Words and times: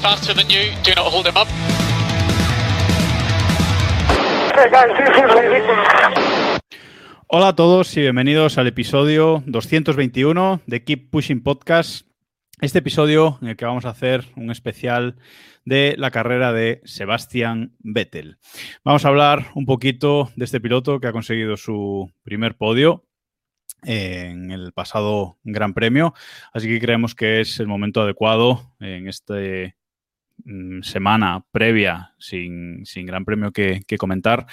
Faster 0.00 0.34
than 0.34 0.48
you. 0.48 0.70
Do 0.84 0.94
not 0.94 1.06
hold 1.06 1.26
him 1.26 1.36
up. 1.36 1.48
Hola 7.26 7.48
a 7.48 7.56
todos 7.56 7.96
y 7.96 8.00
bienvenidos 8.00 8.58
al 8.58 8.68
episodio 8.68 9.42
221 9.46 10.62
de 10.66 10.84
Keep 10.84 11.10
Pushing 11.10 11.42
Podcast. 11.42 12.06
Este 12.60 12.78
episodio 12.78 13.38
en 13.42 13.48
el 13.48 13.56
que 13.56 13.64
vamos 13.64 13.84
a 13.84 13.90
hacer 13.90 14.24
un 14.36 14.50
especial 14.50 15.16
de 15.64 15.94
la 15.98 16.10
carrera 16.10 16.52
de 16.52 16.80
Sebastian 16.84 17.74
Vettel. 17.80 18.38
Vamos 18.84 19.04
a 19.04 19.08
hablar 19.08 19.48
un 19.54 19.66
poquito 19.66 20.30
de 20.36 20.44
este 20.44 20.60
piloto 20.60 21.00
que 21.00 21.08
ha 21.08 21.12
conseguido 21.12 21.56
su 21.56 22.10
primer 22.22 22.56
podio 22.56 23.07
en 23.84 24.50
el 24.50 24.72
pasado 24.72 25.38
Gran 25.44 25.74
Premio, 25.74 26.14
así 26.52 26.68
que 26.68 26.80
creemos 26.80 27.14
que 27.14 27.40
es 27.40 27.60
el 27.60 27.66
momento 27.66 28.02
adecuado 28.02 28.74
en 28.80 29.08
esta 29.08 29.34
semana 30.82 31.44
previa 31.50 32.14
sin, 32.18 32.84
sin 32.86 33.06
Gran 33.06 33.24
Premio 33.24 33.52
que, 33.52 33.80
que 33.86 33.98
comentar 33.98 34.46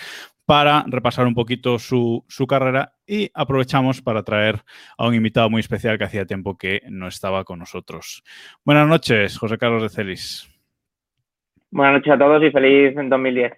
para 0.46 0.84
repasar 0.88 1.26
un 1.26 1.34
poquito 1.34 1.80
su, 1.80 2.24
su, 2.28 2.46
carrera 2.46 2.94
y 3.08 3.32
aprovechamos 3.34 4.02
para 4.02 4.24
traer 4.24 4.64
a 4.98 5.08
un 5.08 5.16
invitado 5.16 5.50
muy 5.50 5.60
especial 5.60 5.98
que 5.98 6.04
hacía 6.04 6.26
tiempo 6.26 6.58
que 6.58 6.82
no 6.90 7.08
estaba 7.08 7.44
con 7.44 7.60
nosotros. 7.60 8.24
Buenas 8.64 8.88
noches, 8.88 9.38
José 9.38 9.58
Carlos 9.58 9.82
de 9.82 9.90
Celis. 9.90 10.48
Buenas 11.72 11.96
noches 11.96 12.14
a 12.14 12.18
todos 12.18 12.44
y 12.44 12.52
feliz 12.52 12.96
en 12.96 13.10
2010. 13.10 13.54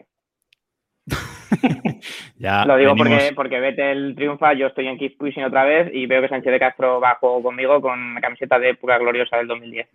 ya 2.38 2.66
Lo 2.66 2.78
digo 2.78 2.94
venimos- 2.94 3.18
porque, 3.20 3.34
porque 3.36 3.60
Vettel 3.60 4.16
triunfa, 4.16 4.54
yo 4.54 4.68
estoy 4.68 4.88
en 4.88 4.98
Keep 4.98 5.18
Pushing 5.18 5.44
otra 5.44 5.64
vez 5.66 5.90
y 5.94 6.06
veo 6.06 6.22
que 6.22 6.30
Sánchez 6.30 6.52
de 6.52 6.60
Castro 6.60 7.00
va 7.00 7.12
a 7.12 7.16
juego 7.16 7.42
conmigo 7.44 7.82
con 7.82 8.14
la 8.16 8.22
camiseta 8.22 8.60
de 8.60 8.70
época 8.72 8.98
gloriosa 8.98 9.38
del 9.38 9.48
2010. 9.48 9.88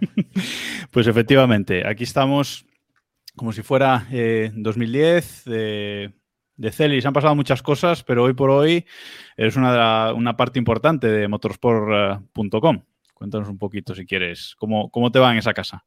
Pues 0.90 1.06
efectivamente, 1.06 1.86
aquí 1.86 2.04
estamos 2.04 2.64
como 3.34 3.52
si 3.52 3.62
fuera 3.62 4.06
eh, 4.12 4.50
2010 4.54 5.44
de, 5.44 6.12
de 6.56 6.72
Celis. 6.72 7.04
Han 7.04 7.12
pasado 7.12 7.34
muchas 7.34 7.62
cosas, 7.62 8.02
pero 8.02 8.22
hoy 8.24 8.32
por 8.34 8.50
hoy 8.50 8.86
eres 9.36 9.56
una, 9.56 9.72
de 9.72 9.78
la- 9.78 10.12
una 10.14 10.36
parte 10.36 10.58
importante 10.58 11.06
de 11.08 11.28
motorsport.com. 11.28 12.82
Cuéntanos 13.14 13.48
un 13.48 13.58
poquito, 13.58 13.94
si 13.94 14.06
quieres, 14.06 14.54
cómo, 14.58 14.90
cómo 14.90 15.10
te 15.10 15.18
va 15.18 15.32
en 15.32 15.38
esa 15.38 15.52
casa. 15.54 15.84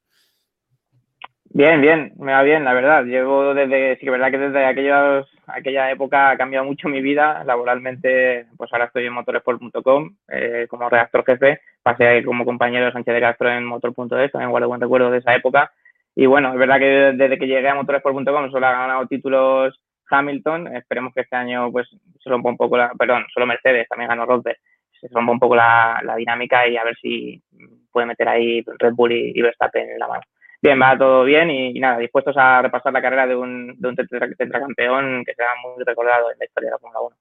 Bien, 1.51 1.81
bien, 1.81 2.13
me 2.19 2.31
va 2.31 2.43
bien, 2.43 2.63
la 2.63 2.73
verdad. 2.73 3.03
Llevo 3.05 3.55
desde, 3.55 3.95
sí 3.97 4.05
que 4.05 4.11
verdad 4.11 4.29
que 4.29 4.37
desde 4.37 4.65
aquellos, 4.65 5.27
aquella 5.47 5.89
época 5.89 6.29
ha 6.29 6.37
cambiado 6.37 6.63
mucho 6.63 6.87
mi 6.87 7.01
vida. 7.01 7.43
Laboralmente, 7.43 8.45
pues 8.55 8.71
ahora 8.71 8.85
estoy 8.85 9.07
en 9.07 9.13
motorsport.com 9.13 10.15
eh, 10.27 10.67
como 10.69 10.89
redactor 10.89 11.25
jefe. 11.25 11.61
Pasé 11.81 12.23
como 12.23 12.45
compañero 12.45 12.85
de 12.85 12.91
Sánchez 12.91 13.15
de 13.15 13.21
Castro 13.21 13.49
en 13.51 13.65
motor.es, 13.65 14.31
también 14.31 14.51
guardo 14.51 14.67
buen 14.67 14.79
recuerdo 14.79 15.09
de 15.09 15.17
esa 15.17 15.33
época. 15.33 15.71
Y 16.15 16.27
bueno, 16.27 16.53
es 16.53 16.59
verdad 16.59 16.77
que 16.77 16.85
desde 17.17 17.39
que 17.39 17.47
llegué 17.47 17.67
a 17.67 17.75
motorsport.com 17.75 18.51
solo 18.51 18.67
ha 18.67 18.71
ganado 18.71 19.07
títulos 19.07 19.79
Hamilton. 20.07 20.75
Esperemos 20.75 21.13
que 21.15 21.21
este 21.21 21.35
año 21.35 21.71
pues 21.71 21.89
se 22.23 22.29
rompa 22.29 22.49
un 22.49 22.57
poco 22.57 22.77
la, 22.77 22.91
perdón, 22.93 23.25
solo 23.33 23.47
Mercedes, 23.47 23.87
también 23.89 24.09
ganó 24.09 24.27
Rosberg. 24.27 24.57
Se 25.01 25.07
rompa 25.11 25.31
un 25.31 25.39
poco 25.39 25.55
la, 25.55 25.99
la 26.03 26.15
dinámica 26.15 26.67
y 26.67 26.77
a 26.77 26.83
ver 26.83 26.95
si 27.01 27.41
puede 27.91 28.05
meter 28.05 28.27
ahí 28.29 28.63
Red 28.77 28.93
Bull 28.93 29.13
y 29.13 29.41
Verstappen 29.41 29.89
en 29.89 29.99
la 29.99 30.07
mano. 30.07 30.21
Bien, 30.61 30.79
va 30.81 30.97
todo 30.97 31.23
bien 31.23 31.49
y, 31.49 31.77
y 31.77 31.79
nada, 31.79 31.97
dispuestos 31.99 32.35
a 32.37 32.61
repasar 32.61 32.91
la 32.91 33.01
carrera 33.01 33.25
de 33.25 33.35
un, 33.35 33.75
de 33.79 33.87
un 33.87 33.95
tetra- 33.95 34.35
tetracampeón 34.35 35.23
que 35.25 35.33
será 35.33 35.49
muy 35.63 35.83
recordado 35.85 36.31
en 36.31 36.37
la 36.37 36.45
historia 36.45 36.67
de 36.67 36.71
la 36.71 36.79
Fórmula 36.79 37.01
1. 37.01 37.17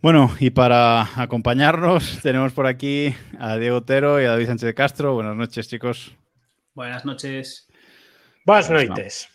Bueno, 0.00 0.30
y 0.38 0.50
para 0.50 1.20
acompañarnos 1.20 2.20
tenemos 2.22 2.52
por 2.52 2.66
aquí 2.66 3.14
a 3.38 3.56
Diego 3.56 3.78
Otero 3.78 4.20
y 4.20 4.26
a 4.26 4.30
David 4.30 4.46
Sánchez 4.46 4.66
de 4.66 4.74
Castro. 4.74 5.14
Buenas 5.14 5.34
noches, 5.36 5.68
chicos. 5.68 6.14
Buenas 6.74 7.04
noches. 7.04 7.66
Buenas 8.44 8.70
no. 8.70 8.76
noites. 8.76 9.28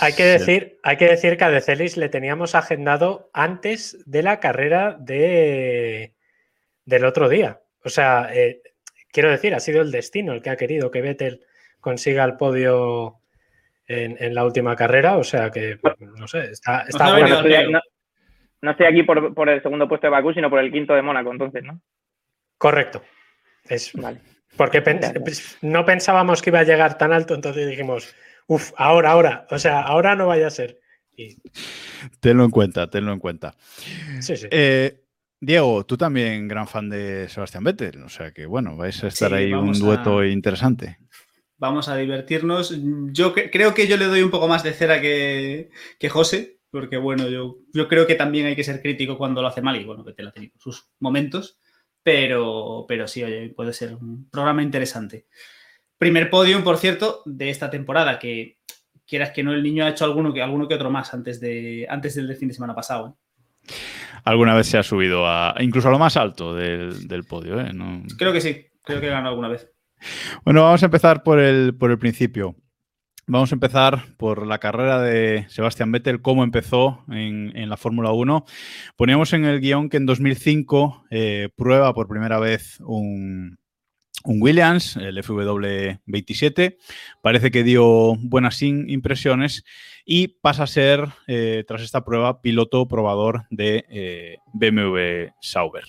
Hay 0.00 0.14
que, 0.14 0.24
decir, 0.24 0.78
hay 0.82 0.96
que 0.96 1.06
decir 1.06 1.36
que 1.36 1.44
a 1.44 1.50
De 1.50 1.60
Celis 1.60 1.96
le 1.96 2.08
teníamos 2.08 2.56
agendado 2.56 3.30
antes 3.32 4.02
de 4.04 4.24
la 4.24 4.40
carrera 4.40 4.96
de, 4.98 6.14
del 6.84 7.04
otro 7.04 7.28
día. 7.28 7.60
O 7.84 7.88
sea, 7.88 8.30
eh, 8.34 8.62
quiero 9.12 9.30
decir, 9.30 9.54
ha 9.54 9.60
sido 9.60 9.80
el 9.82 9.92
destino 9.92 10.32
el 10.32 10.42
que 10.42 10.50
ha 10.50 10.56
querido 10.56 10.90
que 10.90 11.02
Vettel 11.02 11.42
consiga 11.84 12.24
el 12.24 12.36
podio 12.36 13.20
en, 13.86 14.16
en 14.18 14.34
la 14.34 14.44
última 14.44 14.74
carrera. 14.74 15.18
O 15.18 15.22
sea 15.24 15.50
que, 15.50 15.78
no 16.18 16.26
sé, 16.26 16.50
está, 16.50 16.82
está 16.88 17.04
bueno. 17.10 17.16
venido 17.16 17.42
no, 17.42 17.48
estoy, 17.48 17.52
pelo. 17.52 17.70
no- 17.72 17.80
no 18.62 18.70
estoy 18.70 18.86
aquí 18.86 19.02
por, 19.02 19.34
por 19.34 19.48
el 19.50 19.62
segundo 19.62 19.86
puesto 19.86 20.06
de 20.06 20.10
Bakú, 20.12 20.32
sino 20.32 20.48
por 20.48 20.58
el 20.58 20.72
quinto 20.72 20.94
de 20.94 21.02
Mónaco, 21.02 21.30
entonces, 21.30 21.62
¿no? 21.62 21.80
Correcto. 22.56 23.02
Es, 23.68 23.92
Vale. 23.92 24.20
Porque 24.56 24.80
Gracias. 24.80 25.12
pues, 25.22 25.58
no 25.62 25.84
pensábamos 25.84 26.40
que 26.40 26.48
iba 26.50 26.60
a 26.60 26.64
llegar 26.64 26.96
tan 26.96 27.12
alto, 27.12 27.34
entonces 27.34 27.68
dijimos, 27.68 28.14
uff, 28.46 28.72
ahora, 28.76 29.10
ahora, 29.10 29.46
o 29.50 29.58
sea, 29.58 29.82
ahora 29.82 30.14
no 30.14 30.28
vaya 30.28 30.46
a 30.46 30.50
ser. 30.50 30.78
Y, 31.16 31.36
Tenlo 32.20 32.44
en 32.44 32.50
cuenta, 32.50 32.88
tenlo 32.88 33.12
en 33.12 33.18
cuenta. 33.18 33.54
sí, 34.20 34.36
sí. 34.36 34.46
Eh, 34.50 35.00
Diego, 35.40 35.84
tú 35.84 35.96
también 35.98 36.48
gran 36.48 36.66
fan 36.66 36.88
de 36.88 37.28
Sebastián 37.28 37.64
Vettel, 37.64 38.02
o 38.02 38.08
sea 38.08 38.32
que 38.32 38.46
bueno, 38.46 38.76
vais 38.76 39.02
a 39.04 39.08
estar 39.08 39.28
Sí, 39.30 39.34
ahí 39.34 39.52
un 39.52 39.60
vamos 39.60 39.82
a- 39.82 39.84
dueto 39.84 40.24
interesante. 40.24 40.96
Vamos 41.64 41.88
a 41.88 41.96
divertirnos. 41.96 42.74
Yo 43.12 43.34
cre- 43.34 43.48
creo 43.50 43.72
que 43.72 43.86
yo 43.86 43.96
le 43.96 44.04
doy 44.04 44.20
un 44.22 44.30
poco 44.30 44.48
más 44.48 44.62
de 44.62 44.74
cera 44.74 45.00
que, 45.00 45.70
que 45.98 46.10
José, 46.10 46.58
porque 46.70 46.98
bueno, 46.98 47.26
yo, 47.28 47.56
yo 47.72 47.88
creo 47.88 48.06
que 48.06 48.16
también 48.16 48.44
hay 48.44 48.54
que 48.54 48.64
ser 48.64 48.82
crítico 48.82 49.16
cuando 49.16 49.40
lo 49.40 49.48
hace 49.48 49.62
mal 49.62 49.74
y 49.80 49.84
bueno, 49.84 50.04
Vettel 50.04 50.28
ha 50.28 50.32
tenido 50.32 50.52
sus 50.58 50.90
momentos, 51.00 51.58
pero, 52.02 52.84
pero 52.86 53.08
sí, 53.08 53.22
oye, 53.24 53.48
puede 53.56 53.72
ser 53.72 53.94
un 53.94 54.28
programa 54.28 54.62
interesante. 54.62 55.26
Primer 55.96 56.28
podium, 56.28 56.62
por 56.62 56.76
cierto, 56.76 57.22
de 57.24 57.48
esta 57.48 57.70
temporada, 57.70 58.18
que 58.18 58.58
quieras 59.06 59.30
que 59.30 59.42
no, 59.42 59.54
el 59.54 59.62
niño 59.62 59.86
ha 59.86 59.88
hecho 59.88 60.04
alguno 60.04 60.34
que, 60.34 60.42
alguno 60.42 60.68
que 60.68 60.74
otro 60.74 60.90
más 60.90 61.14
antes, 61.14 61.40
de, 61.40 61.86
antes 61.88 62.14
del 62.14 62.36
fin 62.36 62.48
de 62.48 62.54
semana 62.54 62.74
pasado. 62.74 63.08
¿eh? 63.08 63.72
Alguna 64.24 64.54
vez 64.54 64.66
se 64.66 64.76
ha 64.76 64.82
subido 64.82 65.26
a 65.26 65.54
incluso 65.60 65.88
a 65.88 65.92
lo 65.92 65.98
más 65.98 66.18
alto 66.18 66.54
del, 66.54 67.08
del 67.08 67.24
podio, 67.24 67.58
¿eh? 67.58 67.72
No- 67.72 68.02
Creo 68.18 68.32
que 68.34 68.40
sí, 68.42 68.66
creo 68.82 69.00
que 69.00 69.08
ganó 69.08 69.28
alguna 69.30 69.48
vez. 69.48 69.70
Bueno, 70.44 70.62
vamos 70.62 70.82
a 70.82 70.86
empezar 70.86 71.22
por 71.22 71.40
el, 71.40 71.76
por 71.76 71.90
el 71.90 71.98
principio. 71.98 72.56
Vamos 73.26 73.52
a 73.52 73.54
empezar 73.54 74.04
por 74.18 74.46
la 74.46 74.58
carrera 74.58 75.00
de 75.00 75.46
Sebastián 75.48 75.90
Vettel, 75.90 76.20
cómo 76.20 76.44
empezó 76.44 77.04
en, 77.08 77.56
en 77.56 77.70
la 77.70 77.78
Fórmula 77.78 78.12
1. 78.12 78.44
Poníamos 78.96 79.32
en 79.32 79.46
el 79.46 79.60
guion 79.60 79.88
que 79.88 79.96
en 79.96 80.04
2005 80.04 81.06
eh, 81.10 81.48
prueba 81.56 81.94
por 81.94 82.06
primera 82.06 82.38
vez 82.38 82.78
un, 82.80 83.56
un 84.24 84.42
Williams, 84.42 84.96
el 84.96 85.16
FW27. 85.16 86.76
Parece 87.22 87.50
que 87.50 87.62
dio 87.62 88.14
buenas 88.16 88.60
impresiones 88.62 89.64
y 90.04 90.28
pasa 90.28 90.64
a 90.64 90.66
ser, 90.66 91.06
eh, 91.26 91.64
tras 91.66 91.82
esta 91.82 92.04
prueba, 92.04 92.42
piloto 92.42 92.86
probador 92.86 93.44
de 93.50 93.86
eh, 93.88 94.36
BMW 94.52 95.32
Sauber. 95.40 95.84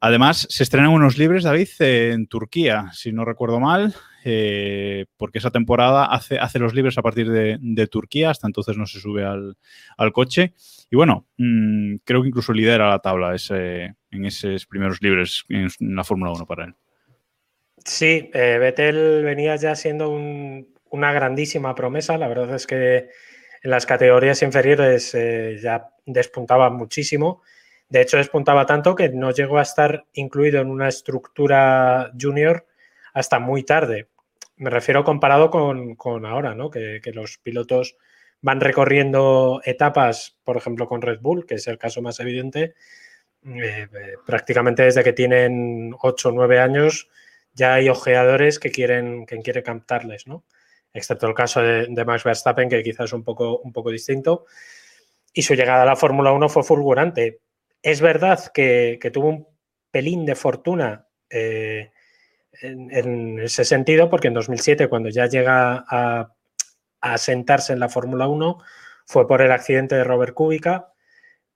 Además, 0.00 0.46
se 0.50 0.64
estrenan 0.64 0.90
unos 0.90 1.16
libres, 1.16 1.44
David, 1.44 1.68
en 1.78 2.26
Turquía, 2.26 2.90
si 2.92 3.12
no 3.12 3.24
recuerdo 3.24 3.60
mal, 3.60 3.94
eh, 4.24 5.06
porque 5.16 5.38
esa 5.38 5.50
temporada 5.50 6.06
hace, 6.06 6.38
hace 6.38 6.58
los 6.58 6.74
libres 6.74 6.98
a 6.98 7.02
partir 7.02 7.30
de, 7.30 7.86
Turquía, 7.86 8.30
hasta 8.30 8.46
entonces 8.46 8.76
no 8.76 8.86
se 8.86 9.00
sube 9.00 9.24
al, 9.24 9.56
al 9.96 10.12
coche. 10.12 10.54
Y 10.90 10.96
bueno, 10.96 11.26
mm, 11.38 11.96
creo 12.04 12.22
que 12.22 12.28
incluso 12.28 12.52
lidera 12.52 12.90
la 12.90 12.98
tabla 12.98 13.36
en 14.10 14.24
esos 14.24 14.66
primeros 14.66 15.00
libres 15.00 15.44
en, 15.48 15.68
la 15.94 16.04
Fórmula 16.04 16.32
1 16.32 16.46
para 16.46 16.64
él. 16.64 16.74
Sí, 17.84 18.30
eh, 18.34 18.58
Vettel 18.60 19.24
venía 19.24 19.56
ya 19.56 19.74
siendo 19.74 20.10
un- 20.10 20.68
una 20.90 21.12
grandísima 21.12 21.74
promesa. 21.74 22.18
La 22.18 22.28
verdad 22.28 22.54
es 22.54 22.66
que 22.66 23.08
en 23.62 23.70
las 23.70 23.86
categorías 23.86 24.42
inferiores 24.42 25.14
eh, 25.14 25.58
ya 25.60 25.90
despuntaba 26.06 26.70
muchísimo. 26.70 27.42
De 27.88 28.00
hecho, 28.00 28.16
despuntaba 28.16 28.66
tanto 28.66 28.94
que 28.94 29.08
no 29.10 29.30
llegó 29.32 29.58
a 29.58 29.62
estar 29.62 30.06
incluido 30.12 30.60
en 30.60 30.70
una 30.70 30.88
estructura 30.88 32.12
junior 32.18 32.66
hasta 33.12 33.38
muy 33.38 33.64
tarde. 33.64 34.08
Me 34.56 34.70
refiero 34.70 35.04
comparado 35.04 35.50
con, 35.50 35.96
con 35.96 36.24
ahora, 36.26 36.54
¿no? 36.54 36.70
Que, 36.70 37.00
que 37.02 37.12
los 37.12 37.38
pilotos 37.38 37.96
van 38.42 38.60
recorriendo 38.60 39.60
etapas, 39.64 40.38
por 40.44 40.56
ejemplo, 40.56 40.86
con 40.86 41.02
Red 41.02 41.20
Bull, 41.20 41.46
que 41.46 41.56
es 41.56 41.66
el 41.66 41.78
caso 41.78 42.00
más 42.00 42.20
evidente, 42.20 42.74
eh, 43.44 43.88
eh, 43.92 44.14
prácticamente 44.26 44.82
desde 44.82 45.02
que 45.02 45.14
tienen 45.14 45.94
8 45.98 46.28
o 46.28 46.32
9 46.32 46.60
años 46.60 47.08
ya 47.54 47.74
hay 47.74 47.88
ojeadores 47.88 48.58
que 48.58 48.70
quieren, 48.70 49.24
que 49.26 49.38
quieren 49.38 49.62
captarles, 49.62 50.26
¿no? 50.26 50.44
Excepto 50.92 51.26
el 51.26 51.34
caso 51.34 51.60
de, 51.62 52.04
Max 52.04 52.24
Verstappen, 52.24 52.68
que 52.68 52.82
quizás 52.82 53.06
es 53.06 53.12
un 53.12 53.24
poco, 53.24 53.58
un 53.58 53.72
poco 53.72 53.90
distinto. 53.90 54.46
Y 55.32 55.42
su 55.42 55.54
llegada 55.54 55.82
a 55.82 55.86
la 55.86 55.96
Fórmula 55.96 56.32
1 56.32 56.48
fue 56.48 56.62
fulgurante. 56.62 57.40
Es 57.82 58.00
verdad 58.00 58.40
que, 58.52 58.98
tuvo 59.12 59.28
un 59.28 59.48
pelín 59.90 60.26
de 60.26 60.34
fortuna 60.34 61.06
eh, 61.28 61.92
en, 62.62 63.38
ese 63.40 63.64
sentido, 63.64 64.10
porque 64.10 64.28
en 64.28 64.34
2007, 64.34 64.88
cuando 64.88 65.08
ya 65.08 65.26
llega 65.26 65.84
a, 65.88 66.34
a 67.00 67.18
sentarse 67.18 67.72
en 67.72 67.80
la 67.80 67.88
Fórmula 67.88 68.26
1, 68.28 68.58
fue 69.06 69.26
por 69.26 69.42
el 69.42 69.52
accidente 69.52 69.94
de 69.96 70.04
Robert 70.04 70.34
Kubica, 70.34 70.92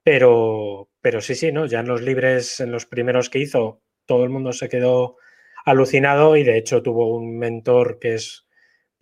pero, 0.03 0.91
pero 1.01 1.21
sí, 1.21 1.35
sí, 1.35 1.53
¿no? 1.53 1.67
Ya 1.67 1.81
en 1.81 1.89
los 1.89 2.03
libres, 2.03 2.61
en 2.61 2.71
los 2.71 2.87
primeros 2.87 3.31
que 3.31 3.39
hizo, 3.39 3.83
todo 4.07 4.25
el 4.25 4.31
mundo 4.31 4.53
se 4.53 4.69
quedó 4.69 5.17
alucinado 5.65 6.37
y 6.37 6.45
de 6.45 6.59
hecho 6.59 6.83
tuvo 6.83 7.17
un 7.17 7.39
mentor 7.39 7.99
que 7.99 8.15
es 8.15 8.44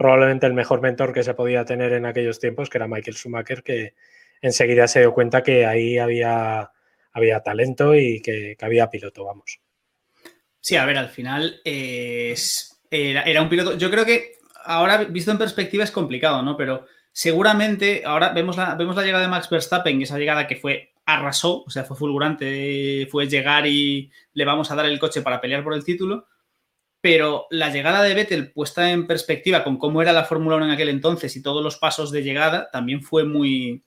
probablemente 0.03 0.47
el 0.47 0.55
mejor 0.55 0.81
mentor 0.81 1.13
que 1.13 1.23
se 1.23 1.35
podía 1.35 1.65
tener 1.65 1.93
en 1.93 2.07
aquellos 2.07 2.41
tiempos, 2.41 2.69
que 2.69 2.79
era 2.79 2.89
Michael 2.89 3.17
Schumacher, 3.17 3.63
que 3.63 3.95
enseguida 4.41 4.89
se 4.89 4.99
dio 4.99 5.15
cuenta 5.15 5.43
que 5.43 5.65
ahí 5.65 5.97
había, 5.97 6.73
había 7.13 7.41
talento 7.41 7.95
y 7.95 8.21
que, 8.21 8.57
había 8.61 8.91
piloto, 8.91 9.25
vamos. 9.25 9.61
Sí, 10.61 10.77
a 10.77 10.85
ver, 10.85 10.99
al 10.99 11.09
final 11.09 11.61
era, 11.65 13.23
era, 13.23 13.43
un 13.43 13.49
piloto. 13.49 13.79
Yo 13.79 13.91
creo 13.91 14.05
que 14.05 14.33
ahora, 14.65 15.05
visto 15.05 15.31
en 15.31 15.39
perspectiva, 15.39 15.85
es 15.85 15.93
complicado, 15.93 16.43
¿no? 16.43 16.57
Pero 16.57 16.87
seguramente 17.13 18.03
ahora 18.05 18.31
vemos 18.31 18.57
la, 18.57 18.75
vemos 18.75 18.97
la 18.97 19.05
llegada 19.05 19.23
de 19.23 19.31
Max 19.31 19.49
Verstappen 19.49 20.01
y 20.01 20.05
esa 20.05 20.19
llegada 20.19 20.49
que 20.49 20.57
fue 20.57 20.93
arrasó, 21.05 21.63
o 21.63 21.71
sea, 21.71 21.85
fue 21.85 21.97
fulgurante, 21.97 23.07
fue 23.11 23.29
llegar 23.29 23.67
y 23.67 24.11
le 24.35 24.45
vamos 24.45 24.71
a 24.71 24.75
dar 24.75 24.87
el 24.87 24.99
coche 24.99 25.23
para 25.23 25.41
pelear 25.41 25.63
por 25.63 25.75
el 25.75 25.85
título. 25.85 26.27
Pero 27.03 27.47
la 27.51 27.69
llegada 27.69 28.03
de 28.03 28.15
Vettel 28.15 28.53
puesta 28.53 28.91
en 28.91 29.07
perspectiva 29.07 29.63
con 29.65 29.77
cómo 29.77 30.01
era 30.01 30.15
la 30.15 30.25
Fórmula 30.25 30.57
1 30.57 30.67
en 30.67 30.71
aquel 30.71 30.89
entonces 30.89 31.37
y 31.37 31.43
todos 31.43 31.63
los 31.63 31.77
pasos 31.77 32.11
de 32.11 32.23
llegada 32.23 32.71
también 32.71 33.03
fue 33.03 33.25
muy, 33.25 33.83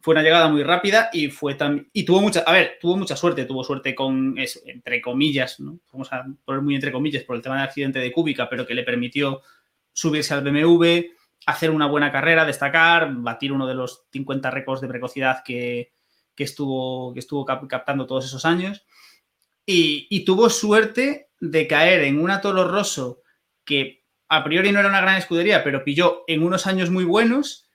fue 0.00 0.12
una 0.12 0.22
llegada 0.22 0.48
muy 0.48 0.62
rápida 0.62 1.10
y 1.12 1.28
fue 1.28 1.56
también 1.56 1.90
y 1.92 2.04
tuvo 2.04 2.22
mucha, 2.22 2.40
a 2.40 2.52
ver, 2.52 2.78
tuvo 2.80 2.96
mucha 2.96 3.16
suerte, 3.16 3.44
tuvo 3.44 3.64
suerte 3.64 3.94
con 3.94 4.36
entre 4.64 5.02
comillas, 5.02 5.60
¿no? 5.60 5.80
Vamos 5.92 6.12
a 6.12 6.24
poner 6.44 6.62
muy 6.62 6.74
entre 6.76 6.92
comillas 6.92 7.24
por 7.24 7.36
el 7.36 7.42
tema 7.42 7.56
del 7.56 7.64
accidente 7.64 7.98
de 7.98 8.12
Cúbica, 8.12 8.48
pero 8.48 8.66
que 8.66 8.74
le 8.74 8.84
permitió 8.84 9.42
subirse 9.92 10.32
al 10.32 10.42
BMW, 10.42 11.10
hacer 11.46 11.70
una 11.70 11.86
buena 11.86 12.12
carrera, 12.12 12.44
destacar, 12.44 13.12
batir 13.16 13.52
uno 13.52 13.66
de 13.66 13.74
los 13.74 14.04
50 14.12 14.50
récords 14.50 14.80
de 14.80 14.88
precocidad 14.88 15.42
que, 15.44 15.92
estuvo, 16.36 17.12
que 17.12 17.18
estuvo 17.18 17.44
captando 17.44 18.06
todos 18.06 18.24
esos 18.24 18.44
años. 18.44 18.86
Y, 19.66 20.24
tuvo 20.24 20.50
suerte 20.50 21.30
de 21.38 21.66
caer 21.66 22.02
en 22.02 22.20
una 22.20 22.40
Toro 22.40 22.66
Rosso 22.66 23.22
que 23.64 24.04
a 24.28 24.42
priori 24.42 24.72
no 24.72 24.80
era 24.80 24.88
una 24.88 25.00
gran 25.00 25.16
escudería, 25.16 25.62
pero 25.62 25.84
pilló 25.84 26.24
en 26.26 26.42
unos 26.42 26.66
años 26.66 26.90
muy 26.90 27.04
buenos 27.04 27.68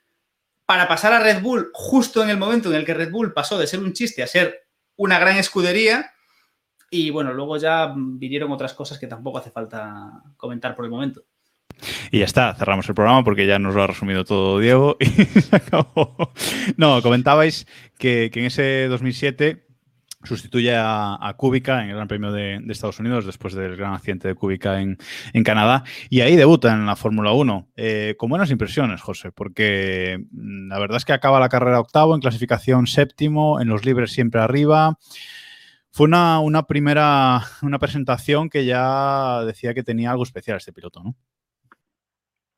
para 0.65 0.87
pasar 0.87 1.13
a 1.13 1.19
Red 1.19 1.41
Bull 1.41 1.69
justo 1.73 2.21
en 2.21 2.29
el 2.29 2.37
momento 2.37 2.69
en 2.69 2.75
el 2.75 2.85
que 2.85 2.93
Red 2.93 3.11
Bull 3.11 3.33
pasó 3.33 3.57
de 3.57 3.67
ser 3.67 3.79
un 3.79 3.93
chiste 3.93 4.23
a 4.23 4.27
ser 4.27 4.67
una 4.97 5.19
gran 5.19 5.37
escudería. 5.37 6.11
Y 6.89 7.11
bueno, 7.11 7.33
luego 7.33 7.57
ya 7.57 7.93
vinieron 7.95 8.51
otras 8.51 8.73
cosas 8.73 8.99
que 8.99 9.07
tampoco 9.07 9.37
hace 9.37 9.51
falta 9.51 10.21
comentar 10.37 10.75
por 10.75 10.85
el 10.85 10.91
momento. 10.91 11.23
Y 12.11 12.19
ya 12.19 12.25
está, 12.25 12.53
cerramos 12.55 12.87
el 12.87 12.95
programa 12.95 13.23
porque 13.23 13.47
ya 13.47 13.59
nos 13.59 13.75
lo 13.75 13.83
ha 13.83 13.87
resumido 13.87 14.23
todo 14.23 14.59
Diego 14.59 14.97
y 14.99 15.05
se 15.07 15.55
acabó. 15.55 16.31
No, 16.77 17.01
comentabais 17.01 17.67
que, 17.97 18.31
en 18.33 18.45
ese 18.45 18.87
2007 18.87 19.64
sustituye 20.25 20.75
a, 20.75 21.17
a 21.19 21.33
Kubica 21.35 21.83
en 21.83 21.89
el 21.89 21.95
Gran 21.95 22.07
Premio 22.07 22.31
de, 22.31 22.61
Estados 22.69 22.99
Unidos 22.99 23.25
después 23.25 23.53
del 23.53 23.75
gran 23.77 23.93
accidente 23.93 24.27
de 24.27 24.35
Kubica 24.35 24.81
en, 24.81 24.97
Canadá 25.43 25.83
y 26.09 26.21
ahí 26.21 26.35
debuta 26.35 26.73
en 26.73 26.85
la 26.85 26.95
Fórmula 26.95 27.31
1. 27.31 27.67
Eh, 27.75 28.15
con 28.17 28.29
buenas 28.29 28.51
impresiones, 28.51 29.01
José, 29.01 29.31
porque 29.31 30.25
mm, 30.31 30.69
la 30.69 30.79
verdad 30.79 30.97
es 30.97 31.05
que 31.05 31.13
acaba 31.13 31.39
la 31.39 31.49
carrera 31.49 31.79
octavo, 31.79 32.15
en 32.15 32.21
clasificación 32.21 32.87
séptimo, 32.87 33.61
en 33.61 33.67
los 33.67 33.85
libres 33.85 34.11
siempre 34.11 34.41
arriba. 34.41 34.97
Fue 35.91 36.07
una, 36.07 36.39
una 36.39 36.63
primera 36.63 37.41
una 37.61 37.79
presentación 37.79 38.49
que 38.49 38.65
ya 38.65 39.43
decía 39.45 39.73
que 39.73 39.83
tenía 39.83 40.11
algo 40.11 40.23
especial 40.23 40.57
este 40.57 40.73
piloto, 40.73 41.01
¿no? 41.03 41.15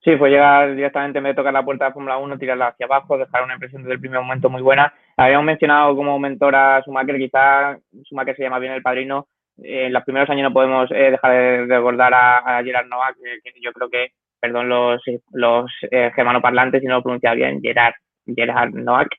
Sí, 0.07 0.15
fue 0.15 0.29
llegar 0.29 0.73
directamente 0.73 1.17
en 1.17 1.25
vez 1.25 1.31
de 1.31 1.41
tocar 1.41 1.51
la 1.51 1.65
puerta 1.65 1.85
de 1.85 1.91
Fórmula 1.91 2.17
1, 2.17 2.37
tirarla 2.37 2.69
hacia 2.69 2.85
abajo, 2.85 3.17
dejar 3.17 3.43
una 3.43 3.55
impresión 3.55 3.81
desde 3.81 3.95
el 3.95 3.99
primer 3.99 4.21
momento 4.21 4.49
muy 4.49 4.61
buena. 4.61 4.93
Habíamos 5.17 5.45
mencionado 5.45 5.95
como 5.95 6.19
mentor 6.19 6.55
a 6.55 6.81
Schumacher, 6.81 7.17
quizá 7.17 7.77
Schumacher 8.03 8.35
se 8.35 8.43
llama 8.43 8.59
bien 8.59 8.73
el 8.73 8.83
padrino. 8.83 9.27
en 9.57 9.91
los 9.91 10.03
primeros 10.03 10.29
años 10.29 10.43
no 10.43 10.53
podemos 10.53 10.91
eh, 10.91 11.11
dejar 11.11 11.31
de 11.31 11.65
recordar 11.65 12.13
a, 12.13 12.61
Gerard 12.63 12.87
Novak, 12.87 13.15
que, 13.43 13.51
yo 13.59 13.73
creo 13.73 13.89
que, 13.89 14.11
perdón 14.39 14.69
los, 14.69 15.01
los 15.31 15.71
eh, 15.89 16.11
germanoparlantes 16.15 16.81
si 16.81 16.87
no 16.87 16.95
lo 16.95 17.03
pronuncia 17.03 17.33
bien, 17.33 17.61
Gerard, 17.61 17.95
Gerard 18.27 18.73
Novak, 18.73 19.09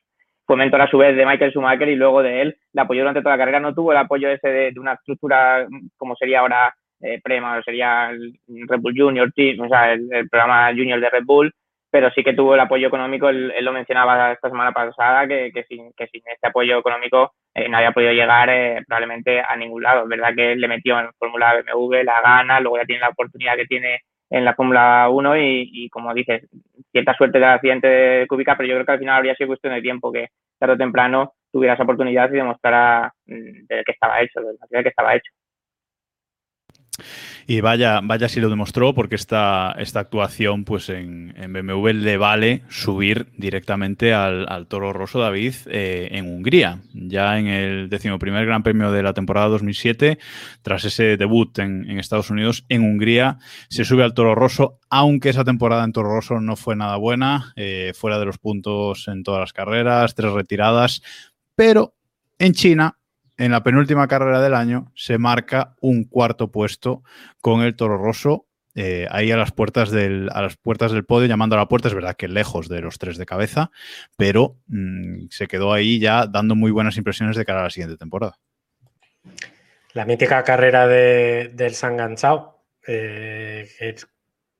fue 0.45 0.55
mentor 0.55 0.81
a 0.81 0.89
su 0.89 0.97
vez 0.97 1.15
de 1.17 1.25
Michael 1.25 1.51
Schumacher 1.51 1.89
y 1.89 1.95
luego 1.95 2.23
de 2.23 2.41
él, 2.43 2.57
le 2.73 2.81
apoyó 2.81 3.01
durante 3.01 3.21
toda 3.21 3.35
la 3.35 3.39
carrera, 3.39 3.59
no 3.59 3.75
tuvo 3.75 3.91
el 3.91 3.97
apoyo 3.97 4.29
ese 4.29 4.47
de, 4.47 4.71
de 4.71 4.79
una 4.79 4.93
estructura 4.93 5.67
como 5.97 6.15
sería 6.15 6.39
ahora 6.39 6.73
eh, 7.01 7.19
Prema, 7.23 7.61
sería 7.63 8.09
el 8.09 8.33
Red 8.67 8.79
Bull 8.79 8.95
Junior 8.97 9.31
Team, 9.33 9.61
o 9.61 9.69
sea, 9.69 9.93
el, 9.93 10.29
programa 10.29 10.69
Junior 10.69 10.99
de 10.99 11.09
Red 11.09 11.23
Bull, 11.25 11.53
pero 11.91 12.11
sí 12.11 12.23
que 12.23 12.33
tuvo 12.33 12.53
el 12.53 12.59
apoyo 12.59 12.87
económico, 12.87 13.29
él, 13.29 13.53
lo 13.61 13.71
mencionaba 13.71 14.31
esta 14.31 14.49
semana 14.49 14.71
pasada, 14.71 15.27
que, 15.27 15.51
sin, 15.67 15.91
que 15.93 16.07
sin 16.07 16.21
este 16.25 16.47
apoyo 16.47 16.79
económico 16.79 17.33
eh, 17.53 17.67
no 17.67 17.77
había 17.77 17.91
podido 17.91 18.11
llegar 18.11 18.49
eh, 18.49 18.83
probablemente 18.87 19.41
a 19.41 19.55
ningún 19.55 19.83
lado. 19.83 20.03
Es 20.03 20.09
verdad 20.09 20.35
que 20.35 20.55
le 20.55 20.67
metió 20.67 20.99
en 20.99 21.11
Fórmula 21.17 21.61
BMW, 21.61 22.03
la 22.03 22.21
gana, 22.21 22.59
luego 22.59 22.77
ya 22.77 22.85
tiene 22.85 23.01
la 23.01 23.09
oportunidad 23.09 23.55
que 23.55 23.65
tiene 23.65 24.01
en 24.29 24.45
la 24.45 24.53
Fórmula 24.53 25.09
1 25.09 25.37
y, 25.37 25.69
y, 25.73 25.89
como 25.89 26.13
dices, 26.13 26.47
cierta 26.91 27.15
suerte 27.15 27.39
del 27.39 27.49
accidente 27.49 27.87
de 27.87 28.27
Kubica, 28.27 28.55
pero 28.55 28.69
yo 28.69 28.75
creo 28.75 28.85
que 28.85 28.91
al 28.91 28.99
final 28.99 29.17
habría 29.17 29.35
sido 29.35 29.47
cuestión 29.47 29.73
de 29.73 29.81
tiempo 29.81 30.11
que 30.11 30.27
tarde 30.59 30.73
o 30.75 30.77
temprano 30.77 31.33
tuviera 31.51 31.73
esa 31.73 31.83
oportunidad 31.83 32.29
y 32.29 32.35
demostrara 32.35 33.11
mm, 33.25 33.65
de 33.67 33.83
que 33.83 33.91
estaba 33.91 34.21
hecho, 34.21 34.39
de 34.41 34.83
que 34.83 34.89
estaba 34.89 35.15
hecho. 35.15 35.31
Y 37.47 37.61
vaya, 37.61 37.99
vaya 38.03 38.29
si 38.29 38.39
lo 38.39 38.49
demostró, 38.49 38.93
porque 38.93 39.15
esta, 39.15 39.75
esta 39.79 40.01
actuación 40.01 40.65
pues 40.65 40.89
en, 40.89 41.33
BMW 41.35 41.87
le 41.89 42.17
vale 42.17 42.61
subir 42.69 43.27
directamente 43.37 44.13
al, 44.13 44.67
Toro 44.67 44.93
Rosso 44.93 45.19
David 45.19 45.55
eh, 45.67 46.09
en 46.11 46.27
Hungría. 46.27 46.81
Ya 46.93 47.39
en 47.39 47.47
el 47.47 47.89
decimoprimer 47.89 48.45
Gran 48.45 48.61
Premio 48.61 48.91
de 48.91 49.01
la 49.01 49.13
temporada 49.13 49.47
2007, 49.47 50.19
tras 50.61 50.85
ese 50.85 51.17
debut 51.17 51.57
en, 51.59 51.99
Estados 51.99 52.29
Unidos, 52.29 52.65
en 52.69 52.83
Hungría 52.83 53.39
se 53.69 53.83
sube 53.83 54.03
al 54.03 54.13
Toro 54.13 54.35
Rosso, 54.35 54.79
aunque 54.89 55.29
esa 55.29 55.43
temporada 55.43 55.83
en 55.83 55.91
Toro 55.91 56.09
Rosso 56.09 56.39
no 56.39 56.55
fue 56.55 56.75
nada 56.75 56.97
buena, 56.97 57.53
eh, 57.55 57.93
fuera 57.95 58.19
de 58.19 58.25
los 58.25 58.37
puntos 58.37 59.07
en 59.07 59.23
todas 59.23 59.39
las 59.39 59.53
carreras, 59.53 60.13
tres 60.13 60.31
retiradas, 60.31 61.01
pero 61.55 61.95
en 62.37 62.53
China 62.53 62.98
en 63.39 63.51
la 63.51 63.63
penúltima 63.63 64.07
carrera 64.07 64.41
del 64.41 64.53
año 64.53 64.91
se 64.95 65.17
marca 65.17 65.75
un 65.79 66.03
cuarto 66.03 66.51
puesto 66.51 67.03
con 67.41 67.61
el 67.61 67.75
Toro 67.75 67.97
Rosso 67.97 68.45
eh, 68.75 69.07
ahí 69.09 69.31
a 69.31 69.37
las 69.37 69.51
puertas 69.51 69.89
del 69.89 70.29
a 70.31 70.41
las 70.43 70.57
puertas 70.57 70.91
del 70.91 71.05
podio 71.05 71.27
llamando 71.27 71.55
a 71.55 71.59
la 71.59 71.67
puerta 71.67 71.87
es 71.87 71.93
verdad 71.93 72.15
que 72.15 72.27
lejos 72.27 72.69
de 72.69 72.81
los 72.81 72.99
tres 72.99 73.17
de 73.17 73.25
cabeza 73.25 73.71
pero 74.17 74.57
mm, 74.67 75.27
se 75.29 75.47
quedó 75.47 75.73
ahí 75.73 75.99
ya 75.99 76.27
dando 76.27 76.53
muy 76.53 76.69
buenas 76.69 76.97
impresiones 76.97 77.35
de 77.37 77.45
cara 77.45 77.61
a 77.61 77.63
la 77.63 77.69
siguiente 77.69 77.97
temporada. 77.97 78.37
La 79.93 80.05
mítica 80.05 80.43
carrera 80.43 80.85
de, 80.85 81.51
del 81.53 81.73
San 81.73 81.97
Ganchao 81.97 82.61
eh, 82.85 83.95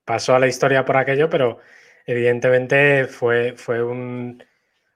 pasó 0.06 0.36
a 0.36 0.40
la 0.40 0.48
historia 0.48 0.86
por 0.86 0.98
aquello 0.98 1.30
pero 1.30 1.60
evidentemente 2.06 3.06
fue, 3.06 3.54
fue 3.58 3.84
un 3.84 4.42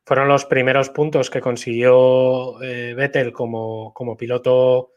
fueron 0.05 0.27
los 0.27 0.45
primeros 0.45 0.89
puntos 0.89 1.29
que 1.29 1.41
consiguió 1.41 2.61
eh, 2.61 2.93
Vettel 2.93 3.31
como, 3.31 3.93
como, 3.93 4.17
piloto, 4.17 4.91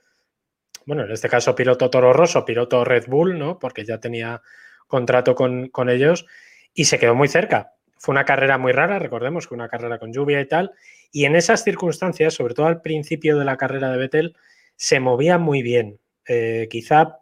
bueno, 0.84 1.04
en 1.04 1.12
este 1.12 1.28
caso 1.28 1.54
piloto 1.54 1.90
Toro 1.90 2.12
Rosso, 2.12 2.44
piloto 2.44 2.84
Red 2.84 3.06
Bull, 3.06 3.38
¿no? 3.38 3.58
Porque 3.58 3.84
ya 3.84 3.98
tenía 3.98 4.42
contrato 4.86 5.34
con, 5.34 5.70
ellos 5.88 6.26
y 6.74 6.86
se 6.86 6.98
quedó 6.98 7.14
muy 7.14 7.28
cerca. 7.28 7.74
Fue 7.98 8.12
una 8.12 8.24
carrera 8.24 8.58
muy 8.58 8.72
rara, 8.72 8.98
recordemos 8.98 9.46
que 9.46 9.54
una 9.54 9.68
carrera 9.68 9.98
con 9.98 10.12
lluvia 10.12 10.40
y 10.40 10.48
tal, 10.48 10.72
y 11.12 11.24
en 11.24 11.36
esas 11.36 11.64
circunstancias, 11.64 12.34
sobre 12.34 12.54
todo 12.54 12.66
al 12.66 12.82
principio 12.82 13.38
de 13.38 13.44
la 13.44 13.56
carrera 13.56 13.90
de 13.90 13.98
Vettel, 13.98 14.36
se 14.76 15.00
movía 15.00 15.38
muy 15.38 15.62
bien. 15.62 15.98
Eh, 16.28 16.66
quizá, 16.68 17.20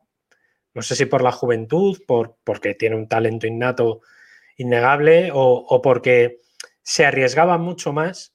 no 0.72 0.82
sé 0.82 0.96
si 0.96 1.04
por 1.04 1.22
la 1.22 1.32
juventud, 1.32 2.02
por, 2.06 2.36
porque 2.42 2.74
tiene 2.74 2.96
un 2.96 3.08
talento 3.08 3.46
innato 3.46 4.00
innegable 4.56 5.30
o, 5.32 5.64
o 5.68 5.82
porque 5.82 6.40
se 6.84 7.04
arriesgaba 7.04 7.58
mucho 7.58 7.92
más 7.92 8.34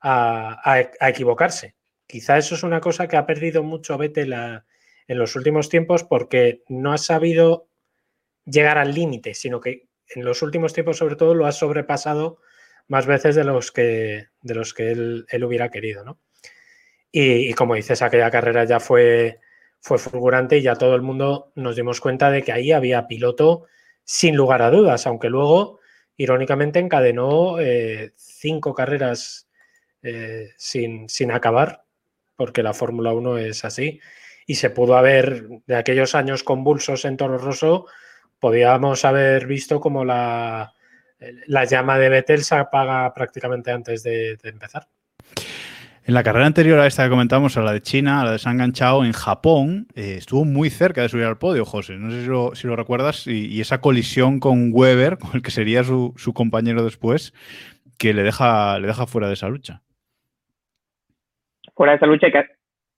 a, 0.00 0.80
equivocarse. 1.00 1.74
Quizá 2.06 2.38
eso 2.38 2.54
es 2.54 2.62
una 2.62 2.80
cosa 2.80 3.08
que 3.08 3.18
ha 3.18 3.26
perdido 3.26 3.62
mucho 3.62 3.98
Vettel 3.98 4.32
en 4.32 5.18
los 5.18 5.36
últimos 5.36 5.68
tiempos 5.68 6.04
porque 6.04 6.62
no 6.68 6.92
ha 6.92 6.98
sabido 6.98 7.68
llegar 8.46 8.78
al 8.78 8.94
límite, 8.94 9.34
sino 9.34 9.60
que 9.60 9.88
en 10.14 10.24
los 10.24 10.40
últimos 10.40 10.72
tiempos 10.72 10.96
sobre 10.96 11.16
todo 11.16 11.34
lo 11.34 11.44
ha 11.44 11.52
sobrepasado 11.52 12.38
más 12.86 13.04
veces 13.04 13.34
de 13.34 13.44
los 13.44 13.72
que, 13.72 14.28
de 14.40 14.54
los 14.54 14.72
que 14.72 14.92
él, 14.92 15.44
hubiera 15.44 15.70
querido. 15.70 16.04
¿no? 16.04 16.18
Y, 17.12 17.52
como 17.54 17.74
dices, 17.74 18.00
aquella 18.00 18.30
carrera 18.30 18.64
ya 18.64 18.80
fue, 18.80 19.40
fue 19.80 19.98
fulgurante 19.98 20.56
y 20.56 20.62
ya 20.62 20.76
todo 20.76 20.94
el 20.94 21.02
mundo 21.02 21.52
nos 21.56 21.76
dimos 21.76 22.00
cuenta 22.00 22.30
de 22.30 22.42
que 22.42 22.52
ahí 22.52 22.72
había 22.72 23.08
piloto 23.08 23.66
sin 24.04 24.36
lugar 24.36 24.62
a 24.62 24.70
dudas, 24.70 25.06
aunque 25.06 25.28
luego 25.28 25.77
irónicamente 26.18 26.80
encadenó 26.80 27.58
eh, 27.58 28.12
cinco 28.16 28.74
carreras 28.74 29.48
eh, 30.02 30.50
sin, 30.58 31.08
sin 31.08 31.30
acabar, 31.32 31.84
porque 32.36 32.62
la 32.62 32.74
Fórmula 32.74 33.12
1 33.12 33.38
es 33.38 33.64
así. 33.64 34.00
Y 34.46 34.56
se 34.56 34.70
pudo 34.70 34.96
haber, 34.96 35.48
de 35.66 35.76
aquellos 35.76 36.14
años 36.14 36.42
convulsos 36.42 37.04
en 37.04 37.16
Toro 37.16 37.38
Rosso, 37.38 37.86
podíamos 38.40 39.04
haber 39.04 39.46
visto 39.46 39.80
como 39.80 40.04
la, 40.04 40.74
la 41.46 41.64
llama 41.64 41.98
de 41.98 42.08
Vettel 42.08 42.44
se 42.44 42.56
apaga 42.56 43.12
prácticamente 43.14 43.70
antes 43.70 44.02
de, 44.02 44.36
de 44.36 44.48
empezar. 44.48 44.88
En 46.08 46.14
la 46.14 46.22
carrera 46.22 46.46
anterior 46.46 46.78
a 46.78 46.86
esta 46.86 47.04
que 47.04 47.10
comentamos, 47.10 47.58
a 47.58 47.60
la 47.60 47.74
de 47.74 47.82
China, 47.82 48.22
a 48.22 48.24
la 48.24 48.32
de 48.32 48.38
San 48.38 48.72
Chao, 48.72 49.04
en 49.04 49.12
Japón, 49.12 49.88
eh, 49.94 50.14
estuvo 50.16 50.46
muy 50.46 50.70
cerca 50.70 51.02
de 51.02 51.10
subir 51.10 51.26
al 51.26 51.36
podio, 51.36 51.66
José. 51.66 51.98
No 51.98 52.10
sé 52.10 52.22
si 52.22 52.28
lo, 52.28 52.54
si 52.54 52.66
lo 52.66 52.76
recuerdas. 52.76 53.26
Y, 53.26 53.60
esa 53.60 53.82
colisión 53.82 54.40
con 54.40 54.70
Weber, 54.72 55.18
con 55.20 55.32
el 55.34 55.42
que 55.42 55.50
sería 55.50 55.84
su, 55.84 56.14
compañero 56.34 56.82
después, 56.82 57.34
que 57.98 58.14
le 58.14 58.22
deja, 58.22 58.78
le 58.78 58.86
deja 58.86 59.06
fuera 59.06 59.26
de 59.28 59.34
esa 59.34 59.50
lucha. 59.50 59.82
Fuera 61.76 61.92
de 61.92 61.96
esa 61.96 62.06
lucha 62.06 62.28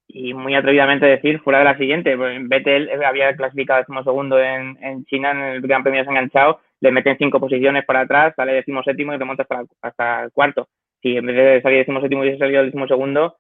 y 0.07 0.33
muy 0.33 0.55
atrevidamente 0.55 1.07
decir, 1.07 1.40
fuera 1.40 1.59
de 1.59 1.64
la 1.64 1.79
siguiente. 1.79 2.14
Vettel 2.14 2.90
había 3.02 3.35
clasificado 3.35 3.81
decimosegundo 3.81 4.38
en, 4.38 4.79
en 4.81 5.05
China 5.07 5.33
en 5.33 5.38
el 5.38 5.61
Gran 5.62 5.83
Premio 5.83 6.05
de 6.05 6.07
San 6.07 6.31
Chao, 6.31 6.61
le 6.81 6.93
meten 6.93 7.19
cinco 7.19 7.40
posiciones 7.40 7.85
para 7.85 8.02
atrás, 8.02 8.35
sale 8.37 8.52
decimoséptimo 8.52 9.12
y 9.12 9.17
remonta 9.17 9.43
hasta, 9.43 9.64
hasta 9.83 10.23
el 10.23 10.31
cuarto 10.31 10.69
si 11.02 11.16
en 11.16 11.26
vez 11.26 11.37
de 11.37 11.62
salir 11.62 11.78
décimo 11.78 12.00
séptimo 12.00 12.23
hubiese 12.23 12.38
salido 12.38 12.64
décimo 12.64 12.87
segundo, 12.87 13.37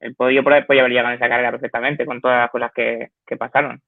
el 0.00 0.14
podio 0.14 0.44
podría 0.44 0.64
haber 0.68 0.90
llegado 0.90 1.08
en 1.08 1.14
esa 1.14 1.28
carrera 1.28 1.50
perfectamente 1.50 2.06
con 2.06 2.20
todas 2.20 2.38
las 2.42 2.50
cosas 2.50 2.72
que, 2.74 3.08
que, 3.26 3.36
pasaron. 3.36 3.80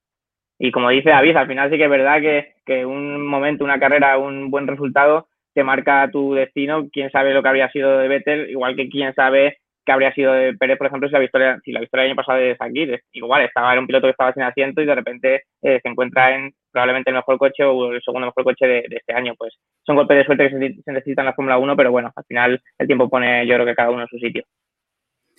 Y 0.59 0.73
como 0.73 0.90
dice 0.90 1.11
David, 1.11 1.37
al 1.37 1.47
final 1.47 1.70
sí 1.70 1.78
que 1.78 1.85
es 1.85 1.90
verdad 1.90 2.20
que, 2.20 2.54
que, 2.66 2.85
un 2.85 3.26
momento, 3.26 3.64
una 3.64 3.78
carrera, 3.78 4.18
un 4.18 4.50
buen 4.50 4.66
resultado 4.66 5.28
te 5.54 5.64
marca 5.64 6.09
tu 6.11 6.35
destino. 6.35 6.88
Quién 6.92 7.11
sabe 7.11 7.32
lo 7.32 7.42
que 7.42 7.49
habría 7.49 7.70
sido 7.70 7.99
de 7.99 8.09
Vettel, 8.09 8.50
igual 8.50 8.76
que 8.76 8.88
quién 8.88 9.14
sabe 9.14 9.59
qué 9.85 9.92
habría 9.92 10.12
sido 10.12 10.32
de 10.32 10.54
Pérez, 10.54 10.78
por 10.78 10.87
ejemplo, 10.87 11.09
si 11.09 11.12
la 11.12 11.18
victoria, 11.20 11.61
si 11.64 11.73
la 11.73 11.80
victoria 11.80 12.02
del 12.02 12.11
año 12.11 12.16
pasado 12.16 12.38
de 12.38 12.56
Sakir. 12.56 13.02
Igual, 13.12 13.42
estaba 13.42 13.73
era 13.73 13.80
un 13.80 13.87
piloto 13.87 14.06
que 14.06 14.12
estaba 14.12 14.32
sin 14.32 14.42
asiento 14.42 14.82
y 14.82 14.87
de 14.87 14.94
repente 14.94 15.44
eh, 15.62 15.80
se 15.82 15.88
encuentra 15.88 16.35
en 16.35 16.52
probablemente 16.70 17.10
el 17.10 17.16
mejor 17.16 17.38
coche 17.38 17.64
o 17.64 17.92
el 17.92 18.02
segundo 18.02 18.26
mejor 18.26 18.44
coche 18.44 18.66
de, 18.66 18.84
de 18.88 18.96
este 18.96 19.12
año. 19.12 19.34
Pues 19.36 19.54
son 19.84 19.96
golpes 19.96 20.18
de 20.18 20.24
suerte 20.24 20.44
que 20.44 20.50
se, 20.50 20.82
se 20.82 20.92
necesitan 20.92 21.24
en 21.24 21.26
la 21.26 21.34
Fórmula 21.34 21.58
1, 21.58 21.76
pero 21.76 21.90
bueno, 21.90 22.12
al 22.14 22.24
final 22.24 22.62
el 22.78 22.86
tiempo 22.86 23.08
pone 23.08 23.46
yo 23.46 23.54
creo 23.54 23.66
que 23.66 23.74
cada 23.74 23.90
uno 23.90 24.02
en 24.02 24.08
su 24.08 24.18
sitio. 24.18 24.44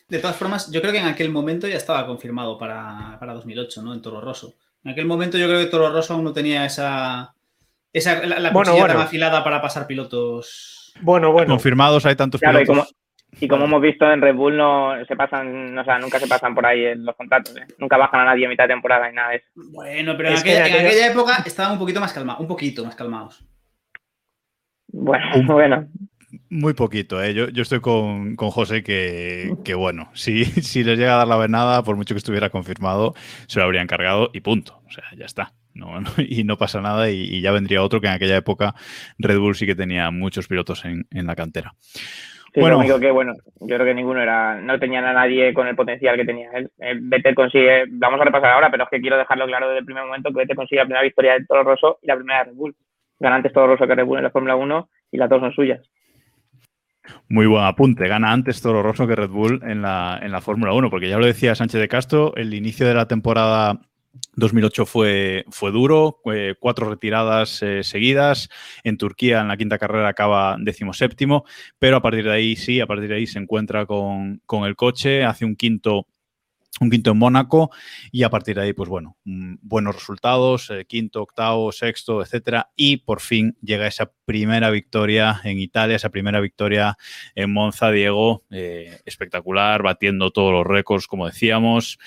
De 0.08 0.20
todas 0.20 0.36
formas, 0.36 0.70
yo 0.70 0.82
creo 0.82 0.92
que 0.92 1.00
en 1.00 1.08
aquel 1.08 1.30
momento 1.30 1.68
ya 1.70 1.78
estaba 1.78 2.06
confirmado 2.06 2.58
para, 2.58 3.18
para 3.18 3.34
2008, 3.34 3.82
¿no? 3.82 3.94
En 3.94 4.02
Toro 4.02 4.20
Rosso. 4.20 4.56
En 4.84 4.92
aquel 4.92 5.06
momento 5.06 5.38
yo 5.38 5.48
creo 5.48 5.60
que 5.60 5.68
Toro 5.68 5.90
Rosso 5.90 6.14
aún 6.14 6.26
no 6.26 6.34
tenía 6.34 6.66
esa, 6.66 7.34
esa 7.94 8.26
la, 8.26 8.40
la 8.40 8.50
bueno, 8.52 8.74
bueno. 8.74 8.88
tan 8.88 9.04
afilada 9.04 9.42
para 9.44 9.62
pasar 9.62 9.88
pilotos. 9.88 10.94
Bueno, 11.02 11.32
bueno. 11.32 11.54
Confirmados 11.54 12.06
hay 12.06 12.16
tantos 12.16 12.42
claro, 12.42 12.60
pilotos. 12.60 12.94
Y 13.42 13.48
como, 13.48 13.66
hemos 13.66 13.82
visto 13.82 14.10
en 14.10 14.22
Red 14.22 14.36
Bull 14.36 14.56
no 14.56 14.94
se 15.08 15.16
pasan, 15.16 15.76
o 15.76 15.84
sea, 15.84 15.98
nunca 15.98 16.20
se 16.20 16.28
pasan 16.28 16.54
por 16.54 16.64
ahí 16.64 16.86
en 16.86 17.04
los 17.04 17.16
contratos, 17.16 17.58
¿eh? 17.58 17.66
nunca 17.80 17.98
bajan 17.98 18.20
a 18.20 18.26
nadie 18.26 18.46
a 18.46 18.50
mitad 18.50 18.66
de 18.66 18.76
temporada 18.76 19.10
y 19.10 19.16
nada 19.16 19.32
de 19.32 19.38
eso. 19.38 19.48
Bueno, 19.56 20.16
pero 20.16 20.30
en, 20.30 20.38
aquella, 20.38 20.68
en 20.68 20.86
aquella, 20.86 21.12
época 21.12 21.44
estaban 21.44 21.74
un 21.74 21.80
poquito 21.80 22.00
más 22.00 22.14
calmados, 22.14 22.40
un 22.40 22.48
poquito 22.48 22.86
más 22.86 22.96
calmados. 22.96 23.44
Bueno, 24.90 25.26
un, 25.34 25.48
bueno. 25.48 25.88
Muy 26.52 26.74
poquito, 26.74 27.22
¿eh? 27.24 27.34
yo, 27.34 27.50
yo 27.50 27.64
estoy 27.64 27.82
con, 27.82 28.36
con 28.36 28.52
José 28.52 28.84
que, 28.84 29.56
que, 29.66 29.74
bueno, 29.74 30.12
si, 30.14 30.46
si 30.46 30.84
les 30.84 31.00
llega 31.00 31.16
a 31.16 31.18
dar 31.18 31.28
la 31.28 31.38
venada, 31.38 31.84
por 31.84 31.96
mucho 31.96 32.14
que 32.14 32.20
estuviera 32.20 32.52
confirmado, 32.52 33.16
se 33.48 33.58
lo 33.58 33.66
habrían 33.66 33.88
cargado 33.88 34.30
y 34.34 34.42
punto. 34.42 34.84
O 34.88 34.92
sea, 34.92 35.06
ya 35.18 35.26
está. 35.26 35.54
No, 35.74 36.00
no, 36.00 36.12
y 36.18 36.44
no 36.44 36.60
pasa 36.60 36.80
nada 36.80 37.10
y, 37.10 37.22
y, 37.24 37.42
ya 37.42 37.52
vendría 37.52 37.82
otro 37.82 38.02
que 38.02 38.08
en 38.08 38.14
aquella 38.14 38.38
época 38.38 38.76
Red 39.18 39.40
Bull 39.40 39.56
sí 39.56 39.66
que 39.66 39.74
tenía 39.74 40.12
muchos 40.12 40.48
pilotos 40.48 40.86
en, 40.86 41.08
en 41.10 41.26
la 41.26 41.36
cantera. 41.36 41.74
Sí, 42.54 42.60
bueno, 42.60 42.76
lo 42.76 42.80
único 42.82 43.00
que, 43.00 43.12
bueno, 43.12 43.34
yo 43.62 43.76
creo 43.76 43.86
que 43.86 43.94
ninguno 43.94 44.22
era, 44.22 44.56
no 44.60 44.78
tenían 44.78 45.06
a 45.06 45.14
nadie 45.14 45.54
con 45.54 45.68
el 45.68 45.76
potencial 45.76 46.18
que 46.18 46.26
tenía 46.26 46.52
él. 46.52 46.70
Eh, 46.80 46.96
Vettel 47.02 47.34
consigue, 47.34 47.86
vamos 47.88 48.20
a 48.20 48.26
repasar 48.26 48.52
ahora, 48.52 48.70
pero 48.70 48.84
es 48.84 48.90
que 48.90 49.00
quiero 49.00 49.18
dejarlo 49.18 49.46
claro 49.46 49.68
desde 49.68 49.80
el 49.80 49.86
primer 49.86 50.04
momento 50.04 50.30
que 50.30 50.40
Vettel 50.40 50.58
consigue 50.58 50.82
la 50.82 50.86
primera 50.86 51.04
victoria 51.04 51.34
de 51.34 51.46
Toro 51.46 51.64
Rosso 51.64 52.00
y 52.02 52.08
la 52.08 52.16
primera 52.16 52.40
de 52.40 52.46
Red 52.46 52.56
Bull. 52.56 52.76
Gana 53.20 53.36
antes 53.38 53.54
Toro 53.54 53.68
Rosso 53.68 53.88
que 53.88 53.96
Red 53.96 54.06
Bull 54.06 54.18
en 54.18 54.24
la 54.24 54.32
Fórmula 54.32 54.56
1 54.56 54.90
y 55.12 55.18
las 55.18 55.30
dos 55.30 55.40
son 55.40 55.54
suyas. 55.54 55.80
Muy 57.30 57.46
buen 57.46 57.64
apunte. 57.64 58.08
Gana 58.10 58.34
antes 58.34 58.62
Toro 58.62 58.84
Rosso 58.84 59.08
que 59.08 59.16
Red 59.16 59.30
Bull 59.30 59.62
en 59.64 59.82
la, 59.82 60.20
en 60.22 60.32
la 60.34 60.42
Fórmula 60.42 60.74
1, 60.74 60.90
porque 60.90 61.08
ya 61.08 61.20
lo 61.20 61.26
decía 61.26 61.56
Sánchez 61.56 61.80
de 61.80 61.88
Castro, 61.88 62.34
el 62.36 62.54
inicio 62.54 62.86
de 62.86 62.96
la 62.96 63.08
temporada 63.08 63.80
2008 64.36 64.86
fue, 64.86 65.46
fue 65.50 65.72
duro, 65.72 66.22
eh, 66.34 66.56
cuatro 66.60 66.90
retiradas 66.90 67.62
eh, 67.62 67.84
seguidas. 67.84 68.50
En 68.84 68.98
Turquía, 68.98 69.42
en 69.42 69.48
la 69.48 69.58
quinta 69.58 69.78
carrera, 69.78 70.10
acaba 70.10 70.58
decimoséptimo, 70.60 71.46
pero 71.80 71.98
a 71.98 72.02
partir 72.02 72.26
de 72.26 72.34
ahí 72.34 72.56
sí, 72.56 72.80
a 72.80 72.88
partir 72.88 73.10
de 73.10 73.16
ahí 73.16 73.28
se 73.28 73.40
encuentra 73.40 73.86
con, 73.86 74.42
con 74.46 74.66
el 74.66 74.76
coche, 74.76 75.24
hace 75.24 75.46
un 75.46 75.56
quinto 75.56 76.08
un 76.82 76.90
quinto 76.90 77.12
en 77.12 77.18
Mónaco 77.18 77.72
y 78.12 78.24
a 78.24 78.30
partir 78.30 78.56
de 78.56 78.64
ahí, 78.64 78.74
pues 78.74 78.90
bueno, 78.90 79.16
buenos 79.24 79.96
resultados, 79.96 80.70
eh, 80.72 80.86
quinto, 80.86 81.22
octavo, 81.22 81.72
sexto, 81.72 82.22
etcétera, 82.22 82.72
y 82.76 82.98
por 82.98 83.22
fin 83.22 83.56
llega 83.62 83.88
esa 83.88 84.12
primera 84.26 84.72
victoria 84.72 85.40
en 85.44 85.60
Italia, 85.60 85.96
esa 85.96 86.10
primera 86.10 86.40
victoria 86.40 86.98
en 87.36 87.54
Monza, 87.54 87.92
Diego, 87.92 88.44
eh, 88.50 89.00
espectacular, 89.06 89.84
batiendo 89.84 90.32
todos 90.32 90.52
los 90.52 90.66
récords, 90.66 91.06
como 91.06 91.28
decíamos, 91.28 92.00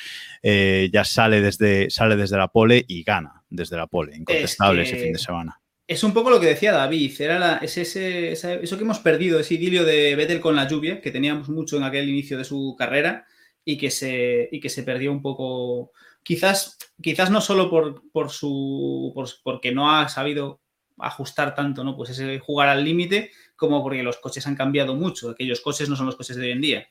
eh, 0.43 0.90
ya 0.93 1.04
sale 1.04 1.40
desde, 1.40 1.88
sale 1.90 2.16
desde 2.16 2.37
la 2.37 2.49
pole 2.49 2.85
y 2.88 3.04
gana 3.04 3.45
desde 3.49 3.76
la 3.76 3.87
pole, 3.87 4.16
incontestable 4.16 4.83
es 4.83 4.90
que... 4.90 4.97
ese 4.97 5.04
fin 5.04 5.12
de 5.12 5.19
semana. 5.19 5.61
Es 5.87 6.02
un 6.02 6.14
poco 6.14 6.31
lo 6.31 6.40
que 6.40 6.47
decía 6.47 6.73
David, 6.73 7.12
era 7.21 7.38
la, 7.38 7.57
es 7.59 7.76
ese, 7.76 8.33
ese, 8.33 8.59
eso 8.62 8.76
que 8.78 8.85
hemos 8.85 9.00
perdido, 9.00 9.38
ese 9.38 9.54
idilio 9.54 9.85
de 9.85 10.16
Vettel 10.16 10.40
con 10.40 10.57
la 10.57 10.66
lluvia, 10.66 11.00
que 11.02 11.11
teníamos 11.11 11.50
mucho 11.50 11.76
en 11.76 11.83
aquel 11.83 12.09
inicio 12.09 12.38
de 12.38 12.45
su 12.45 12.75
carrera, 12.76 13.26
y 13.64 13.78
que 13.78 13.90
se, 13.90 14.49
y 14.52 14.61
que 14.61 14.68
se 14.68 14.83
perdió 14.83 15.11
un 15.11 15.23
poco, 15.23 15.92
quizás, 16.23 16.78
quizás 17.02 17.30
no 17.30 17.40
solo 17.40 17.71
por, 17.71 18.02
por 18.11 18.30
su, 18.30 19.12
por, 19.14 19.28
porque 19.42 19.73
no 19.73 19.90
ha 19.90 20.09
sabido 20.09 20.61
ajustar 20.99 21.54
tanto, 21.54 21.83
¿no? 21.83 21.97
Pues 21.97 22.11
ese 22.11 22.38
jugar 22.38 22.68
al 22.68 22.85
límite, 22.85 23.30
como 23.56 23.83
porque 23.83 24.02
los 24.02 24.18
coches 24.18 24.47
han 24.47 24.56
cambiado 24.56 24.94
mucho, 24.94 25.30
aquellos 25.30 25.61
coches 25.61 25.88
no 25.88 25.97
son 25.97 26.06
los 26.06 26.16
coches 26.16 26.37
de 26.37 26.44
hoy 26.44 26.52
en 26.52 26.61
día. 26.61 26.88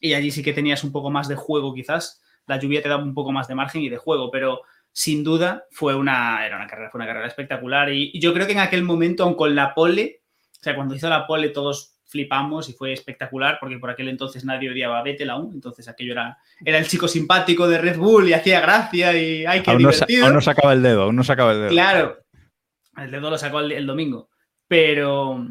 Y 0.00 0.14
allí 0.14 0.30
sí 0.30 0.42
que 0.42 0.52
tenías 0.52 0.84
un 0.84 0.92
poco 0.92 1.10
más 1.10 1.28
de 1.28 1.36
juego, 1.36 1.72
quizás. 1.72 2.22
La 2.46 2.58
lluvia 2.58 2.82
te 2.82 2.88
da 2.88 2.96
un 2.96 3.14
poco 3.14 3.32
más 3.32 3.48
de 3.48 3.54
margen 3.54 3.82
y 3.82 3.88
de 3.88 3.96
juego, 3.96 4.30
pero 4.30 4.60
sin 4.92 5.24
duda 5.24 5.66
fue 5.70 5.94
una, 5.94 6.46
era 6.46 6.56
una 6.56 6.66
carrera, 6.66 6.90
fue 6.90 6.98
una 6.98 7.06
carrera 7.06 7.26
espectacular. 7.26 7.92
Y, 7.92 8.10
y 8.12 8.20
yo 8.20 8.34
creo 8.34 8.46
que 8.46 8.52
en 8.52 8.58
aquel 8.58 8.82
momento, 8.82 9.24
aun 9.24 9.34
con 9.34 9.54
la 9.54 9.74
pole, 9.74 10.22
o 10.52 10.62
sea, 10.62 10.74
cuando 10.74 10.94
hizo 10.94 11.08
la 11.08 11.26
pole 11.26 11.48
todos 11.48 11.95
flipamos 12.06 12.68
y 12.68 12.72
fue 12.72 12.92
espectacular 12.92 13.58
porque 13.60 13.78
por 13.78 13.90
aquel 13.90 14.08
entonces 14.08 14.44
nadie 14.44 14.70
odiaba 14.70 14.98
a 14.98 15.02
Vettel 15.02 15.30
aún, 15.30 15.52
entonces 15.52 15.88
aquello 15.88 16.12
era, 16.12 16.38
era 16.64 16.78
el 16.78 16.86
chico 16.86 17.08
simpático 17.08 17.68
de 17.68 17.78
Red 17.78 17.98
Bull 17.98 18.28
y 18.28 18.32
hacía 18.32 18.60
gracia 18.60 19.16
y 19.16 19.44
hay 19.44 19.62
que 19.62 19.70
aún 19.70 19.78
divertido. 19.78 20.20
No, 20.20 20.26
aún 20.26 20.34
no 20.36 20.40
sacaba 20.40 20.72
el 20.72 20.82
dedo, 20.82 21.02
aún 21.02 21.16
no 21.16 21.24
sacaba 21.24 21.52
el 21.52 21.58
dedo. 21.58 21.70
Claro, 21.70 22.18
el 22.96 23.10
dedo 23.10 23.30
lo 23.30 23.38
sacó 23.38 23.60
el, 23.60 23.72
el 23.72 23.86
domingo, 23.86 24.30
pero, 24.68 25.44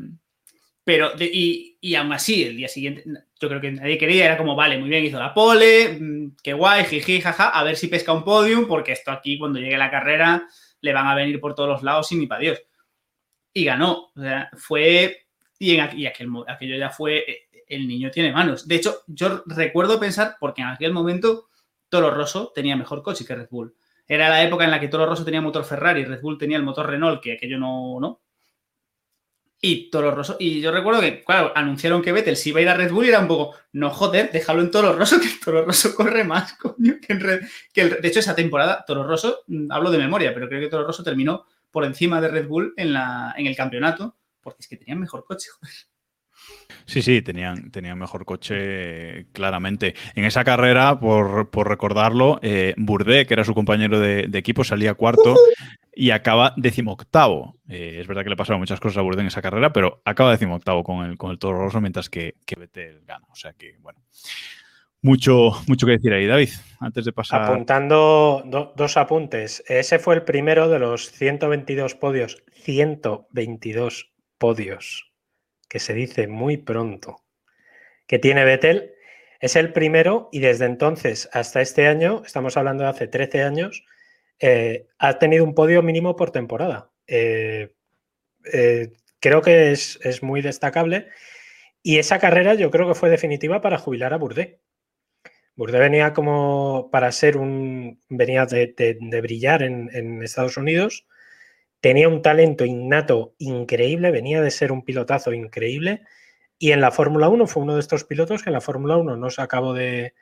pero 0.84 1.12
y, 1.20 1.78
y, 1.82 1.96
aún 1.96 2.14
así 2.14 2.44
el 2.44 2.58
día 2.58 2.70
siguiente 2.70 3.04
yo 3.40 3.50
creo 3.50 3.60
que 3.60 3.72
nadie 3.72 3.98
quería, 3.98 4.26
era 4.26 4.38
como, 4.38 4.56
vale, 4.56 4.78
muy 4.78 4.90
bien, 4.90 5.04
hizo 5.04 5.20
la 5.20 5.34
pole, 5.34 5.98
mmm, 6.00 6.38
qué 6.42 6.54
guay, 6.54 6.86
jiji, 6.86 7.20
jaja, 7.20 7.50
a 7.50 7.64
ver 7.64 7.76
si 7.76 7.90
pesca 7.90 8.14
un 8.14 8.24
podium 8.24 8.66
porque 8.66 8.94
esto 8.94 9.12
aquí 9.12 9.38
cuando 9.38 9.60
llegue 9.60 9.78
la 9.78 9.92
carrera 9.92 10.48
le 10.80 10.94
van 10.94 11.08
a 11.08 11.16
venir 11.16 11.40
por 11.42 11.54
todos 11.54 11.68
los 11.68 11.84
lados 11.84 12.12
y 12.14 12.16
ni 12.16 12.28
para 12.28 12.42
Dios. 12.42 12.62
Y 13.54 13.66
ganó, 13.66 14.12
o 14.16 14.22
sea, 14.22 14.50
fue 14.56 15.25
y, 15.72 15.80
aquel, 16.06 16.30
aquello 16.48 16.78
ya 16.78 16.90
fue, 16.90 17.18
eh, 17.18 17.48
el 17.68 17.88
niño 17.88 18.12
tiene 18.12 18.32
manos. 18.32 18.68
De 18.68 18.76
hecho, 18.76 19.02
yo 19.08 19.44
recuerdo 19.46 20.00
pensar, 20.00 20.38
porque 20.40 20.62
en 20.62 20.70
aquel 20.70 20.94
momento 20.94 21.50
Toro 21.90 22.12
Rosso 22.12 22.52
tenía 22.54 22.76
mejor 22.76 23.02
coche 23.04 23.26
que 23.26 23.36
Red 23.36 23.50
Bull. 23.50 23.76
Era 24.08 24.30
la 24.30 24.44
época 24.44 24.66
en 24.66 24.72
la 24.72 24.80
que 24.80 24.88
Toro 24.88 25.06
Rosso 25.06 25.26
tenía 25.26 25.42
motor 25.42 25.64
Ferrari, 25.64 26.06
Red 26.06 26.22
Bull 26.22 26.38
tenía 26.38 26.58
el 26.58 26.64
motor 26.64 26.88
Renault, 26.88 27.22
que 27.22 27.34
aquello 27.34 27.58
no, 27.58 28.00
no. 28.00 28.22
Y 29.62 29.90
Toro 29.90 30.12
Rosso, 30.12 30.36
y 30.40 30.62
yo 30.62 30.72
recuerdo 30.72 31.02
que, 31.02 31.24
anunciaron 31.56 32.02
que 32.02 32.12
Vettel 32.12 32.36
si 32.36 32.50
iba 32.50 32.60
a 32.60 32.62
ir 32.62 32.70
a 32.70 32.76
Red 32.76 32.92
Bull 32.92 33.06
y 33.06 33.10
era 33.10 33.20
un 33.20 33.28
poco, 33.28 33.56
no 33.72 33.90
joder, 33.90 34.32
déjalo 34.32 34.62
en 34.62 34.70
Toro 34.70 34.94
Rosso, 34.94 35.20
que 35.22 35.26
el 35.26 35.40
Toro 35.40 35.66
Rosso 35.66 35.96
corre 35.96 36.24
más, 36.24 36.54
coño, 36.54 36.96
que 37.02 37.14
en 37.14 37.20
Red 37.20 37.42
que 37.74 37.86
De 37.86 38.08
hecho, 38.08 38.20
esa 38.20 38.36
temporada, 38.36 38.84
Toro 38.86 39.04
Rosso, 39.04 39.40
mm, 39.48 39.72
hablo 39.72 39.90
de 39.90 39.98
memoria, 39.98 40.34
pero 40.34 40.48
creo 40.48 40.62
que 40.62 40.68
Toro 40.68 40.86
Rosso 40.86 41.04
terminó 41.04 41.46
por 41.72 41.84
encima 41.84 42.22
de 42.22 42.28
Red 42.28 42.48
Bull 42.48 42.74
en, 42.78 42.94
la, 42.94 43.34
en 43.36 43.48
el 43.48 43.56
campeonato, 43.56 44.16
porque 44.46 44.62
es 44.62 44.68
que 44.68 44.78
tenían 44.78 45.00
mejor 45.00 45.26
coche. 45.26 45.50
Sí, 46.86 47.02
sí, 47.02 47.24
tenían, 47.24 47.72
tenían 47.72 47.98
mejor 47.98 48.26
coche 48.26 49.26
claramente. 49.32 49.96
En 50.14 50.24
esa 50.26 50.44
carrera, 50.44 51.00
por, 51.00 51.50
por 51.50 51.68
recordarlo, 51.68 52.40
eh, 52.44 52.76
Burdé, 52.78 53.26
que 53.26 53.34
era 53.34 53.44
su 53.44 53.56
compañero 53.56 54.00
de, 54.00 54.28
de 54.28 54.38
equipo, 54.38 54.64
salía 54.64 54.94
cuarto 54.94 55.34
uh 55.34 55.36
-huh. 55.36 55.78
y 55.96 56.12
acaba 56.12 56.54
decimoctavo. 56.58 57.58
Eh, 57.68 57.98
es 58.00 58.08
verdad 58.08 58.24
que 58.24 58.30
le 58.30 58.36
pasaron 58.36 58.60
muchas 58.60 58.80
cosas 58.80 58.98
a 58.98 59.02
Burdé 59.02 59.22
en 59.22 59.28
esa 59.28 59.42
carrera, 59.42 59.74
pero 59.74 60.04
acaba 60.06 60.30
decimoctavo 60.32 60.84
con 60.84 61.06
el, 61.06 61.18
con 61.18 61.32
el 61.32 61.40
Toro 61.40 61.58
Rosso, 61.58 61.82
mientras 61.82 62.10
que, 62.10 62.36
que 62.46 62.56
Vettel 62.56 63.02
gana. 63.04 63.26
O 63.32 63.36
sea 63.36 63.54
que, 63.54 63.78
bueno, 63.80 64.00
mucho, 65.02 65.52
mucho 65.68 65.88
que 65.88 65.94
decir 65.94 66.14
ahí, 66.14 66.28
David, 66.28 66.50
antes 66.80 67.06
de 67.06 67.14
pasar. 67.14 67.42
Apuntando 67.42 68.44
do, 68.46 68.74
dos 68.76 68.98
apuntes. 68.98 69.64
Ese 69.68 69.98
fue 69.98 70.14
el 70.16 70.24
primero 70.24 70.70
de 70.70 70.78
los 70.78 71.12
122 71.12 71.96
podios, 71.96 72.44
122 72.54 74.15
podios, 74.38 75.12
que 75.70 75.80
se 75.80 75.94
dice 75.94 76.28
muy 76.28 76.58
pronto, 76.58 77.24
que 78.08 78.20
tiene 78.20 78.46
Vettel. 78.46 78.94
Es 79.40 79.56
el 79.56 79.74
primero 79.74 80.30
y 80.32 80.40
desde 80.40 80.66
entonces 80.66 81.30
hasta 81.34 81.62
este 81.62 81.88
año, 81.88 82.24
estamos 82.26 82.58
hablando 82.58 82.84
de 82.84 82.90
hace 82.90 83.08
13 83.08 83.44
años, 83.44 83.84
eh, 84.40 84.88
ha 84.98 85.18
tenido 85.20 85.44
un 85.44 85.56
podio 85.56 85.82
mínimo 85.82 86.16
por 86.16 86.32
temporada. 86.32 86.92
Eh, 87.08 87.74
eh, 88.52 88.94
creo 89.20 89.42
que 89.42 89.72
es, 89.72 90.24
muy 90.24 90.42
destacable. 90.42 91.08
Y 91.84 92.00
esa 92.00 92.20
carrera 92.20 92.56
yo 92.56 92.72
creo 92.72 92.88
que 92.88 92.96
fue 92.96 93.10
definitiva 93.10 93.62
para 93.62 93.78
jubilar 93.78 94.14
a 94.14 94.18
Burdé. 94.18 94.60
Burdé 95.56 95.80
venía 95.80 96.14
como 96.14 96.90
para 96.92 97.12
ser 97.12 97.38
un. 97.38 98.02
venía 98.10 98.46
de, 98.46 98.76
brillar 99.22 99.64
en, 99.64 100.22
Estados 100.24 100.58
Unidos. 100.58 101.08
Tenía 101.86 102.10
un 102.10 102.24
talento 102.24 102.66
innato 102.66 103.36
increíble, 103.38 104.10
venía 104.10 104.42
de 104.42 104.50
ser 104.50 104.72
un 104.72 104.84
pilotazo 104.84 105.34
increíble. 105.34 106.02
Y 106.58 106.72
en 106.72 106.82
la 106.82 106.90
Fórmula 106.90 107.30
1 107.30 107.46
fue 107.46 107.62
uno 107.62 107.76
de 107.76 107.80
estos 107.80 108.06
pilotos 108.06 108.42
que 108.42 108.50
en 108.50 108.56
la 108.56 108.62
Fórmula 108.62 108.98
1 108.98 109.18
no 109.18 109.30
se 109.30 109.44
acabó 109.44 109.76
de, 109.76 110.16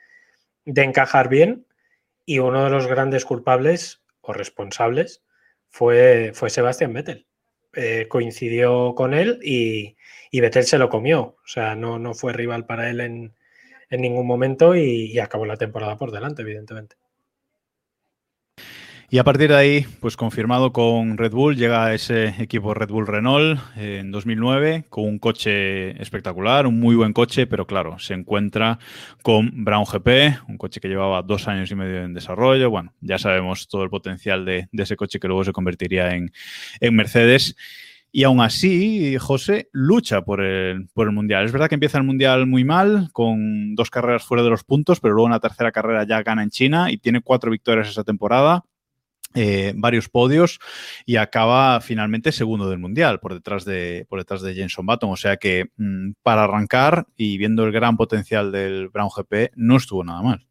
encajar 0.65 1.29
bien. 1.29 1.65
Y 2.25 2.39
uno 2.39 2.65
de 2.65 2.69
los 2.69 2.87
grandes 2.87 3.23
culpables 3.23 4.03
o 4.19 4.33
responsables 4.33 5.23
fue, 5.69 6.31
fue 6.33 6.49
Sebastián 6.49 6.91
Vettel. 6.91 7.27
Eh, 7.71 8.07
coincidió 8.09 8.93
con 8.93 9.13
él 9.13 9.39
y, 9.41 9.95
y, 10.31 10.41
Vettel 10.41 10.65
se 10.65 10.77
lo 10.77 10.89
comió. 10.89 11.21
O 11.21 11.47
sea, 11.47 11.75
no, 11.75 11.97
no 11.97 12.13
fue 12.13 12.33
rival 12.33 12.65
para 12.65 12.89
él 12.89 12.99
en, 12.99 13.35
en 13.89 14.01
ningún 14.01 14.27
momento 14.27 14.75
y, 14.75 15.13
y 15.13 15.19
acabó 15.19 15.45
la 15.45 15.55
temporada 15.55 15.97
por 15.97 16.11
delante, 16.11 16.41
evidentemente. 16.41 16.97
Y 19.13 19.19
a 19.19 19.23
partir 19.23 19.49
de 19.49 19.55
ahí, 19.55 19.85
pues 19.99 20.17
confirmado 20.17 20.73
con 20.73 21.19
Red 21.19 21.33
Bull, 21.33 21.55
llega 21.55 21.93
ese 21.93 22.29
equipo 22.41 22.73
Red 22.73 22.89
Bull 22.89 23.05
Renault 23.05 23.59
en 23.75 24.09
2009 24.09 24.85
con 24.89 25.03
un 25.03 25.19
coche 25.19 26.01
espectacular, 26.01 26.65
un 26.65 26.79
muy 26.79 26.95
buen 26.95 27.13
coche, 27.13 27.45
pero 27.45 27.67
claro, 27.67 27.99
se 27.99 28.15
encuentra 28.15 28.79
con 29.21 29.63
Brown 29.63 29.85
GP, 29.85 30.49
un 30.49 30.57
coche 30.57 30.81
que 30.81 30.87
llevaba 30.87 31.21
dos 31.21 31.47
años 31.47 31.69
y 31.69 31.75
medio 31.75 32.01
en 32.01 32.15
desarrollo. 32.15 32.71
Bueno, 32.71 32.95
ya 33.01 33.19
sabemos 33.19 33.67
todo 33.67 33.83
el 33.83 33.91
potencial 33.91 34.45
de, 34.45 34.67
ese 34.71 34.95
coche 34.95 35.19
que 35.19 35.27
luego 35.27 35.43
se 35.43 35.51
convertiría 35.51 36.15
en, 36.15 36.31
Mercedes. 36.81 37.55
Y 38.11 38.23
aún 38.23 38.41
así, 38.41 39.15
José 39.19 39.69
lucha 39.73 40.23
por 40.23 40.41
el, 40.41 40.87
por 40.91 41.05
el 41.05 41.13
Mundial. 41.13 41.45
Es 41.45 41.51
verdad 41.51 41.69
que 41.69 41.75
empieza 41.75 41.99
el 41.99 42.03
Mundial 42.03 42.47
muy 42.47 42.63
mal, 42.63 43.09
con 43.11 43.75
dos 43.75 43.91
carreras 43.91 44.23
fuera 44.23 44.43
de 44.43 44.49
los 44.49 44.63
puntos, 44.63 44.99
pero 44.99 45.13
luego 45.13 45.27
una 45.27 45.39
tercera 45.39 45.71
carrera 45.71 46.03
ya 46.03 46.23
gana 46.23 46.41
en 46.41 46.49
China 46.49 46.91
y 46.91 46.97
tiene 46.97 47.21
cuatro 47.21 47.51
victorias 47.51 47.89
esa 47.89 48.03
temporada. 48.03 48.65
Eh, 49.35 49.73
varios 49.75 50.09
podios 50.09 50.59
y 51.07 51.15
acaba 51.15 51.81
finalmente 51.81 52.31
segundo 52.31 52.69
del 52.69 52.77
mundial 52.77 53.19
por 53.19 53.33
detrás 53.33 53.65
de 53.65 54.05
por 54.07 54.19
detrás 54.19 54.43
de 54.43 54.53
Jenson 54.53 54.85
Button 54.85 55.09
o 55.09 55.15
sea 55.15 55.37
que 55.37 55.71
mm, 55.75 56.11
para 56.21 56.43
arrancar 56.43 57.05
y 57.17 57.39
viendo 57.39 57.65
el 57.65 57.71
gran 57.71 57.97
potencial 57.97 58.51
del 58.51 58.89
Brown 58.89 59.09
GP 59.09 59.53
no 59.55 59.77
estuvo 59.77 60.03
nada 60.03 60.21
mal 60.21 60.45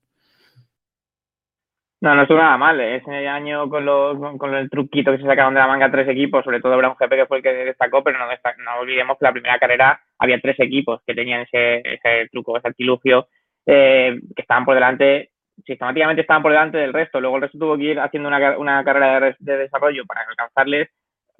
no, 2.02 2.16
no 2.16 2.22
estuvo 2.22 2.38
nada 2.38 2.56
mal. 2.56 2.80
Ese 2.80 3.28
año 3.28 3.68
con, 3.68 3.84
los, 3.84 4.18
con, 4.36 4.52
el 4.56 4.68
truquito 4.68 5.12
que 5.12 5.18
se 5.18 5.24
sacaron 5.24 5.54
de 5.54 5.60
la 5.60 5.68
manga 5.68 5.88
tres 5.88 6.08
equipos, 6.08 6.44
sobre 6.44 6.60
todo 6.60 6.76
Brown 6.76 6.96
GP, 6.98 7.10
que 7.10 7.26
fue 7.26 7.36
el 7.36 7.42
que 7.44 7.52
destacó, 7.52 8.02
pero 8.02 8.18
no, 8.18 8.26
no 8.26 8.80
olvidemos 8.80 9.16
que 9.16 9.24
la 9.24 9.32
primera 9.32 9.56
carrera 9.60 10.00
había 10.18 10.40
tres 10.40 10.58
equipos 10.58 11.00
que 11.06 11.14
tenían 11.14 11.42
ese, 11.42 11.76
ese 11.76 12.28
truco, 12.32 12.58
ese 12.58 12.66
artilugio, 12.66 13.28
eh, 13.64 14.18
que 14.34 14.42
estaban 14.42 14.64
por 14.64 14.74
delante 14.74 15.30
sistemáticamente 15.64 16.22
estaban 16.22 16.42
por 16.42 16.52
delante 16.52 16.78
del 16.78 16.92
resto. 16.92 17.20
Luego 17.20 17.36
el 17.36 17.42
resto 17.42 17.58
tuvo 17.58 17.76
que 17.76 17.84
ir 17.84 18.00
haciendo 18.00 18.28
una, 18.28 18.58
una 18.58 18.84
carrera 18.84 19.34
de, 19.38 19.56
desarrollo 19.56 20.04
para 20.06 20.22
alcanzarles. 20.28 20.88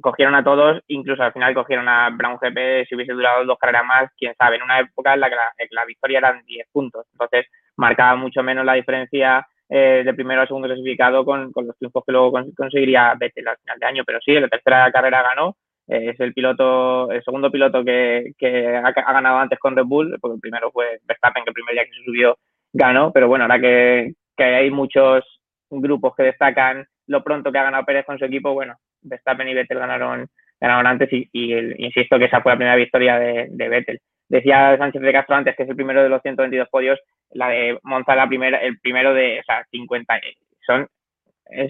Cogieron 0.01 0.35
a 0.35 0.43
todos, 0.43 0.83
incluso 0.89 1.23
al 1.23 1.33
final 1.33 1.55
cogieron 1.55 1.89
a 1.89 2.11
Brown 2.11 2.39
GP. 2.41 2.87
Si 2.89 2.95
hubiese 2.95 3.13
durado 3.13 3.45
dos 3.45 3.59
carreras 3.59 3.85
más, 3.85 4.11
quién 4.17 4.35
sabe, 4.37 4.57
en 4.57 4.63
una 4.63 4.81
época 4.81 5.15
en 5.15 5.21
la 5.21 5.31
que 5.31 5.37
la, 5.71 5.85
victoria 5.85 6.19
eran 6.19 6.43
10 6.45 6.67
puntos. 6.73 7.07
Entonces 7.13 7.47
marcaba 7.77 8.17
mucho 8.17 8.43
menos 8.43 8.65
la 8.65 8.75
diferencia 8.75 9.47
eh, 9.69 10.03
de 10.05 10.15
primero 10.15 10.43
a 10.43 10.47
segundo 10.47 10.69
clasificado 10.69 11.25
con, 11.25 11.53
con, 11.53 11.67
los 11.67 11.77
triunfos 11.77 12.05
que 12.05 12.13
luego 12.13 12.33
conseguiría 12.57 13.15
Vettel 13.19 13.49
al 13.49 13.59
final 13.59 13.79
de 13.79 13.87
año. 13.87 14.03
Pero 14.05 14.19
sí, 14.25 14.33
en 14.35 14.43
la 14.43 14.49
tercera 14.49 14.91
carrera 14.91 15.23
ganó. 15.23 15.57
Eh, 15.89 16.11
es 16.11 16.21
el 16.21 16.33
piloto, 16.33 17.11
el 17.11 17.23
segundo 17.23 17.51
piloto 17.51 17.85
que, 17.85 18.33
que 18.39 18.77
ha, 18.77 18.87
ha, 18.87 19.13
ganado 19.13 19.39
antes 19.39 19.59
con 19.59 19.77
Red 19.77 19.85
Bull, 19.85 20.17
porque 20.21 20.37
el 20.37 20.41
primero 20.41 20.71
fue 20.71 21.01
Verstappen, 21.05 21.45
que 21.45 21.51
el 21.51 21.55
primer 21.55 21.75
día 21.75 21.85
que 21.85 21.99
se 21.99 22.05
subió 22.05 22.39
ganó, 22.73 23.13
pero 23.13 23.29
bueno, 23.29 23.45
ahora 23.45 23.61
que, 23.61 24.15
hay 24.39 24.71
muchos 24.71 25.25
grupos 25.71 26.15
que 26.17 26.25
destacan 26.25 26.85
lo 27.07 27.23
pronto 27.23 27.53
que 27.53 27.59
ha 27.59 27.65
ganado 27.65 27.85
Pérez 27.85 28.05
con 28.05 28.19
su 28.19 28.25
equipo, 28.25 28.53
bueno, 28.53 28.77
Verstappen 29.03 29.49
y 29.49 29.55
Vettel 29.55 29.79
ganaron, 29.79 30.27
ganaron 30.61 30.87
antes 30.87 31.09
y, 31.13 31.29
insisto 31.79 32.19
que 32.19 32.25
esa 32.25 32.41
fue 32.41 32.53
la 32.53 32.57
primera 32.57 32.77
victoria 32.77 33.19
de, 33.19 33.69
Vettel. 33.69 34.01
Decía 34.29 34.77
Sánchez 34.79 35.03
de 35.03 35.13
Castro 35.13 35.37
antes 35.37 35.57
que 35.57 35.65
es 35.65 35.69
el 35.69 35.77
primero 35.77 36.03
de 36.03 36.09
los 36.09 36.23
122 36.23 36.69
podios, 36.71 36.99
la 37.31 37.49
de 37.49 37.79
Monza 37.83 38.17
la 38.17 38.27
primera, 38.27 38.59
el 38.59 38.79
primero 38.81 39.15
de, 39.15 39.41
o 39.41 39.43
sea, 39.45 39.65
50. 39.71 40.21
Son, 40.67 40.89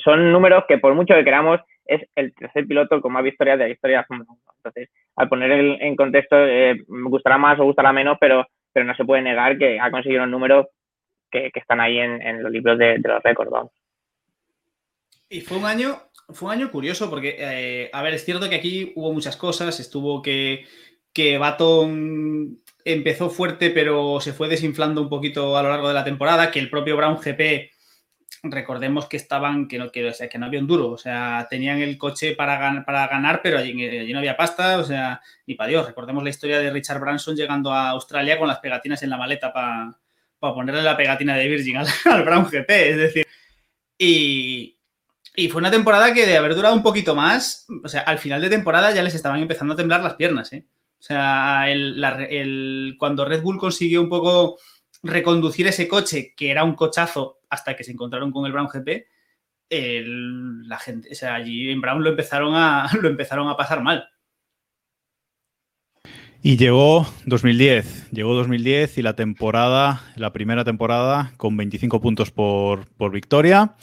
son 0.02 0.32
números 0.32 0.64
que 0.68 0.78
por 0.78 0.94
mucho 0.94 1.14
que 1.14 1.24
queramos 1.24 1.60
es 1.86 2.02
el 2.14 2.34
tercer 2.34 2.66
piloto 2.66 3.00
con 3.00 3.12
más 3.12 3.24
victorias 3.24 3.58
de 3.58 3.64
la 3.64 3.70
historia 3.70 3.96
de 3.96 4.02
la 4.02 4.06
Fórmula 4.06 4.30
1. 4.30 4.40
Entonces, 4.58 4.88
al 5.16 5.28
poner 5.28 5.50
en, 5.50 5.96
contexto, 5.96 6.36
eh, 6.38 6.76
me 6.88 7.10
gustará 7.10 7.36
más 7.38 7.58
o 7.58 7.64
gustará 7.64 7.92
menos, 7.92 8.16
pero, 8.20 8.46
pero 8.72 8.86
no 8.86 8.94
se 8.94 9.04
puede 9.04 9.22
negar 9.22 9.58
que 9.58 9.80
ha 9.80 9.90
conseguido 9.90 10.22
un 10.22 10.30
número 10.30 10.68
que, 11.32 11.50
están 11.54 11.80
ahí 11.80 11.98
en, 11.98 12.42
los 12.42 12.52
libros 12.52 12.78
de, 12.78 12.98
los 12.98 13.22
récords. 13.22 13.70
Y 15.28 15.40
fue 15.40 15.56
un 15.56 15.64
año, 15.64 15.98
fue 16.28 16.48
un 16.48 16.60
año 16.60 16.70
curioso 16.70 17.08
porque, 17.08 17.36
eh, 17.38 17.90
a 17.92 18.02
ver, 18.02 18.14
es 18.14 18.24
cierto 18.24 18.48
que 18.48 18.56
aquí 18.56 18.92
hubo 18.94 19.12
muchas 19.12 19.36
cosas, 19.36 19.80
estuvo 19.80 20.20
que, 20.20 20.66
que 21.12 21.38
Baton 21.38 22.60
empezó 22.84 23.30
fuerte 23.30 23.70
pero 23.70 24.20
se 24.20 24.32
fue 24.32 24.48
desinflando 24.48 25.00
un 25.00 25.08
poquito 25.08 25.56
a 25.56 25.62
lo 25.62 25.70
largo 25.70 25.88
de 25.88 25.94
la 25.94 26.04
temporada, 26.04 26.50
que 26.50 26.58
el 26.58 26.68
propio 26.68 26.96
Brown 26.96 27.16
GP, 27.16 27.70
recordemos 28.42 29.06
que 29.06 29.16
estaban, 29.16 29.68
que 29.68 29.78
no, 29.78 29.90
que, 29.90 30.08
o 30.08 30.12
que 30.12 30.38
no 30.38 30.46
había 30.46 30.60
un 30.60 30.66
duro, 30.66 30.90
o 30.90 30.98
sea, 30.98 31.46
tenían 31.48 31.80
el 31.80 31.96
coche 31.96 32.34
para, 32.34 32.84
para 32.84 33.06
ganar, 33.06 33.40
pero 33.42 33.58
allí, 33.58 33.70
allí, 33.86 34.12
no 34.12 34.18
había 34.18 34.36
pasta, 34.36 34.78
o 34.78 34.84
sea, 34.84 35.22
ni 35.46 35.54
para 35.54 35.68
Dios. 35.68 35.86
Recordemos 35.86 36.24
la 36.24 36.30
historia 36.30 36.58
de 36.58 36.70
Richard 36.70 37.00
Branson 37.00 37.36
llegando 37.36 37.72
a 37.72 37.90
Australia 37.90 38.38
con 38.38 38.48
las 38.48 38.58
pegatinas 38.58 39.02
en 39.02 39.10
la 39.10 39.16
maleta 39.16 39.52
para 39.52 39.96
para 40.42 40.54
ponerle 40.54 40.82
la 40.82 40.96
pegatina 40.96 41.36
de 41.36 41.46
Virgin 41.46 41.76
al, 41.76 41.86
Brown 42.24 42.46
GP. 42.50 42.68
Es 42.68 42.96
decir, 42.96 43.26
y, 43.96 44.76
fue 45.48 45.60
una 45.60 45.70
temporada 45.70 46.12
que 46.12 46.26
de 46.26 46.36
haber 46.36 46.56
durado 46.56 46.74
un 46.74 46.82
poquito 46.82 47.14
más, 47.14 47.64
o 47.84 47.88
sea, 47.88 48.00
al 48.00 48.18
final 48.18 48.42
de 48.42 48.50
temporada 48.50 48.90
ya 48.90 49.04
les 49.04 49.14
estaban 49.14 49.40
empezando 49.40 49.74
a 49.74 49.76
temblar 49.76 50.02
las 50.02 50.14
piernas, 50.14 50.52
¿eh? 50.52 50.66
O 50.98 51.02
sea, 51.04 51.66
cuando 52.98 53.24
Red 53.24 53.42
Bull 53.42 53.58
consiguió 53.58 54.02
un 54.02 54.08
poco 54.08 54.58
reconducir 55.04 55.68
ese 55.68 55.86
coche, 55.86 56.34
que 56.36 56.50
era 56.50 56.64
un 56.64 56.74
cochazo 56.74 57.40
hasta 57.48 57.76
que 57.76 57.84
se 57.84 57.92
encontraron 57.92 58.32
con 58.32 58.44
el 58.44 58.52
Brown 58.52 58.68
GP, 58.68 59.06
la 60.66 60.78
gente, 60.78 61.08
o 61.12 61.14
sea, 61.14 61.36
allí 61.36 61.70
en 61.70 61.80
Brown 61.80 62.02
lo 62.02 62.10
empezaron 62.10 62.54
a, 62.56 62.90
lo 63.00 63.08
empezaron 63.08 63.48
a 63.48 63.56
pasar 63.56 63.80
mal. 63.80 64.08
Y 66.44 66.56
llegó 66.56 67.06
2010, 67.26 68.10
llegó 68.10 68.34
2010 68.34 68.98
y 68.98 69.02
la 69.02 69.14
temporada, 69.14 70.02
la 70.16 70.32
primera 70.32 70.64
temporada 70.64 71.32
con 71.36 71.56
25 71.56 72.00
puntos 72.00 72.32
por, 72.32 72.88
victoria 73.12 73.76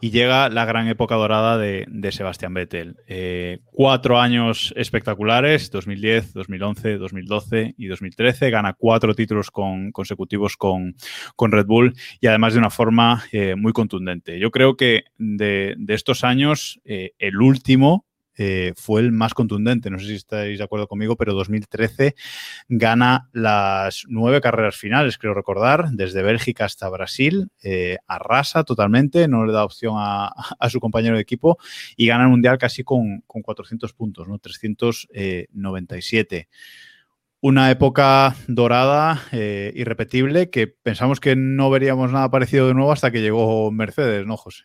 y 0.00 0.10
llega 0.10 0.48
la 0.48 0.64
gran 0.64 0.86
época 0.86 1.16
dorada 1.16 1.58
de, 1.58 1.86
de 1.88 2.12
Sebastián 2.12 2.54
Vettel. 2.54 2.98
Eh, 3.08 3.58
cuatro 3.64 4.20
años 4.20 4.72
espectaculares, 4.76 5.72
2010, 5.72 6.34
2011, 6.34 6.98
2012 6.98 7.74
y 7.76 7.86
2013, 7.88 8.50
gana 8.50 8.74
cuatro 8.74 9.12
títulos 9.16 9.50
consecutivos 9.50 10.56
con, 10.56 10.94
Red 11.36 11.66
Bull 11.66 11.94
y 12.20 12.28
además 12.28 12.52
de 12.52 12.60
una 12.60 12.70
forma 12.70 13.24
eh, 13.32 13.56
muy 13.56 13.72
contundente. 13.72 14.38
Yo 14.38 14.52
creo 14.52 14.76
que 14.76 15.02
de, 15.18 15.74
estos 15.88 16.22
años, 16.22 16.80
eh, 16.84 17.10
el 17.18 17.40
último 17.40 18.06
eh, 18.36 18.72
fue 18.76 19.00
el 19.00 19.12
más 19.12 19.34
contundente. 19.34 19.90
No 19.90 19.98
sé 19.98 20.06
si 20.06 20.14
estáis 20.14 20.58
de 20.58 20.64
acuerdo 20.64 20.88
conmigo, 20.88 21.16
pero 21.16 21.34
2013 21.34 22.14
gana 22.68 23.28
las 23.32 24.04
nueve 24.08 24.40
carreras 24.40 24.76
finales, 24.76 25.18
creo 25.18 25.34
recordar, 25.34 25.90
desde 25.90 26.22
Bélgica 26.22 26.64
hasta 26.64 26.88
Brasil, 26.88 27.50
eh, 27.62 27.98
arrasa 28.06 28.64
totalmente, 28.64 29.28
no 29.28 29.44
le 29.46 29.52
da 29.52 29.64
opción 29.64 29.94
a, 29.98 30.32
su 30.68 30.80
compañero 30.80 31.16
de 31.16 31.22
equipo 31.22 31.58
y 31.96 32.06
gana 32.06 32.24
el 32.24 32.30
Mundial 32.30 32.58
casi 32.58 32.82
con, 32.82 33.22
400 33.26 33.92
puntos, 33.92 34.26
¿no? 34.28 34.38
397 34.38 36.36
eh, 36.36 36.48
una 37.40 37.70
época 37.70 38.34
dorada, 38.48 39.20
irrepetible, 39.30 40.48
que 40.48 40.66
pensamos 40.66 41.20
que 41.20 41.36
no 41.36 41.68
veríamos 41.68 42.10
nada 42.10 42.30
parecido 42.30 42.66
de 42.68 42.72
nuevo 42.72 42.90
hasta 42.90 43.10
que 43.10 43.20
llegó 43.20 43.70
Mercedes, 43.70 44.24
¿no, 44.24 44.38
José? 44.38 44.64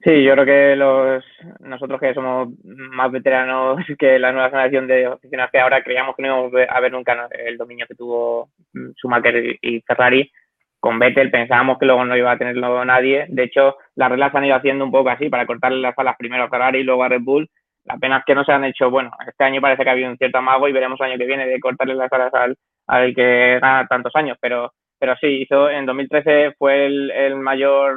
Sí, 0.00 0.22
yo 0.22 0.32
creo 0.34 0.44
que 0.46 0.76
los 0.76 1.24
nosotros 1.60 2.00
que 2.00 2.14
somos 2.14 2.48
más 2.64 3.10
veteranos 3.10 3.78
que 3.98 4.18
la 4.18 4.32
nueva 4.32 4.50
generación 4.50 4.86
de 4.86 5.06
aficionados 5.06 5.50
que 5.50 5.58
ahora 5.58 5.82
creíamos 5.82 6.14
que 6.14 6.22
no 6.22 6.28
íbamos 6.28 6.52
a 6.68 6.80
ver 6.80 6.92
nunca 6.92 7.28
el 7.32 7.56
dominio 7.56 7.86
que 7.86 7.96
tuvo 7.96 8.50
Schumacher 8.96 9.58
y 9.60 9.80
Ferrari 9.82 10.30
con 10.80 10.98
Vettel 10.98 11.30
pensábamos 11.30 11.78
que 11.78 11.86
luego 11.86 12.04
no 12.04 12.16
iba 12.16 12.30
a 12.32 12.38
tenerlo 12.38 12.84
nadie. 12.84 13.26
De 13.28 13.44
hecho, 13.44 13.76
las 13.96 14.10
reglas 14.10 14.34
han 14.34 14.44
ido 14.44 14.54
haciendo 14.54 14.84
un 14.84 14.92
poco 14.92 15.10
así 15.10 15.28
para 15.28 15.46
cortarle 15.46 15.80
las 15.80 15.98
alas 15.98 16.16
primero 16.18 16.44
a 16.44 16.48
Ferrari 16.48 16.80
y 16.80 16.84
luego 16.84 17.02
a 17.02 17.08
Red 17.08 17.22
Bull. 17.22 17.48
La 17.84 17.96
pena 17.96 18.18
es 18.18 18.24
que 18.26 18.34
no 18.34 18.44
se 18.44 18.52
han 18.52 18.64
hecho, 18.64 18.90
bueno, 18.90 19.10
este 19.26 19.44
año 19.44 19.60
parece 19.60 19.82
que 19.82 19.88
ha 19.88 19.92
habido 19.92 20.10
un 20.10 20.18
cierto 20.18 20.38
amago 20.38 20.68
y 20.68 20.72
veremos 20.72 21.00
el 21.00 21.06
año 21.06 21.18
que 21.18 21.26
viene 21.26 21.46
de 21.46 21.58
cortarle 21.60 21.94
las 21.94 22.12
alas 22.12 22.32
al, 22.34 22.56
al 22.86 23.14
que 23.14 23.58
gana 23.60 23.86
tantos 23.88 24.14
años, 24.14 24.36
pero, 24.40 24.72
pero 24.98 25.16
sí, 25.20 25.26
hizo, 25.42 25.70
en 25.70 25.86
2013 25.86 26.54
fue 26.58 26.86
el, 26.86 27.10
el 27.10 27.36
mayor 27.36 27.96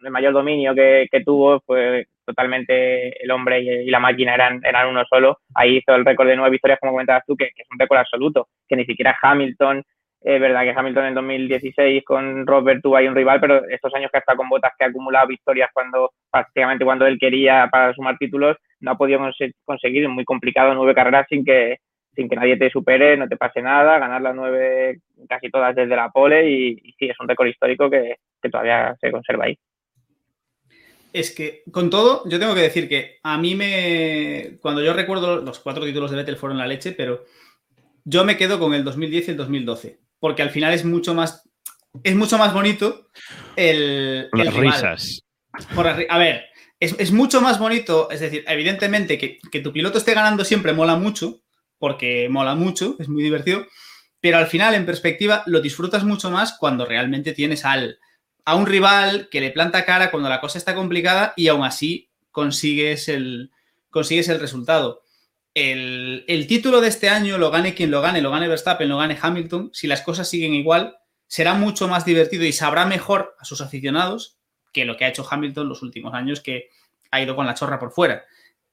el 0.00 0.10
mayor 0.10 0.32
dominio 0.32 0.74
que, 0.74 1.08
que, 1.10 1.22
tuvo 1.22 1.60
fue 1.60 2.06
totalmente 2.24 3.22
el 3.22 3.30
hombre 3.30 3.60
y, 3.60 3.90
la 3.90 4.00
máquina 4.00 4.34
eran, 4.34 4.60
eran 4.64 4.88
uno 4.88 5.04
solo. 5.08 5.38
Ahí 5.54 5.78
hizo 5.78 5.94
el 5.94 6.04
récord 6.04 6.28
de 6.28 6.36
nueve 6.36 6.52
victorias, 6.52 6.78
como 6.80 6.92
comentabas 6.92 7.24
tú, 7.26 7.36
que, 7.36 7.44
es 7.44 7.66
un 7.70 7.78
récord 7.78 7.98
absoluto, 7.98 8.48
que 8.68 8.76
ni 8.76 8.84
siquiera 8.84 9.16
Hamilton, 9.20 9.82
es 10.24 10.40
verdad 10.40 10.62
que 10.62 10.74
Hamilton 10.74 11.04
en 11.04 11.14
2016 11.14 12.02
con 12.02 12.46
Robert 12.46 12.80
tuvo 12.82 12.96
ahí 12.96 13.06
un 13.06 13.14
rival, 13.14 13.40
pero 13.40 13.62
estos 13.68 13.94
años 13.94 14.10
que 14.10 14.16
ha 14.16 14.20
estado 14.20 14.38
con 14.38 14.48
botas 14.48 14.72
que 14.78 14.86
ha 14.86 14.88
acumulado 14.88 15.28
victorias 15.28 15.68
cuando 15.74 16.12
prácticamente 16.30 16.84
cuando 16.84 17.06
él 17.06 17.18
quería 17.18 17.68
para 17.70 17.92
sumar 17.92 18.16
títulos, 18.16 18.56
no 18.80 18.92
ha 18.92 18.96
podido 18.96 19.20
conseguir, 19.64 20.08
muy 20.08 20.24
complicado, 20.24 20.74
nueve 20.74 20.94
carreras 20.94 21.26
sin 21.28 21.44
que 21.44 21.76
sin 22.14 22.28
que 22.28 22.36
nadie 22.36 22.56
te 22.56 22.70
supere, 22.70 23.16
no 23.16 23.26
te 23.28 23.36
pase 23.36 23.60
nada, 23.60 23.98
ganar 23.98 24.22
las 24.22 24.36
nueve 24.36 25.00
casi 25.28 25.50
todas 25.50 25.74
desde 25.74 25.96
la 25.96 26.10
pole 26.10 26.48
y, 26.48 26.70
y 26.70 26.92
sí, 26.92 27.06
es 27.06 27.18
un 27.18 27.28
récord 27.28 27.48
histórico 27.48 27.90
que, 27.90 28.16
que 28.40 28.48
todavía 28.48 28.94
se 29.00 29.10
conserva 29.10 29.46
ahí 29.46 29.58
es 31.14 31.30
que, 31.30 31.62
con 31.70 31.90
todo, 31.90 32.28
yo 32.28 32.40
tengo 32.40 32.56
que 32.56 32.62
decir 32.62 32.88
que 32.88 33.20
a 33.22 33.38
mí 33.38 33.54
me. 33.54 34.58
Cuando 34.60 34.82
yo 34.82 34.92
recuerdo 34.92 35.36
los 35.36 35.60
cuatro 35.60 35.84
títulos 35.84 36.10
de 36.10 36.16
Vettel 36.16 36.36
fueron 36.36 36.58
la 36.58 36.66
leche, 36.66 36.90
pero 36.90 37.24
yo 38.04 38.24
me 38.24 38.36
quedo 38.36 38.58
con 38.58 38.74
el 38.74 38.82
2010 38.82 39.28
y 39.28 39.30
el 39.30 39.36
2012. 39.36 40.00
Porque 40.18 40.42
al 40.42 40.50
final 40.50 40.74
es 40.74 40.84
mucho 40.84 41.14
más. 41.14 41.48
Es 42.02 42.16
mucho 42.16 42.36
más 42.36 42.52
bonito 42.52 43.10
el. 43.54 44.28
Las 44.32 44.48
el 44.48 44.54
rival. 44.54 44.72
risas. 44.72 45.22
Por 45.72 45.86
a 45.86 46.18
ver, 46.18 46.46
es, 46.80 46.96
es, 46.98 47.12
mucho 47.12 47.40
más 47.40 47.60
bonito. 47.60 48.10
Es 48.10 48.18
decir, 48.18 48.44
evidentemente 48.48 49.16
que, 49.16 49.38
que 49.52 49.60
tu 49.60 49.72
piloto 49.72 49.98
esté 49.98 50.14
ganando 50.14 50.44
siempre 50.44 50.72
mola 50.72 50.96
mucho, 50.96 51.42
porque 51.78 52.28
mola 52.28 52.56
mucho, 52.56 52.96
es 52.98 53.08
muy 53.08 53.22
divertido. 53.22 53.64
Pero 54.18 54.38
al 54.38 54.48
final, 54.48 54.74
en 54.74 54.84
perspectiva, 54.84 55.44
lo 55.46 55.60
disfrutas 55.60 56.02
mucho 56.02 56.32
más 56.32 56.56
cuando 56.58 56.84
realmente 56.84 57.34
tienes 57.34 57.64
al 57.64 58.00
a 58.44 58.54
un 58.56 58.66
rival 58.66 59.28
que 59.30 59.40
le 59.40 59.50
planta 59.50 59.84
cara 59.84 60.10
cuando 60.10 60.28
la 60.28 60.40
cosa 60.40 60.58
está 60.58 60.74
complicada 60.74 61.32
y 61.36 61.48
aún 61.48 61.64
así 61.64 62.10
consigues 62.30 63.08
el, 63.08 63.50
consigues 63.90 64.28
el 64.28 64.40
resultado. 64.40 65.02
El, 65.54 66.24
el, 66.26 66.46
título 66.46 66.80
de 66.80 66.88
este 66.88 67.08
año 67.08 67.38
lo 67.38 67.50
gane 67.50 67.74
quien 67.74 67.90
lo 67.90 68.00
gane, 68.00 68.20
lo 68.20 68.30
gane 68.30 68.48
Verstappen, 68.48 68.88
lo 68.88 68.98
gane 68.98 69.18
Hamilton, 69.20 69.70
si 69.72 69.86
las 69.86 70.02
cosas 70.02 70.28
siguen 70.28 70.52
igual, 70.52 70.96
será 71.28 71.54
mucho 71.54 71.88
más 71.88 72.04
divertido 72.04 72.44
y 72.44 72.52
sabrá 72.52 72.86
mejor 72.86 73.36
a 73.38 73.44
sus 73.44 73.60
aficionados 73.60 74.36
que 74.72 74.84
lo 74.84 74.96
que 74.96 75.04
ha 75.04 75.08
hecho 75.08 75.26
Hamilton 75.28 75.68
los 75.68 75.82
últimos 75.82 76.12
años, 76.12 76.40
que 76.40 76.68
ha 77.12 77.22
ido 77.22 77.36
con 77.36 77.46
la 77.46 77.54
chorra 77.54 77.78
por 77.78 77.92
fuera. 77.92 78.24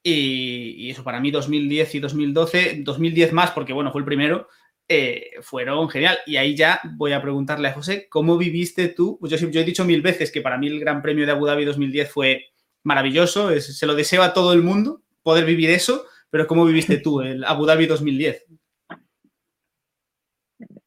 Y, 0.03 0.71
y 0.77 0.89
eso 0.89 1.03
para 1.03 1.19
mí 1.19 1.29
2010 1.29 1.95
y 1.95 1.99
2012, 1.99 2.81
2010 2.83 3.33
más 3.33 3.51
porque 3.51 3.71
bueno, 3.71 3.91
fue 3.91 4.01
el 4.01 4.05
primero, 4.05 4.49
eh, 4.93 5.31
fueron 5.41 5.89
genial. 5.89 6.17
Y 6.25 6.35
ahí 6.35 6.53
ya 6.53 6.81
voy 6.97 7.13
a 7.13 7.21
preguntarle 7.21 7.69
a 7.69 7.73
José, 7.73 8.07
¿cómo 8.09 8.37
viviste 8.37 8.89
tú? 8.89 9.17
Pues 9.19 9.31
yo, 9.31 9.49
yo, 9.49 9.61
he 9.61 9.63
dicho 9.63 9.85
mil 9.85 10.01
veces 10.01 10.31
que 10.31 10.41
para 10.41 10.57
mí 10.57 10.67
el 10.67 10.81
Gran 10.81 11.01
Premio 11.01 11.25
de 11.25 11.31
Abu 11.31 11.45
Dhabi 11.45 11.63
2010 11.63 12.11
fue 12.11 12.45
maravilloso, 12.83 13.51
es, 13.51 13.77
se 13.77 13.85
lo 13.85 13.95
deseo 13.95 14.21
a 14.21 14.33
todo 14.33 14.51
el 14.51 14.63
mundo 14.63 15.01
poder 15.23 15.45
vivir 15.45 15.69
eso, 15.69 16.05
pero 16.29 16.45
¿cómo 16.45 16.65
viviste 16.65 16.97
tú 16.97 17.21
el 17.21 17.43
Abu 17.45 17.65
Dhabi 17.65 17.85
2010? 17.85 18.45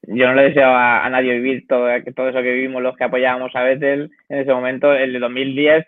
Yo 0.03 0.27
no 0.27 0.35
le 0.35 0.43
deseo 0.43 0.69
a, 0.69 1.05
a 1.05 1.09
nadie 1.09 1.33
vivir 1.35 1.67
todo, 1.67 1.87
todo, 2.15 2.29
eso 2.29 2.43
que 2.43 2.53
vivimos 2.53 2.83
los 2.83 2.97
que 2.97 3.05
apoyábamos 3.05 3.57
a 3.57 3.63
Vettel 3.63 4.11
en 4.29 4.39
ese 4.39 4.53
momento, 4.53 4.93
el 4.93 5.15
de 5.15 5.19
2010. 5.19 5.87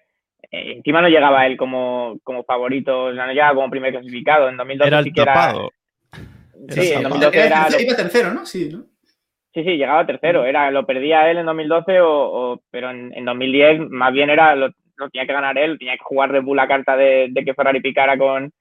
Eh, 0.53 0.73
encima 0.77 1.03
no 1.03 1.09
llegaba 1.09 1.47
él 1.47 1.57
como, 1.57 2.19
como 2.23 2.45
favorito, 2.45 3.13
no 3.13 3.27
llegaba 3.27 3.55
como 3.55 3.71
primer 3.71 3.93
clasificado. 3.93 4.49
En 4.49 4.57
2012 4.57 4.89
era 4.89 4.99
el 5.01 5.05
sí 5.05 5.13
que 5.13 5.25
tapado. 5.25 5.71
Sí, 6.69 6.93
en 6.93 7.03
2012 7.03 7.47
era, 7.47 7.67
era, 7.67 7.83
iba 7.83 7.97
tercero, 7.97 8.33
¿no? 8.33 8.47
Sí, 8.47 8.71
¿no? 8.73 8.85
Sí, 9.55 9.65
sí, 9.65 9.77
llegaba 9.77 10.07
tercero. 10.07 10.45
Era, 10.45 10.71
lo 10.71 10.85
perdía 10.85 11.31
él 11.31 11.39
en 11.39 11.47
2012, 11.47 12.01
o, 12.01 12.11
o 12.11 12.61
pero 12.71 12.91
en, 12.91 13.13
en, 13.15 13.25
2010 13.25 13.89
más 13.91 14.13
bien 14.13 14.29
era 14.31 14.55
lo, 14.55 14.69
lo, 14.97 15.11
tenía 15.11 15.27
que 15.27 15.33
ganar 15.33 15.57
él, 15.57 15.79
tenía 15.79 15.95
que 15.95 16.05
jugar 16.05 16.33
de 16.33 16.41
Bull 16.41 16.57
la 16.57 16.69
carta 16.69 16.97
de, 16.97 17.29
de 17.31 17.45
que 17.45 17.55
Ferrari 17.55 17.81
picara 17.81 18.19
con, 18.19 18.53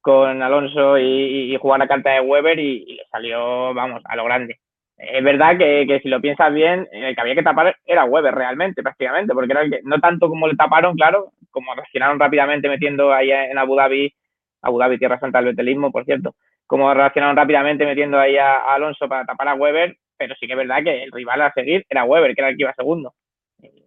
con 0.00 0.42
Alonso 0.42 0.98
y, 0.98 1.52
y, 1.52 1.56
jugar 1.56 1.80
la 1.80 1.88
carta 1.88 2.10
de 2.10 2.20
Weber 2.20 2.58
y, 2.58 2.84
y, 2.86 2.94
le 2.94 3.04
salió, 3.10 3.74
vamos, 3.74 4.02
a 4.04 4.14
lo 4.16 4.24
grande. 4.24 4.60
Es 4.96 5.24
verdad 5.24 5.58
que, 5.58 5.86
que, 5.88 5.98
si 6.00 6.08
lo 6.08 6.20
piensas 6.20 6.52
bien, 6.54 6.86
el 6.92 7.14
que 7.14 7.20
había 7.20 7.34
que 7.34 7.42
tapar 7.42 7.76
era 7.84 8.04
Weber 8.04 8.34
realmente, 8.34 8.82
prácticamente, 8.82 9.34
porque 9.34 9.52
era 9.52 9.62
el 9.62 9.70
que, 9.70 9.80
no 9.82 9.98
tanto 9.98 10.28
como 10.28 10.46
le 10.46 10.54
taparon, 10.54 10.94
claro, 10.94 11.32
como 11.50 11.74
reaccionaron 11.74 12.20
rápidamente 12.20 12.68
metiendo 12.68 13.12
ahí 13.12 13.32
en 13.32 13.58
Abu 13.58 13.74
Dhabi, 13.74 14.14
Abu 14.62 14.78
Dhabi, 14.78 14.98
Tierra 14.98 15.18
Santa 15.18 15.38
del 15.38 15.52
Betelismo, 15.52 15.90
por 15.90 16.04
cierto, 16.04 16.36
como 16.66 16.92
reaccionaron 16.92 17.36
rápidamente 17.36 17.84
metiendo 17.84 18.18
ahí 18.18 18.36
a, 18.36 18.74
Alonso 18.74 19.08
para 19.08 19.24
tapar 19.24 19.48
a 19.48 19.54
Weber, 19.54 19.96
pero 20.16 20.34
sí 20.38 20.46
que 20.46 20.52
es 20.52 20.58
verdad 20.58 20.82
que 20.82 21.02
el 21.02 21.12
rival 21.12 21.42
a 21.42 21.52
seguir 21.52 21.84
era 21.88 22.04
Weber, 22.04 22.34
que 22.34 22.40
era 22.40 22.50
el 22.50 22.56
que 22.56 22.62
iba 22.62 22.74
segundo. 22.74 23.14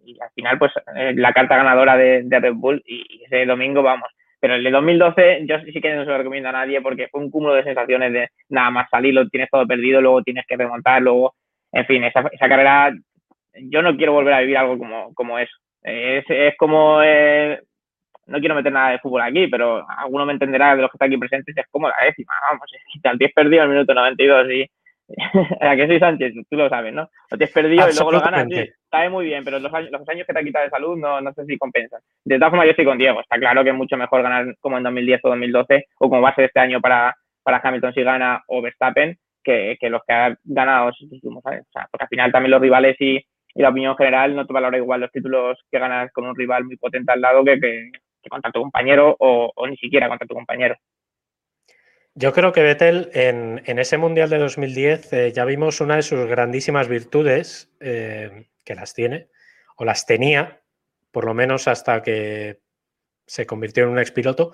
Y, 0.06 0.18
al 0.22 0.30
final, 0.32 0.58
pues 0.58 0.72
eh, 0.96 1.14
la 1.16 1.34
carta 1.34 1.58
ganadora 1.58 1.98
de, 1.98 2.26
Red 2.30 2.54
Bull 2.54 2.82
y 2.86 3.24
ese 3.26 3.46
domingo, 3.46 3.84
vamos. 3.84 4.10
Pero 4.40 4.56
el 4.56 4.64
de 4.64 4.72
2012 4.72 5.46
yo 5.46 5.60
sí 5.62 5.82
que 5.82 5.96
no 5.96 6.06
se 6.06 6.12
lo 6.12 6.18
recomiendo 6.18 6.50
a 6.50 6.54
nadie 6.54 6.82
porque 6.82 7.08
fue 7.08 7.22
un 7.22 7.32
cúmulo 7.32 7.56
de 7.56 7.64
sensaciones 7.64 8.14
de 8.14 8.30
nada 8.50 8.70
más 8.70 8.90
salir, 8.90 9.14
lo 9.14 9.28
tienes 9.28 9.50
todo 9.50 9.66
perdido, 9.66 10.00
luego 10.00 10.22
tienes 10.22 10.46
que 10.48 10.56
remontar, 10.56 11.02
luego, 11.02 11.34
en 11.72 11.86
fin, 11.86 12.04
esa, 12.04 12.24
esa 12.32 12.48
carrera, 12.48 12.94
yo 13.56 13.82
no 13.82 13.98
quiero 13.98 14.14
volver 14.14 14.34
a 14.34 14.42
vivir 14.42 14.58
algo 14.58 14.78
como, 14.78 15.14
como 15.16 15.40
eso. 15.40 15.56
Es, 15.82 16.26
es 16.30 16.56
como 16.58 17.02
eh, 17.04 17.60
no 18.28 18.40
quiero 18.40 18.56
meter 18.56 18.72
nada 18.72 18.92
de 18.92 19.00
fútbol 19.00 19.22
aquí, 19.22 19.48
pero 19.48 19.86
alguno 19.90 20.26
me 20.26 20.34
entenderá 20.34 20.76
de 20.76 20.82
los 20.82 20.92
que 20.92 20.96
están 20.96 21.08
aquí 21.08 21.18
presentes, 21.18 21.56
es 21.58 21.66
como 21.72 21.88
la 21.88 21.96
décima, 22.06 22.34
vamos, 22.50 22.70
el 23.04 23.18
10 23.18 23.34
perdido 23.34 23.64
al 23.64 23.70
minuto 23.70 23.94
92 23.94 24.52
y 24.52 24.70
a 25.62 25.76
que 25.76 25.88
soy 25.88 26.00
Sánchez, 26.00 26.34
tú 26.50 26.58
lo 26.58 26.68
sabes, 26.68 26.94
¿no? 26.94 27.10
Lo 27.32 27.38
tienes 27.38 27.54
perdido 27.54 27.90
y 27.90 27.94
luego 27.94 28.12
lo 28.12 28.20
ganas, 28.20 28.46
sí, 28.50 28.70
sabe 28.92 29.10
muy 29.10 29.26
bien, 29.26 29.44
pero 29.44 29.60
los 29.60 29.74
años, 29.74 29.90
los 29.92 30.08
años 30.10 30.28
que 30.28 30.34
te 30.34 30.40
ha 30.40 30.44
quitado 30.44 30.66
de 30.66 30.72
salud 30.72 30.98
no, 30.98 31.22
no 31.22 31.34
sé 31.34 31.46
si 31.46 31.58
compensan. 31.58 32.02
De 32.26 32.36
todas 32.36 32.50
formas, 32.50 32.66
yo 32.66 32.72
estoy 32.72 32.86
con 32.86 32.98
Diego, 32.98 33.22
está 33.22 33.38
claro 33.38 33.64
que 33.64 33.70
es 33.70 33.76
mucho 33.76 33.96
mejor 33.96 34.22
ganar 34.22 34.54
como 34.60 34.78
en 34.78 34.84
2010 34.84 35.22
o 35.24 35.30
2012, 35.30 35.86
o 36.00 36.10
como 36.10 36.22
va 36.22 36.30
a 36.30 36.36
ser 36.36 36.46
este 36.46 36.60
año 36.60 36.82
para, 36.82 37.16
para 37.42 37.62
Hamilton 37.64 37.94
si 37.94 38.04
gana 38.04 38.44
o 38.48 38.62
Verstappen, 38.62 39.18
que, 39.42 39.78
que 39.80 39.90
los 39.90 40.02
que 40.06 40.14
ha 40.14 40.38
ganado 40.44 40.92
últimos 41.10 41.46
años. 41.46 41.66
O 41.70 41.72
sea, 41.72 41.88
porque 41.90 42.04
al 42.04 42.10
final 42.10 42.32
también 42.34 42.52
los 42.52 42.62
rivales 42.62 42.98
y, 43.00 43.16
y 43.16 43.62
la 43.62 43.70
opinión 43.70 43.96
general 43.96 44.36
no 44.36 44.46
te 44.46 44.54
valora 44.54 44.78
igual 44.78 45.02
los 45.02 45.12
títulos 45.12 45.58
que 45.72 45.80
ganas 45.80 46.12
con 46.12 46.28
un 46.28 46.36
rival 46.36 46.66
muy 46.66 46.76
potente 46.76 47.14
al 47.14 47.22
lado 47.22 47.46
que, 47.46 47.58
que 47.60 47.92
contra 48.28 48.52
tu 48.52 48.62
compañero 48.62 49.16
o, 49.20 49.68
ni 49.68 49.78
siquiera 49.78 50.08
contra 50.10 50.28
tu 50.28 50.34
compañero. 50.34 50.76
Yo 52.16 52.34
creo 52.34 52.52
que 52.52 52.64
Vettel 52.64 53.12
en, 53.14 53.62
ese 53.80 53.98
Mundial 53.98 54.30
de 54.30 54.40
2010 54.40 55.14
eh, 55.14 55.32
ya 55.32 55.46
vimos 55.46 55.82
una 55.82 55.98
de 55.98 56.02
sus 56.02 56.26
grandísimas 56.26 56.88
virtudes, 56.88 57.72
eh, 57.80 58.48
que 58.66 58.76
las 58.76 58.94
tiene, 58.94 59.28
o 59.76 59.86
las 59.86 60.06
tenía, 60.06 60.62
por 61.12 61.26
lo 61.26 61.34
menos 61.34 61.68
hasta 61.68 62.02
que 62.02 62.60
se 63.28 63.46
convirtió 63.46 63.84
en 63.84 63.90
un 63.90 64.00
expiloto, 64.00 64.54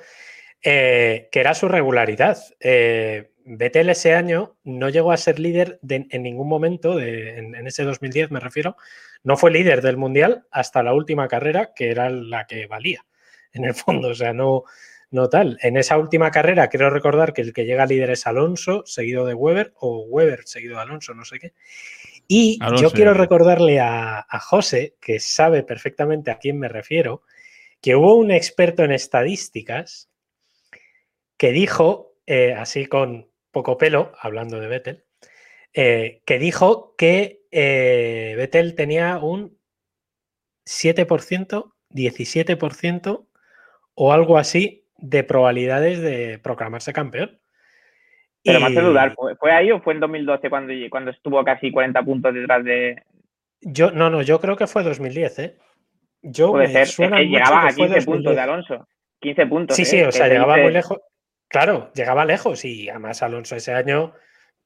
eh, 0.62 1.28
que 1.32 1.40
era 1.42 1.54
su 1.54 1.68
regularidad. 1.68 2.38
Eh, 2.60 3.32
Vettel 3.46 3.90
ese 3.90 4.16
año 4.16 4.56
no 4.64 4.88
llegó 4.90 5.12
a 5.12 5.18
ser 5.18 5.40
líder 5.40 5.78
de, 5.82 6.08
en 6.10 6.24
ningún 6.24 6.48
momento, 6.48 6.96
de, 6.96 7.38
en, 7.38 7.56
en, 7.56 7.68
ese 7.68 7.84
2010 7.84 8.32
me 8.32 8.40
refiero, 8.40 8.78
no 9.24 9.36
fue 9.36 9.52
líder 9.52 9.82
del 9.82 9.98
Mundial 9.98 10.46
hasta 10.52 10.82
la 10.82 10.94
última 10.94 11.28
carrera, 11.28 11.74
que 11.76 11.92
era 11.92 12.10
la 12.10 12.48
que 12.48 12.68
valía, 12.68 13.06
en 13.64 13.66
el 13.66 13.74
fondo, 13.74 14.10
o 14.10 14.16
sea, 14.16 14.34
no, 14.34 14.64
no 15.12 15.30
tal. 15.30 15.58
En 15.62 15.78
esa 15.78 15.98
última 15.98 16.32
carrera, 16.32 16.70
quiero 16.70 16.90
recordar 16.90 17.34
que 17.34 17.42
el 17.42 17.54
que 17.54 17.66
llega 17.66 17.86
líder 17.86 18.12
es 18.12 18.28
Alonso, 18.28 18.84
seguido 18.86 19.26
de 19.26 19.34
Weber, 19.34 19.74
o 19.78 20.06
Weber, 20.06 20.46
seguido 20.46 20.76
de 20.78 20.82
Alonso, 20.82 21.14
no 21.14 21.26
sé 21.26 21.40
qué. 21.40 21.54
Y 22.28 22.58
Alonso, 22.62 22.84
yo 22.84 22.92
quiero 22.92 23.14
recordarle 23.14 23.80
a, 23.80 24.26
a 24.28 24.40
José, 24.40 24.96
que 25.00 25.20
sabe 25.20 25.64
perfectamente 25.64 26.32
a 26.32 26.40
quién 26.40 26.58
me 26.58 26.70
refiero, 26.70 27.24
que 27.82 27.96
hubo 27.96 28.16
un 28.16 28.32
experto 28.32 28.84
en 28.84 28.92
estadísticas 28.92 30.10
que 31.38 31.52
dijo, 31.52 32.16
eh, 32.26 32.54
así 32.54 32.86
con 32.86 33.30
poco 33.52 33.78
pelo, 33.78 34.14
hablando 34.20 34.62
de 34.62 34.68
Vettel, 34.70 35.04
eh, 35.74 36.22
que 36.26 36.40
dijo 36.40 36.96
que 36.98 37.42
eh, 37.52 38.36
Vettel 38.38 38.76
tenía 38.76 39.18
un 39.18 39.60
7%, 40.66 41.74
17% 41.90 43.28
o 43.96 44.14
algo 44.14 44.38
así 44.38 44.86
de 44.98 45.24
probabilidades 45.24 46.02
de 46.02 46.40
proclamarse 46.40 46.94
campeón. 46.94 47.40
Pero 48.44 48.60
y... 48.60 48.62
me 48.62 48.68
hace 48.68 48.82
dudar, 48.82 49.16
¿fue 49.40 49.52
ahí 49.52 49.72
o 49.72 49.82
fue 49.82 49.94
en 49.94 50.00
2012 50.00 50.50
cuando, 50.50 50.74
cuando 50.90 51.12
estuvo 51.12 51.44
casi 51.44 51.72
40 51.72 52.04
puntos 52.04 52.34
detrás 52.34 52.64
de...? 52.64 53.04
Yo, 53.62 53.92
no, 53.92 54.10
no, 54.10 54.22
yo 54.22 54.40
creo 54.40 54.58
que 54.58 54.68
fue 54.68 54.84
2010, 54.84 55.40
¿eh? 55.40 55.58
Yo 56.22 56.52
Puede 56.52 56.68
ser, 56.68 56.82
es 56.82 56.96
que 56.96 57.26
llegaba 57.26 57.68
a 57.68 57.74
15 57.74 58.02
puntos 58.04 58.36
de 58.36 58.42
Alonso. 58.42 58.88
15 59.20 59.46
puntos. 59.48 59.76
Sí, 59.76 59.86
sí, 59.86 59.98
¿eh? 59.98 60.08
o 60.08 60.12
sea, 60.12 60.28
llegaba 60.28 60.58
muy 60.58 60.72
lejos. 60.72 61.00
Claro, 61.48 61.92
llegaba 61.94 62.26
lejos 62.26 62.66
y 62.66 62.90
además 62.90 63.22
Alonso 63.22 63.56
ese 63.56 63.74
año, 63.74 64.14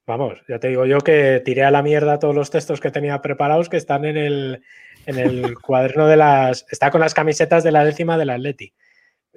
vamos, 0.05 0.41
ya 0.47 0.59
te 0.59 0.69
digo 0.69 0.85
yo 0.85 0.99
que 0.99 1.41
tiré 1.43 1.63
a 1.63 1.71
la 1.71 1.83
mierda 1.83 2.19
todos 2.19 2.33
los 2.33 2.49
textos 2.49 2.79
que 2.79 2.91
tenía 2.91 3.21
preparados 3.21 3.69
que 3.69 3.77
están 3.77 4.05
en 4.05 4.17
el, 4.17 4.63
en 5.05 5.19
el 5.19 5.55
cuaderno 5.61 6.07
de 6.07 6.17
las... 6.17 6.65
Está 6.71 6.91
con 6.91 7.01
las 7.01 7.13
camisetas 7.13 7.63
de 7.63 7.71
la 7.71 7.83
décima 7.83 8.17
del 8.17 8.29
Atleti. 8.29 8.73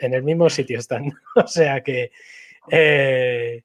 En 0.01 0.15
el 0.15 0.23
mismo 0.23 0.51
sitio 0.51 0.79
están. 0.79 1.13
o 1.37 1.47
sea 1.47 1.83
que. 1.83 2.11
eh, 2.71 3.63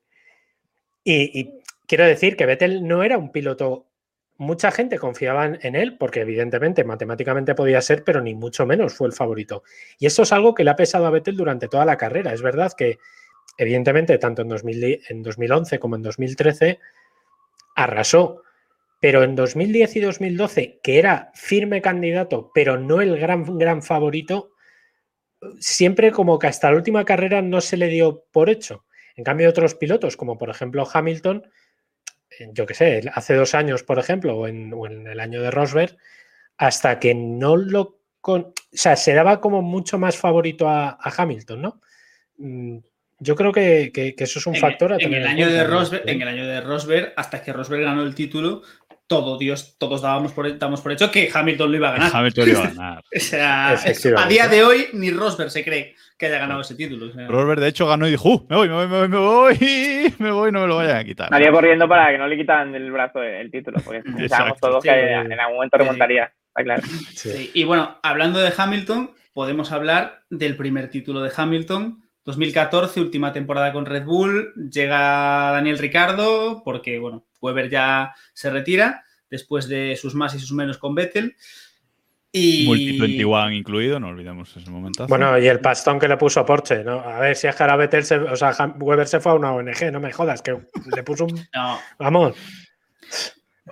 y, 1.04 1.52
quiero 1.88 2.06
decir 2.06 2.36
que 2.36 2.46
Vettel 2.46 2.88
no 2.88 3.04
era 3.04 3.18
un 3.18 3.32
piloto. 3.32 3.88
Mucha 4.38 4.72
gente 4.72 4.98
confiaba 5.00 5.46
en- 5.46 5.60
en 5.62 5.76
él 5.76 5.98
porque, 5.98 6.22
evidentemente, 6.22 6.84
matemáticamente 6.84 7.56
podía 7.56 7.82
ser, 7.82 8.04
pero 8.04 8.22
ni 8.22 8.36
mucho 8.36 8.66
menos 8.66 8.94
fue 8.96 9.08
el 9.08 9.14
favorito. 9.14 9.64
Y 9.98 10.08
esto 10.08 10.24
es 10.24 10.32
algo 10.34 10.54
que 10.54 10.64
le 10.64 10.72
ha 10.72 10.76
pesado 10.76 11.06
a 11.06 11.10
Vettel 11.12 11.38
durante 11.38 11.68
toda 11.70 11.86
la 11.86 11.96
carrera. 11.98 12.34
Es 12.34 12.42
verdad 12.42 12.74
que, 12.78 12.98
evidentemente, 13.58 14.18
tanto 14.18 14.42
en, 14.42 14.50
2000 14.50 15.02
en 15.10 15.24
2011 15.24 15.80
como 15.80 15.96
en 15.96 16.02
2013 16.04 16.80
arrasó. 17.76 18.42
Pero 19.00 19.24
en 19.24 19.36
2010 19.36 19.96
y 19.98 20.00
2012, 20.02 20.80
que 20.82 20.98
era 21.00 21.32
firme 21.36 21.82
candidato, 21.82 22.52
pero 22.54 22.78
no 22.80 23.02
el 23.02 23.18
gran, 23.20 23.58
gran 23.58 23.84
favorito, 23.84 24.52
siempre 25.60 26.12
como 26.12 26.40
que 26.40 26.48
hasta 26.48 26.70
la 26.72 26.78
última 26.78 27.06
carrera 27.06 27.42
no 27.42 27.62
se 27.62 27.78
le 27.78 27.88
dio 27.88 28.24
por 28.32 28.50
hecho. 28.50 28.86
En 29.16 29.24
cambio, 29.24 29.50
otros 29.50 29.76
pilotos, 29.76 30.18
como 30.18 30.38
por 30.38 30.50
ejemplo 30.50 30.88
Hamilton, 30.92 31.44
eh, 32.40 32.50
yo 32.54 32.66
qué 32.66 32.74
sé, 32.74 33.02
hace 33.14 33.34
dos 33.36 33.56
años, 33.56 33.84
por 33.84 34.00
ejemplo, 34.00 34.36
o 34.38 34.48
en, 34.48 34.74
o 34.74 34.88
en 34.88 35.08
el 35.08 35.20
año 35.20 35.42
de 35.42 35.52
Rosberg, 35.52 35.98
hasta 36.58 37.00
que 37.00 37.14
no 37.16 37.56
lo... 37.58 38.00
Con, 38.22 38.42
o 38.42 38.54
sea, 38.72 38.96
se 38.96 39.14
daba 39.14 39.40
como 39.40 39.62
mucho 39.62 40.00
más 40.00 40.18
favorito 40.18 40.68
a, 40.68 40.90
a 41.00 41.14
Hamilton, 41.16 41.62
¿no? 41.62 41.82
Mm, 42.38 42.78
Yo 43.20 43.36
creo 43.36 43.52
que, 43.54 43.92
que- 43.94 44.16
que 44.16 44.24
eso 44.26 44.40
es 44.40 44.48
un 44.48 44.56
En- 44.56 44.62
factor 44.62 44.92
a 44.92 44.96
en, 44.96 45.02
tener 45.02 45.22
el 45.22 45.28
año 45.28 45.48
de. 45.50 45.64
Rosberg, 45.64 46.10
en 46.10 46.22
el 46.24 46.28
año 46.28 46.46
de 46.48 46.60
Rosberg, 46.62 47.14
hasta 47.16 47.42
que 47.44 47.54
Rosberg 47.54 47.84
ganó 47.84 48.02
el 48.04 48.16
título, 48.16 48.64
todo 49.08 49.38
Dios, 49.38 49.78
todos 49.78 50.02
dábamos 50.02 50.32
por, 50.34 50.58
damos 50.58 50.82
por 50.82 50.92
hecho 50.92 51.12
que 51.12 51.30
Hamilton 51.34 51.72
lo 51.72 51.78
iba 51.78 51.90
a 51.90 51.92
ganar. 51.94 52.12
Hamilton 52.14 52.50
iba 52.50 52.60
a 52.64 52.68
ganar. 52.70 53.00
O 53.16 53.20
sea, 53.20 53.74
Efectivamente. 53.74 54.26
a 54.26 54.28
día 54.28 54.48
de 54.48 54.64
hoy 54.64 54.88
ni 54.94 55.12
Rosberg 55.12 55.52
se 55.52 55.64
cree 55.64 55.96
que 56.18 56.26
haya 56.28 56.40
ganado 56.40 56.62
ese 56.62 56.76
título. 56.76 57.08
o 57.08 57.12
sea. 57.14 57.28
Rosberg, 57.28 57.60
de 57.60 57.68
hecho, 57.68 57.86
ganó 57.88 58.08
y 58.08 58.12
dijo, 58.12 58.30
"Uh, 58.30 58.46
me 58.50 58.56
voy, 58.56 58.68
me 58.70 58.76
voy, 58.76 58.88
me 58.88 58.98
voy, 58.98 59.08
me 59.10 59.18
voy, 59.18 60.14
me 60.20 60.32
voy, 60.32 60.52
no 60.52 60.62
me 60.62 60.68
lo 60.68 60.78
vayan 60.78 60.98
a 60.98 61.04
quitar. 61.04 61.30
Salió 61.30 61.52
corriendo 61.52 61.88
para 61.88 62.12
que 62.12 62.18
no 62.18 62.28
le 62.28 62.38
quitaran 62.38 62.72
del 62.72 62.92
brazo 62.92 63.22
el 63.22 63.52
título, 63.52 63.78
porque 63.84 64.02
pensábamos 64.18 64.60
todos 64.60 64.82
Sí, 64.84 64.90
que 64.90 64.96
sí. 64.96 65.32
en 65.32 65.40
algún 65.40 65.56
momento 65.58 65.78
remontaría. 65.78 66.32
Está 66.48 66.64
claro. 66.64 66.82
Sí. 67.14 67.30
Sí, 67.32 67.52
Y 67.54 67.64
bueno, 67.66 68.00
hablando 68.02 68.40
de 68.40 68.52
Hamilton, 68.58 69.12
podemos 69.34 69.72
hablar 69.72 70.22
del 70.30 70.56
primer 70.56 70.90
título 70.90 71.22
de 71.22 71.32
Hamilton. 71.36 72.02
2014, 72.24 73.02
última 73.02 73.34
temporada 73.34 73.72
con 73.72 73.86
Red 73.86 74.06
Bull, 74.06 74.52
llega 74.72 75.52
Daniel 75.52 75.78
Ricardo, 75.78 76.64
porque 76.66 76.98
bueno, 76.98 77.24
Weber 77.42 77.70
ya 77.70 78.14
se 78.34 78.50
retira 78.50 79.04
después 79.30 79.68
de 79.68 79.96
sus 79.96 80.16
más 80.16 80.34
y 80.36 80.40
sus 80.40 80.52
menos 80.52 80.78
con 80.78 80.96
Vettel. 80.96 81.36
Y 82.32 82.66
Multi 82.66 83.00
21 83.00 83.52
incluido, 83.52 83.98
no 83.98 84.10
olvidemos 84.10 84.56
ese 84.58 84.70
momento. 84.70 85.08
Bueno, 85.08 85.40
y 85.40 85.48
el 85.48 85.62
pastón 85.62 86.00
que 86.00 86.10
le 86.10 86.18
puso 86.18 86.42
a 86.42 86.46
Porsche, 86.46 86.84
¿no? 86.84 87.00
A 87.00 87.20
ver 87.20 87.36
si 87.38 87.48
es 87.48 87.56
que 87.56 87.64
ahora 87.64 87.78
Vettel 87.78 88.04
se, 88.04 88.18
o 88.18 88.36
sea, 88.36 88.54
Weber 88.78 89.08
se 89.08 89.22
fue 89.22 89.32
a 89.32 89.36
una 89.36 89.54
ONG, 89.54 89.90
no 89.92 90.02
me 90.02 90.12
jodas, 90.12 90.42
que 90.42 90.58
le 90.94 91.04
puso 91.04 91.26
un. 91.26 91.36
no, 91.56 91.80
Vamos. 91.98 92.36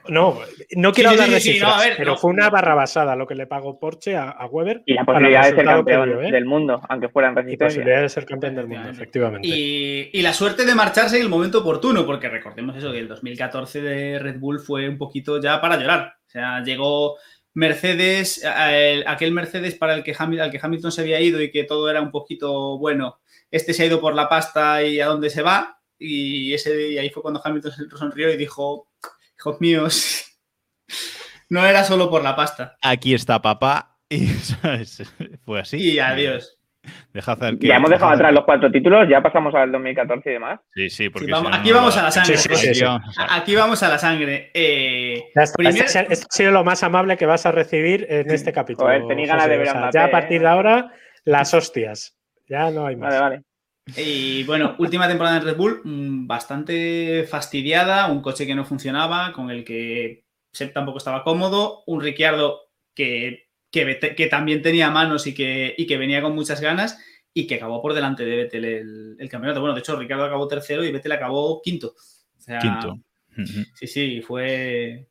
No, 0.10 0.40
no 0.76 0.92
quiero 0.92 1.12
Sí, 1.12 1.16
sí, 1.18 1.22
hablar 1.22 1.30
de 1.30 1.40
sí, 1.40 1.48
sí, 1.50 1.54
cifras, 1.54 1.76
no, 1.76 1.82
a 1.82 1.86
ver, 1.86 1.94
pero 1.98 2.12
no. 2.14 2.18
fue 2.18 2.32
una 2.32 2.50
barra 2.50 2.74
basada 2.74 3.16
lo 3.16 3.28
que 3.28 3.36
le 3.36 3.46
pagó 3.46 3.80
Porsche 3.80 4.16
a, 4.16 4.32
a 4.32 4.48
Weber. 4.48 4.82
Y 4.88 4.94
la 4.96 5.06
posibilidad 5.06 5.44
de 5.44 5.56
ser 5.56 5.66
campeón 5.66 6.10
dio, 6.10 6.22
¿eh? 6.22 6.32
del 6.32 6.46
mundo, 6.46 6.82
aunque 6.90 7.10
fuera 7.10 7.28
en 7.30 7.34
Y 7.34 7.36
resistencia. 7.42 7.68
posibilidad 7.68 8.02
de 8.02 8.10
ser 8.10 8.26
campeón 8.26 8.56
del 8.56 8.68
mundo, 8.68 8.90
efectivamente. 8.90 9.48
Y, 9.48 10.10
y 10.12 10.22
la 10.24 10.34
suerte 10.34 10.66
de 10.66 10.74
marcharse 10.74 11.18
en 11.18 11.24
el 11.24 11.30
momento 11.30 11.60
oportuno, 11.60 12.06
porque 12.08 12.28
recordemos 12.28 12.76
eso, 12.76 12.92
que 12.92 13.00
el 13.00 13.08
2014 13.08 13.82
de 13.82 14.20
Red 14.20 14.40
Bull 14.40 14.60
fue 14.60 14.90
un 14.90 14.98
poquito 14.98 15.40
ya 15.40 15.62
para 15.62 15.78
llorar. 15.78 16.16
O 16.26 16.30
sea, 16.30 16.64
llegó 16.64 17.18
Mercedes, 17.54 18.44
el- 18.70 19.04
aquel 19.08 19.32
Mercedes 19.32 19.76
para 19.76 19.94
el 19.94 20.04
que, 20.04 20.16
Hamil- 20.16 20.42
al 20.42 20.52
que 20.52 20.60
Hamilton 20.62 20.92
se 20.92 21.02
había 21.02 21.22
ido 21.22 21.42
y 21.42 21.52
que 21.52 21.64
todo 21.64 21.90
era 21.90 22.02
un 22.02 22.12
poquito 22.12 22.78
bueno. 22.80 23.20
Este 23.52 23.74
se 23.74 23.84
ha 23.84 23.86
ido 23.86 24.02
por 24.02 24.16
la 24.16 24.28
pasta 24.28 24.84
y 24.84 25.00
a 25.00 25.06
dónde 25.06 25.30
se 25.30 25.44
va. 25.44 25.80
Y, 26.00 26.54
ese, 26.54 26.90
y 26.94 26.98
ahí 26.98 27.10
fue 27.12 27.22
cuando 27.22 27.40
Hamilton 27.44 27.72
se 27.72 27.90
sonrió 27.96 28.34
y 28.34 28.38
dijo, 28.38 28.88
hijos 29.44 29.60
míos, 29.62 30.26
no 31.50 31.66
era 31.66 31.84
solo 31.84 32.10
por 32.10 32.24
la 32.24 32.36
pasta. 32.36 32.78
Aquí 32.82 33.14
está 33.14 33.42
papá. 33.42 33.98
Y 34.10 34.28
¿sabes? 34.28 35.04
fue 35.46 35.60
así. 35.60 35.78
Y 35.78 36.00
adiós. 36.00 36.58
Dejad 37.14 37.42
al 37.46 37.58
que- 37.60 37.68
Ya 37.68 37.76
hemos 37.78 37.90
dejado 37.90 38.12
atrás 38.12 38.34
los 38.34 38.44
cuatro 38.44 38.70
títulos, 38.72 39.08
ya 39.10 39.22
pasamos 39.22 39.54
al 39.56 39.72
2014 39.72 40.30
y 40.30 40.34
demás. 40.34 40.60
Sí, 40.76 40.90
sí, 40.90 41.10
porque 41.10 41.28
Sí, 41.28 41.32
vamos- 41.32 41.48
si 41.48 41.52
no, 41.52 41.60
aquí 41.62 41.70
no 41.70 41.76
vamos 41.78 41.96
va- 41.98 42.00
a 42.00 42.04
la 42.04 42.12
sangre. 42.12 42.38
Sí, 42.38 42.50
sí, 42.50 42.56
sí, 42.56 42.68
Aquí 42.68 42.76
sí. 42.80 42.84
vamos 42.84 43.18
a- 43.18 43.36
Aquí 43.36 43.56
vamos 43.56 43.84
a 43.84 43.90
la 43.90 43.98
sangre. 43.98 44.52
Eh, 44.54 45.24
primer- 45.56 45.84
este, 45.86 46.00
este 46.10 46.26
ha 46.30 46.34
sido 46.36 46.52
lo 46.52 46.64
más 46.66 46.84
amable 46.84 47.16
que 47.18 47.26
vas 47.26 47.46
a 47.46 47.52
recibir 47.52 48.06
en 48.10 48.30
este 48.32 48.52
capítulo. 48.52 48.88
Joder, 48.88 49.08
tenía 49.08 49.28
ganas 49.28 49.48
de 49.48 49.58
ver 49.58 49.68
a 49.68 49.72
O 49.72 49.74
sea, 49.74 49.80
Mbappé, 49.82 49.98
ya 49.98 50.04
a 50.06 50.12
partir 50.12 50.40
de 50.42 50.46
¿eh? 50.46 50.50
ahora, 50.50 50.92
las 51.24 51.54
hostias. 51.54 52.18
Ya 52.50 52.70
no 52.72 52.86
hay 52.86 52.96
más. 52.98 53.10
Vale, 53.18 53.22
vale. 53.22 53.44
Y 53.98 54.44
bueno, 54.44 54.76
última 54.80 55.08
temporada 55.08 55.38
en 55.38 55.44
Red 55.44 55.58
Bull, 55.58 55.82
mm, 55.84 56.26
bastante 56.26 57.26
fastidiada, 57.30 58.08
un 58.12 58.22
coche 58.22 58.48
que 58.48 58.56
no 58.56 58.66
funcionaba, 58.66 59.34
con 59.34 59.50
el 59.50 59.64
que 59.66 60.26
Sepp 60.52 60.74
tampoco 60.74 61.00
estaba 61.00 61.24
cómodo, 61.24 61.84
un 61.86 62.02
Ricciardo 62.02 62.70
que, 62.96 63.50
que, 63.72 64.16
que 64.16 64.28
también 64.28 64.62
tenía 64.62 64.90
manos 64.90 65.28
y 65.28 65.34
que, 65.34 65.76
y 65.78 65.86
que 65.86 65.98
venía 65.98 66.22
con 66.22 66.34
muchas 66.34 66.62
ganas 66.62 66.98
y 67.34 67.48
que 67.48 67.56
acabó 67.56 67.82
por 67.82 67.94
delante 67.94 68.24
de 68.24 68.36
Vettel 68.38 68.66
el, 68.66 69.16
el 69.20 69.30
campeonato. 69.30 69.60
Bueno, 69.60 69.74
de 69.74 69.82
hecho, 69.82 69.98
Ricardo 69.98 70.26
acabó 70.26 70.48
tercero 70.48 70.84
y 70.86 70.92
Vettel 70.92 71.12
acabó 71.12 71.62
quinto. 71.62 71.96
O 72.38 72.42
sea, 72.42 72.60
Quinto. 72.60 73.00
Sí, 73.76 73.88
sí, 73.88 74.22
fue... 74.22 75.08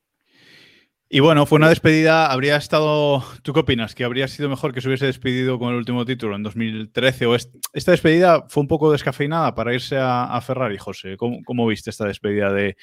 Y 1.14 1.20
bueno, 1.20 1.44
fue 1.44 1.56
una 1.58 1.68
despedida, 1.68 2.32
habría 2.32 2.56
estado, 2.56 3.22
¿tú 3.42 3.52
qué 3.52 3.60
opinas? 3.60 3.94
¿Que 3.94 4.04
habría 4.04 4.26
sido 4.28 4.48
mejor 4.48 4.72
que 4.72 4.80
se 4.80 4.88
hubiese 4.88 5.04
despedido 5.04 5.58
con 5.58 5.68
el 5.68 5.76
último 5.76 6.06
título 6.06 6.36
en 6.36 6.42
2013? 6.42 7.26
¿O 7.26 7.34
est- 7.34 7.54
esta 7.74 7.90
despedida 7.90 8.46
fue 8.48 8.62
un 8.62 8.66
poco 8.66 8.90
descafeinada 8.90 9.54
para 9.54 9.74
irse 9.74 9.98
a, 10.00 10.40
Ferrari, 10.40 10.78
José? 10.78 11.18
¿Cómo, 11.18 11.66
viste 11.66 11.90
esta 11.90 12.06
despedida 12.06 12.50
de, 12.50 12.76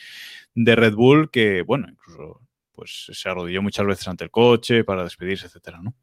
Red 0.55 0.93
Bull? 0.93 1.31
Que, 1.31 1.63
bueno, 1.63 1.87
incluso 1.89 2.41
pues, 2.75 3.07
se 3.11 3.29
arrodilló 3.29 3.63
muchas 3.63 3.87
veces 3.87 4.07
ante 4.07 4.25
el 4.25 4.29
coche 4.29 4.83
para 4.83 5.03
despedirse, 5.03 5.47
etcétera, 5.47 5.79
¿no? 5.81 5.95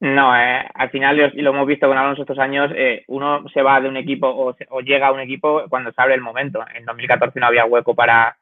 No, 0.00 0.34
eh, 0.34 0.64
al 0.72 0.88
final, 0.88 1.32
y 1.34 1.42
lo- 1.42 1.50
hemos 1.50 1.66
visto 1.66 1.86
con 1.86 1.98
Alonso 1.98 2.22
estos 2.22 2.38
años, 2.38 2.72
eh, 2.74 3.04
uno 3.08 3.46
se 3.52 3.60
va 3.60 3.78
de 3.82 3.90
un 3.90 3.98
equipo 3.98 4.26
o, 4.26 4.56
o 4.70 4.80
llega 4.80 5.08
a 5.08 5.12
un 5.12 5.20
equipo 5.20 5.64
cuando 5.68 5.92
se 5.92 6.00
abre 6.00 6.14
el 6.14 6.22
momento. 6.22 6.64
En 6.74 6.86
2014 6.86 7.38
no 7.38 7.46
había 7.46 7.66
hueco 7.66 7.94
para, 7.94 8.38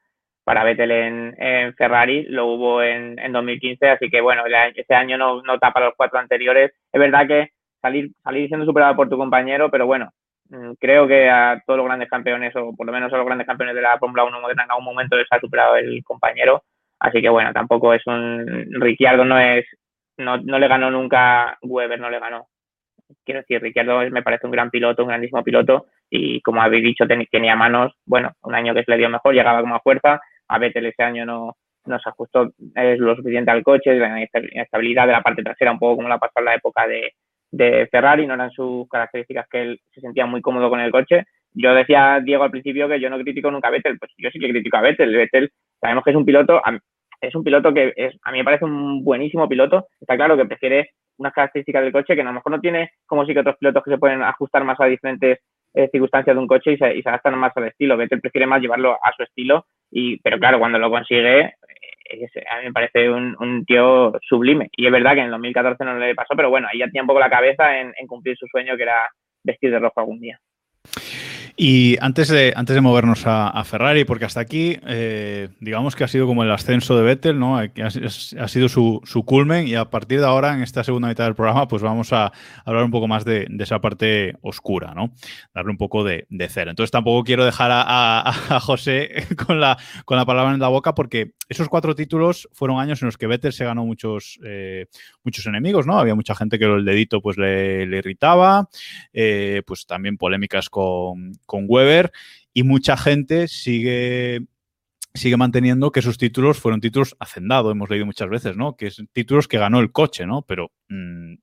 para 0.48 0.64
Vettel 0.64 0.90
en, 1.37 1.74
Ferrari, 1.74 2.24
lo 2.30 2.46
hubo 2.46 2.82
en, 2.82 3.18
en 3.18 3.32
2015, 3.32 3.87
así 3.90 4.08
que 4.08 4.22
bueno, 4.22 4.44
ese 4.74 4.94
año 4.94 5.18
no, 5.18 5.42
no 5.42 5.58
tapa 5.58 5.78
los 5.80 5.92
cuatro 5.94 6.18
anteriores. 6.18 6.72
Es 6.90 6.98
verdad 6.98 7.26
que 7.26 7.50
salir, 7.82 8.12
salir 8.24 8.48
siendo 8.48 8.64
superado 8.64 8.96
por 8.96 9.11
tu 9.11 9.18
compañero, 9.18 9.70
pero 9.70 9.84
bueno, 9.84 10.11
mm, 10.48 10.72
creo 10.80 11.06
que 11.06 11.28
a 11.28 11.62
todos 11.66 11.76
los 11.76 11.84
grandes 11.87 12.08
campeones, 12.08 12.56
o 12.56 12.74
por 12.74 12.87
lo 12.87 12.92
menos 12.94 13.12
a 13.12 13.18
los 13.18 13.26
grandes 13.26 13.46
campeones 13.46 13.74
de 13.74 13.82
la 13.82 13.98
Fórmula 13.98 14.24
1 14.24 14.40
moderna, 14.40 14.64
en 14.64 14.70
algún 14.70 14.87
momento 14.87 15.18
les 15.18 15.26
ha 15.30 15.38
superado 15.38 15.76
el 15.76 16.02
compañero. 16.02 16.62
Así 16.98 17.20
que 17.20 17.28
bueno, 17.28 17.52
tampoco 17.52 17.92
es 17.92 18.06
un. 18.06 18.68
Ricciardo 18.80 19.26
no 19.26 19.38
es. 19.38 19.66
No, 20.16 20.38
no 20.38 20.58
le 20.58 20.66
ganó 20.66 20.90
nunca 20.90 21.58
Weber, 21.61 22.00
no 22.00 22.08
le 22.08 22.20
ganó. 22.20 22.46
Quiero 23.24 23.40
decir, 23.40 23.61
Ricciardo 23.62 24.00
me 24.11 24.22
parece 24.22 24.46
un 24.46 24.52
gran 24.52 24.70
piloto, 24.70 25.02
un 25.02 25.08
grandísimo 25.08 25.44
piloto. 25.44 25.87
Y 26.11 26.40
como 26.42 26.62
habéis 26.62 26.84
dicho, 26.84 27.06
ten- 27.06 27.26
tenía 27.30 27.54
manos. 27.56 27.92
Bueno, 28.06 28.32
un 28.42 28.54
año 28.54 28.74
que 28.74 28.82
se 28.84 28.90
le 28.90 28.96
dio 28.98 29.08
mejor, 29.11 29.34
llegaba 29.34 29.61
con 29.61 29.70
más 29.70 29.82
fuerza. 29.82 30.20
A 30.48 30.58
Vettel 30.58 30.87
ese 30.87 31.02
año 31.02 31.24
no, 31.26 31.56
no 31.88 31.98
se 31.98 32.08
ajustó 32.08 32.52
lo 32.74 33.16
suficiente 33.16 33.50
al 33.50 33.62
coche, 33.62 33.94
la 33.96 34.20
inestabilidad 34.52 35.06
de 35.06 35.12
la 35.12 35.22
parte 35.22 35.42
trasera, 35.42 35.72
un 35.72 35.78
poco 35.78 35.96
como 35.96 36.08
la 36.08 36.18
pasó 36.18 36.34
en 36.37 36.44
la 36.44 36.54
época 36.54 36.87
de, 36.87 37.88
Ferrari, 37.90 38.26
no 38.26 38.34
eran 38.34 38.50
sus 38.50 38.87
características 38.88 39.46
que 39.48 39.62
él 39.62 39.80
se 39.92 40.00
sentía 40.00 40.26
muy 40.26 40.42
cómodo 40.42 40.68
con 40.68 40.80
el 40.80 40.92
coche. 40.92 41.24
Yo 41.54 41.74
decía, 41.74 42.20
Diego, 42.22 42.44
al 42.44 42.50
principio 42.50 42.88
que 42.88 43.00
yo 43.00 43.08
no 43.08 43.18
critico 43.18 43.50
nunca 43.50 43.68
a 43.68 43.70
Vettel, 43.70 43.98
pues 43.98 44.12
yo 44.18 44.28
sí 44.30 44.38
que 44.38 44.50
critico 44.50 44.76
a 44.76 44.82
Vettel. 44.82 45.16
Vettel, 45.16 45.50
sabemos 45.80 46.04
que 46.04 46.11
es 46.11 46.16
un 46.16 46.26
piloto, 46.26 46.61
es 47.20 47.34
un 47.34 47.42
piloto 47.42 47.72
que 47.72 47.92
es, 47.96 48.14
a 48.22 48.32
mí 48.32 48.38
me 48.38 48.44
parece 48.44 48.66
un 48.66 49.02
buenísimo 49.02 49.48
piloto. 49.48 49.87
Está 49.98 50.16
claro 50.16 50.37
que 50.37 50.44
prefiere 50.44 50.90
unas 51.16 51.32
características 51.32 51.82
del 51.82 51.92
coche 51.92 52.14
que 52.14 52.20
a 52.20 52.24
lo 52.24 52.34
mejor 52.34 52.52
no 52.52 52.61
tiene 52.61 52.90
como 53.06 53.24
sí 53.24 53.32
que 53.32 53.40
otros 53.40 53.56
pilotos 53.58 53.82
que 53.82 53.90
se 53.92 53.98
pueden 53.98 54.22
ajustar 54.22 54.62
más 54.64 54.78
a 54.78 54.84
diferentes 54.84 55.38
eh, 55.74 55.88
circunstancias 55.90 56.35
de 56.35 56.40
un 56.40 56.46
coche 56.48 56.72
y 56.72 56.76
se, 56.78 56.96
y 56.96 57.02
se 57.02 57.09
adaptan 57.09 57.38
más 57.38 57.57
al 57.57 57.64
estilo. 57.68 57.96
Vettel 57.96 58.20
prefiere 58.20 58.46
más 58.46 58.61
llevarlo 58.61 58.94
a 58.94 59.12
su 59.16 59.22
estilo, 59.22 59.66
y, 59.90 60.18
pero 60.20 60.38
claro, 60.38 60.59
cuando 60.59 60.78
lo 60.78 60.90
consigue, 60.90 61.40
eh, 61.40 61.52
es- 62.11 62.33
a 62.50 62.59
mí 62.59 62.64
me 62.66 62.72
parece 62.72 63.11
un, 63.11 63.37
un 63.40 63.64
tío 63.64 64.12
sublime. 64.22 64.68
Y 64.76 64.87
es 64.87 64.92
verdad 64.92 65.12
que 65.14 65.20
en 65.20 65.26
el 65.26 65.31
2014 65.33 65.85
no 65.85 65.98
le 65.98 66.14
pasó, 66.14 66.35
pero 66.37 66.50
bueno, 66.50 66.68
ahí 66.70 66.78
ya 66.78 66.87
tenía 66.87 67.02
un 67.02 67.09
poco 67.09 67.20
la 67.20 67.31
cabeza 67.31 67.78
en, 67.78 67.92
en 67.96 68.07
cumplir 68.07 68.37
su 68.37 68.46
sueño 68.46 68.76
que 68.76 68.83
era 68.85 69.09
vestir 69.44 69.70
de 69.70 69.78
rojo 69.78 70.00
algún 70.00 70.20
día. 70.20 70.38
Y 71.61 71.97
antes 72.01 72.29
de, 72.29 72.53
antes 72.55 72.77
de 72.77 72.81
movernos 72.81 73.23
a, 73.27 73.64
Ferrari, 73.64 74.05
porque 74.05 74.25
hasta 74.25 74.38
aquí, 74.38 74.79
eh, 74.87 75.49
digamos 75.59 75.97
que 75.97 76.05
ha 76.05 76.09
sido 76.09 76.25
como 76.25 76.44
el 76.44 76.53
ascenso 76.53 76.97
de 76.97 77.03
Vettel, 77.03 77.37
¿no? 77.37 77.59
Ha, 77.59 77.64
ha 77.64 78.49
sido 78.49 78.68
su, 78.68 79.01
su, 79.03 79.25
culmen 79.25 79.66
y 79.66 79.75
a 79.75 79.87
partir 79.87 80.21
de 80.21 80.27
ahora, 80.27 80.55
en 80.55 80.62
esta 80.62 80.85
segunda 80.85 81.09
mitad 81.09 81.25
del 81.25 81.35
programa, 81.35 81.66
pues 81.66 81.83
vamos 81.83 82.12
a 82.12 82.31
hablar 82.64 82.85
un 82.85 82.92
poco 82.92 83.09
más 83.09 83.25
de, 83.25 83.49
esa 83.59 83.81
parte 83.81 84.37
oscura, 84.40 84.94
¿no? 84.94 85.12
Darle 85.53 85.73
un 85.73 85.79
poco 85.79 86.05
de, 86.05 86.29
de 86.31 86.49
cero. 86.49 86.71
Entonces 86.71 86.92
tampoco 86.92 87.25
quiero 87.25 87.44
dejar 87.44 87.73
a, 87.73 88.29
a, 88.29 88.61
José 88.61 89.27
con 89.47 89.59
la, 89.61 89.77
con 90.05 90.16
la 90.16 90.25
palabra 90.25 90.55
en 90.55 90.61
la 90.61 90.68
boca 90.68 90.94
porque 90.94 91.33
esos 91.49 91.68
cuatro 91.68 91.97
títulos 91.97 92.49
fueron 92.53 92.79
años 92.79 93.03
en 93.03 93.07
los 93.07 93.16
que 93.16 93.27
Vettel 93.27 93.53
se 93.53 93.64
ganó 93.64 93.85
muchos, 93.85 94.38
eh, 94.44 94.87
muchos 95.25 95.44
enemigos, 95.47 95.88
¿no? 95.88 95.99
Había 95.99 96.14
mucha 96.14 96.37
gente 96.37 96.57
que 96.57 96.66
el 96.66 96.85
dedito 96.85 97.21
pues 97.21 97.37
le, 97.37 97.83
irritaba, 97.83 98.68
eh, 99.12 99.62
pues 99.66 99.87
también 99.87 100.18
polémicas 100.18 100.68
con 100.68 101.33
con 101.48 101.64
Weber 101.66 102.12
y 102.52 102.62
mucha 102.62 102.96
gente 102.96 103.48
sigue 103.48 104.42
sigue 105.14 105.37
manteniendo 105.37 105.90
que 105.90 106.02
sus 106.02 106.18
títulos 106.18 106.61
fueron 106.61 106.80
títulos 106.80 107.16
hacendado, 107.18 107.70
hemos 107.70 107.90
leído 107.90 108.06
muchas 108.06 108.28
veces, 108.28 108.56
¿no? 108.56 108.76
Que 108.76 108.90
son 108.90 109.08
títulos 109.08 109.48
que 109.48 109.58
ganó 109.58 109.80
el 109.80 109.90
coche, 109.90 110.26
¿no? 110.26 110.42
Pero 110.42 110.70
mmm, 110.88 111.34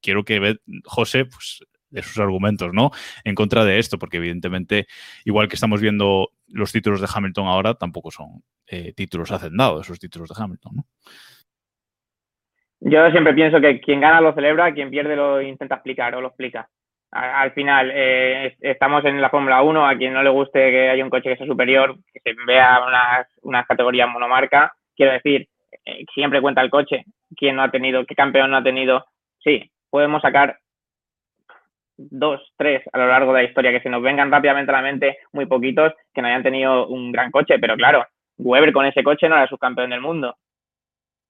quiero 0.00 0.24
que 0.24 0.56
José, 0.84 1.26
pues, 1.26 1.64
de 1.90 2.02
sus 2.02 2.18
argumentos, 2.18 2.72
¿no? 2.72 2.90
En 3.24 3.34
contra 3.34 3.64
de 3.64 3.78
esto, 3.78 3.98
porque 3.98 4.18
evidentemente, 4.18 4.86
igual 5.24 5.48
que 5.48 5.56
estamos 5.56 5.80
viendo 5.80 6.30
los 6.46 6.72
títulos 6.72 7.00
de 7.00 7.08
Hamilton 7.12 7.48
ahora, 7.48 7.74
tampoco 7.74 8.10
son 8.10 8.42
eh, 8.66 8.92
títulos 8.94 9.32
hacendados, 9.32 9.86
esos 9.86 9.98
títulos 9.98 10.28
de 10.28 10.42
Hamilton. 10.42 10.84
Yo 12.80 13.10
siempre 13.10 13.34
pienso 13.34 13.60
que 13.60 13.80
quien 13.80 14.00
gana 14.00 14.20
lo 14.20 14.32
celebra, 14.32 14.72
quien 14.72 14.90
pierde 14.90 15.16
lo 15.16 15.42
intenta 15.42 15.74
explicar 15.74 16.14
o 16.14 16.20
lo 16.20 16.28
explica 16.28 16.70
al 17.10 17.52
final 17.52 17.90
eh, 17.94 18.56
estamos 18.60 19.04
en 19.04 19.20
la 19.20 19.30
Fórmula 19.30 19.62
1, 19.62 19.86
a 19.86 19.96
quien 19.96 20.12
no 20.12 20.22
le 20.22 20.30
guste 20.30 20.70
que 20.70 20.90
haya 20.90 21.04
un 21.04 21.10
coche 21.10 21.30
que 21.30 21.36
sea 21.36 21.46
superior, 21.46 21.96
que 22.12 22.20
se 22.20 22.34
vea 22.46 22.80
unas, 22.86 23.26
unas 23.42 23.66
categorías 23.66 24.08
monomarca, 24.08 24.74
quiero 24.94 25.12
decir, 25.12 25.48
eh, 25.84 26.04
siempre 26.12 26.40
cuenta 26.40 26.60
el 26.60 26.70
coche, 26.70 27.04
quién 27.36 27.56
no 27.56 27.62
ha 27.62 27.70
tenido, 27.70 28.04
qué 28.04 28.14
campeón 28.14 28.50
no 28.50 28.58
ha 28.58 28.62
tenido, 28.62 29.06
sí, 29.42 29.70
podemos 29.90 30.20
sacar 30.20 30.58
dos, 31.96 32.40
tres 32.56 32.82
a 32.92 32.98
lo 32.98 33.08
largo 33.08 33.32
de 33.32 33.42
la 33.42 33.48
historia, 33.48 33.72
que 33.72 33.80
se 33.80 33.90
nos 33.90 34.02
vengan 34.02 34.30
rápidamente 34.30 34.70
a 34.70 34.76
la 34.76 34.82
mente 34.82 35.18
muy 35.32 35.46
poquitos 35.46 35.92
que 36.14 36.22
no 36.22 36.28
hayan 36.28 36.42
tenido 36.42 36.86
un 36.88 37.10
gran 37.10 37.30
coche, 37.30 37.58
pero 37.58 37.74
claro, 37.76 38.06
Weber 38.38 38.72
con 38.72 38.86
ese 38.86 39.02
coche 39.02 39.28
no 39.28 39.36
era 39.36 39.48
subcampeón 39.48 39.90
del 39.90 40.00
mundo. 40.00 40.36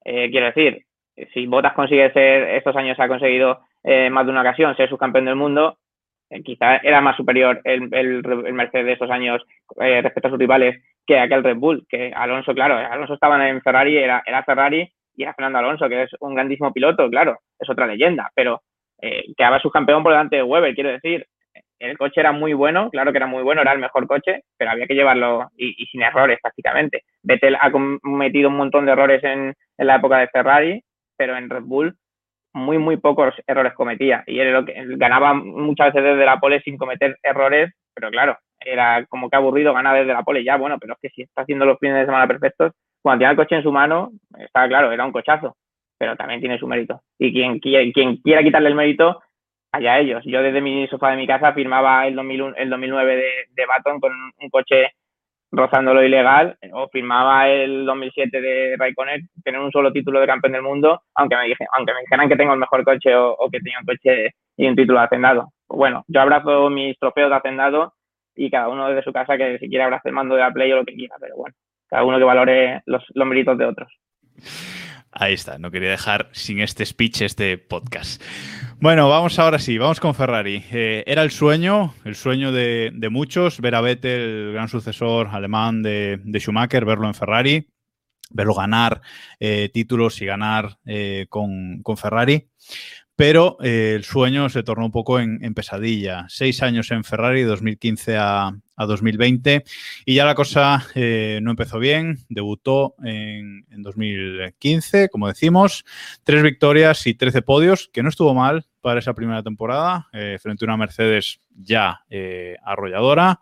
Eh, 0.04 0.30
quiero 0.30 0.46
decir, 0.46 0.84
si 1.32 1.46
Bottas 1.46 1.74
consigue 1.74 2.12
ser, 2.12 2.56
estos 2.56 2.76
años 2.76 2.98
ha 3.00 3.08
conseguido 3.08 3.60
eh, 3.82 4.10
más 4.10 4.24
de 4.26 4.32
una 4.32 4.42
ocasión 4.42 4.76
ser 4.76 4.88
subcampeón 4.88 5.24
del 5.26 5.36
mundo, 5.36 5.78
eh, 6.30 6.42
quizá 6.42 6.76
era 6.78 7.00
más 7.00 7.16
superior 7.16 7.60
el, 7.64 7.88
el, 7.92 8.52
Mercedes 8.52 8.86
de 8.86 8.92
esos 8.92 9.10
años 9.10 9.42
eh, 9.80 10.02
respecto 10.02 10.28
a 10.28 10.30
sus 10.30 10.38
rivales 10.38 10.82
que 11.06 11.18
aquel 11.18 11.42
Red 11.42 11.56
Bull, 11.56 11.86
que 11.88 12.12
Alonso, 12.14 12.54
claro, 12.54 12.76
Alonso 12.76 13.14
estaba 13.14 13.48
en 13.48 13.62
Ferrari, 13.62 13.96
era, 13.96 14.22
era 14.26 14.44
Ferrari 14.44 14.92
y 15.16 15.22
era 15.22 15.32
Fernando 15.32 15.58
Alonso, 15.58 15.88
que 15.88 16.02
es 16.02 16.10
un 16.20 16.34
grandísimo 16.34 16.72
piloto, 16.72 17.08
claro, 17.08 17.38
es 17.58 17.68
otra 17.68 17.86
leyenda, 17.86 18.30
pero 18.34 18.60
eh, 19.00 19.24
quedaba 19.36 19.58
subcampeón 19.58 20.02
por 20.02 20.12
delante 20.12 20.36
de 20.36 20.42
Weber, 20.42 20.74
quiero 20.74 20.90
decir, 20.90 21.26
el 21.78 21.96
coche 21.96 22.20
era 22.20 22.32
muy 22.32 22.52
bueno, 22.52 22.90
claro 22.90 23.12
que 23.12 23.18
era 23.18 23.26
muy 23.26 23.42
bueno, 23.42 23.62
era 23.62 23.72
el 23.72 23.78
mejor 23.78 24.06
coche, 24.06 24.42
pero 24.56 24.70
había 24.70 24.86
que 24.86 24.94
llevarlo 24.94 25.48
y, 25.56 25.82
y 25.82 25.86
sin 25.86 26.02
errores 26.02 26.38
prácticamente. 26.42 27.04
Vettel 27.22 27.56
ha 27.58 27.70
cometido 27.70 28.48
un 28.48 28.56
montón 28.56 28.84
de 28.84 28.92
errores 28.92 29.22
en, 29.24 29.54
en 29.78 29.86
la 29.86 29.96
época 29.96 30.18
de 30.18 30.28
Ferrari, 30.28 30.82
pero 31.18 31.36
en 31.36 31.50
Red 31.50 31.64
Bull 31.64 31.94
muy, 32.54 32.78
muy 32.78 32.96
pocos 32.96 33.34
errores 33.46 33.74
cometía. 33.74 34.24
Y 34.26 34.40
él, 34.40 34.64
ganaba 34.96 35.34
muchas 35.34 35.92
veces 35.92 36.12
desde 36.12 36.24
la 36.24 36.40
pole 36.40 36.60
sin 36.62 36.78
cometer 36.78 37.16
errores, 37.22 37.72
pero 37.94 38.10
claro, 38.10 38.38
era 38.60 39.04
como 39.06 39.28
que 39.28 39.36
aburrido 39.36 39.74
ganar 39.74 39.96
desde 39.96 40.12
la 40.12 40.22
pole 40.22 40.44
ya, 40.44 40.56
bueno, 40.56 40.78
pero 40.78 40.94
es 40.94 41.00
que 41.00 41.10
si 41.10 41.22
está 41.22 41.42
haciendo 41.42 41.64
los 41.64 41.78
fines 41.78 41.96
de 41.96 42.06
semana 42.06 42.26
perfectos, 42.26 42.72
cuando 43.02 43.20
tiene 43.20 43.32
el 43.32 43.36
coche 43.36 43.56
en 43.56 43.62
su 43.62 43.72
mano, 43.72 44.10
está 44.38 44.66
claro, 44.68 44.92
era 44.92 45.04
un 45.04 45.12
cochazo, 45.12 45.56
pero 45.98 46.16
también 46.16 46.40
tiene 46.40 46.58
su 46.58 46.66
mérito. 46.66 47.02
Y 47.18 47.32
quien, 47.32 47.60
quien, 47.60 47.92
quien 47.92 48.16
quiera 48.16 48.42
quitarle 48.42 48.68
el 48.68 48.74
mérito, 48.74 49.20
allá 49.72 49.98
ellos. 49.98 50.22
Yo 50.24 50.42
desde 50.42 50.60
mi 50.60 50.86
sofá 50.88 51.10
de 51.10 51.16
mi 51.16 51.26
casa 51.26 51.52
firmaba 51.52 52.06
el, 52.06 52.16
2001, 52.16 52.56
el 52.56 52.70
2009 52.70 53.16
de, 53.16 53.30
de 53.50 53.66
Baton 53.66 54.00
con 54.00 54.12
un 54.12 54.50
coche 54.50 54.92
rozando 55.50 55.94
lo 55.94 56.04
ilegal, 56.04 56.56
o 56.72 56.88
firmaba 56.88 57.48
el 57.48 57.86
2007 57.86 58.40
de 58.40 58.76
Raikkonen 58.76 59.28
tener 59.42 59.60
un 59.60 59.72
solo 59.72 59.92
título 59.92 60.20
de 60.20 60.26
campeón 60.26 60.52
del 60.52 60.62
mundo, 60.62 61.02
aunque 61.14 61.36
me, 61.36 61.46
dije, 61.46 61.66
aunque 61.76 61.94
me 61.94 62.00
dijeran 62.00 62.28
que 62.28 62.36
tengo 62.36 62.52
el 62.52 62.58
mejor 62.58 62.84
coche 62.84 63.14
o, 63.14 63.48
que 63.50 63.60
tenía 63.60 63.78
un 63.80 63.86
coche 63.86 64.34
y 64.56 64.66
un 64.66 64.76
título 64.76 64.98
de 64.98 65.06
hacendado. 65.06 65.52
Bueno, 65.68 66.04
yo 66.08 66.20
abrazo 66.20 66.70
mis 66.70 66.98
trofeos 66.98 67.30
de 67.30 67.36
hacendado 67.36 67.94
y 68.34 68.50
cada 68.50 68.68
uno 68.68 68.88
desde 68.88 69.02
su 69.02 69.12
casa 69.12 69.36
que 69.36 69.58
si 69.58 69.68
quiere 69.68 69.84
abrace 69.84 70.08
el 70.08 70.14
mando 70.14 70.34
de 70.34 70.42
la 70.42 70.52
Play 70.52 70.72
o 70.72 70.76
lo 70.76 70.84
que 70.84 70.94
quiera, 70.94 71.16
pero 71.20 71.36
bueno, 71.36 71.54
cada 71.88 72.04
uno 72.04 72.18
que 72.18 72.24
valore 72.24 72.82
los, 72.86 73.04
los 73.14 73.26
méritos 73.26 73.56
de 73.58 73.64
otros. 73.64 73.92
Ahí 75.10 75.34
está, 75.34 75.58
no 75.58 75.70
quería 75.70 75.90
dejar 75.90 76.28
sin 76.32 76.60
este 76.60 76.84
speech 76.84 77.22
este 77.22 77.56
podcast. 77.56 78.22
Bueno, 78.78 79.08
vamos 79.08 79.38
ahora 79.38 79.58
sí, 79.58 79.78
vamos 79.78 80.00
con 80.00 80.14
Ferrari. 80.14 80.64
Eh, 80.70 81.02
era 81.06 81.22
el 81.22 81.30
sueño, 81.30 81.94
el 82.04 82.14
sueño 82.14 82.52
de, 82.52 83.08
muchos, 83.10 83.60
ver 83.60 83.74
a 83.74 83.80
Vettel, 83.80 84.20
el 84.20 84.52
gran 84.52 84.68
sucesor 84.68 85.28
alemán 85.28 85.82
de, 85.82 86.20
Schumacher, 86.38 86.84
verlo 86.84 87.08
en 87.08 87.14
Ferrari, 87.14 87.68
verlo 88.30 88.54
ganar 88.54 89.00
eh, 89.40 89.70
títulos 89.72 90.20
y 90.20 90.26
ganar 90.26 90.78
eh, 90.84 91.26
con, 91.28 91.82
Ferrari 91.96 92.48
pero 93.16 93.56
el 93.62 94.04
sueño 94.04 94.48
se 94.48 94.62
tornó 94.62 94.84
un 94.84 94.92
poco 94.92 95.18
en, 95.18 95.44
en, 95.44 95.52
pesadilla. 95.52 96.26
Seis 96.28 96.62
años 96.62 96.92
en 96.92 97.02
Ferrari, 97.02 97.42
2015 97.42 98.16
a, 98.16 98.52
a 98.78 98.86
2020, 98.86 99.64
y 100.06 100.14
ya 100.14 100.24
la 100.24 100.36
cosa 100.36 100.86
eh, 100.94 101.40
no 101.42 101.50
empezó 101.50 101.78
bien. 101.80 102.20
Debutó 102.28 102.94
en, 103.04 103.66
en, 103.70 103.82
2015, 103.82 105.08
como 105.08 105.26
decimos, 105.26 105.84
tres 106.22 106.42
victorias 106.42 107.06
y 107.06 107.14
13 107.14 107.42
podios, 107.42 107.90
que 107.92 108.04
no 108.04 108.08
estuvo 108.08 108.32
mal 108.34 108.66
para 108.80 109.00
esa 109.00 109.14
primera 109.14 109.42
temporada, 109.42 110.08
eh, 110.12 110.38
frente 110.40 110.64
a 110.64 110.66
una 110.66 110.76
Mercedes 110.76 111.40
ya 111.50 112.04
eh, 112.08 112.56
arrolladora. 112.64 113.40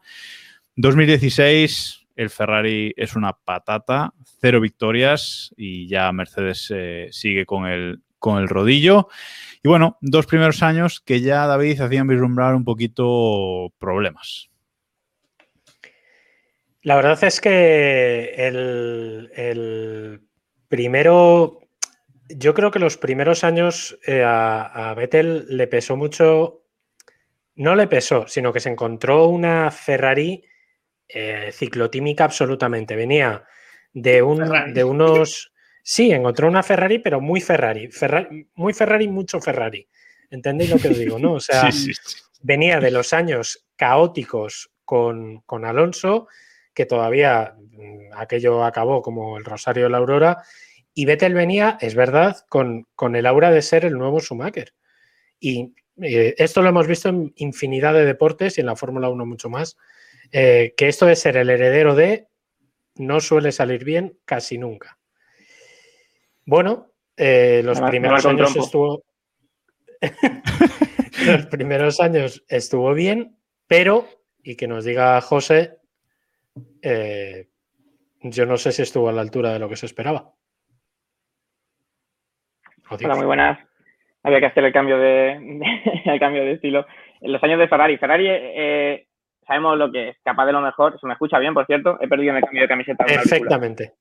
2016, 0.77 2.07
el 2.17 2.31
Ferrari 2.31 2.95
es 2.97 3.15
una 3.15 3.35
patata, 3.35 4.15
cero 4.41 4.61
victorias 4.61 5.53
y 5.57 5.87
ya 5.87 6.11
Mercedes 6.13 6.73
sigue 7.11 7.45
con 7.45 7.67
el, 7.67 8.01
con 8.19 8.39
el 8.39 8.49
rodillo. 8.49 9.09
Y 9.63 9.69
bueno, 9.69 9.99
dos 10.01 10.27
primeros 10.27 10.63
años 10.63 11.01
que 11.01 11.21
ya 11.21 11.47
David 11.47 11.81
hacían 11.83 12.07
vislumbrar 12.07 12.55
un 12.55 12.65
poquito 12.65 13.73
problemas. 13.79 14.49
La 16.87 16.95
verdad 16.95 17.25
es 17.25 17.41
que 17.41 18.33
el, 18.37 19.33
el 19.35 20.21
primero, 20.69 21.59
yo 22.29 22.55
creo 22.55 22.71
que 22.71 22.79
los 22.79 22.97
primeros 22.97 23.43
años 23.43 23.99
eh, 24.07 24.23
a, 24.23 24.91
a 24.91 24.95
Vettel 24.95 25.47
le 25.49 25.67
pesó 25.67 25.97
mucho, 25.97 26.63
no 27.57 27.75
le 27.75 27.89
pesó, 27.89 28.29
sino 28.29 28.53
que 28.53 28.61
se 28.61 28.69
encontró 28.69 29.27
una 29.27 29.73
Ferrari 29.73 30.45
eh, 31.09 31.51
ciclotímica 31.53 32.23
absolutamente. 32.23 32.95
Venía 32.95 33.45
de, 33.93 34.23
un, 34.23 34.73
de 34.73 34.85
unos 34.85 35.53
Sí, 35.83 36.13
encontró 36.13 36.47
una 36.47 36.63
Ferrari, 36.63 37.01
pero 37.01 37.21
muy 37.21 37.41
Ferrari. 37.41 37.89
Ferrari 37.89 38.49
muy 38.55 38.73
Ferrari, 38.73 39.09
mucho 39.09 39.41
Ferrari. 39.41 39.89
¿Entendéis 40.31 40.71
lo 40.71 40.79
que 40.79 40.89
os 40.89 40.99
digo? 40.99 41.19
¿no? 41.19 41.33
O 41.33 41.41
sea, 41.41 41.73
sí, 41.73 41.95
sí, 41.95 42.01
sí. 42.01 42.23
venía 42.43 42.79
de 42.79 42.93
los 42.93 43.13
años 43.13 43.67
caóticos 43.75 44.71
con, 44.85 45.43
con, 45.43 45.65
Alonso, 45.65 46.29
que 46.77 46.87
todavía 46.87 47.57
mm, 47.59 48.13
aquello 48.17 48.63
acabó 48.63 49.03
como 49.03 49.39
el 49.39 49.45
Rosario 49.45 49.85
de 49.85 49.91
la 49.91 49.97
Aurora, 49.99 50.45
y 50.95 51.07
Vettel 51.07 51.35
venía, 51.35 51.79
es 51.81 51.95
verdad, 51.95 52.37
con, 52.49 52.87
con 52.95 53.17
el 53.17 53.27
aura 53.27 53.51
de 53.51 53.63
ser 53.63 53.85
el 53.85 53.95
nuevo 53.95 54.21
Schumacher. 54.21 54.73
Y 55.41 55.75
eh, 56.01 56.35
esto 56.39 56.63
lo 56.63 56.69
hemos 56.69 56.87
visto 56.87 57.09
en 57.09 57.33
infinidad 57.37 57.95
de 57.95 58.05
deportes 58.05 58.57
y 58.57 58.61
en 58.61 58.67
la 58.67 58.77
Fórmula 58.77 59.09
1 59.09 59.27
mucho 59.27 59.49
más, 59.49 59.77
eh, 60.33 60.75
que 60.77 60.89
esto 60.89 61.07
de 61.07 61.17
ser 61.17 61.39
el 61.39 61.51
heredero 61.51 61.95
de 61.95 62.29
no 62.97 63.21
suele 63.21 63.53
salir 63.53 63.85
bien 63.85 64.19
casi 64.25 64.59
nunca. 64.59 64.99
Bueno, 66.45 66.93
eh, 67.17 67.63
los 67.65 67.81
primeros 67.81 68.25
años 68.27 68.55
estuvo. 68.55 69.03
los 71.27 71.47
primeros 71.47 72.01
años 72.01 72.45
estuvo 72.49 72.93
bien, 72.93 73.39
pero, 73.67 74.07
y 74.43 74.57
que 74.57 74.69
nos 74.69 74.85
diga 74.85 75.21
José, 75.23 75.79
eh, 76.83 77.49
yo 78.23 78.47
no 78.47 78.57
sé 78.57 78.73
si 78.73 78.83
estuvo 78.83 79.09
a 79.09 79.13
la 79.13 79.21
altura 79.21 79.53
de 79.53 79.59
lo 79.59 79.69
que 79.69 79.77
se 79.77 79.87
esperaba. 79.87 80.33
Hola, 82.89 83.17
muy 83.17 83.27
buenas. 83.27 83.59
Había 84.23 84.41
que 84.41 84.47
hacer 84.47 84.65
el 84.65 84.73
cambio 84.73 84.99
de, 84.99 85.39
de 85.41 86.03
el 86.13 86.21
cambio 86.21 86.45
de 86.45 86.53
estilo. 86.53 86.87
En 87.21 87.33
los 87.33 87.43
años 87.43 87.59
de 87.59 87.69
Ferrari, 87.69 87.99
Ferrari 87.99 88.27
eh, 88.29 89.07
sabemos 89.47 89.79
lo 89.79 89.91
que 89.91 90.11
es, 90.11 90.17
capaz 90.25 90.47
de 90.47 90.53
lo 90.53 90.61
mejor. 90.61 90.99
Se 91.01 91.07
me 91.07 91.13
escucha 91.15 91.39
bien, 91.39 91.55
por 91.55 91.67
cierto. 91.67 91.99
He 92.01 92.09
perdido 92.09 92.37
el 92.37 92.43
cambio 92.43 92.63
de 92.63 92.69
camiseta. 92.69 93.05
Perfectamente. 93.05 93.95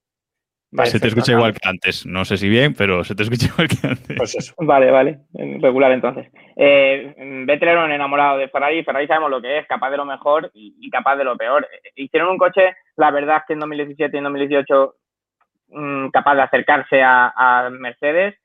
Se 0.84 1.00
te 1.00 1.08
escucha 1.08 1.32
igual 1.32 1.54
que 1.54 1.68
antes. 1.68 2.06
No 2.06 2.26
sé 2.26 2.38
si 2.38 2.50
bien, 2.50 2.74
pero 2.74 3.04
se 3.04 3.16
te 3.16 3.24
escucha 3.24 3.48
igual 3.54 3.68
que 3.68 3.88
antes. 3.88 4.18
Pues 4.18 4.36
eso. 4.36 4.54
Vale, 4.58 4.92
vale. 4.92 5.20
Regular 5.34 5.92
entonces. 5.92 6.28
Eh, 6.56 7.14
Vettel 7.46 7.70
era 7.70 7.86
un 7.86 7.92
enamorado 7.92 8.38
de 8.38 8.50
Ferrari. 8.50 8.84
Ferrari 8.84 9.08
sabemos 9.08 9.32
lo 9.32 9.42
que 9.42 9.60
es, 9.60 9.68
capaz 9.68 9.90
de 9.92 9.98
lo 9.98 10.06
mejor 10.06 10.52
y, 10.54 10.90
capaz 10.90 11.16
de 11.18 11.24
lo 11.24 11.38
peor. 11.38 11.68
Hicieron 11.96 12.30
un 12.30 12.38
coche, 12.38 12.76
la 12.98 13.12
verdad 13.12 13.38
es 13.38 13.44
que 13.48 13.54
en 13.54 13.60
2017 13.60 14.16
y 14.16 14.18
en 14.18 14.24
2018, 14.24 14.96
mm, 15.70 16.08
capaz 16.10 16.36
de 16.36 16.42
acercarse 16.42 17.02
a, 17.04 17.70
Mercedes. 17.72 18.36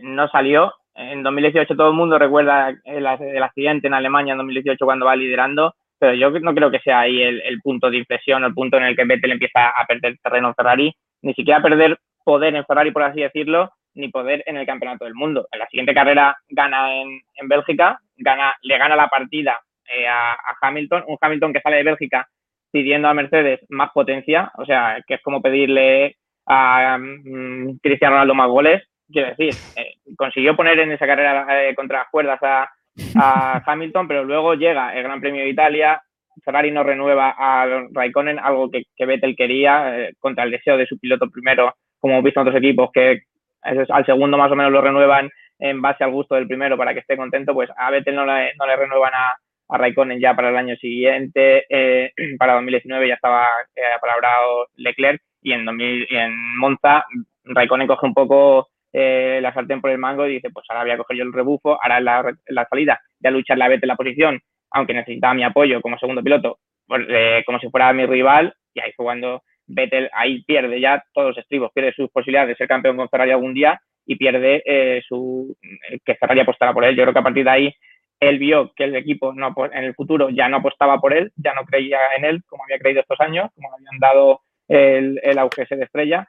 No 0.00 0.28
salió. 0.28 0.72
En 0.94 1.22
2018 1.22 1.74
todo 1.74 1.88
el 1.88 1.96
mundo 1.96 2.18
recuerda 2.18 2.74
el, 2.84 3.06
accidente 3.06 3.86
en 3.86 3.94
Alemania 3.94 4.32
en 4.32 4.38
2018 4.38 4.84
cuando 4.84 5.06
va 5.06 5.16
liderando 5.16 5.74
pero 5.98 6.14
yo 6.14 6.30
no 6.40 6.52
creo 6.52 6.68
que 6.68 6.80
sea 6.80 7.00
ahí 7.00 7.22
el, 7.22 7.40
el, 7.42 7.60
punto 7.60 7.88
de 7.88 7.98
inflexión 7.98 8.42
el 8.42 8.52
punto 8.52 8.76
en 8.76 8.82
el 8.82 8.96
que 8.96 9.04
Vettel 9.04 9.30
empieza 9.30 9.68
a 9.68 9.86
perder 9.86 10.18
terreno 10.18 10.48
en 10.48 10.54
Ferrari 10.54 10.96
ni 11.22 11.34
siquiera 11.34 11.62
perder 11.62 11.98
poder 12.24 12.54
en 12.54 12.64
Ferrari, 12.64 12.90
por 12.90 13.02
así 13.02 13.20
decirlo, 13.20 13.70
ni 13.94 14.08
poder 14.08 14.42
en 14.46 14.56
el 14.56 14.66
campeonato 14.66 15.04
del 15.04 15.14
mundo. 15.14 15.48
En 15.52 15.58
la 15.58 15.66
siguiente 15.68 15.94
carrera 15.94 16.36
gana 16.48 16.94
en, 16.94 17.20
en 17.34 17.48
Bélgica, 17.48 17.98
gana, 18.16 18.54
le 18.62 18.78
gana 18.78 18.96
la 18.96 19.08
partida 19.08 19.60
eh, 19.88 20.06
a, 20.06 20.36
Hamilton, 20.60 21.04
un 21.06 21.18
Hamilton 21.20 21.52
que 21.52 21.60
sale 21.60 21.76
de 21.78 21.82
Bélgica 21.84 22.28
pidiendo 22.70 23.08
a 23.08 23.14
Mercedes 23.14 23.60
más 23.68 23.90
potencia, 23.92 24.50
o 24.56 24.64
sea, 24.64 25.02
que 25.06 25.14
es 25.14 25.22
como 25.22 25.42
pedirle 25.42 26.16
a 26.46 26.96
um, 26.98 27.78
Cristiano 27.82 28.14
Ronaldo 28.14 28.34
más 28.34 28.48
goles. 28.48 28.82
Quiero 29.10 29.28
decir, 29.28 29.54
eh, 29.76 29.96
consiguió 30.16 30.56
poner 30.56 30.78
en 30.78 30.92
esa 30.92 31.06
carrera 31.06 31.68
eh, 31.68 31.74
contra 31.74 31.98
las 31.98 32.08
cuerdas 32.10 32.42
a, 32.42 32.70
a 33.16 33.62
Hamilton, 33.66 34.08
pero 34.08 34.24
luego 34.24 34.54
llega 34.54 34.96
el 34.96 35.02
Gran 35.02 35.20
Premio 35.20 35.42
de 35.42 35.50
Italia, 35.50 36.02
Ferrari 36.44 36.70
no 36.70 36.82
renueva 36.82 37.34
a 37.36 37.66
Raikkonen, 37.92 38.38
algo 38.38 38.70
que, 38.70 39.06
Vettel 39.06 39.36
quería, 39.36 39.98
eh, 39.98 40.12
contra 40.18 40.44
el 40.44 40.50
deseo 40.50 40.76
de 40.76 40.86
su 40.86 40.98
piloto 40.98 41.28
primero, 41.30 41.74
como 41.98 42.14
hemos 42.14 42.24
visto 42.24 42.40
en 42.40 42.48
otros 42.48 42.62
equipos, 42.62 42.90
que 42.92 43.22
al 43.62 44.06
segundo 44.06 44.36
más 44.36 44.50
o 44.50 44.56
menos 44.56 44.72
lo 44.72 44.80
renuevan 44.80 45.30
en 45.58 45.80
base 45.80 46.02
al 46.02 46.10
gusto 46.10 46.34
del 46.34 46.48
primero 46.48 46.76
para 46.76 46.92
que 46.92 47.00
esté 47.00 47.16
contento, 47.16 47.54
pues 47.54 47.70
a 47.76 47.90
Vettel 47.90 48.16
no 48.16 48.26
le, 48.26 48.52
no 48.58 48.66
le 48.66 48.76
renuevan 48.76 49.12
a, 49.14 49.36
Raikkonen 49.74 50.20
ya 50.20 50.34
para 50.34 50.50
el 50.50 50.56
año 50.56 50.76
siguiente, 50.76 51.64
eh, 51.70 52.12
para 52.38 52.54
2019 52.54 53.08
ya 53.08 53.14
estaba 53.14 53.46
eh, 53.74 53.80
apalabrado 53.96 54.66
Leclerc 54.76 55.22
y 55.40 55.52
en, 55.52 55.64
2000, 55.64 56.08
en 56.10 56.58
Monza 56.58 57.06
Raikkonen 57.44 57.86
coge 57.86 58.06
un 58.06 58.12
poco 58.12 58.68
eh, 58.92 59.38
la 59.40 59.54
sartén 59.54 59.80
por 59.80 59.90
el 59.90 59.96
mango 59.96 60.26
y 60.26 60.34
dice, 60.34 60.50
pues 60.50 60.66
ahora 60.68 60.82
voy 60.82 60.90
a 60.90 60.98
coger 60.98 61.16
yo 61.16 61.24
el 61.24 61.32
rebufo, 61.32 61.78
ahora 61.82 62.00
la, 62.00 62.34
la 62.48 62.66
salida, 62.68 63.00
voy 63.20 63.28
a 63.28 63.32
luchar 63.32 63.56
la 63.56 63.68
Vettel 63.68 63.88
la 63.88 63.96
posición 63.96 64.40
aunque 64.72 64.94
necesitaba 64.94 65.34
mi 65.34 65.44
apoyo 65.44 65.80
como 65.80 65.98
segundo 65.98 66.22
piloto, 66.22 66.58
pues, 66.86 67.06
eh, 67.08 67.42
como 67.46 67.58
si 67.58 67.68
fuera 67.68 67.92
mi 67.92 68.06
rival, 68.06 68.54
y 68.74 68.80
ahí 68.80 68.92
fue 68.92 69.06
cuando 69.06 69.42
Vettel 69.66 70.10
ahí 70.12 70.42
pierde 70.44 70.80
ya 70.80 71.02
todos 71.12 71.28
los 71.28 71.38
estribos, 71.38 71.72
pierde 71.72 71.92
sus 71.92 72.10
posibilidades 72.10 72.48
de 72.48 72.56
ser 72.56 72.68
campeón 72.68 72.96
con 72.96 73.08
Ferrari 73.08 73.30
algún 73.30 73.54
día 73.54 73.80
y 74.06 74.16
pierde 74.16 74.62
eh, 74.64 75.02
su 75.06 75.56
eh, 75.62 75.98
que 76.04 76.16
Ferrari 76.16 76.40
apostara 76.40 76.72
por 76.72 76.84
él. 76.84 76.96
Yo 76.96 77.04
creo 77.04 77.12
que 77.12 77.20
a 77.20 77.22
partir 77.22 77.44
de 77.44 77.50
ahí 77.50 77.74
él 78.20 78.38
vio 78.38 78.72
que 78.74 78.84
el 78.84 78.96
equipo 78.96 79.32
no, 79.32 79.54
en 79.72 79.84
el 79.84 79.94
futuro 79.94 80.30
ya 80.30 80.48
no 80.48 80.58
apostaba 80.58 81.00
por 81.00 81.12
él, 81.12 81.32
ya 81.36 81.54
no 81.54 81.64
creía 81.64 81.98
en 82.16 82.24
él 82.24 82.42
como 82.46 82.64
había 82.64 82.78
creído 82.78 83.00
estos 83.00 83.20
años, 83.20 83.50
como 83.54 83.72
habían 83.72 83.98
dado 83.98 84.40
el, 84.68 85.38
auge 85.38 85.66
de 85.68 85.84
estrella, 85.84 86.28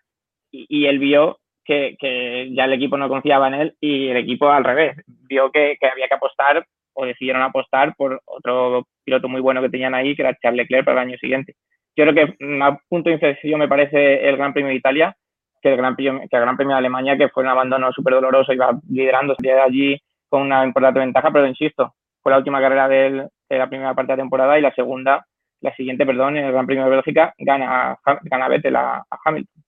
y, 0.51 0.85
él 0.85 0.99
vio 0.99 1.39
que, 1.65 1.95
que, 1.99 2.49
ya 2.51 2.65
el 2.65 2.73
equipo 2.73 2.97
no 2.97 3.09
confiaba 3.09 3.47
en 3.47 3.53
él 3.55 3.75
y 3.79 4.09
el 4.09 4.17
equipo 4.17 4.49
al 4.49 4.63
revés, 4.63 4.97
vio 5.05 5.51
que, 5.51 5.77
que 5.79 5.87
había 5.87 6.07
que 6.07 6.13
apostar 6.15 6.65
o 6.93 7.05
decidieron 7.05 7.41
apostar 7.41 7.95
por 7.95 8.21
otro 8.25 8.87
piloto 9.03 9.27
muy 9.27 9.41
bueno 9.41 9.61
que 9.61 9.69
tenían 9.69 9.95
ahí, 9.95 10.15
que 10.15 10.21
era 10.21 10.37
Charles 10.41 10.63
Leclerc 10.63 10.85
para 10.85 11.01
el 11.01 11.09
año 11.09 11.17
siguiente. 11.17 11.55
Yo 11.95 12.05
creo 12.05 12.13
que 12.13 12.35
a 12.61 12.77
punto 12.89 13.09
de 13.09 13.15
inflexión 13.15 13.59
me 13.59 13.67
parece 13.67 14.27
el 14.27 14.37
Gran 14.37 14.53
Premio 14.53 14.69
de 14.69 14.77
Italia, 14.77 15.15
que 15.61 15.69
el 15.69 15.77
Gran 15.77 15.95
Premio, 15.95 16.21
que 16.29 16.35
el 16.35 16.41
Gran 16.41 16.57
Premio 16.57 16.75
de 16.75 16.79
Alemania, 16.79 17.17
que 17.17 17.29
fue 17.29 17.43
un 17.43 17.49
abandono 17.49 17.91
súper 17.91 18.15
doloroso, 18.15 18.53
iba 18.53 18.77
liderando, 18.89 19.35
salía 19.35 19.63
allí 19.63 19.99
con 20.27 20.41
una 20.41 20.65
importante 20.65 20.99
ventaja, 20.99 21.31
pero 21.31 21.47
insisto, 21.47 21.93
fue 22.21 22.31
la 22.31 22.39
última 22.39 22.59
carrera 22.59 22.87
de 22.87 23.29
la 23.49 23.69
primera 23.69 23.93
parte 23.93 24.13
de 24.13 24.17
la 24.17 24.23
temporada 24.23 24.57
y 24.57 24.61
la 24.61 24.73
segunda, 24.73 25.25
la 25.61 25.75
siguiente, 25.75 26.05
perdón, 26.05 26.37
en 26.37 26.45
el 26.45 26.51
Gran 26.51 26.65
Premio 26.65 26.85
de 26.85 26.89
Bélgica, 26.91 27.33
gana, 27.37 27.97
gana 28.23 28.47
Vettel 28.47 28.75
a, 28.75 29.05
Hamilton. 29.23 29.63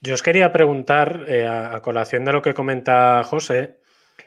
Yo 0.00 0.14
os 0.14 0.22
quería 0.22 0.52
preguntar, 0.52 1.24
eh, 1.28 1.46
a, 1.46 1.80
colación 1.80 2.24
de 2.24 2.32
lo 2.32 2.42
que 2.42 2.54
comenta 2.54 3.22
José, 3.24 3.80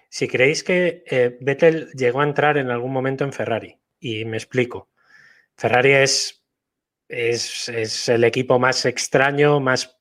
si 0.09 0.27
creéis 0.27 0.63
que 0.63 1.03
eh, 1.05 1.37
Vettel 1.39 1.91
llegó 1.91 2.21
a 2.21 2.25
entrar 2.25 2.57
en 2.57 2.71
algún 2.71 2.91
momento 2.91 3.23
en 3.23 3.31
Ferrari, 3.31 3.77
y 3.99 4.25
me 4.25 4.37
explico. 4.37 4.89
Ferrari 5.55 5.91
es, 5.91 6.43
es, 7.07 8.09
el 8.09 8.23
equipo 8.23 8.57
más 8.59 8.85
extraño, 8.85 9.59
más 9.59 9.99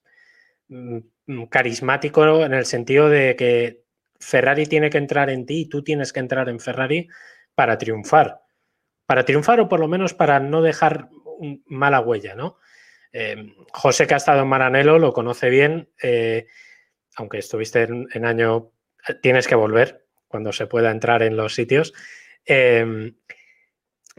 mm, 0.69 0.99
mm, 1.27 1.45
carismático 1.47 2.45
en 2.45 2.55
el 2.55 2.65
sentido 2.65 3.09
de 3.11 3.37
que 3.37 3.85
Ferrari 4.19 4.67
tiene 4.67 4.89
que 4.89 4.99
entrar 4.99 5.31
en 5.31 5.45
ti 5.47 5.61
y 5.63 5.69
tú 5.69 5.85
tienes 5.85 6.13
que 6.13 6.21
entrar 6.21 6.49
en 6.49 6.61
Ferrari 6.61 7.09
para 7.55 7.77
triunfar. 7.77 8.41
Para 9.07 9.25
triunfar 9.25 9.61
o 9.61 9.69
por 9.69 9.81
lo 9.81 9.89
menos 9.89 10.15
para 10.15 10.41
no 10.41 10.63
dejar 10.63 11.09
mala 11.67 12.01
huella, 12.01 12.35
¿no? 12.35 12.59
Eh, 13.13 13.37
José 13.73 14.07
que 14.07 14.15
ha 14.15 14.19
estado 14.19 14.43
en 14.43 14.49
Maranello 14.49 14.99
lo 14.99 15.13
conoce 15.13 15.49
bien, 15.51 15.91
eh, 16.03 16.47
aunque 17.17 17.39
estuviste 17.39 17.83
en 17.83 18.25
año 18.25 18.73
tienes 19.23 19.47
que 19.47 19.55
volver 19.55 20.05
cuando 20.29 20.53
se 20.53 20.67
pueda 20.67 20.91
entrar 20.91 21.23
en 21.23 21.37
los 21.37 21.55
sitios. 21.55 21.93
Em, 22.45 23.15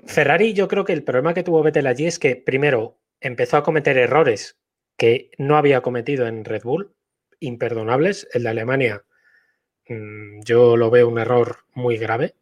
Ferrari, 0.05 0.53
yo 0.53 0.67
creo 0.67 0.85
que 0.85 0.93
el 0.93 1.03
problema 1.03 1.33
que 1.33 1.43
tuvo 1.43 1.63
Vettel 1.63 1.87
allí 1.87 2.05
es 2.05 2.19
que 2.19 2.35
primero 2.35 2.99
empezó 3.19 3.57
a 3.57 3.63
cometer 3.63 3.97
errores 3.97 4.57
que 4.97 5.31
no 5.37 5.57
había 5.57 5.81
cometido 5.81 6.27
en 6.27 6.45
Red 6.45 6.63
Bull, 6.63 6.93
imperdonables. 7.39 8.27
El 8.33 8.43
de 8.43 8.49
Alemania, 8.49 9.03
mm, 9.87 10.41
yo 10.43 10.77
lo 10.77 10.89
veo 10.89 11.07
un 11.07 11.19
error 11.19 11.59
muy 11.73 11.97
grave. 11.97 12.35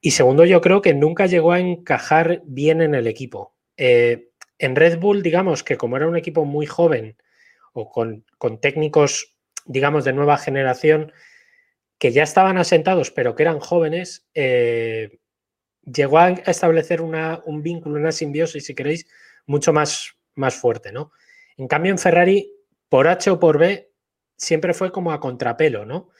Y 0.00 0.12
segundo, 0.12 0.44
yo 0.44 0.60
creo 0.60 0.82
que 0.82 0.94
nunca 0.94 1.26
llegó 1.26 1.52
a 1.52 1.60
encajar 1.60 2.42
bien 2.44 2.82
en 2.82 2.94
el 2.94 3.06
equipo. 3.06 3.54
Eh, 3.76 4.28
en 4.58 4.76
Red 4.76 4.98
Bull, 4.98 5.22
digamos 5.22 5.62
que 5.62 5.76
como 5.76 5.96
era 5.96 6.06
un 6.06 6.16
equipo 6.16 6.44
muy 6.44 6.66
joven 6.66 7.16
o 7.72 7.90
con, 7.90 8.24
con 8.38 8.60
técnicos 8.60 9.33
digamos, 9.64 10.04
de 10.04 10.12
nueva 10.12 10.36
generación, 10.38 11.12
que 11.98 12.12
ya 12.12 12.22
estaban 12.22 12.58
asentados, 12.58 13.10
pero 13.10 13.34
que 13.34 13.44
eran 13.44 13.60
jóvenes, 13.60 14.26
eh, 14.34 15.18
llegó 15.84 16.18
a 16.18 16.30
establecer 16.30 17.00
un 17.00 17.62
vínculo, 17.62 17.96
una 17.96 18.12
simbiosis, 18.12 18.66
si 18.66 18.74
queréis, 18.74 19.06
mucho 19.46 19.72
más, 19.72 20.16
más 20.34 20.54
fuerte, 20.54 20.92
¿no? 20.92 21.12
En 21.56 21.68
cambio, 21.68 21.92
en 21.92 21.98
Ferrari, 21.98 22.52
por 22.88 23.08
H 23.08 23.30
o 23.30 23.38
por 23.38 23.58
B, 23.58 23.90
siempre 24.36 24.74
fue 24.74 24.90
como 24.90 25.12
a 25.12 25.20
contrapelo, 25.20 25.84
¿no? 25.84 26.10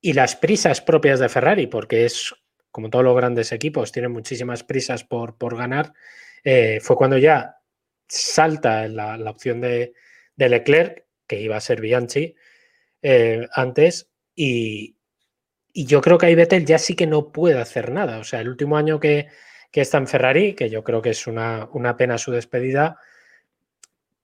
Y 0.00 0.12
las 0.12 0.36
prisas 0.36 0.80
propias 0.80 1.20
de 1.20 1.28
Ferrari, 1.28 1.66
porque 1.66 2.04
es, 2.04 2.34
como 2.70 2.90
todos 2.90 3.04
los 3.04 3.16
grandes 3.16 3.52
equipos, 3.52 3.92
tienen 3.92 4.12
muchísimas 4.12 4.62
prisas 4.62 5.04
por, 5.04 5.36
por 5.38 5.56
ganar, 5.56 5.92
eh, 6.44 6.80
fue 6.80 6.96
cuando 6.96 7.18
ya 7.18 7.56
salta 8.06 8.86
la, 8.88 9.16
la 9.16 9.30
opción 9.30 9.60
de, 9.60 9.94
de 10.36 10.48
Leclerc, 10.48 11.04
que 11.26 11.40
iba 11.40 11.56
a 11.56 11.60
ser 11.60 11.80
Bianchi, 11.80 12.34
eh, 13.02 13.46
antes 13.52 14.08
y, 14.34 14.94
yo 15.74 16.00
creo 16.00 16.18
que 16.18 16.26
ahí 16.26 16.34
Vettel 16.34 16.66
ya 16.66 16.78
sí 16.78 16.96
que 16.96 17.06
no 17.06 17.30
puede 17.30 17.60
hacer 17.60 17.92
nada. 17.92 18.18
O 18.18 18.24
sea, 18.24 18.40
el 18.40 18.48
último 18.48 18.76
año 18.76 18.98
que, 18.98 19.28
está 19.72 19.98
en 19.98 20.08
Ferrari, 20.08 20.54
que 20.54 20.68
yo 20.70 20.82
creo 20.82 21.00
que 21.00 21.10
es 21.10 21.28
una, 21.28 21.68
pena 21.96 22.18
su 22.18 22.32
despedida, 22.32 22.98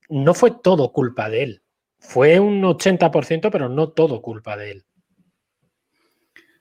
no 0.08 0.34
fue 0.34 0.52
todo 0.62 0.92
culpa 0.92 1.30
de 1.30 1.42
él. 1.44 1.62
Fue 2.00 2.40
un 2.40 2.60
80%, 2.62 3.50
pero 3.52 3.68
no 3.68 3.90
todo 3.90 4.20
culpa 4.20 4.56
de 4.56 4.72
él. 4.72 4.84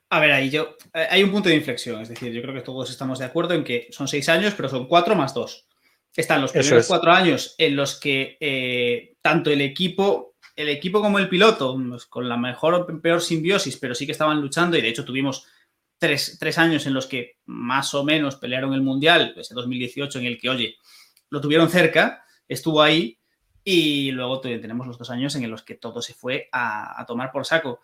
A 0.09 0.19
ver, 0.19 0.31
ahí 0.31 0.51
yo. 0.51 0.77
Eh, 0.93 1.07
hay 1.09 1.23
un 1.23 1.31
punto 1.31 1.49
de 1.49 1.55
inflexión, 1.55 2.01
es 2.01 2.09
decir, 2.09 2.31
yo 2.31 2.43
creo 2.43 2.53
que 2.53 2.61
todos 2.61 2.91
estamos 2.91 3.17
de 3.17 3.25
acuerdo 3.25 3.55
en 3.55 3.63
que 3.63 3.87
son 3.89 4.07
seis 4.07 4.29
años, 4.29 4.53
pero 4.55 4.69
son 4.69 4.87
cuatro 4.87 5.15
más 5.15 5.33
dos. 5.33 5.67
Están 6.15 6.41
los 6.41 6.51
primeros 6.51 6.87
cuatro 6.87 7.11
años 7.11 7.55
en 7.57 7.75
los 7.75 7.99
que 7.99 8.37
eh, 8.39 9.15
tanto 9.21 9.49
el 9.49 9.61
equipo 9.61 10.32
el 10.55 10.69
equipo 10.69 11.01
como 11.01 11.19
el 11.19 11.29
piloto, 11.29 11.75
pues, 11.89 12.05
con 12.05 12.29
la 12.29 12.37
mejor 12.37 12.73
o 12.73 13.01
peor 13.01 13.21
simbiosis, 13.21 13.77
pero 13.77 13.95
sí 13.95 14.05
que 14.05 14.11
estaban 14.11 14.41
luchando 14.41 14.77
y 14.77 14.81
de 14.81 14.89
hecho 14.89 15.05
tuvimos 15.05 15.47
tres, 15.97 16.57
años 16.57 16.85
en 16.85 16.93
los 16.93 17.07
que 17.07 17.37
más 17.45 17.93
o 17.93 18.03
menos 18.03 18.35
pelearon 18.35 18.73
el 18.73 18.81
Mundial, 18.81 19.33
ese 19.37 19.53
2018 19.53 20.19
en 20.19 20.25
el 20.25 20.37
que, 20.37 20.49
oye, 20.49 20.75
lo 21.29 21.39
tuvieron 21.39 21.69
cerca, 21.69 22.25
estuvo 22.47 22.81
ahí 22.81 23.19
y 23.63 24.11
luego 24.11 24.41
tenemos 24.41 24.85
los 24.85 24.97
dos 24.97 25.09
años 25.09 25.33
en 25.35 25.49
los 25.49 25.63
que 25.63 25.75
todo 25.75 26.01
se 26.01 26.13
fue 26.13 26.49
a, 26.51 27.05
tomar 27.07 27.31
por 27.31 27.45
saco. 27.45 27.81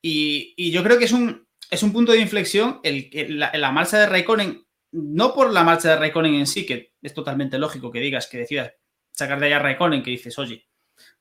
Y, 0.00 0.70
yo 0.70 0.82
creo 0.84 0.98
que 0.98 1.06
es 1.06 1.12
un, 1.12 1.46
es 1.70 1.82
un 1.82 1.92
punto 1.92 2.12
de 2.12 2.18
inflexión 2.18 2.80
el, 2.84 3.10
la, 3.38 3.50
la 3.52 3.72
marcha 3.72 3.98
de 3.98 4.06
Raikkonen, 4.06 4.64
no 4.92 5.34
por 5.34 5.52
la 5.52 5.64
marcha 5.64 5.90
de 5.90 5.96
Raikkonen 5.96 6.34
en 6.34 6.46
sí, 6.46 6.64
que 6.64 6.92
es 7.02 7.14
totalmente 7.14 7.58
lógico 7.58 7.90
que 7.90 8.00
digas, 8.00 8.28
que 8.28 8.38
decidas 8.38 8.74
sacar 9.10 9.40
de 9.40 9.46
allá 9.46 9.56
a 9.56 9.60
Raikkonen, 9.60 10.04
que 10.04 10.10
dices, 10.10 10.38
oye, 10.38 10.68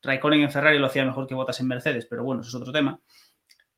Raikkonen 0.01 0.41
en 0.41 0.51
Ferrari 0.51 0.77
lo 0.79 0.87
hacía 0.87 1.05
mejor 1.05 1.27
que 1.27 1.35
Bottas 1.35 1.59
en 1.59 1.67
Mercedes, 1.67 2.05
pero 2.09 2.23
bueno, 2.23 2.41
eso 2.41 2.49
es 2.49 2.55
otro 2.55 2.71
tema. 2.73 2.99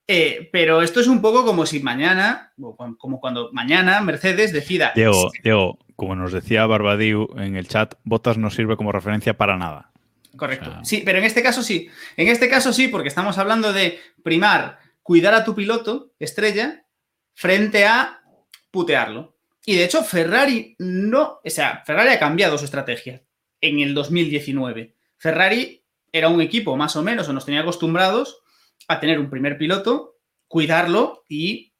Eh, 0.07 0.49
pero 0.51 0.81
esto 0.83 0.99
es 0.99 1.07
un 1.07 1.19
poco 1.21 1.43
como 1.45 1.65
si 1.65 1.79
mañana, 1.79 2.53
como 2.97 3.19
cuando 3.19 3.49
mañana 3.53 4.01
Mercedes 4.01 4.53
decida. 4.53 4.91
Diego, 4.95 5.31
Diego, 5.43 5.79
como 5.95 6.15
nos 6.15 6.31
decía 6.31 6.65
Barbadiu 6.67 7.27
en 7.37 7.55
el 7.55 7.67
chat, 7.67 7.95
Bottas 8.03 8.37
no 8.37 8.51
sirve 8.51 8.77
como 8.77 8.91
referencia 8.91 9.35
para 9.35 9.57
nada. 9.57 9.91
Correcto. 10.37 10.69
O 10.69 10.73
sea- 10.73 10.85
Sí, 10.85 11.01
pero 11.03 11.17
en 11.17 11.23
este 11.23 11.41
caso 11.41 11.63
sí. 11.63 11.89
En 12.17 12.27
este 12.27 12.49
caso 12.49 12.71
sí, 12.71 12.87
porque 12.87 13.07
estamos 13.07 13.37
hablando 13.39 13.73
de 13.73 13.99
primar, 14.21 14.77
cuidar 15.01 15.33
a 15.33 15.43
tu 15.43 15.55
piloto, 15.55 16.11
estrella, 16.19 16.85
frente 17.33 17.85
a 17.85 18.21
putearlo. 18.69 19.37
Y 19.65 19.75
de 19.75 19.85
hecho, 19.85 20.03
Ferrari 20.03 20.75
no. 20.77 21.39
O 21.43 21.49
sea, 21.49 21.81
Ferrari 21.83 22.09
ha 22.09 22.19
cambiado 22.19 22.57
su 22.59 22.65
estrategia 22.65 23.23
en 23.59 23.79
el 23.79 23.95
2019. 23.95 24.93
Ferrari 25.17 25.81
era 26.17 26.29
un 26.29 26.41
equipo 26.41 26.75
más 26.77 26.95
o 26.95 27.03
menos, 27.03 27.27
o 27.27 27.33
nos 27.33 27.45
tenía 27.45 27.61
acostumbrados 27.61 28.39
a 28.87 28.99
tener 28.99 29.19
un 29.19 29.29
primer 29.29 29.57
piloto, 29.57 30.17
cuidarlo 30.47 31.23
y 31.27 31.73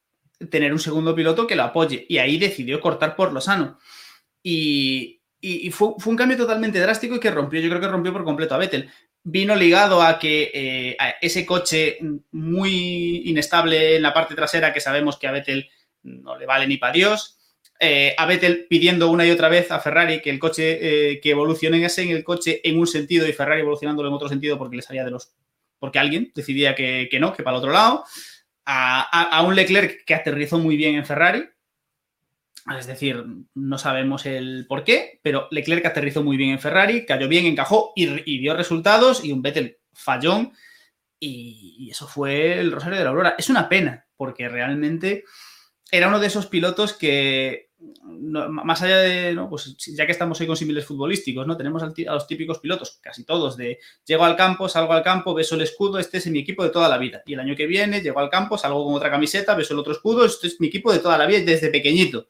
tener 0.49 0.73
un 0.73 0.79
segundo 0.79 1.15
piloto 1.15 1.47
que 1.47 1.55
lo 1.55 1.63
apoye. 1.63 2.05
Y 2.09 2.17
ahí 2.17 2.37
decidió 2.37 2.81
cortar 2.81 3.15
por 3.15 3.31
lo 3.31 3.39
sano. 3.41 3.79
Y, 4.43 5.21
y- 5.39 5.71
fue, 5.71 5.93
fue 5.97 6.11
un 6.11 6.17
cambio 6.17 6.37
totalmente 6.37 6.79
drástico 6.79 7.15
y 7.15 7.19
que 7.19 7.31
rompió, 7.31 7.59
yo 7.61 7.69
creo 7.69 7.81
que 7.81 7.87
rompió 7.87 8.11
por 8.13 8.23
completo 8.23 8.55
a 8.55 8.57
Vettel. 8.57 8.89
Vino 9.23 9.55
ligado 9.55 10.01
a 10.01 10.19
que 10.19 10.51
eh, 10.53 10.95
a 10.99 11.09
ese 11.21 11.45
coche 11.45 11.97
muy 12.31 13.23
inestable 13.25 13.95
en 13.95 14.01
la 14.03 14.13
parte 14.13 14.35
trasera, 14.35 14.71
que 14.73 14.81
sabemos 14.81 15.17
que 15.17 15.27
a 15.27 15.31
Vettel 15.31 15.69
no 16.03 16.37
le 16.37 16.45
vale 16.45 16.67
ni 16.67 16.77
para 16.77 16.93
Dios. 16.93 17.34
Eh, 17.79 18.15
a 18.17 18.25
Vettel 18.25 18.67
pidiendo 18.69 19.09
una 19.09 19.25
y 19.25 19.31
otra 19.31 19.49
vez 19.49 19.69
a 19.71 19.79
Ferrari 19.79 20.21
que 20.21 20.29
el 20.29 20.39
coche, 20.39 21.11
eh, 21.13 21.19
que 21.21 21.31
evolucionase 21.31 22.03
en 22.03 22.09
el 22.09 22.23
coche 22.23 22.61
en 22.63 22.79
un 22.79 22.87
sentido 22.87 23.27
y 23.27 23.33
Ferrari 23.33 23.61
evolucionándolo 23.61 24.07
en 24.09 24.15
otro 24.15 24.29
sentido 24.29 24.57
porque 24.57 24.77
le 24.77 24.81
salía 24.81 25.03
de 25.03 25.11
los. 25.11 25.33
porque 25.79 25.99
alguien 25.99 26.31
decidía 26.33 26.73
que, 26.75 27.07
que 27.11 27.19
no, 27.19 27.33
que 27.33 27.43
para 27.43 27.57
el 27.57 27.59
otro 27.59 27.71
lado. 27.73 28.03
A, 28.65 29.01
a- 29.37 29.41
un 29.43 29.55
Leclerc 29.55 30.05
que 30.05 30.15
aterrizó 30.15 30.57
muy 30.57 30.75
bien 30.75 30.95
en 30.95 31.05
Ferrari. 31.05 31.45
Es 32.79 32.87
decir, 32.87 33.23
no 33.53 33.77
sabemos 33.77 34.25
el 34.25 34.65
por 34.67 34.83
qué, 34.83 35.19
pero 35.21 35.47
Leclerc 35.51 35.85
aterrizó 35.85 36.23
muy 36.23 36.35
bien 36.35 36.49
en 36.51 36.59
Ferrari, 36.59 37.05
cayó 37.05 37.27
bien, 37.27 37.45
encajó 37.45 37.93
y, 37.95 38.07
y 38.25 38.39
dio 38.39 38.55
resultados, 38.55 39.23
y 39.23 39.31
un 39.31 39.43
Vettel 39.43 39.77
fallón, 39.93 40.51
y 41.19 41.89
eso 41.91 42.07
fue 42.07 42.59
el 42.59 42.71
Rosario 42.71 42.97
de 42.97 43.03
la 43.03 43.11
Aurora. 43.11 43.35
Es 43.37 43.49
una 43.49 43.69
pena, 43.69 44.05
porque 44.17 44.49
realmente 44.49 45.25
era 45.91 46.07
uno 46.07 46.19
de 46.19 46.27
esos 46.27 46.47
pilotos 46.47 46.93
que, 46.93 47.69
no, 48.03 48.49
más 48.49 48.81
allá 48.81 48.97
de, 48.97 49.33
¿no? 49.33 49.49
pues 49.49 49.75
ya 49.77 50.05
que 50.05 50.11
estamos 50.11 50.39
hoy 50.39 50.47
con 50.47 50.57
símiles 50.57 50.85
futbolísticos, 50.85 51.45
¿no? 51.45 51.57
Tenemos 51.57 51.83
a 51.83 51.93
los 52.13 52.27
típicos 52.27 52.59
pilotos, 52.59 52.99
casi 53.01 53.23
todos, 53.23 53.57
de 53.57 53.79
llego 54.05 54.23
al 54.25 54.35
campo, 54.35 54.67
salgo 54.67 54.93
al 54.93 55.03
campo, 55.03 55.33
beso 55.33 55.55
el 55.55 55.61
escudo, 55.61 55.99
este 55.99 56.17
es 56.17 56.27
mi 56.27 56.39
equipo 56.39 56.63
de 56.63 56.69
toda 56.69 56.89
la 56.89 56.97
vida. 56.97 57.21
Y 57.25 57.33
el 57.33 57.39
año 57.39 57.55
que 57.55 57.67
viene 57.67 58.01
llego 58.01 58.19
al 58.19 58.29
campo, 58.29 58.57
salgo 58.57 58.85
con 58.85 58.95
otra 58.95 59.11
camiseta, 59.11 59.55
beso 59.55 59.73
el 59.73 59.79
otro 59.79 59.93
escudo, 59.93 60.25
este 60.25 60.47
es 60.47 60.59
mi 60.59 60.67
equipo 60.67 60.91
de 60.91 60.99
toda 60.99 61.17
la 61.17 61.25
vida 61.25 61.39
desde 61.39 61.69
pequeñito. 61.69 62.27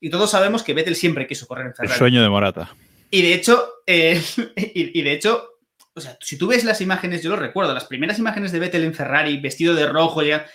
Y 0.00 0.10
todos 0.10 0.30
sabemos 0.30 0.62
que 0.62 0.74
Vettel 0.74 0.96
siempre 0.96 1.26
quiso 1.26 1.46
correr 1.46 1.66
en 1.66 1.70
El 1.70 1.76
Ferrari. 1.76 1.98
sueño 1.98 2.22
de 2.22 2.28
Morata. 2.28 2.74
Y 3.10 3.22
de 3.22 3.34
hecho, 3.34 3.66
eh, 3.86 4.20
y, 4.56 4.98
y 4.98 5.02
de 5.02 5.12
hecho, 5.12 5.48
o 5.94 6.00
sea, 6.00 6.18
si 6.20 6.36
tú 6.36 6.48
ves 6.48 6.64
las 6.64 6.80
imágenes, 6.80 7.22
yo 7.22 7.30
lo 7.30 7.36
recuerdo, 7.36 7.72
las 7.72 7.86
primeras 7.86 8.18
imágenes 8.18 8.52
de 8.52 8.58
Vettel 8.58 8.84
en 8.84 8.94
Ferrari, 8.94 9.38
vestido 9.38 9.74
de 9.74 9.86
rojo, 9.86 10.22
ya, 10.22 10.46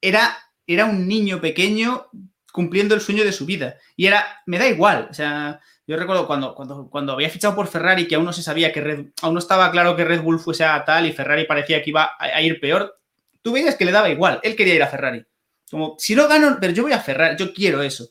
era, 0.00 0.36
era 0.74 0.84
un 0.84 1.08
niño 1.08 1.40
pequeño 1.40 2.06
cumpliendo 2.52 2.94
el 2.94 3.00
sueño 3.00 3.24
de 3.24 3.32
su 3.32 3.46
vida. 3.46 3.76
Y 3.96 4.06
era, 4.06 4.42
me 4.46 4.58
da 4.58 4.68
igual. 4.68 5.08
O 5.10 5.14
sea, 5.14 5.60
yo 5.86 5.96
recuerdo 5.96 6.26
cuando, 6.26 6.54
cuando, 6.54 6.90
cuando 6.90 7.14
había 7.14 7.30
fichado 7.30 7.54
por 7.54 7.66
Ferrari, 7.66 8.06
que 8.06 8.14
aún 8.14 8.26
no 8.26 8.32
se 8.32 8.42
sabía 8.42 8.72
que 8.72 8.82
Red, 8.82 9.06
aún 9.22 9.32
no 9.32 9.38
estaba 9.38 9.70
claro 9.70 9.96
que 9.96 10.04
Red 10.04 10.20
Bull 10.20 10.38
fuese 10.38 10.64
a 10.64 10.84
tal 10.84 11.06
y 11.06 11.12
Ferrari 11.12 11.46
parecía 11.46 11.82
que 11.82 11.90
iba 11.90 12.10
a, 12.18 12.42
ir 12.42 12.60
peor. 12.60 13.00
Tú 13.40 13.52
veías 13.52 13.76
que 13.76 13.86
le 13.86 13.92
daba 13.92 14.10
igual. 14.10 14.40
Él 14.42 14.54
quería 14.54 14.74
ir 14.74 14.82
a 14.82 14.88
Ferrari. 14.88 15.24
Como, 15.70 15.96
si 15.98 16.14
no 16.14 16.28
gano, 16.28 16.58
pero 16.60 16.74
yo 16.74 16.82
voy 16.82 16.92
a 16.92 17.00
Ferrari, 17.00 17.36
yo 17.38 17.54
quiero 17.54 17.80
eso. 17.80 18.10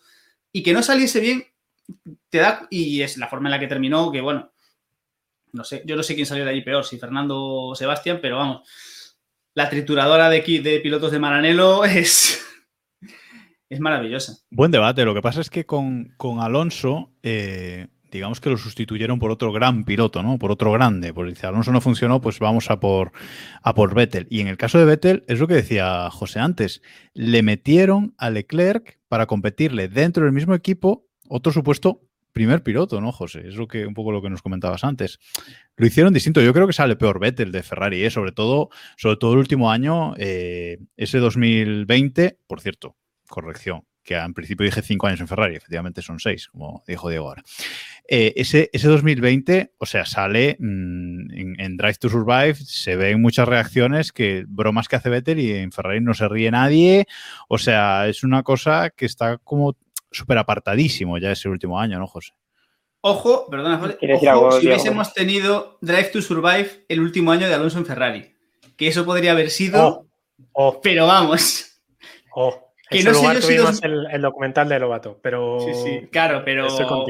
Y 0.51 0.63
que 0.63 0.73
no 0.73 0.81
saliese 0.81 1.19
bien, 1.19 1.45
te 2.29 2.39
da. 2.39 2.67
Y 2.71 3.03
es 3.03 3.17
la 3.17 3.27
forma 3.27 3.49
en 3.49 3.51
la 3.51 3.59
que 3.59 3.67
terminó, 3.67 4.11
que 4.11 4.21
bueno. 4.21 4.51
No 5.51 5.63
sé, 5.63 5.83
yo 5.85 5.95
no 5.95 6.03
sé 6.03 6.15
quién 6.15 6.25
salió 6.25 6.45
de 6.45 6.51
ahí 6.51 6.61
peor, 6.61 6.83
si 6.83 6.97
Fernando 6.97 7.37
o 7.37 7.75
Sebastián, 7.75 8.19
pero 8.21 8.37
vamos. 8.37 8.67
La 9.53 9.69
trituradora 9.69 10.29
de, 10.29 10.41
de 10.41 10.79
pilotos 10.79 11.11
de 11.11 11.19
Maranello 11.19 11.83
es. 11.85 12.46
Es 13.69 13.79
maravillosa. 13.79 14.37
Buen 14.49 14.71
debate. 14.71 15.03
Lo 15.03 15.13
que 15.13 15.21
pasa 15.21 15.41
es 15.41 15.49
que 15.49 15.65
con, 15.65 16.13
con 16.17 16.39
Alonso, 16.39 17.11
eh, 17.21 17.87
digamos 18.11 18.39
que 18.39 18.49
lo 18.49 18.57
sustituyeron 18.57 19.19
por 19.19 19.31
otro 19.31 19.51
gran 19.51 19.83
piloto, 19.83 20.23
¿no? 20.23 20.37
Por 20.37 20.51
otro 20.51 20.71
grande. 20.71 21.13
Porque 21.13 21.35
si 21.35 21.45
Alonso 21.45 21.71
no 21.71 21.81
funcionó, 21.81 22.21
pues 22.21 22.39
vamos 22.39 22.71
a 22.71 22.79
por, 22.79 23.11
a 23.61 23.73
por 23.73 23.93
Vettel. 23.93 24.27
Y 24.29 24.39
en 24.39 24.47
el 24.47 24.57
caso 24.57 24.79
de 24.79 24.85
Vettel, 24.85 25.25
es 25.27 25.39
lo 25.39 25.47
que 25.47 25.55
decía 25.55 26.09
José 26.09 26.39
antes. 26.39 26.81
Le 27.13 27.43
metieron 27.43 28.13
a 28.17 28.29
Leclerc 28.29 28.99
para 29.09 29.25
competirle 29.25 29.89
dentro 29.89 30.23
del 30.23 30.33
mismo 30.33 30.53
equipo 30.53 31.05
otro 31.27 31.51
supuesto 31.51 32.01
primer 32.31 32.61
piloto, 32.61 33.01
¿no, 33.01 33.11
José? 33.11 33.47
Es 33.47 33.55
lo 33.55 33.67
que, 33.67 33.87
un 33.87 33.95
poco 33.95 34.11
lo 34.11 34.21
que 34.21 34.29
nos 34.29 34.43
comentabas 34.43 34.83
antes. 34.83 35.19
Lo 35.75 35.87
hicieron 35.87 36.13
distinto. 36.13 36.39
Yo 36.39 36.53
creo 36.53 36.67
que 36.67 36.73
sale 36.73 36.95
peor 36.95 37.19
Vettel 37.19 37.51
de 37.51 37.63
Ferrari, 37.63 38.05
¿eh? 38.05 38.11
sobre, 38.11 38.31
todo, 38.31 38.69
sobre 38.95 39.17
todo 39.17 39.33
el 39.33 39.39
último 39.39 39.71
año, 39.71 40.13
eh, 40.17 40.77
ese 40.97 41.17
2020, 41.17 42.37
por 42.45 42.61
cierto, 42.61 42.95
corrección, 43.27 43.83
que 44.03 44.15
en 44.15 44.33
principio 44.33 44.65
dije 44.65 44.81
cinco 44.81 45.07
años 45.07 45.19
en 45.19 45.27
Ferrari, 45.27 45.55
efectivamente 45.55 46.01
son 46.01 46.19
seis, 46.19 46.47
como 46.47 46.83
dijo 46.87 47.09
Diego 47.09 47.27
ahora. 47.27 47.43
Eh, 48.07 48.33
ese, 48.37 48.69
ese 48.71 48.87
2020, 48.87 49.73
o 49.77 49.85
sea, 49.85 50.05
sale 50.05 50.55
mmm, 50.59 51.31
en, 51.31 51.59
en, 51.59 51.77
Drive 51.77 51.95
to 51.95 52.09
Survive, 52.09 52.55
se 52.55 52.95
ven 52.95 53.21
muchas 53.21 53.47
reacciones 53.47 54.13
que 54.13 54.45
bromas 54.47 54.87
que 54.87 54.95
hace 54.95 55.09
Vettel 55.09 55.39
y 55.39 55.51
en 55.53 55.71
Ferrari 55.71 55.99
no 55.99 56.13
se 56.13 56.27
ríe 56.29 56.49
nadie, 56.51 57.05
o 57.49 57.57
sea, 57.57 58.07
es 58.07 58.23
una 58.23 58.43
cosa 58.43 58.91
que 58.91 59.05
está 59.05 59.37
como 59.39 59.75
súper 60.11 60.37
apartadísimo 60.37 61.17
ya 61.17 61.31
ese 61.31 61.49
último 61.49 61.79
año, 61.79 61.99
¿no, 61.99 62.07
José? 62.07 62.33
Ojo, 63.01 63.49
perdona, 63.49 63.77
José, 63.77 63.97
¿Quieres 63.97 64.17
ojo, 64.17 64.29
algo, 64.29 64.51
si 64.53 64.67
hubiésemos 64.67 65.13
tenido 65.13 65.77
Drive 65.81 66.05
to 66.05 66.21
Survive 66.21 66.85
el 66.87 67.01
último 67.01 67.31
año 67.31 67.47
de 67.47 67.53
Alonso 67.53 67.77
en 67.77 67.85
Ferrari, 67.85 68.35
que 68.75 68.87
eso 68.87 69.05
podría 69.05 69.31
haber 69.31 69.49
sido, 69.49 69.85
Oh, 69.87 70.07
oh, 70.53 70.81
pero 70.81 71.07
vamos. 71.07 71.81
oh. 72.33 72.66
Que 72.89 72.99
En 72.99 73.05
no 73.05 73.13
sé 73.13 73.19
lugar 73.19 73.35
yo 73.35 73.41
si 73.41 73.47
tuvimos 73.47 73.81
dos- 73.81 73.83
el, 73.83 74.07
el 74.11 74.21
documental 74.21 74.69
de 74.69 74.79
Lobato, 74.79 75.19
pero... 75.21 75.59
Sí, 75.59 75.73
sí, 75.73 76.07
claro, 76.11 76.41
pero, 76.45 76.67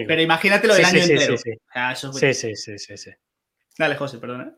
pero 0.07 0.21
imagínate 0.21 0.67
lo 0.67 0.73
del 0.73 0.85
Sí, 0.85 0.95
año 0.95 1.03
sí, 1.05 1.07
sí, 1.07 1.13
entero. 1.13 1.37
sí, 1.37 1.51
sí. 1.51 1.59
Eso- 1.91 2.13
Sí, 2.13 2.33
sí, 2.33 2.55
sí, 2.55 2.79
sí, 2.79 2.97
sí. 2.97 3.11
Dale, 3.77 3.95
José, 3.95 4.17
perdona. 4.17 4.53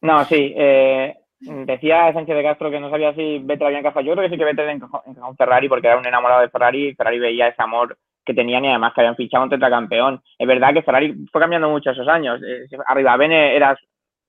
No, 0.00 0.24
sí. 0.24 0.54
eh, 0.56 1.14
decía 1.40 2.12
Sánchez 2.12 2.34
de 2.36 2.42
Castro 2.42 2.70
que 2.70 2.80
no 2.80 2.88
sabía 2.90 3.14
si 3.14 3.38
Vettel 3.40 3.66
había 3.66 3.78
encajado. 3.80 4.04
Yo 4.04 4.12
creo 4.14 4.24
que 4.24 4.30
sí 4.30 4.38
que 4.38 4.44
Vettel 4.44 4.68
encajó, 4.70 5.02
encajó 5.06 5.30
en 5.30 5.36
Ferrari 5.36 5.68
porque 5.68 5.86
era 5.88 5.98
un 5.98 6.06
enamorado 6.06 6.40
de 6.40 6.48
Ferrari 6.48 6.88
y 6.88 6.94
Ferrari 6.94 7.18
veía 7.18 7.48
ese 7.48 7.62
amor 7.62 7.98
que 8.24 8.32
tenían 8.32 8.64
y 8.64 8.68
además 8.70 8.92
que 8.94 9.02
habían 9.02 9.16
fichado 9.16 9.44
un 9.44 9.50
tetracampeón. 9.50 10.22
Es 10.38 10.46
verdad 10.48 10.72
que 10.72 10.82
Ferrari 10.82 11.14
fue 11.30 11.40
cambiando 11.42 11.68
mucho 11.68 11.90
esos 11.90 12.08
años. 12.08 12.40
Eh, 12.42 12.66
Arriba 12.86 13.16
Bene 13.18 13.54
era, 13.54 13.78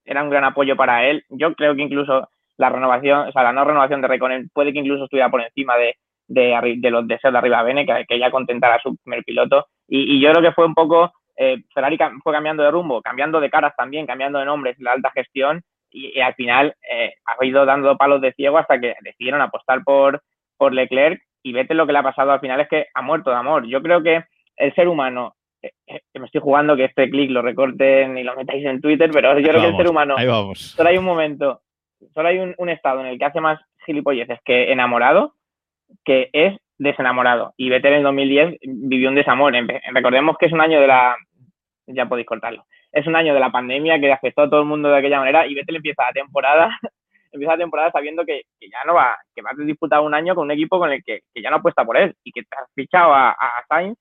era 0.03 0.21
un 0.23 0.29
gran 0.29 0.43
apoyo 0.43 0.75
para 0.75 1.05
él. 1.07 1.23
Yo 1.29 1.53
creo 1.55 1.75
que 1.75 1.83
incluso 1.83 2.29
la 2.57 2.69
renovación, 2.69 3.29
o 3.29 3.31
sea, 3.31 3.43
la 3.43 3.53
no 3.53 3.63
renovación 3.63 4.01
de 4.01 4.07
Reconen 4.09 4.49
puede 4.53 4.73
que 4.73 4.79
incluso 4.79 5.05
estuviera 5.05 5.29
por 5.29 5.41
encima 5.41 5.77
de, 5.77 5.95
de, 6.27 6.75
de 6.77 6.91
los 6.91 7.07
deseos 7.07 7.31
de 7.33 7.37
Arriba 7.39 7.63
Bene, 7.63 7.85
que, 7.85 8.05
que 8.07 8.19
ya 8.19 8.31
contentara 8.31 8.75
a 8.75 8.81
su 8.81 8.95
primer 8.97 9.23
piloto. 9.23 9.67
Y, 9.87 10.15
y 10.15 10.19
yo 10.21 10.31
creo 10.31 10.41
que 10.41 10.51
fue 10.53 10.65
un 10.65 10.73
poco, 10.73 11.11
eh, 11.37 11.57
Ferrari 11.73 11.97
fue 12.23 12.33
cambiando 12.33 12.63
de 12.63 12.71
rumbo, 12.71 13.01
cambiando 13.01 13.39
de 13.39 13.49
caras 13.49 13.73
también, 13.77 14.05
cambiando 14.07 14.39
de 14.39 14.45
nombres, 14.45 14.75
la 14.79 14.93
alta 14.93 15.11
gestión, 15.11 15.61
y, 15.91 16.17
y 16.17 16.21
al 16.21 16.33
final 16.35 16.75
eh, 16.91 17.13
ha 17.25 17.45
ido 17.45 17.65
dando 17.65 17.95
palos 17.97 18.21
de 18.21 18.33
ciego 18.33 18.57
hasta 18.57 18.79
que 18.79 18.95
decidieron 19.01 19.41
apostar 19.41 19.83
por, 19.83 20.21
por 20.57 20.73
Leclerc 20.73 21.21
y 21.43 21.53
vete 21.53 21.73
lo 21.75 21.85
que 21.85 21.93
le 21.93 21.99
ha 21.99 22.03
pasado 22.03 22.31
al 22.31 22.39
final 22.39 22.59
es 22.59 22.67
que 22.67 22.87
ha 22.93 23.01
muerto 23.01 23.29
de 23.29 23.35
amor. 23.35 23.67
Yo 23.67 23.81
creo 23.81 24.01
que 24.01 24.23
el 24.57 24.73
ser 24.73 24.87
humano, 24.87 25.35
eh, 25.61 25.71
eh, 25.87 26.01
que 26.11 26.19
me 26.19 26.25
estoy 26.25 26.41
jugando 26.41 26.75
que 26.75 26.85
este 26.85 27.09
clic 27.09 27.29
lo 27.29 27.41
recorten 27.43 28.17
y 28.17 28.23
lo 28.23 28.35
metáis 28.35 28.65
en 28.65 28.81
Twitter, 28.81 29.09
pero 29.13 29.37
yo 29.39 29.47
creo 29.47 29.61
que 29.61 29.67
el 29.67 29.71
Vamos, 29.73 29.77
ser 29.77 29.89
humano 29.91 30.15
Ahí 30.17 30.25
vamos. 30.25 30.59
solo 30.75 30.89
hay 30.89 30.97
un 30.97 31.05
momento, 31.05 31.61
solo 32.13 32.27
hay 32.29 32.39
un, 32.39 32.55
un 32.57 32.69
estado 32.69 33.01
en 33.01 33.07
el 33.07 33.19
que 33.19 33.25
hace 33.25 33.39
más 33.41 33.59
gilipolleces 33.85 34.39
que 34.43 34.71
enamorado, 34.71 35.35
que 36.03 36.29
es 36.33 36.57
desenamorado. 36.77 37.53
Y 37.57 37.69
Vettel 37.69 37.93
en 37.93 38.03
2010 38.03 38.57
vivió 38.61 39.09
un 39.09 39.15
desamor. 39.15 39.53
Recordemos 39.93 40.37
que 40.37 40.47
es 40.47 40.53
un 40.53 40.61
año 40.61 40.79
de 40.79 40.87
la... 40.87 41.15
Ya 41.87 42.07
podéis 42.07 42.27
cortarlo. 42.27 42.65
Es 42.91 43.05
un 43.07 43.15
año 43.15 43.33
de 43.33 43.39
la 43.39 43.51
pandemia 43.51 43.99
que 43.99 44.11
afectó 44.11 44.43
a 44.43 44.49
todo 44.49 44.61
el 44.61 44.67
mundo 44.67 44.89
de 44.89 44.97
aquella 44.97 45.19
manera 45.19 45.45
y 45.45 45.53
Vettel 45.53 45.77
empieza 45.77 46.03
la 46.03 46.13
temporada 46.13 46.79
empieza 47.31 47.53
la 47.53 47.59
temporada 47.63 47.91
sabiendo 47.91 48.25
que, 48.25 48.43
ya 48.61 48.83
no 48.85 48.93
va, 48.93 49.17
que 49.35 49.41
va 49.41 49.51
a 49.51 49.65
disputar 49.65 49.99
un 49.99 50.13
año 50.13 50.35
con 50.35 50.45
un 50.45 50.51
equipo 50.51 50.79
con 50.79 50.91
el 50.91 51.03
que, 51.03 51.19
que 51.33 51.41
ya 51.41 51.49
no 51.49 51.57
apuesta 51.57 51.83
por 51.83 51.97
él 51.97 52.15
y 52.23 52.31
que 52.31 52.41
te 52.41 52.55
has 52.57 52.71
fichado 52.73 53.13
a, 53.13 53.31
a 53.31 53.65
Sainz 53.67 53.97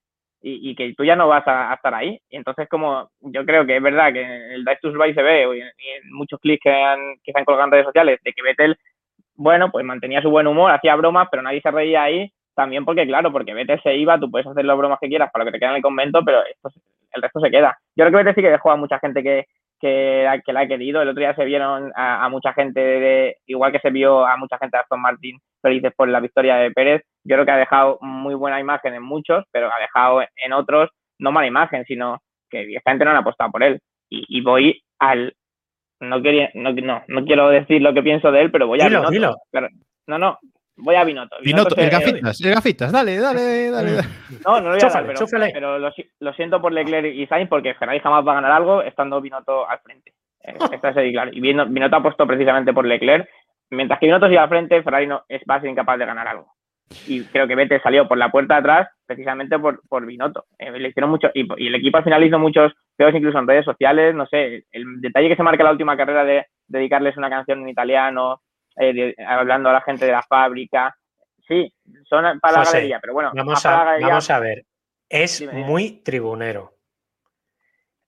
y, 0.47 0.75
que 0.75 0.93
tú 0.93 1.03
ya 1.03 1.15
no 1.15 1.27
vas 1.27 1.43
a, 1.47 1.73
estar 1.73 1.93
ahí. 1.95 2.19
Y 2.29 2.37
entonces, 2.37 2.69
como 2.69 3.09
yo 3.21 3.43
creo 3.45 3.65
que 3.65 3.77
es 3.77 3.81
verdad 3.81 4.13
que 4.13 4.21
en 4.21 4.51
el 4.51 4.63
Drive 4.63 4.79
to 4.79 4.91
Survive 4.91 5.15
se 5.15 5.23
ve 5.23 5.57
y 5.57 5.61
en, 5.61 6.13
muchos 6.13 6.39
clics 6.39 6.61
que, 6.61 6.71
han, 6.71 6.99
que 7.23 7.31
en 7.35 7.71
redes 7.71 7.85
sociales 7.85 8.19
de 8.23 8.31
que 8.31 8.43
Vettel, 8.43 8.77
bueno, 9.35 9.71
pues 9.71 9.85
mantenía 9.85 10.21
su 10.21 10.29
buen 10.29 10.47
humor, 10.47 10.71
hacía 10.71 10.95
bromas, 10.95 11.27
pero 11.29 11.43
nadie 11.43 11.61
se 11.61 11.71
reía 11.71 12.03
ahí. 12.03 12.31
También 12.55 12.85
porque, 12.85 13.05
claro, 13.05 13.31
porque 13.31 13.53
Vettel 13.53 13.81
se 13.81 13.95
iba, 13.95 14.17
tú 14.17 14.31
puedes 14.31 14.47
hacer 14.47 14.63
las 14.63 14.77
bromas 14.77 14.97
que 15.01 15.09
quieras 15.09 15.29
para 15.31 15.43
lo 15.43 15.51
que 15.51 15.55
te 15.55 15.59
queda 15.59 15.71
en 15.71 15.75
el 15.77 15.81
convento, 15.81 16.23
pero 16.23 16.41
esto, 16.45 16.69
el 17.11 17.21
resto 17.21 17.41
se 17.41 17.51
queda. 17.51 17.77
Yo 17.95 18.05
creo 18.05 18.11
que 18.11 18.17
Vettel 18.17 18.35
sí 18.35 18.41
que 18.41 18.51
dejó 18.51 18.71
a 18.71 18.77
mucha 18.77 18.97
gente 18.99 19.21
que, 19.21 19.45
que, 19.79 20.41
que 20.45 20.53
la 20.53 20.61
ha 20.61 20.67
querido. 20.67 21.01
El 21.01 21.09
otro 21.09 21.19
día 21.19 21.35
se 21.35 21.43
vieron 21.43 21.91
a, 21.95 22.29
mucha 22.29 22.53
gente, 22.53 22.79
de, 22.79 23.37
igual 23.45 23.73
que 23.73 23.79
se 23.79 23.89
vio 23.89 24.25
a 24.25 24.37
mucha 24.37 24.57
gente 24.57 24.77
de 24.77 24.81
Aston 24.81 25.01
Martin 25.01 25.37
felices 25.61 25.91
por 25.97 26.07
la 26.07 26.21
victoria 26.21 26.55
de 26.55 26.71
Pérez. 26.71 27.01
Yo 27.25 27.35
creo 27.35 27.45
que 27.45 27.51
ha 27.51 27.57
dejado 27.57 27.97
muy 28.01 28.35
buena 28.35 28.59
imagen 28.59 28.93
en 28.93 29.03
muchos, 29.03 29.43
pero 29.51 29.67
ha 29.67 29.79
dejado 29.79 30.21
en 30.21 30.53
otros 30.53 30.91
no 31.17 31.31
mala 31.31 31.47
imagen, 31.47 31.83
sino 31.85 32.21
que 32.49 32.65
directamente 32.65 33.05
no 33.05 33.11
han 33.11 33.17
apostado 33.17 33.51
por 33.51 33.63
él. 33.63 33.79
Y 34.09 34.41
voy 34.41 34.81
al 34.99 35.33
no 36.09 36.21
quería, 36.21 36.49
no, 36.53 36.71
no, 36.73 37.03
no 37.07 37.25
quiero 37.25 37.49
decir 37.49 37.81
lo 37.81 37.93
que 37.93 38.03
pienso 38.03 38.31
de 38.31 38.41
él, 38.41 38.51
pero 38.51 38.67
voy 38.67 38.79
a 38.81 38.85
Dilo, 38.85 39.09
Binotto. 39.09 39.37
dilo. 39.51 39.67
No, 40.07 40.17
no, 40.17 40.39
voy 40.77 40.95
a 40.95 41.03
Binotto. 41.03 41.35
Binotto, 41.43 41.75
el 41.75 41.83
se- 41.85 41.89
gafitas, 41.89 42.41
el 42.41 42.53
gafitas, 42.53 42.91
dale, 42.91 43.17
dale, 43.17 43.69
dale. 43.71 43.91
dale. 43.93 44.07
No, 44.45 44.61
no 44.61 44.69
lo 44.69 44.75
voy 44.75 44.79
a 44.83 44.89
dar, 44.89 45.05
pero, 45.53 45.79
lo, 45.79 45.91
si- 45.91 46.09
lo 46.19 46.33
siento 46.33 46.61
por 46.61 46.71
Leclerc 46.71 47.13
y 47.13 47.25
Sainz 47.27 47.49
porque 47.49 47.73
Ferrari 47.75 47.99
jamás 47.99 48.25
va 48.25 48.31
a 48.33 48.35
ganar 48.35 48.51
algo 48.51 48.81
estando 48.81 49.19
Binotto 49.21 49.67
al 49.67 49.79
frente. 49.79 50.13
Eh, 50.43 50.53
Esto 50.71 50.87
es 50.89 51.11
claro. 51.13 51.31
Y 51.33 51.39
Bino- 51.41 51.65
Binotto 51.65 51.95
ha 51.97 52.03
puesto 52.03 52.25
precisamente 52.27 52.73
por 52.73 52.85
Leclerc. 52.85 53.27
Mientras 53.71 53.99
que 53.99 54.05
Binotto 54.05 54.27
siga 54.27 54.43
al 54.43 54.49
frente, 54.49 54.83
Ferrari 54.83 55.07
no, 55.07 55.23
es, 55.27 55.41
va 55.49 55.55
a 55.55 55.61
ser 55.61 55.69
incapaz 55.69 55.97
de 55.97 56.05
ganar 56.05 56.27
algo. 56.27 56.53
Y 57.07 57.23
creo 57.25 57.47
que 57.47 57.55
Vettel 57.55 57.81
salió 57.81 58.07
por 58.07 58.17
la 58.17 58.29
puerta 58.29 58.55
de 58.55 58.59
atrás 58.59 58.89
precisamente 59.05 59.57
por, 59.59 59.81
por 59.87 60.05
Binotto. 60.05 60.45
Eh, 60.57 60.71
le 60.71 60.89
hicieron 60.89 61.09
mucho, 61.09 61.29
y, 61.33 61.47
y 61.63 61.67
el 61.67 61.75
equipo 61.75 61.97
al 61.97 62.03
final 62.03 62.23
hizo 62.23 62.37
muchos 62.39 62.73
peos 62.95 63.13
incluso 63.13 63.39
en 63.39 63.47
redes 63.47 63.65
sociales. 63.65 64.13
No 64.15 64.25
sé, 64.27 64.65
el 64.71 65.01
detalle 65.01 65.29
que 65.29 65.35
se 65.35 65.43
marca 65.43 65.63
la 65.63 65.71
última 65.71 65.97
carrera 65.97 66.23
de 66.23 66.45
dedicarles 66.67 67.17
una 67.17 67.29
canción 67.29 67.61
en 67.61 67.69
italiano, 67.69 68.41
eh, 68.77 68.93
de- 68.93 69.15
hablando 69.25 69.69
a 69.69 69.73
la 69.73 69.81
gente 69.81 70.05
de 70.05 70.11
la 70.11 70.23
fábrica. 70.23 70.95
Sí, 71.47 71.71
son 72.09 72.39
para 72.39 72.59
José, 72.59 72.65
la 72.65 72.71
galería, 72.79 72.99
pero 72.99 73.13
bueno, 73.13 73.31
Vamos 73.35 73.65
a, 73.65 73.83
galería, 73.85 74.07
vamos 74.07 74.29
a 74.31 74.39
ver. 74.39 74.63
Es 75.09 75.39
Dime, 75.39 75.53
muy 75.53 76.01
tribunero. 76.03 76.71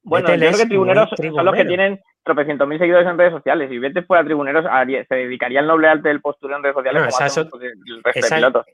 Bueno, 0.04 0.28
Vettel 0.30 0.42
yo 0.42 0.48
creo 0.50 0.60
que 0.64 0.70
tribuneros 0.70 1.10
son 1.10 1.46
los 1.46 1.56
que 1.56 1.66
tienen 1.66 2.00
tropecientos 2.28 2.68
mil 2.68 2.78
seguidores 2.78 3.08
en 3.08 3.18
redes 3.18 3.34
sociales. 3.34 3.70
Si 3.70 3.80
Vettel 3.80 4.06
fuera 4.06 4.24
tribuneros, 4.24 4.66
haría- 4.70 5.04
se 5.06 5.16
dedicaría 5.16 5.60
al 5.62 5.68
noble 5.68 5.88
arte 5.88 6.10
del 6.10 6.22
postureo 6.22 6.58
en 6.58 6.64
redes 6.64 6.76
sociales. 6.76 7.02
No, 7.02 7.08
como 7.08 7.18
esa 7.18 7.26
es 7.26 7.38
el 7.38 8.04
resto 8.04 8.20
esa- 8.20 8.36
de 8.36 8.40
pilotos. 8.42 8.66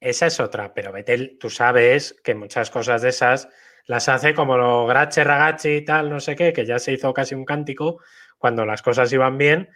Esa 0.00 0.26
es 0.26 0.40
otra, 0.40 0.72
pero 0.74 0.92
Vettel, 0.92 1.36
tú 1.40 1.50
sabes 1.50 2.20
que 2.24 2.34
muchas 2.34 2.70
cosas 2.70 3.02
de 3.02 3.08
esas 3.10 3.48
las 3.86 4.08
hace 4.08 4.34
como 4.34 4.56
lo 4.56 4.86
Grache, 4.86 5.24
Ragazzi 5.24 5.76
y 5.76 5.84
tal, 5.84 6.08
no 6.10 6.20
sé 6.20 6.36
qué, 6.36 6.52
que 6.52 6.64
ya 6.64 6.78
se 6.78 6.92
hizo 6.92 7.12
casi 7.12 7.34
un 7.34 7.44
cántico 7.44 8.00
cuando 8.38 8.64
las 8.64 8.82
cosas 8.82 9.12
iban 9.12 9.38
bien, 9.38 9.68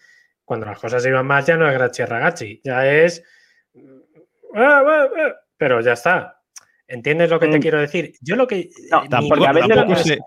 cuando 0.44 0.66
las 0.66 0.78
cosas 0.80 1.04
iban 1.06 1.26
mal 1.26 1.44
ya 1.44 1.56
no 1.56 1.68
es 1.68 1.74
Grache, 1.74 2.06
Ragazzi, 2.06 2.60
ya 2.64 2.86
es... 2.86 3.22
ah, 4.54 4.82
ah, 4.86 5.08
ah, 5.16 5.34
Pero 5.56 5.80
ya 5.80 5.92
está. 5.92 6.35
¿Entiendes 6.88 7.30
lo 7.30 7.40
que 7.40 7.48
te 7.48 7.58
Mm. 7.58 7.60
quiero 7.62 7.80
decir? 7.80 8.12
Yo 8.22 8.36
lo 8.36 8.46
que... 8.46 8.68
No, 8.92 9.02
mi- 9.02 9.08
Tampoco, 9.08 9.28
porque 9.34 9.46
a 9.46 9.52
Vettel- 9.52 9.74
tampoco 9.74 9.96
se, 9.96 10.18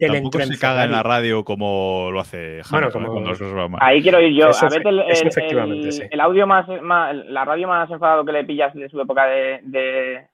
tampoco 0.00 0.40
se 0.40 0.58
caga 0.58 0.84
en 0.84 0.90
la 0.92 1.02
radio 1.04 1.44
como 1.44 2.10
lo 2.12 2.20
hace 2.20 2.60
Bueno, 2.70 2.88
Hamilton, 2.92 3.04
como- 3.32 3.76
¿eh? 3.76 3.80
Ahí 3.80 4.02
quiero 4.02 4.20
ir 4.20 4.34
yo. 4.34 4.50
Eso 4.50 4.66
a 4.66 4.68
Vettel, 4.70 5.00
eso 5.08 5.22
el, 5.22 5.28
efectivamente, 5.28 5.86
el- 5.86 5.92
sí. 5.92 6.02
el 6.10 6.20
audio 6.20 6.46
más, 6.46 6.66
más- 6.82 7.14
la 7.14 7.44
radio 7.44 7.68
más 7.68 7.88
enfadado 7.90 8.24
que 8.24 8.32
le 8.32 8.44
pillas 8.44 8.74
de 8.74 8.88
su 8.88 9.00
época 9.00 9.26
de, 9.26 9.60
de, 9.62 10.26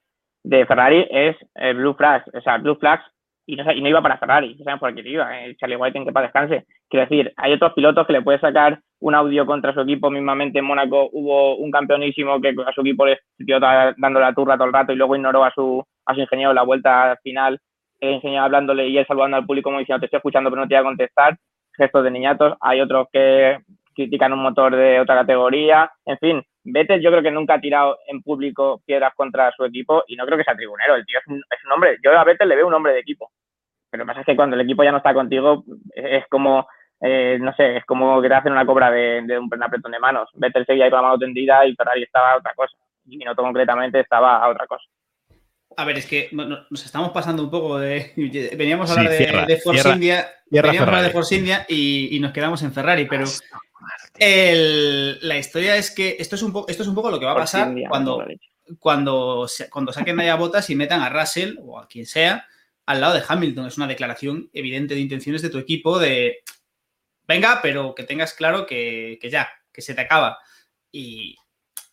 de 0.45 0.67
Ferrari 0.67 1.07
es 1.11 1.37
eh, 1.57 1.73
Blue 1.75 1.95
Flags. 1.95 2.25
O 2.35 2.41
sea, 2.41 2.57
Blue 2.57 2.77
Flags 2.77 3.05
y 3.47 3.57
no, 3.57 3.71
y 3.71 3.81
no 3.83 3.89
iba 3.89 4.01
para 4.03 4.17
Ferrari. 4.19 4.57
¿Saben 4.65 4.79
por 4.81 4.95
qué 4.95 5.07
iba? 5.09 5.45
Eh, 5.45 5.57
Charlie 5.57 5.77
White 5.77 5.99
en 5.99 6.05
que 6.07 6.13
para 6.13 6.27
descanse. 6.27 6.65
Quiero 6.89 7.07
decir, 7.07 7.33
hay 7.37 7.53
otros 7.53 7.75
pilotos 7.75 8.07
que 8.07 8.13
le 8.15 8.23
puede 8.23 8.41
sacar 8.41 8.81
un 9.01 9.15
audio 9.15 9.47
contra 9.47 9.73
su 9.75 9.81
equipo. 9.81 10.11
Mismamente 10.11 10.59
en 10.59 10.65
Mónaco 10.65 11.09
hubo 11.13 11.57
un 11.57 11.71
campeonísimo 11.71 12.41
que 12.41 12.55
a 12.67 12.73
su 12.73 12.81
equipo 12.81 13.07
le 13.07 13.19
siguió 13.37 13.61
da- 13.61 13.95
dando 13.97 14.21
la 14.21 14.33
turra 14.33 14.57
todo 14.57 14.67
el 14.67 14.73
rato 14.73 14.93
y 14.93 14.97
luego 14.97 15.17
ignoró 15.17 15.45
a 15.45 15.51
su, 15.53 15.85
a 16.07 16.15
su 16.15 16.21
ingeniero 16.21 16.51
en 16.51 16.57
la 16.57 16.63
vuelta 16.63 17.19
final. 17.23 17.59
El 18.01 18.15
ingeniero 18.15 18.45
hablándole 18.45 18.89
y 18.89 18.99
él 18.99 19.07
saludando 19.07 19.37
al 19.39 19.47
público 19.47 19.69
como 19.69 19.79
diciendo 19.79 20.01
te 20.01 20.07
estoy 20.07 20.19
escuchando 20.19 20.51
pero 20.51 20.63
no 20.63 20.69
te 20.69 20.75
voy 20.75 20.81
a 20.81 20.85
contestar. 20.85 21.37
Gestos 21.77 22.05
de 22.05 22.11
niñatos. 22.11 22.55
Hay 22.61 22.81
otros 22.81 23.09
que 23.13 23.59
critican 23.95 24.33
un 24.33 24.41
motor 24.43 24.75
de 24.77 25.01
otra 25.01 25.15
categoría. 25.15 25.91
En 26.05 26.19
fin, 26.19 26.43
Vettel 26.65 27.01
yo 27.03 27.11
creo 27.11 27.23
que 27.23 27.31
nunca 27.31 27.55
ha 27.55 27.61
tirado 27.61 27.99
en 28.09 28.23
público 28.23 28.81
piedras 28.87 29.13
contra 29.15 29.51
su 29.53 29.65
equipo 29.65 30.03
y 30.07 30.17
no 30.17 30.25
creo 30.27 30.37
que 30.39 30.45
sea 30.45 30.55
tribunero. 30.57 30.95
El 30.95 31.05
tío 31.07 31.19
es 31.19 31.27
un, 31.29 31.37
es 31.39 31.73
hombre. 31.75 31.97
Yo 32.03 32.19
a 32.19 32.25
Vettel 32.25 32.49
le 32.49 32.57
veo 32.57 32.67
un 32.67 32.75
hombre 32.75 32.93
de 32.95 33.01
equipo. 33.01 33.31
Pero 33.91 34.03
lo 34.03 34.07
que 34.07 34.09
pasa 34.09 34.21
es 34.21 34.27
que 34.27 34.37
cuando 34.37 34.57
el 34.57 34.63
equipo 34.63 34.83
ya 34.85 34.91
no 34.91 34.99
está 34.99 35.15
contigo, 35.15 35.65
es 35.95 36.27
como, 36.29 36.67
eh, 37.01 37.39
no 37.41 37.55
sé, 37.55 37.77
es 37.79 37.85
como 37.85 38.21
que 38.23 38.29
te 38.29 38.35
hacen 38.35 38.53
una 38.53 38.67
cobra 38.67 38.91
de, 38.91 39.23
de 39.23 39.39
un 39.39 39.51
apretón 39.63 39.93
de 39.93 39.99
manos. 39.99 40.29
Vettel 40.35 40.65
seguía 40.67 40.85
ahí 40.85 40.91
con 40.91 40.99
la 40.99 41.09
mano 41.09 41.19
tendida 41.19 41.67
y 41.67 41.75
Ferrari 41.75 42.03
estaba 42.03 42.33
a 42.33 42.37
otra 42.39 42.53
cosa. 42.55 42.77
Y 43.07 43.19
Binotto 43.19 43.43
concretamente 43.43 44.01
estaba 44.01 44.43
a 44.43 44.49
otra 44.49 44.67
cosa. 44.67 44.85
A 45.77 45.85
ver, 45.85 45.99
es 45.99 46.07
que 46.07 46.31
nos 46.33 46.85
estamos 46.85 47.11
pasando 47.11 47.43
un 47.43 47.51
poco 47.51 47.79
de. 47.79 48.13
Veníamos 48.57 48.91
a 48.91 48.95
hablar 48.95 49.11
de, 49.13 49.19
cierra, 49.19 49.45
de 49.47 49.57
Force 49.59 49.81
cierra, 49.83 49.95
India. 49.97 50.27
cierra 50.49 50.69
veníamos 50.69 50.89
a 50.89 50.91
hablar 50.91 51.05
de. 51.05 51.11
Force 51.11 51.35
India 51.37 51.67
y, 51.69 52.17
y 52.17 52.21
nos 52.21 52.33
quedamos 52.33 52.63
en 52.63 52.73
Ferrari, 52.73 53.05
pero 53.05 53.25
el- 54.19 55.19
la 55.29 55.37
historia 55.37 55.77
es 55.77 55.91
que 55.91 56.17
esto 56.19 56.37
es 56.37 56.43
un 56.43 56.53
poco, 56.53 56.69
esto 56.69 56.83
es 56.83 56.89
un 56.89 56.95
poco 56.95 57.11
lo 57.11 57.19
que 57.21 57.27
va 57.27 57.33
a 57.33 57.37
pasar 57.37 57.69
India, 57.69 57.89
cuando, 57.89 58.25
cuando, 58.79 59.47
cuando 59.71 59.93
saquen 59.93 60.19
a 60.21 60.35
botas 60.37 60.71
y 60.71 60.77
metan 60.77 61.03
a 61.03 61.11
Russell 61.11 61.57
o 61.63 61.79
a 61.79 61.87
quien 61.87 62.07
sea 62.07 62.47
al 62.87 63.01
lado 63.01 63.15
de 63.15 63.23
Hamilton. 63.27 63.67
Es 63.67 63.77
una 63.77 63.87
declaración 63.87 64.49
evidente 64.53 64.95
de 64.95 65.01
intenciones 65.01 65.43
de 65.43 65.51
tu 65.51 65.59
equipo 65.59 65.99
de 65.99 66.39
venga, 67.27 67.61
pero 67.63 67.95
que 67.95 68.05
tengas 68.05 68.35
claro 68.35 68.67
que, 68.67 69.19
que 69.21 69.31
ya, 69.31 69.49
que 69.73 69.83
se 69.83 69.95
te 69.95 70.01
acaba. 70.03 70.39
Y, 70.93 71.37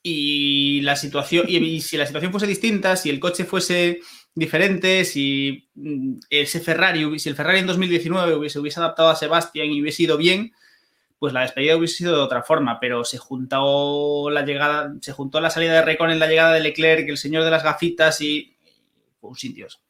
y 0.05 0.81
la 0.81 0.97
situación, 0.97 1.45
y, 1.47 1.79
si 1.79 1.95
la 1.95 2.05
situación 2.05 2.31
fuese 2.31 2.45
distinta, 2.45 2.97
si 2.97 3.09
el 3.09 3.21
coche 3.21 3.45
fuese 3.45 4.01
diferente, 4.36 5.05
si 5.05 5.69
mm, 5.75 6.15
ese 6.29 6.59
Ferrari, 6.59 7.19
si 7.19 7.29
el 7.29 7.36
Ferrari 7.36 7.59
en 7.59 7.67
2019 7.67 8.36
hubiese, 8.36 8.59
hubiese 8.59 8.81
adaptado 8.81 9.09
a 9.09 9.15
Sebastián 9.15 9.67
y 9.67 9.81
hubiese 9.81 10.03
ido 10.03 10.17
bien, 10.17 10.53
pues 11.19 11.31
la 11.31 11.41
despedida 11.41 11.77
hubiese 11.77 11.95
sido 11.95 12.17
de 12.17 12.21
otra 12.21 12.43
forma, 12.43 12.81
pero 12.81 13.05
se 13.05 13.17
juntó 13.17 14.29
la 14.29 14.43
llegada, 14.43 14.93
se 14.99 15.13
juntó 15.13 15.39
la 15.39 15.49
salida 15.49 15.73
de 15.75 15.81
Recon 15.81 16.11
en 16.11 16.19
la 16.19 16.27
llegada 16.27 16.53
de 16.53 16.59
Leclerc, 16.59 17.07
el 17.07 17.17
señor 17.17 17.45
de 17.45 17.51
las 17.51 17.63
gafitas 17.63 18.19
y 18.19 18.57
fue 19.21 19.29
un 19.29 19.53
Dios. 19.53 19.81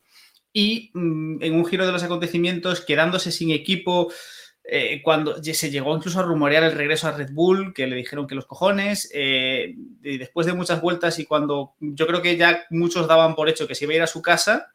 Y 0.54 0.92
mm, 0.94 1.42
en 1.42 1.56
un 1.56 1.66
giro 1.66 1.88
de 1.88 1.92
los 1.92 2.04
acontecimientos, 2.04 2.82
quedándose 2.82 3.32
sin 3.32 3.50
equipo, 3.50 4.12
eh, 4.66 5.02
cuando 5.04 5.44
se 5.44 5.70
llegó 5.70 5.96
incluso 5.96 6.20
a 6.20 6.24
rumorear 6.24 6.64
el 6.64 6.72
regreso 6.72 7.08
a 7.08 7.12
Red 7.12 7.32
Bull, 7.34 7.74
que 7.74 7.86
le 7.86 7.98
dijeron 7.98 8.28
que 8.28 8.36
los 8.36 8.46
cojones, 8.46 9.10
eh, 9.14 9.76
y 10.02 10.18
después 10.18 10.48
de 10.48 10.54
muchas 10.54 10.82
vueltas 10.82 11.20
y 11.20 11.26
cuando 11.26 11.74
yo 11.80 12.08
creo 12.08 12.22
que 12.22 12.38
ya 12.38 12.64
muchos 12.70 13.08
daban 13.08 13.36
por 13.36 13.50
hecho 13.50 13.68
que 13.68 13.76
se 13.76 13.86
iba 13.86 13.94
a 13.94 13.98
ir 13.98 14.02
a 14.04 14.08
su 14.08 14.22
casa, 14.22 14.72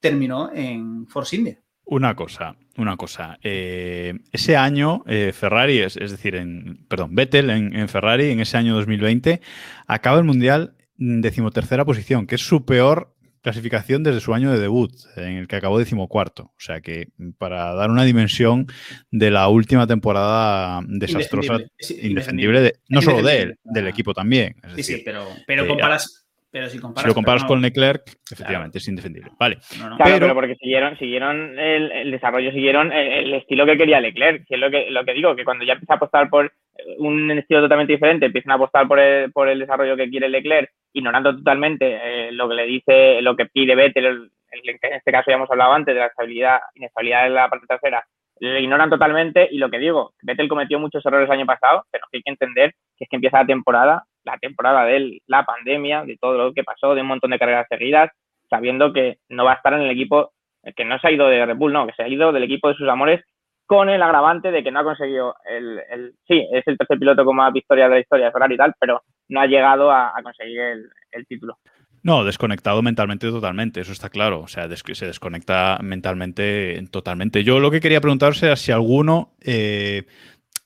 terminó 0.00 0.50
en 0.54 1.06
Force 1.08 1.36
India. 1.36 1.60
Una 1.84 2.16
cosa, 2.16 2.56
una 2.78 2.96
cosa. 2.96 3.38
Eh, 3.42 4.14
ese 4.30 4.56
año, 4.56 5.04
Ferrari, 5.04 5.80
es, 5.80 5.96
es 5.96 6.10
decir, 6.10 6.36
en, 6.36 6.86
perdón, 6.88 7.14
Vettel 7.14 7.50
en, 7.50 7.76
en 7.76 7.88
Ferrari, 7.88 8.30
en 8.30 8.40
ese 8.40 8.56
año 8.56 8.74
2020, 8.74 9.42
acaba 9.86 10.18
el 10.18 10.24
Mundial 10.24 10.76
en 10.98 11.20
decimotercera 11.20 11.84
posición, 11.84 12.26
que 12.26 12.36
es 12.36 12.40
su 12.40 12.64
peor 12.64 13.14
clasificación 13.42 14.02
desde 14.02 14.20
su 14.20 14.32
año 14.34 14.52
de 14.52 14.58
debut, 14.60 14.92
en 15.16 15.34
el 15.36 15.48
que 15.48 15.56
acabó 15.56 15.78
decimocuarto. 15.78 16.44
O 16.44 16.54
sea 16.60 16.80
que, 16.80 17.08
para 17.38 17.74
dar 17.74 17.90
una 17.90 18.04
dimensión 18.04 18.66
de 19.10 19.30
la 19.30 19.48
última 19.48 19.86
temporada 19.86 20.80
desastrosa, 20.86 21.58
Indefendible. 22.00 22.60
De- 22.60 22.74
no 22.88 23.02
solo 23.02 23.22
de 23.22 23.42
él, 23.42 23.58
del 23.64 23.86
Ah. 23.86 23.90
equipo 23.90 24.14
también. 24.14 24.54
Es 24.62 24.70
Sí, 24.70 24.76
decir, 24.76 24.96
sí, 24.98 25.02
pero, 25.04 25.26
pero 25.46 25.66
comparas. 25.66 26.21
Pero 26.52 26.66
si 26.68 26.78
comparas, 26.78 27.02
si 27.02 27.08
lo 27.08 27.14
comparas 27.14 27.44
con 27.44 27.62
Leclerc, 27.62 28.02
efectivamente 28.30 28.76
es 28.78 28.86
indefendible. 28.86 29.30
Vale. 29.40 29.56
no, 29.80 29.88
no. 29.90 29.96
Claro, 29.96 30.12
Pero- 30.12 30.26
pero, 30.26 30.34
porque 30.34 30.54
siguieron, 30.56 30.98
siguieron 30.98 31.58
el, 31.58 31.90
el 31.90 32.10
desarrollo, 32.10 32.52
siguieron 32.52 32.92
el, 32.92 33.10
el 33.10 33.34
estilo 33.34 33.64
que 33.64 33.78
quería 33.78 34.00
Leclerc. 34.00 34.46
Que 34.46 34.54
es 34.56 34.60
lo 34.60 34.70
que, 34.70 34.90
lo 34.90 35.02
que 35.04 35.14
digo, 35.14 35.34
que 35.34 35.44
cuando 35.44 35.64
ya 35.64 35.72
empieza 35.72 35.94
a 35.94 35.96
apostar 35.96 36.28
por 36.28 36.52
un 36.98 37.30
estilo 37.30 37.62
totalmente 37.62 37.94
diferente, 37.94 38.26
empiezan 38.26 38.52
a 38.52 38.54
apostar 38.56 38.86
por 38.86 38.98
el, 38.98 39.32
por 39.32 39.48
el 39.48 39.58
desarrollo 39.60 39.96
que 39.96 40.10
quiere 40.10 40.28
Leclerc, 40.28 40.70
ignorando 40.92 41.34
totalmente 41.34 41.98
eh, 42.28 42.32
lo 42.32 42.48
que 42.48 42.54
le 42.54 42.66
dice, 42.66 43.22
lo 43.22 43.34
que 43.34 43.46
pide 43.46 43.74
Vettel, 43.74 44.04
el- 44.04 44.30
el- 44.50 44.68
en 44.82 44.92
este 44.92 45.10
caso 45.12 45.30
ya 45.30 45.36
hemos 45.36 45.50
hablado 45.50 45.72
antes 45.72 45.94
de 45.94 46.00
la 46.00 46.06
estabilidad, 46.08 46.58
inestabilidad 46.74 47.26
en 47.26 47.34
la 47.34 47.48
parte 47.48 47.66
trasera, 47.66 48.04
le 48.40 48.60
ignoran 48.60 48.90
totalmente 48.90 49.48
y 49.50 49.56
lo 49.58 49.70
que 49.70 49.78
digo, 49.78 50.12
Vettel 50.22 50.48
cometió 50.48 50.78
muchos 50.78 51.04
errores 51.06 51.28
el 51.28 51.36
año 51.38 51.46
pasado, 51.46 51.86
pero 51.90 52.04
hay 52.12 52.20
que 52.22 52.30
entender 52.30 52.74
que 52.98 53.04
es 53.04 53.08
que 53.08 53.16
empieza 53.16 53.38
la 53.38 53.46
temporada, 53.46 54.04
la 54.24 54.38
temporada 54.38 54.84
de 54.84 55.20
la 55.26 55.44
pandemia, 55.44 56.04
de 56.04 56.16
todo 56.16 56.34
lo 56.34 56.52
que 56.52 56.64
pasó, 56.64 56.94
de 56.94 57.02
un 57.02 57.08
montón 57.08 57.30
de 57.30 57.38
carreras 57.38 57.66
seguidas, 57.68 58.10
sabiendo 58.48 58.92
que 58.92 59.18
no 59.28 59.44
va 59.44 59.52
a 59.52 59.56
estar 59.56 59.74
en 59.74 59.82
el 59.82 59.90
equipo, 59.90 60.32
que 60.76 60.84
no 60.84 60.98
se 60.98 61.08
ha 61.08 61.12
ido 61.12 61.28
de 61.28 61.44
Red 61.44 61.56
Bull, 61.56 61.72
no, 61.72 61.86
que 61.86 61.94
se 61.94 62.02
ha 62.02 62.08
ido 62.08 62.32
del 62.32 62.44
equipo 62.44 62.68
de 62.68 62.74
sus 62.74 62.88
amores 62.88 63.24
con 63.66 63.88
el 63.88 64.02
agravante 64.02 64.50
de 64.50 64.62
que 64.62 64.70
no 64.70 64.80
ha 64.80 64.84
conseguido 64.84 65.34
el, 65.48 65.80
el 65.90 66.14
sí, 66.26 66.46
es 66.52 66.62
el 66.66 66.76
tercer 66.76 66.98
piloto 66.98 67.24
con 67.24 67.36
más 67.36 67.52
victorias 67.52 67.88
de 67.88 67.94
la 67.94 68.00
historia 68.00 68.26
de 68.26 68.32
Ferrari 68.32 68.54
y 68.54 68.58
tal, 68.58 68.74
pero 68.78 69.02
no 69.28 69.40
ha 69.40 69.46
llegado 69.46 69.90
a, 69.90 70.12
conseguir 70.22 70.60
el, 70.60 70.90
el 71.12 71.26
título. 71.26 71.56
No, 72.02 72.24
desconectado 72.24 72.82
mentalmente 72.82 73.30
totalmente, 73.30 73.80
eso 73.80 73.92
está 73.92 74.10
claro. 74.10 74.40
O 74.40 74.48
sea, 74.48 74.68
se 74.68 75.06
desconecta 75.06 75.78
mentalmente 75.82 76.82
totalmente. 76.90 77.44
Yo 77.44 77.60
lo 77.60 77.70
que 77.70 77.80
quería 77.80 78.00
preguntarse 78.00 78.46
era 78.46 78.56
si 78.56 78.72
alguno, 78.72 79.34
eh, 79.40 80.04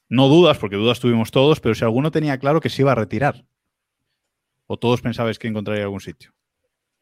no 0.08 0.28
dudas, 0.28 0.58
porque 0.58 0.76
dudas 0.76 1.00
tuvimos 1.00 1.30
todos, 1.30 1.60
pero 1.60 1.74
si 1.74 1.84
alguno 1.84 2.10
tenía 2.10 2.38
claro 2.38 2.60
que 2.60 2.68
se 2.68 2.82
iba 2.82 2.92
a 2.92 2.96
retirar. 2.96 3.44
O 4.66 4.78
todos 4.78 5.02
pensabais 5.02 5.38
que 5.38 5.48
encontraría 5.48 5.84
algún 5.84 6.00
sitio. 6.00 6.32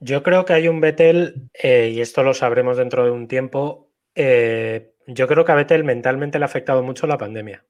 Yo 0.00 0.22
creo 0.22 0.44
que 0.44 0.52
hay 0.52 0.68
un 0.68 0.80
Vettel, 0.80 1.50
eh, 1.54 1.90
y 1.94 2.00
esto 2.00 2.22
lo 2.22 2.34
sabremos 2.34 2.76
dentro 2.76 3.04
de 3.04 3.10
un 3.10 3.26
tiempo, 3.28 3.90
eh, 4.14 4.94
yo 5.06 5.26
creo 5.26 5.44
que 5.44 5.52
a 5.52 5.54
Vettel 5.54 5.84
mentalmente 5.84 6.38
le 6.38 6.44
ha 6.44 6.46
afectado 6.46 6.82
mucho 6.82 7.06
la 7.06 7.18
pandemia. 7.18 7.64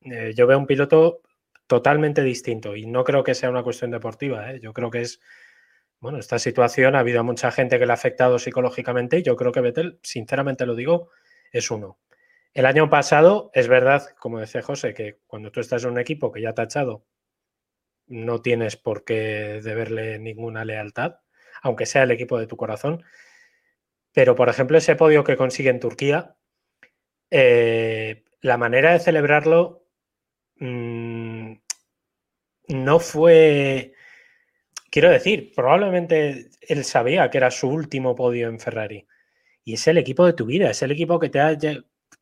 Eh, 0.00 0.32
yo 0.34 0.46
veo 0.46 0.58
un 0.58 0.66
piloto 0.66 1.22
totalmente 1.66 2.22
distinto 2.22 2.76
y 2.76 2.86
no 2.86 3.04
creo 3.04 3.24
que 3.24 3.34
sea 3.34 3.50
una 3.50 3.62
cuestión 3.62 3.90
deportiva. 3.90 4.56
Yo 4.56 4.72
creo 4.72 4.90
que 4.90 5.00
es, 5.00 5.20
bueno, 6.00 6.18
esta 6.18 6.38
situación 6.38 6.94
ha 6.94 7.00
habido 7.00 7.20
a 7.20 7.24
mucha 7.24 7.50
gente 7.50 7.78
que 7.78 7.86
le 7.86 7.92
ha 7.92 7.94
afectado 7.94 8.38
psicológicamente 8.38 9.18
y 9.18 9.22
yo 9.22 9.36
creo 9.36 9.52
que 9.52 9.60
Vettel, 9.60 9.98
sinceramente 10.02 10.66
lo 10.66 10.74
digo, 10.74 11.10
es 11.52 11.70
uno. 11.70 11.98
El 12.54 12.66
año 12.66 12.88
pasado, 12.88 13.50
es 13.52 13.66
verdad, 13.66 14.14
como 14.18 14.38
decía 14.38 14.62
José, 14.62 14.94
que 14.94 15.18
cuando 15.26 15.50
tú 15.50 15.60
estás 15.60 15.82
en 15.84 15.90
un 15.90 15.98
equipo 15.98 16.30
que 16.30 16.40
ya 16.40 16.54
te 16.54 16.62
ha 16.62 16.64
echado, 16.64 17.04
no 18.06 18.40
tienes 18.42 18.76
por 18.76 19.04
qué 19.04 19.60
deberle 19.62 20.20
ninguna 20.20 20.64
lealtad, 20.64 21.16
aunque 21.62 21.86
sea 21.86 22.04
el 22.04 22.12
equipo 22.12 22.38
de 22.38 22.46
tu 22.46 22.56
corazón. 22.56 23.02
Pero, 24.12 24.36
por 24.36 24.48
ejemplo, 24.48 24.78
ese 24.78 24.94
podio 24.94 25.24
que 25.24 25.36
consigue 25.36 25.70
en 25.70 25.80
Turquía, 25.80 26.36
eh, 27.30 28.24
la 28.40 28.56
manera 28.56 28.92
de 28.92 29.00
celebrarlo 29.00 29.88
mmm, 30.56 31.54
no 32.68 33.00
fue. 33.00 33.94
Quiero 34.90 35.10
decir, 35.10 35.52
probablemente 35.56 36.50
él 36.60 36.84
sabía 36.84 37.30
que 37.30 37.38
era 37.38 37.50
su 37.50 37.68
último 37.68 38.14
podio 38.14 38.48
en 38.48 38.60
Ferrari. 38.60 39.08
Y 39.64 39.74
es 39.74 39.88
el 39.88 39.98
equipo 39.98 40.26
de 40.26 40.34
tu 40.34 40.46
vida, 40.46 40.70
es 40.70 40.82
el 40.82 40.92
equipo 40.92 41.18
que 41.18 41.30
te 41.30 41.40
ha, 41.40 41.56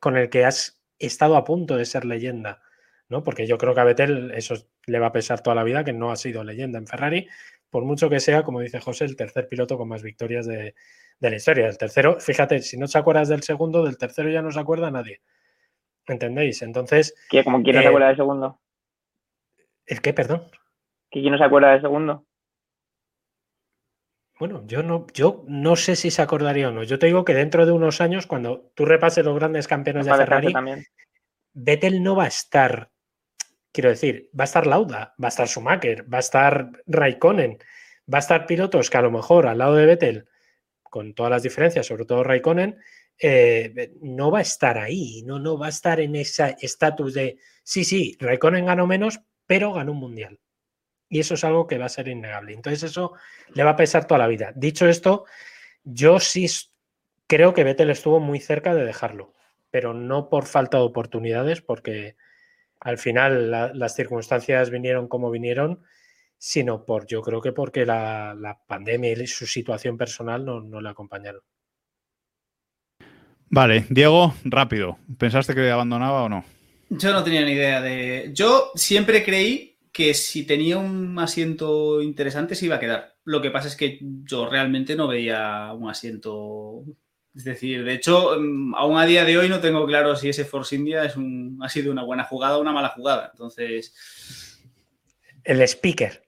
con 0.03 0.17
el 0.17 0.31
que 0.31 0.45
has 0.45 0.83
estado 0.99 1.37
a 1.37 1.45
punto 1.45 1.77
de 1.77 1.85
ser 1.85 2.05
leyenda. 2.05 2.61
¿no? 3.09 3.23
Porque 3.23 3.47
yo 3.47 3.57
creo 3.57 3.73
que 3.73 3.81
a 3.83 3.85
Vettel 3.85 4.33
eso 4.33 4.57
le 4.87 4.99
va 4.99 5.07
a 5.07 5.13
pesar 5.13 5.43
toda 5.45 5.55
la 5.55 5.63
vida, 5.63 5.85
que 5.85 5.93
no 5.93 6.11
ha 6.11 6.17
sido 6.17 6.43
leyenda 6.43 6.81
en 6.81 6.89
Ferrari, 6.89 7.29
por 7.71 7.85
mucho 7.85 8.11
que 8.11 8.19
sea, 8.19 8.43
como 8.43 8.59
dice 8.59 8.81
José, 8.81 9.05
el 9.05 9.15
tercer 9.15 9.47
piloto 9.49 9.79
con 9.79 9.87
más 9.89 10.03
victorias 10.03 10.45
de, 10.45 10.75
de 11.21 11.31
la 11.31 11.37
historia. 11.37 11.69
El 11.69 11.79
tercero, 11.79 12.19
fíjate, 12.19 12.59
si 12.63 12.77
no 12.79 12.89
te 12.89 12.99
acuerdas 12.99 13.29
del 13.29 13.45
segundo, 13.45 13.85
del 13.85 13.97
tercero 13.97 14.29
ya 14.29 14.43
no 14.43 14.51
se 14.51 14.59
acuerda 14.59 14.91
nadie. 14.91 15.21
¿Entendéis? 16.09 16.63
Entonces. 16.63 17.15
¿Quién, 17.29 17.45
como 17.45 17.63
quién 17.63 17.77
no 17.77 17.83
se 17.83 17.87
eh, 17.87 17.89
acuerda 17.89 18.09
del 18.09 18.17
segundo? 18.17 18.61
¿El 19.87 20.01
qué, 20.01 20.13
perdón? 20.13 20.49
¿Que 21.13 21.21
quién 21.21 21.31
no 21.31 21.39
se 21.39 21.45
acuerda 21.45 21.71
del 21.71 21.81
segundo? 21.81 22.27
Bueno, 24.43 24.65
yo 24.67 24.83
no, 24.83 25.07
yo 25.15 25.45
no 25.47 25.77
sé 25.77 25.95
si 25.95 26.11
se 26.11 26.21
acordaría 26.21 26.69
o 26.69 26.73
no. 26.73 26.83
Yo 26.83 26.99
te 26.99 27.07
digo 27.07 27.25
que 27.25 27.33
dentro 27.33 27.65
de 27.65 27.71
unos 27.71 28.01
años, 28.01 28.27
cuando 28.27 28.73
tú 28.75 28.85
repases 28.85 29.25
los 29.25 29.37
grandes 29.37 29.69
campeones 29.69 30.05
de 30.05 30.17
Ferrari, 30.17 30.53
también. 30.53 30.85
Vettel 31.53 32.03
no 32.03 32.17
va 32.17 32.25
a 32.25 32.27
estar, 32.27 32.91
quiero 33.71 33.91
decir, 33.91 34.31
va 34.37 34.43
a 34.43 34.47
estar 34.47 34.67
Lauda, 34.67 35.15
va 35.23 35.27
a 35.27 35.29
estar 35.29 35.47
Schumacher, 35.47 36.13
va 36.13 36.17
a 36.17 36.27
estar 36.27 36.73
Raikkonen, 36.89 37.59
va 38.13 38.19
a 38.19 38.21
estar 38.21 38.45
pilotos 38.45 38.91
que 38.91 38.97
a 38.97 39.03
lo 39.03 39.13
mejor 39.13 39.47
al 39.47 39.59
lado 39.59 39.77
de 39.77 39.87
Vettel, 39.87 40.29
con 40.83 41.15
todas 41.15 41.31
las 41.31 41.45
diferencias, 41.45 41.87
sobre 41.87 42.05
todo 42.05 42.25
Raikkonen, 42.25 42.79
eh, 43.21 43.93
no 44.01 44.33
va 44.33 44.41
a 44.41 44.43
estar 44.43 44.77
ahí, 44.77 45.23
no, 45.25 45.39
no 45.39 45.57
va 45.57 45.67
a 45.67 45.69
estar 45.69 46.01
en 46.01 46.17
ese 46.17 46.57
estatus 46.61 47.15
de, 47.15 47.39
sí, 47.63 47.85
sí, 47.85 48.17
Raikkonen 48.19 48.67
ganó 48.67 48.89
menos, 48.89 49.21
pero 49.47 49.73
ganó 49.73 49.93
un 49.93 49.99
mundial. 49.99 50.41
Y 51.13 51.21
eso 51.21 51.35
es 51.35 51.45
algo 51.45 51.67
que 51.67 51.77
va 51.77 51.85
a 51.85 51.91
ser 51.91 52.09
innegable. 52.09 52.55
Entonces 52.55 52.83
eso 52.85 53.13
le 53.53 53.63
va 53.65 53.73
a 53.73 53.77
pesar 53.77 54.07
toda 54.07 54.17
la 54.17 54.27
vida. 54.27 54.51
Dicho 54.57 54.89
esto, 54.89 55.27
yo 55.85 56.19
sí 56.19 56.47
creo 57.27 57.53
que 57.53 57.65
Vettel 57.65 57.91
estuvo 57.91 58.19
muy 58.19 58.41
cerca 58.41 58.75
de 58.75 58.83
dejarlo, 58.87 59.35
pero 59.71 59.93
no 59.93 60.31
por 60.31 60.47
falta 60.47 60.79
de 60.79 60.85
oportunidades, 60.85 61.61
porque 61.61 62.17
al 62.81 62.97
final 62.97 63.51
la- 63.51 63.75
las 63.75 63.95
circunstancias 63.95 64.71
vinieron 64.71 65.07
como 65.07 65.31
vinieron, 65.31 65.83
sino 66.39 66.87
por, 66.87 67.07
yo 67.07 67.21
creo 67.21 67.43
que 67.43 67.53
porque 67.53 67.85
la, 67.85 68.35
la 68.35 68.59
pandemia 68.67 69.13
y 69.13 69.27
su 69.27 69.47
situación 69.47 69.99
personal 69.99 70.47
no, 70.47 70.63
no 70.63 70.81
le 70.81 70.89
acompañaron. 70.89 71.43
Vale, 73.51 73.85
Diego, 73.91 74.33
rápido. 74.45 74.97
¿Pensaste 75.19 75.55
que 75.55 75.71
abandonaba 75.71 76.23
o 76.23 76.29
no? 76.31 76.43
Yo 76.89 77.13
no 77.13 77.23
tenía 77.23 77.45
ni 77.45 77.53
idea 77.53 77.83
de. 77.83 78.31
Yo 78.33 78.71
siempre 78.75 79.23
creí 79.23 79.72
que 79.93 80.15
si 80.15 80.45
tenía 80.45 80.79
un 80.79 81.19
asiento 81.19 82.01
interesante 82.01 82.55
se 82.55 82.67
iba 82.67 82.77
a 82.77 82.81
quedar. 82.81 83.15
Lo 83.25 83.43
que 83.43 83.51
pasa 83.51 83.69
es 83.69 83.77
que 83.77 83.99
yo 84.01 84.49
realmente 84.49 84.97
no 84.97 85.07
veía 85.07 85.73
un 85.75 85.91
asiento. 85.91 86.85
Es 87.35 87.45
decir, 87.45 87.85
de 87.85 87.95
hecho, 87.95 88.37
mm, 88.41 88.75
aún 88.75 88.99
a 88.99 89.05
día 89.05 89.25
de 89.25 89.39
hoy 89.39 89.49
no 89.49 89.61
tengo 89.61 89.87
claro 89.87 90.17
si 90.17 90.31
ese 90.31 90.45
Force 90.45 90.75
India 90.75 91.05
es 91.05 91.17
un, 91.17 91.59
ha 91.63 91.69
sido 91.69 91.93
una 91.93 92.05
buena 92.05 92.25
jugada 92.25 92.57
o 92.57 92.63
una 92.63 92.73
mala 92.73 92.89
jugada. 92.89 93.31
Entonces, 93.33 93.95
El 95.45 95.61
speaker. 95.63 96.23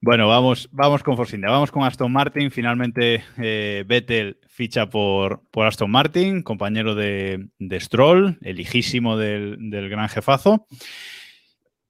Bueno, 0.00 0.28
vamos, 0.28 0.68
vamos 0.70 1.02
con 1.02 1.16
Force 1.16 1.34
India. 1.34 1.50
Vamos 1.50 1.70
con 1.72 1.82
Aston 1.82 2.12
Martin. 2.12 2.50
Finalmente, 2.50 3.24
eh, 3.38 3.84
Vettel 3.86 4.38
ficha 4.46 4.88
por, 4.88 5.42
por 5.50 5.66
Aston 5.66 5.90
Martin, 5.90 6.42
compañero 6.42 6.94
de, 6.94 7.48
de 7.58 7.80
Stroll, 7.80 8.38
el 8.42 8.60
hijísimo 8.60 9.16
del, 9.16 9.56
del 9.70 9.88
gran 9.88 10.08
jefazo. 10.08 10.66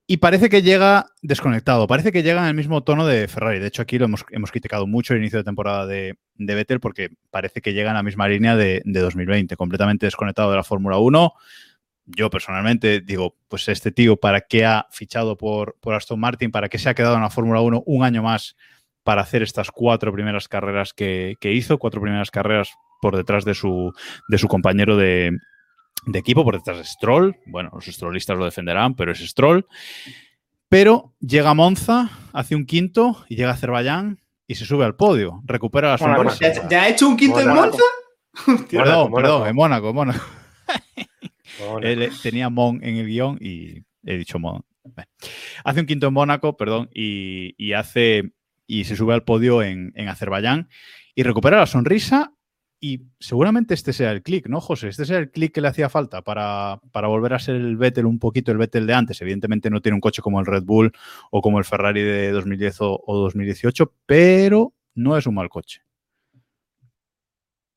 Y 0.07 0.19
parece 0.19 0.51
que 0.51 0.61
llega 0.61 1.07
desconectado, 1.23 1.87
parece 1.87 2.13
que 2.13 2.23
llega 2.23 2.43
en 2.43 2.49
el 2.49 2.55
mismo 2.55 2.83
tono 2.83 3.07
de 3.07 3.27
Ferrari. 3.27 3.59
De 3.59 3.69
hecho, 3.69 3.81
aquí 3.81 3.99
lo 3.99 4.05
hemos, 4.05 4.23
criticado 4.51 4.87
mucho 4.87 5.15
el 5.15 5.21
inicio 5.21 5.39
de 5.39 5.45
temporada 5.45 5.87
de, 5.87 6.19
Vettel 6.37 6.79
porque 6.79 7.09
parece 7.31 7.63
que 7.63 7.73
llega 7.73 7.89
en 7.91 7.97
la 7.97 8.03
misma 8.03 8.29
línea 8.29 8.55
de, 8.55 8.83
de 8.85 9.01
2020, 9.01 9.57
completamente 9.57 10.05
desconectado 10.05 10.51
de 10.51 10.57
la 10.57 10.65
Fórmula 10.65 10.99
1. 10.99 11.33
Yo 12.05 12.29
personalmente 12.29 13.01
digo, 13.01 13.35
pues 13.49 13.67
este 13.69 13.93
tío, 13.93 14.17
¿para 14.17 14.43
qué 14.43 14.67
ha 14.67 14.87
fichado 14.91 15.39
por, 15.39 15.77
por 15.81 15.95
Aston 15.95 16.21
Martin? 16.21 16.51
¿Para 16.51 16.69
qué 16.69 16.77
se 16.77 16.91
ha 16.91 16.95
quedado 16.95 17.15
en 17.15 17.23
la 17.23 17.31
Fórmula 17.31 17.63
1 17.63 17.85
un 17.87 18.05
año 18.05 18.23
más 18.23 18.57
para 19.05 19.23
hacer 19.23 19.43
estas 19.43 19.71
cuatro 19.71 20.13
primeras 20.13 20.49
carreras 20.49 20.93
que, 20.93 21.37
que 21.41 21.55
hizo? 21.55 21.79
Cuatro 21.79 22.03
primeras 22.03 22.31
carreras 22.31 22.75
por 23.01 23.17
detrás 23.17 23.47
de 23.47 23.55
su, 23.55 23.91
de 24.29 24.37
su 24.37 24.49
compañero 24.49 24.99
de, 24.99 25.33
de 26.07 26.19
equipo, 26.19 26.45
por 26.45 26.57
detrás 26.57 26.79
de 26.79 26.85
Stroll. 26.85 27.37
Bueno, 27.47 27.71
los 27.73 27.87
strollistas 27.87 28.37
lo 28.37 28.45
defenderán, 28.45 28.95
pero 28.95 29.13
es 29.13 29.19
Stroll. 29.19 29.67
Pero 30.69 31.15
llega 31.21 31.51
a 31.51 31.55
Monza, 31.55 32.11
hace 32.33 32.55
un 32.55 32.67
quinto 32.67 33.25
y 33.29 33.37
llega 33.37 33.51
a 33.51 33.55
Azerbaiyán 33.55 34.21
y 34.47 34.55
se 34.57 34.65
sube 34.65 34.85
al 34.85 34.97
podio. 34.97 35.43
Recupera 35.45 35.91
la 35.91 35.99
sonrisa. 35.99 36.69
¿ya, 36.69 36.83
ha 36.83 36.89
hecho 36.89 37.09
un 37.09 37.17
quinto 37.17 37.41
en. 37.41 37.49
Monza? 37.49 37.83
Perdón, 38.71 39.13
perdón, 39.13 39.47
en 39.47 39.55
Mónaco, 39.55 39.91
en 39.91 39.95
Mónaco. 39.95 40.25
Él, 41.83 42.03
eh, 42.03 42.11
tenía 42.21 42.51
Mon 42.51 42.83
en 42.83 42.97
el 42.97 43.07
guion 43.07 43.39
y 43.41 43.85
he 44.05 44.17
dicho 44.17 44.41
Mon. 44.41 44.65
Bueno. 44.83 45.09
Hace 45.63 45.81
un 45.81 45.87
quinto 45.87 46.09
en 46.09 46.15
Mónaco, 46.15 46.57
perdón, 46.57 46.91
y, 46.93 47.55
y 47.57 47.75
hace 47.75 48.33
y 48.67 48.85
se 48.85 48.97
sube 48.97 49.15
al 49.15 49.23
podio 49.23 49.63
en, 49.63 49.93
en 49.95 50.09
Azerbaiyán 50.09 50.69
y 51.15 51.23
recupera 51.23 51.59
la 51.59 51.67
sonrisa. 51.67 52.33
Y 52.81 53.01
seguramente 53.18 53.72
este 53.72 53.93
sea 53.93 54.11
el 54.11 54.22
clic, 54.22 54.47
¿no, 54.49 54.61
José? 54.61 54.89
Este 54.89 55.07
sea 55.07 55.18
el 55.18 55.31
clic 55.31 55.55
que 55.55 55.61
le 55.61 55.68
hacía 55.68 55.89
falta 55.89 56.22
para, 56.22 56.81
para 56.93 57.09
volver 57.09 57.33
a 57.33 57.39
ser 57.39 57.55
el 57.55 57.77
Vettel 57.77 58.05
un 58.05 58.18
poquito 58.18 58.53
el 58.53 58.59
Vettel 58.59 58.87
de 58.87 58.95
antes. 58.95 59.22
Evidentemente 59.22 59.70
no 59.70 59.81
tiene 59.81 59.95
un 59.95 60.01
coche 60.01 60.20
como 60.20 60.41
el 60.41 60.47
Red 60.47 60.64
Bull 60.64 60.93
o 61.31 61.41
como 61.41 61.59
el 61.59 61.64
Ferrari 61.64 62.03
de 62.03 62.31
2010 62.33 62.81
o, 62.83 63.03
o 63.07 63.16
2018, 63.16 63.91
pero 64.05 64.72
no 64.95 65.16
es 65.16 65.27
un 65.27 65.35
mal 65.35 65.49
coche. 65.49 65.81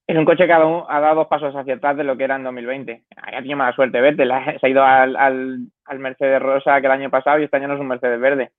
Es 0.07 0.17
un 0.17 0.23
coche 0.23 0.45
que 0.45 0.53
ha 0.53 0.59
dado, 0.59 1.15
dos 1.15 1.27
pasos 1.27 1.53
hacia 1.53 1.75
atrás 1.75 1.97
de 1.97 2.05
lo 2.05 2.15
que 2.15 2.23
era 2.23 2.37
en 2.37 2.43
2020. 2.43 3.03
Ha 3.17 3.31
tenido 3.31 3.57
mala 3.57 3.75
suerte 3.75 3.99
Vettel. 3.99 4.31
Se 4.59 4.67
ha 4.67 4.69
ido 4.69 4.81
al, 4.81 5.17
al, 5.17 5.67
al 5.83 5.99
Mercedes 5.99 6.41
Rosa 6.41 6.79
que 6.79 6.87
el 6.87 6.93
año 6.93 7.09
pasado 7.09 7.39
y 7.39 7.43
este 7.43 7.57
año 7.57 7.67
no 7.67 7.73
es 7.73 7.81
un 7.81 7.89
Mercedes 7.89 8.19
verde. 8.19 8.51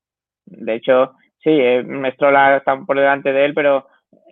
De 0.45 0.74
hecho, 0.74 1.14
sí, 1.39 1.51
eh, 1.51 1.84
Stroll 2.14 2.36
está 2.57 2.78
por 2.84 2.97
delante 2.97 3.32
de 3.32 3.47
él, 3.47 3.55
pero 3.55 3.86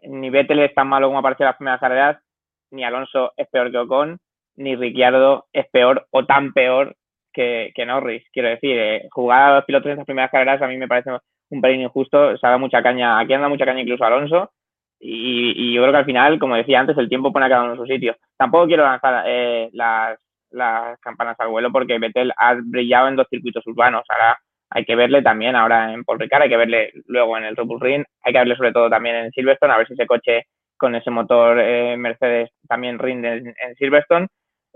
ni 0.07 0.31
Vettel 0.31 0.61
es 0.61 0.75
tan 0.75 0.89
malo 0.89 1.09
como 1.09 1.19
apareció 1.19 1.45
en 1.45 1.49
las 1.49 1.57
primeras 1.57 1.81
carreras, 1.81 2.23
ni 2.71 2.85
Alonso 2.85 3.33
es 3.37 3.49
peor 3.49 3.71
que 3.71 3.79
Ocon, 3.79 4.19
ni 4.57 4.77
Ricciardo 4.77 5.47
es 5.53 5.67
peor 5.71 6.07
o 6.11 6.25
tan 6.25 6.53
peor 6.53 6.97
que, 7.33 7.73
Norris. 7.87 8.25
Quiero 8.33 8.49
decir, 8.49 8.79
eh, 8.79 9.09
jugar 9.11 9.43
a 9.43 9.55
los 9.57 9.65
pilotos 9.65 9.87
en 9.87 9.93
estas 9.93 10.07
primeras 10.07 10.31
carreras 10.31 10.63
a 10.63 10.67
mí 10.67 10.77
me 10.79 10.89
parece 10.89 11.11
un 11.51 11.61
pelín 11.61 11.83
injusto. 11.83 12.37
Se 12.39 12.47
da 12.47 12.57
mucha 12.59 12.83
caña, 12.83 13.19
aquí 13.19 13.35
anda 13.35 13.49
mucha 13.49 13.67
caña 13.67 13.83
incluso 13.83 14.05
Alonso. 14.05 14.51
Y, 14.99 15.53
y, 15.55 15.75
yo 15.75 15.83
creo 15.83 15.93
que 15.93 15.99
al 15.99 16.05
final, 16.07 16.39
como 16.39 16.57
decía 16.57 16.81
antes, 16.81 16.97
el 16.97 17.09
tiempo 17.09 17.31
pone 17.33 17.47
a 17.47 17.49
cada 17.51 17.65
uno 17.65 17.73
en 17.73 17.79
su 17.79 17.87
sitio. 17.87 18.17
Tampoco 18.39 18.67
quiero 18.67 18.85
lanzar 18.85 19.25
eh, 19.27 19.69
las, 19.75 20.19
las 20.51 20.99
campanas 21.01 21.37
al 21.39 21.49
vuelo 21.49 21.71
porque 21.71 21.99
Vettel 21.99 22.33
ha 22.37 22.55
brillado 22.55 23.09
en 23.09 23.17
dos 23.17 23.27
circuitos 23.29 23.67
urbanos. 23.67 24.05
Ahora 24.09 24.39
hay 24.71 24.85
que 24.85 24.97
verle 24.97 25.23
también 25.23 25.57
ahora 25.57 25.93
en 25.93 26.05
Paul 26.05 26.19
Ricard, 26.19 26.43
hay 26.43 26.49
que 26.49 26.57
verle 26.57 26.93
luego 27.07 27.37
en 27.37 27.45
el 27.45 27.57
Red 27.57 27.67
Bull 27.67 27.81
Ring, 27.81 28.05
hay 28.23 28.33
que 28.33 28.39
verle 28.39 28.57
sobre 28.57 28.73
todo 28.73 28.91
también 28.91 29.17
en 29.17 29.33
Silverstone, 29.33 29.73
a 29.73 29.79
ver 29.79 29.87
si 29.87 29.95
ese 29.95 30.07
coche 30.07 30.47
con 30.77 30.95
ese 30.95 31.11
motor 31.11 31.59
eh, 31.61 31.97
Mercedes 31.97 32.51
también 32.69 32.99
rinde 32.99 33.33
en, 33.33 33.47
en 33.49 33.75
Silverstone. 33.77 34.29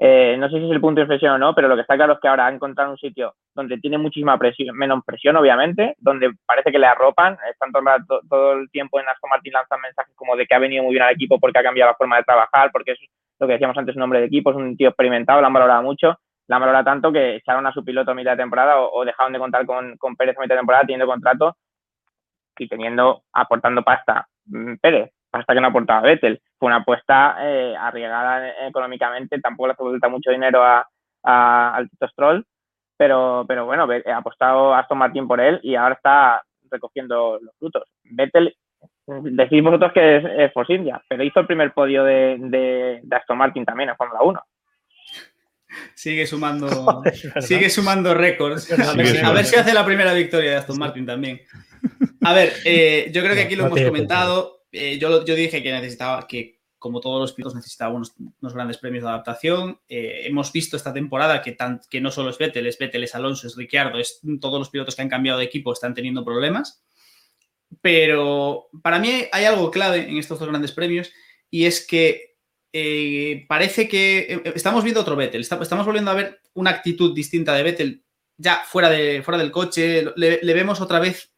Eh, 0.02 0.36
no 0.38 0.48
sé 0.48 0.56
si 0.56 0.64
es 0.64 0.70
el 0.70 0.80
punto 0.80 1.00
de 1.00 1.02
inflexión 1.02 1.32
o 1.32 1.38
no, 1.38 1.54
pero 1.54 1.68
lo 1.68 1.74
que 1.74 1.82
está 1.82 1.94
claro 1.94 2.14
es 2.14 2.20
que 2.20 2.28
ahora 2.28 2.46
ha 2.46 2.50
encontrado 2.50 2.90
un 2.90 2.96
sitio 2.96 3.34
donde 3.54 3.76
tiene 3.76 3.98
muchísima 3.98 4.38
presión, 4.38 4.74
menos 4.74 5.04
presión, 5.04 5.36
obviamente, 5.36 5.94
donde 5.98 6.30
parece 6.46 6.72
que 6.72 6.78
le 6.78 6.86
arropan, 6.86 7.36
están 7.50 7.70
todo, 7.70 8.20
todo, 8.26 8.52
el 8.54 8.70
tiempo 8.70 8.98
en 8.98 9.06
Aston 9.08 9.28
Martin 9.28 9.52
lanzan 9.52 9.78
mensajes 9.82 10.14
como 10.16 10.36
de 10.36 10.46
que 10.46 10.54
ha 10.54 10.58
venido 10.58 10.84
muy 10.84 10.94
bien 10.94 11.02
al 11.02 11.12
equipo 11.12 11.38
porque 11.38 11.58
ha 11.58 11.62
cambiado 11.62 11.90
la 11.90 11.96
forma 11.96 12.16
de 12.16 12.22
trabajar, 12.22 12.70
porque 12.72 12.92
es 12.92 12.98
lo 13.38 13.46
que 13.46 13.52
decíamos 13.52 13.76
antes, 13.76 13.94
un 13.94 14.00
hombre 14.00 14.20
de 14.20 14.26
equipo, 14.26 14.50
es 14.50 14.56
un 14.56 14.74
tío 14.74 14.88
experimentado, 14.88 15.42
lo 15.42 15.46
han 15.46 15.52
valorado 15.52 15.82
mucho, 15.82 16.18
la 16.50 16.56
han 16.56 16.62
valorado 16.62 16.84
tanto 16.84 17.12
que 17.12 17.36
echaron 17.36 17.64
a 17.68 17.72
su 17.72 17.84
piloto 17.84 18.10
a 18.10 18.14
mitad 18.14 18.32
de 18.32 18.38
temporada 18.38 18.80
o, 18.80 19.04
dejaron 19.04 19.32
de 19.32 19.38
contar 19.38 19.64
con, 19.64 19.96
con, 19.96 20.16
Pérez 20.16 20.36
a 20.36 20.40
mitad 20.40 20.56
de 20.56 20.58
temporada 20.58 20.82
teniendo 20.82 21.06
contrato 21.06 21.56
y 22.58 22.66
teniendo, 22.66 23.22
aportando 23.32 23.84
pasta 23.84 24.26
mm, 24.46 24.74
Pérez, 24.82 25.12
pasta 25.30 25.54
que 25.54 25.60
no 25.60 25.68
aportaba 25.68 26.00
Vettel. 26.00 26.42
Fue 26.58 26.66
una 26.66 26.78
apuesta 26.78 27.36
eh, 27.40 27.76
arriesgada 27.78 28.66
económicamente, 28.66 29.40
tampoco 29.40 29.68
le 29.68 29.74
hace 29.74 29.84
falta 29.84 30.08
mucho 30.08 30.32
dinero 30.32 30.64
a, 30.64 30.84
al 31.72 31.88
Tito 31.88 32.08
Stroll, 32.08 32.44
pero, 32.96 33.44
pero 33.46 33.66
bueno, 33.66 33.86
ha 34.06 34.16
apostado 34.16 34.74
Aston 34.74 34.98
Martin 34.98 35.28
por 35.28 35.40
él 35.40 35.60
y 35.62 35.76
ahora 35.76 35.94
está 35.94 36.42
recogiendo 36.68 37.38
los 37.40 37.56
frutos. 37.60 37.84
Vettel, 38.02 38.56
decís 39.06 39.62
vosotros 39.62 39.92
que 39.92 40.16
es, 40.16 40.24
es 40.24 40.52
Force 40.52 40.82
pero 41.08 41.22
hizo 41.22 41.38
el 41.38 41.46
primer 41.46 41.72
podio 41.72 42.02
de, 42.02 42.38
de, 42.40 43.00
de 43.04 43.16
Aston 43.16 43.38
Martin 43.38 43.64
también 43.64 43.90
en 43.90 43.96
Fórmula 43.96 44.22
1. 44.22 44.42
Sigue 45.94 46.26
sumando, 46.26 47.02
sigue 47.40 47.70
sumando 47.70 48.14
récords. 48.14 48.70
A 48.72 48.92
ver, 48.94 49.06
si- 49.06 49.12
a 49.12 49.20
sumando. 49.20 49.34
ver 49.34 49.46
si 49.46 49.56
hace 49.56 49.74
la 49.74 49.84
primera 49.84 50.12
victoria 50.14 50.50
de 50.50 50.56
Aston 50.56 50.78
Martin 50.78 51.06
también. 51.06 51.40
A 52.22 52.32
ver, 52.34 52.52
eh, 52.64 53.10
yo 53.12 53.22
creo 53.22 53.34
que 53.34 53.42
aquí 53.42 53.56
lo 53.56 53.66
hemos 53.66 53.80
comentado. 53.80 54.64
Eh, 54.72 54.98
yo, 54.98 55.24
yo 55.24 55.34
dije 55.34 55.62
que 55.62 55.72
necesitaba, 55.72 56.26
que 56.28 56.60
como 56.78 57.00
todos 57.00 57.20
los 57.20 57.32
pilotos 57.34 57.54
necesitaba 57.54 57.92
unos, 57.94 58.14
unos 58.40 58.54
grandes 58.54 58.78
premios 58.78 59.04
de 59.04 59.10
adaptación. 59.10 59.78
Eh, 59.88 60.22
hemos 60.24 60.50
visto 60.52 60.76
esta 60.76 60.92
temporada 60.94 61.42
que, 61.42 61.52
tan- 61.52 61.80
que 61.90 62.00
no 62.00 62.10
solo 62.10 62.30
es 62.30 62.38
Vettel, 62.38 62.66
es 62.66 62.78
Vettel, 62.78 63.04
es 63.04 63.14
Alonso, 63.14 63.46
es 63.46 63.56
Ricciardo, 63.56 63.98
es 63.98 64.20
todos 64.40 64.58
los 64.58 64.70
pilotos 64.70 64.96
que 64.96 65.02
han 65.02 65.08
cambiado 65.08 65.38
de 65.38 65.44
equipo 65.44 65.72
están 65.72 65.94
teniendo 65.94 66.24
problemas. 66.24 66.82
Pero 67.80 68.68
para 68.82 68.98
mí 68.98 69.24
hay 69.32 69.44
algo 69.44 69.70
clave 69.70 70.08
en 70.08 70.16
estos 70.18 70.38
dos 70.38 70.48
grandes 70.48 70.72
premios 70.72 71.12
y 71.50 71.66
es 71.66 71.86
que 71.86 72.29
eh, 72.72 73.44
parece 73.48 73.88
que 73.88 74.18
eh, 74.44 74.52
estamos 74.54 74.84
viendo 74.84 75.00
otro 75.00 75.16
Vettel, 75.16 75.40
estamos 75.40 75.86
volviendo 75.86 76.10
a 76.10 76.14
ver 76.14 76.40
una 76.54 76.70
actitud 76.70 77.14
distinta 77.14 77.54
de 77.54 77.62
Vettel 77.62 78.02
ya 78.36 78.62
fuera, 78.66 78.88
de, 78.88 79.22
fuera 79.22 79.38
del 79.38 79.50
coche, 79.50 80.04
le, 80.16 80.40
le 80.42 80.54
vemos 80.54 80.80
otra 80.80 80.98
vez 80.98 81.30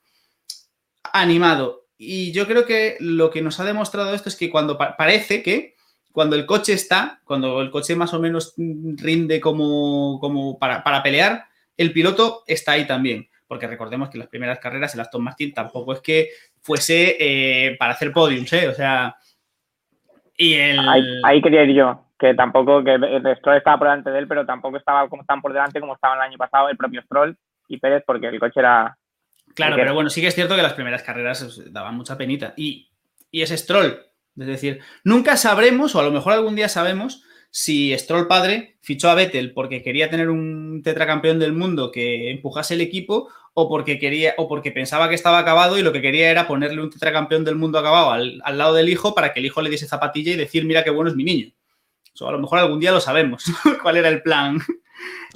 animado. 1.13 1.87
Y 1.99 2.33
yo 2.33 2.47
creo 2.47 2.65
que 2.65 2.97
lo 3.01 3.31
que 3.31 3.43
nos 3.43 3.61
ha 3.61 3.65
demostrado 3.65 4.15
esto 4.15 4.29
es 4.29 4.37
que 4.37 4.51
cuando 4.51 4.77
pa- 4.79 4.97
parece 4.97 5.43
que 5.43 5.75
cuando 6.13 6.37
el 6.37 6.47
coche 6.47 6.73
está, 6.75 7.21
cuando 7.25 7.61
el 7.61 7.71
coche 7.71 7.97
más 7.97 8.13
o 8.15 8.21
menos 8.21 8.55
rinde 8.57 9.41
como, 9.41 10.19
como 10.21 10.59
para, 10.59 10.83
para 10.85 11.03
pelear, 11.03 11.47
el 11.77 11.93
piloto 11.93 12.45
está 12.47 12.73
ahí 12.73 12.87
también. 12.87 13.29
Porque 13.47 13.67
recordemos 13.67 14.09
que 14.11 14.19
las 14.19 14.29
primeras 14.29 14.59
carreras 14.59 14.95
el 14.95 15.01
Aston 15.01 15.23
Martin 15.25 15.53
tampoco 15.53 15.93
es 15.95 16.01
que 16.01 16.31
fuese 16.61 17.17
eh, 17.19 17.77
para 17.79 17.93
hacer 17.95 18.13
podiums, 18.13 18.53
¿eh? 18.53 18.69
O 18.69 18.75
sea. 18.75 19.17
Y 20.43 20.55
el. 20.55 20.89
Ahí, 20.89 21.21
ahí 21.23 21.41
quería 21.41 21.63
ir 21.63 21.77
yo, 21.77 22.05
que 22.19 22.35
tampoco, 22.35 22.83
que 22.83 22.97
Stroll 23.39 23.59
estaba 23.59 23.79
por 23.79 23.87
delante 23.87 24.11
de 24.11 24.19
él, 24.19 24.27
pero 24.27 24.45
tampoco 24.45 24.77
estaba 24.77 25.09
como 25.09 25.25
tan 25.25 25.41
por 25.41 25.53
delante 25.53 25.79
como 25.79 25.95
estaba 25.95 26.17
el 26.17 26.23
año 26.23 26.37
pasado 26.37 26.69
el 26.69 26.77
propio 26.77 27.01
Stroll 27.03 27.37
y 27.69 27.79
Pérez, 27.79 28.03
porque 28.05 28.27
el 28.27 28.41
coche 28.41 28.59
era. 28.59 28.99
Claro, 29.55 29.77
pero 29.77 29.95
bueno, 29.95 30.11
sí 30.11 30.21
que 30.21 30.27
es 30.27 30.35
cierto 30.35 30.57
que 30.57 30.63
las 30.63 30.73
primeras 30.73 31.05
carreras 31.05 31.73
daban 31.73 31.95
mucha 31.95 32.19
penita. 32.19 32.55
Y, 32.57 32.91
y 33.31 33.43
es 33.43 33.51
Stroll. 33.51 34.01
Es 34.37 34.47
decir, 34.47 34.81
nunca 35.05 35.37
sabremos, 35.37 35.95
o 35.95 36.01
a 36.01 36.03
lo 36.03 36.11
mejor 36.11 36.33
algún 36.33 36.57
día 36.57 36.69
sabemos, 36.69 37.23
si 37.55 37.97
Stroll 37.99 38.27
padre 38.29 38.77
fichó 38.81 39.11
a 39.11 39.15
Vettel 39.15 39.53
porque 39.53 39.83
quería 39.83 40.09
tener 40.09 40.31
un 40.31 40.81
tetracampeón 40.83 41.39
del 41.39 41.53
mundo 41.53 41.93
que 41.93 42.31
empujase 42.31 42.73
el 42.75 42.81
equipo 42.81 43.29
o 43.53 43.69
porque 43.69 43.99
quería 43.99 44.33
o 44.39 44.49
porque 44.49 44.73
pensaba 44.73 45.11
que 45.11 45.15
estaba 45.15 45.39
acabado 45.39 45.79
y 45.79 45.83
lo 45.83 45.93
que 45.93 46.01
quería 46.01 46.31
era 46.31 46.49
ponerle 46.49 46.81
un 46.81 46.89
tetracampeón 46.89 47.45
del 47.45 47.57
mundo 47.57 47.79
acabado 47.79 48.11
al, 48.11 48.41
al 48.45 48.57
lado 48.57 48.73
del 48.75 48.89
hijo 48.89 49.15
para 49.15 49.35
que 49.35 49.41
el 49.41 49.47
hijo 49.47 49.61
le 49.61 49.69
diese 49.69 49.87
zapatilla 49.87 50.33
y 50.33 50.37
decir, 50.37 50.65
mira 50.65 50.83
qué 50.83 50.89
bueno 50.91 51.11
es 51.11 51.17
mi 51.17 51.25
niño. 51.25 51.51
Eso 52.15 52.27
a 52.27 52.33
lo 52.33 52.39
mejor 52.39 52.59
algún 52.59 52.81
día 52.81 52.91
lo 52.91 53.01
sabemos. 53.01 53.45
¿Cuál 53.83 53.99
era 53.99 54.09
el 54.09 54.23
plan? 54.23 54.59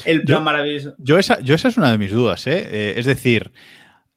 El 0.07 0.23
plan 0.23 0.39
Yo- 0.39 0.45
maravilloso. 0.45 0.95
Yo 0.97 1.19
esa, 1.19 1.39
yo 1.41 1.55
esa 1.55 1.69
es 1.69 1.77
una 1.77 1.93
de 1.93 1.99
mis 1.99 2.13
dudas, 2.13 2.47
¿eh? 2.47 2.67
Eh, 2.71 2.95
es 2.97 3.05
decir, 3.05 3.53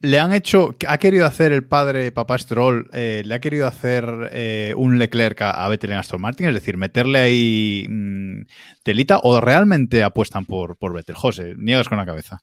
le 0.02 0.20
han 0.20 0.34
hecho, 0.34 0.76
ha 0.88 0.98
querido 0.98 1.26
hacer 1.26 1.52
el 1.52 1.68
padre, 1.68 2.12
papá 2.12 2.38
Stroll, 2.38 2.90
eh, 2.94 3.22
le 3.26 3.36
ha 3.36 3.40
querido 3.40 3.68
hacer 3.68 4.06
eh, 4.32 4.74
un 4.78 4.98
Leclerc 4.98 5.42
a, 5.42 5.66
a 5.66 5.68
Vettel 5.68 5.92
en 5.92 5.98
Aston 5.98 6.22
Martin, 6.22 6.48
es 6.48 6.54
decir, 6.54 6.78
meterle 6.78 7.20
ahí 7.20 7.86
mm, 7.90 8.44
telita, 8.84 9.20
o 9.24 9.42
realmente 9.42 10.04
apuestan 10.04 10.46
por, 10.46 10.78
por 10.78 10.94
Vettel. 10.94 11.16
José, 11.16 11.54
niegas 11.58 11.90
con 11.90 11.98
la 11.98 12.06
cabeza. 12.06 12.40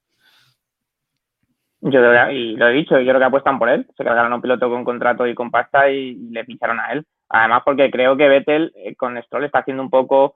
Yo 1.81 2.01
y 2.31 2.57
lo 2.57 2.69
he 2.69 2.73
dicho, 2.73 2.99
yo 2.99 3.07
creo 3.07 3.19
que 3.19 3.25
apuestan 3.25 3.59
por 3.59 3.69
él. 3.69 3.87
Se 3.97 4.05
cargaron 4.05 4.33
a 4.33 4.37
un 4.37 4.43
piloto 4.43 4.69
con 4.69 4.85
contrato 4.85 5.27
y 5.27 5.35
con 5.35 5.51
pasta 5.51 5.89
y, 5.91 6.15
le 6.31 6.45
ficharon 6.45 6.81
a 6.81 6.93
él. 6.93 7.07
Además, 7.29 7.63
porque 7.65 7.91
creo 7.91 8.17
que 8.17 8.29
Vettel 8.29 8.73
eh, 8.77 8.95
con 8.97 9.21
Stroll 9.23 9.45
está 9.45 9.61
haciendo 9.61 9.83
un 9.83 9.91
poco, 9.91 10.35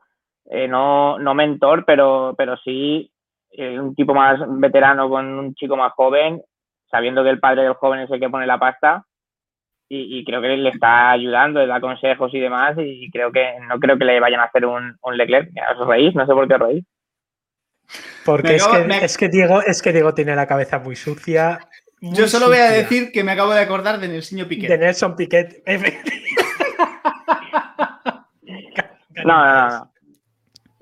no, 0.69 1.19
no 1.19 1.35
mentor, 1.35 1.85
pero, 1.85 2.35
pero 2.37 2.57
sí 2.59 3.11
un 3.59 3.95
tipo 3.95 4.15
más 4.15 4.41
veterano 4.47 5.09
con 5.11 5.27
un 5.27 5.55
chico 5.55 5.77
más 5.77 5.93
joven, 5.93 6.41
sabiendo 6.91 7.23
que 7.23 7.31
el 7.31 7.41
padre 7.41 7.63
del 7.63 7.75
joven 7.75 8.01
es 8.01 8.11
el 8.11 8.21
que 8.21 8.29
pone 8.31 8.47
la 8.47 8.59
pasta. 8.59 9.05
Y, 9.93 10.19
y 10.21 10.25
creo 10.25 10.41
que 10.41 10.49
le 10.57 10.69
está 10.71 11.11
ayudando, 11.11 11.59
le 11.61 11.67
da 11.67 11.81
consejos 11.81 12.33
y 12.33 12.39
demás. 12.41 12.75
Y 12.79 13.11
creo 13.11 13.33
que 13.33 13.55
no 13.69 13.79
creo 13.81 13.99
que 13.99 14.05
le 14.05 14.21
vayan 14.21 14.41
a 14.41 14.45
hacer 14.45 14.65
un, 14.67 14.97
un 15.03 15.17
Leclerc. 15.17 15.51
¿Os 15.79 15.87
reís? 15.87 16.15
No 16.15 16.27
sé 16.27 16.33
por 16.33 16.47
qué 16.47 16.55
os 16.55 16.61
reís. 16.61 16.85
Porque 18.25 18.55
es, 18.57 18.67
que, 18.69 18.85
me- 18.85 19.05
es, 19.05 19.19
que 19.19 19.29
Diego, 19.29 19.63
es 19.63 19.83
que 19.83 19.93
Diego 19.93 20.15
tiene 20.15 20.37
la 20.37 20.47
cabeza 20.47 20.79
muy 20.79 20.95
sucia. 20.95 21.59
muy 22.01 22.15
Yo 22.17 22.29
solo 22.29 22.47
voy 22.47 22.59
a 22.59 22.71
decir 22.71 23.11
que 23.11 23.25
me 23.25 23.33
acabo 23.33 23.53
de 23.53 23.61
acordar 23.63 23.99
de 23.99 24.07
Nelsinho 24.07 24.47
Piquet. 24.47 24.69
De 24.69 24.79
Nelson 24.79 25.17
Piquet. 25.17 25.63
No, 29.25 29.45
no, 29.45 29.69
no. 29.69 29.93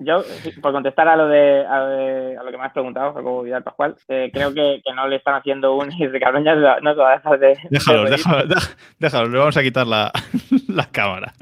Yo, 0.01 0.23
por 0.61 0.71
contestar 0.71 1.07
a 1.09 1.15
lo 1.17 1.27
de 1.27 1.65
a, 1.65 1.79
lo 1.79 1.87
de- 1.89 2.37
a 2.37 2.43
lo 2.43 2.51
que 2.51 2.57
me 2.57 2.63
has 2.63 2.71
preguntado, 2.71 3.13
Jacobo 3.13 3.43
Vidal 3.43 3.63
Pascual, 3.63 3.95
eh, 4.07 4.29
creo 4.33 4.53
que, 4.53 4.81
que 4.83 4.93
no 4.93 5.07
le 5.07 5.17
están 5.17 5.35
haciendo 5.35 5.75
un 5.75 5.91
y 5.99 6.07
Ricardo 6.07 6.39
ya 6.39 6.55
no 6.55 6.93
se 6.93 6.99
va 6.99 7.09
a 7.11 7.15
dejar 7.17 7.39
de. 7.39 7.57
Déjalos, 7.69 8.09
de 8.09 8.15
dej- 8.55 8.77
déjalos, 8.97 9.29
le 9.29 9.37
vamos 9.39 9.57
a 9.57 9.61
quitar 9.63 9.85
la, 9.87 10.11
la 10.69 10.85
cámara. 10.91 11.33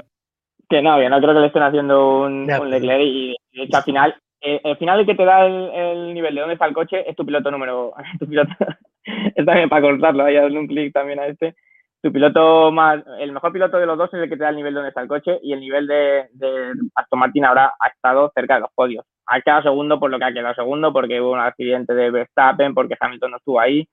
Que 0.68 0.82
no, 0.82 0.98
que 0.98 1.08
no 1.08 1.18
creo 1.20 1.34
que 1.34 1.40
le 1.40 1.46
estén 1.46 1.62
haciendo 1.62 2.22
un, 2.22 2.46
De 2.46 2.58
un. 2.58 2.68
Leclerc 2.70 3.00
y 3.02 3.36
de 3.52 3.62
hecho 3.62 3.76
al 3.78 3.82
final, 3.84 4.14
eh, 4.40 4.60
al 4.64 4.76
final 4.76 5.00
el 5.00 5.06
que 5.06 5.14
te 5.14 5.24
da 5.24 5.46
el, 5.46 5.70
el 5.72 6.14
nivel 6.14 6.34
de 6.34 6.40
dónde 6.40 6.54
está 6.54 6.66
el 6.66 6.74
coche 6.74 7.08
es 7.08 7.14
tu 7.16 7.24
piloto 7.24 7.50
número. 7.50 7.92
Tu 8.18 8.26
piloto, 8.28 8.52
es 9.36 9.46
también 9.46 9.68
para 9.68 9.82
cortarlo, 9.82 10.24
ahí 10.24 10.34
darle 10.34 10.58
un 10.58 10.66
clic 10.66 10.92
también 10.92 11.20
a 11.20 11.26
este. 11.26 11.54
Tu 12.08 12.12
piloto 12.12 12.72
más, 12.72 13.04
el 13.18 13.32
mejor 13.32 13.52
piloto 13.52 13.76
de 13.76 13.84
los 13.84 13.98
dos 13.98 14.08
es 14.14 14.22
el 14.22 14.30
que 14.30 14.38
te 14.38 14.42
da 14.44 14.48
el 14.48 14.56
nivel 14.56 14.72
de 14.72 14.76
dónde 14.76 14.88
está 14.88 15.02
el 15.02 15.08
coche 15.08 15.38
y 15.42 15.52
el 15.52 15.60
nivel 15.60 15.86
de, 15.86 16.30
de 16.32 16.72
Aston 16.94 17.18
Martin 17.18 17.44
ahora 17.44 17.74
ha 17.78 17.88
estado 17.88 18.32
cerca 18.34 18.54
de 18.54 18.60
los 18.60 18.70
podios. 18.74 19.04
Ha 19.26 19.42
quedado 19.42 19.64
segundo 19.64 20.00
por 20.00 20.10
lo 20.10 20.18
que 20.18 20.24
ha 20.24 20.32
quedado 20.32 20.54
segundo, 20.54 20.90
porque 20.90 21.20
hubo 21.20 21.32
un 21.32 21.38
accidente 21.38 21.92
de 21.92 22.10
Verstappen, 22.10 22.72
porque 22.72 22.96
Hamilton 22.98 23.32
no 23.32 23.36
estuvo 23.36 23.60
ahí, 23.60 23.86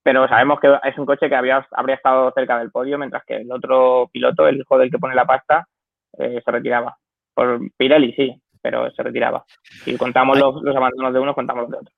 pero 0.00 0.28
sabemos 0.28 0.60
que 0.60 0.78
es 0.84 0.96
un 0.96 1.06
coche 1.06 1.28
que 1.28 1.34
había, 1.34 1.66
habría 1.72 1.96
estado 1.96 2.30
cerca 2.36 2.56
del 2.56 2.70
podio, 2.70 2.98
mientras 2.98 3.24
que 3.24 3.38
el 3.38 3.50
otro 3.50 4.08
piloto, 4.12 4.46
el 4.46 4.60
hijo 4.60 4.78
del 4.78 4.88
que 4.88 4.98
pone 4.98 5.16
la 5.16 5.24
pasta, 5.24 5.66
eh, 6.18 6.40
se 6.44 6.50
retiraba. 6.52 6.96
Por 7.34 7.58
Pirelli 7.76 8.12
sí, 8.12 8.40
pero 8.62 8.92
se 8.92 9.02
retiraba. 9.02 9.44
Si 9.82 9.98
contamos 9.98 10.38
los, 10.38 10.62
los 10.62 10.76
abandonos 10.76 11.12
de 11.12 11.18
uno, 11.18 11.34
contamos 11.34 11.62
los 11.62 11.70
de 11.72 11.78
otro. 11.78 11.94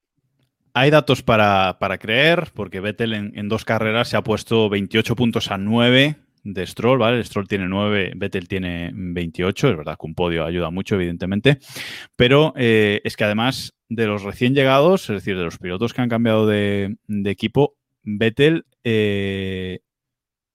Hay 0.74 0.90
datos 0.90 1.22
para, 1.22 1.78
para 1.80 1.98
creer, 1.98 2.48
porque 2.54 2.80
Vettel 2.80 3.14
en, 3.14 3.32
en 3.36 3.48
dos 3.48 3.64
carreras 3.64 4.08
se 4.08 4.16
ha 4.16 4.22
puesto 4.22 4.68
28 4.68 5.16
puntos 5.16 5.50
a 5.50 5.58
9 5.58 6.16
de 6.44 6.66
Stroll, 6.66 6.98
¿vale? 6.98 7.22
Stroll 7.24 7.48
tiene 7.48 7.66
9, 7.68 8.12
Vettel 8.16 8.48
tiene 8.48 8.90
28, 8.94 9.70
es 9.70 9.76
verdad 9.76 9.96
que 10.00 10.06
un 10.06 10.14
podio 10.14 10.44
ayuda 10.44 10.70
mucho, 10.70 10.94
evidentemente, 10.94 11.58
pero 12.16 12.54
eh, 12.56 13.00
es 13.04 13.16
que 13.16 13.24
además 13.24 13.74
de 13.88 14.06
los 14.06 14.22
recién 14.22 14.54
llegados, 14.54 15.02
es 15.10 15.16
decir, 15.16 15.36
de 15.36 15.44
los 15.44 15.58
pilotos 15.58 15.92
que 15.92 16.00
han 16.02 16.08
cambiado 16.08 16.46
de, 16.46 16.96
de 17.06 17.30
equipo, 17.30 17.76
Vettel, 18.02 18.64
eh, 18.84 19.80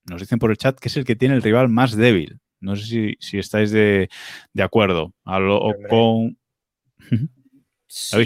nos 0.10 0.22
dicen 0.22 0.40
por 0.40 0.52
el 0.52 0.58
chat 0.58 0.80
que 0.80 0.88
es 0.88 0.98
el 0.98 1.06
que 1.06 1.16
tiene 1.16 1.36
el 1.36 1.42
rival 1.44 1.70
más 1.70 1.96
débil. 1.96 2.40
No 2.60 2.76
sé 2.76 2.86
si, 2.86 3.16
si 3.20 3.38
estáis 3.38 3.72
de, 3.72 4.10
de 4.54 4.64
acuerdo. 4.64 5.14
A 5.26 5.40
lo- 5.40 5.60
Hombre. 5.60 5.90
con... 5.90 6.38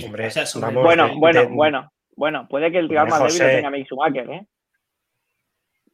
Hombre, 0.06 0.30
vamos, 0.62 0.84
Bueno, 0.84 1.08
de- 1.08 1.16
bueno, 1.16 1.42
de- 1.42 1.48
bueno, 1.48 1.92
bueno, 2.16 2.48
puede 2.48 2.72
que 2.72 2.78
el 2.80 2.90
rival 2.90 3.10
más 3.10 3.20
débil 3.24 3.40
lo 3.40 3.48
tenga 3.48 3.70
Mick 3.70 3.86
Schumacher, 3.88 4.30
¿eh? 4.30 4.46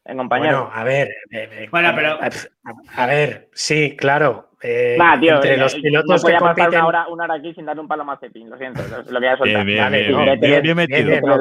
En 0.05 0.17
compañero. 0.17 0.65
Bueno, 0.65 0.71
a 0.76 0.84
ver. 0.84 1.07
eh, 1.32 1.49
eh, 1.51 1.67
Bueno, 1.71 1.91
pero- 1.95 2.19
A, 2.21 3.03
a 3.03 3.05
ver, 3.07 3.49
sí, 3.53 3.95
claro. 3.95 4.49
eh, 4.61 4.97
Va, 4.99 5.17
tío, 5.19 5.36
entre 5.36 5.53
eh, 5.53 5.57
los 5.57 5.74
eh, 5.76 5.80
pilotos 5.82 6.09
no 6.09 6.15
que 6.15 6.21
podía 6.21 6.39
pasar 6.39 6.55
compiten. 6.55 6.80
una 6.80 6.88
hora, 6.88 7.07
una 7.07 7.24
hora 7.26 7.34
aquí 7.36 7.53
sin 7.53 7.65
darle 7.65 7.82
un 7.82 7.88
palo 7.88 8.01
a 8.03 8.05
Mazepin, 8.05 8.49
lo 8.49 8.57
siento, 8.57 8.82
lo, 8.88 9.19
voy 9.19 9.28
a 9.28 9.38
soltar. 9.38 9.45
Bien, 9.45 9.65
bien, 9.65 9.80
Vale, 9.84 9.97
bien, 9.99 10.07
bien, 10.26 10.39
bien, 10.39 10.61
bien 10.61 10.76
metido. 10.78 11.07
Bien, 11.09 11.21
no, 11.26 11.39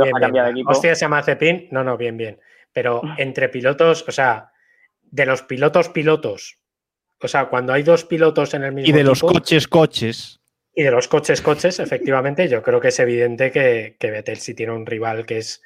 bien. 0.52 0.64
Hostia, 0.68 0.94
se 0.94 1.00
llama 1.04 1.22
Cepín. 1.22 1.68
No, 1.72 1.82
no, 1.84 1.96
bien, 1.96 2.16
bien. 2.16 2.40
Pero 2.72 3.02
entre 3.18 3.48
pilotos, 3.48 4.04
o 4.08 4.12
sea, 4.12 4.52
de 5.02 5.26
los 5.26 5.42
pilotos 5.42 5.88
pilotos, 5.90 6.58
o 7.20 7.28
sea, 7.28 7.46
cuando 7.46 7.72
hay 7.72 7.82
dos 7.82 8.04
pilotos 8.04 8.54
en 8.54 8.62
el 8.64 8.72
mismo 8.72 8.88
Y 8.88 8.92
de 8.92 9.04
los 9.04 9.20
coches, 9.20 9.66
coches. 9.68 10.40
Y 10.74 10.82
de 10.82 10.90
los 10.90 11.08
coches 11.08 11.42
coches, 11.42 11.78
efectivamente, 11.80 12.48
yo 12.48 12.62
creo 12.62 12.80
que 12.80 12.88
es 12.88 12.98
evidente 13.00 13.50
que, 13.50 13.96
que 13.98 14.10
Vettel 14.10 14.38
sí 14.38 14.54
tiene 14.54 14.72
un 14.72 14.86
rival 14.86 15.26
que 15.26 15.38
es, 15.38 15.62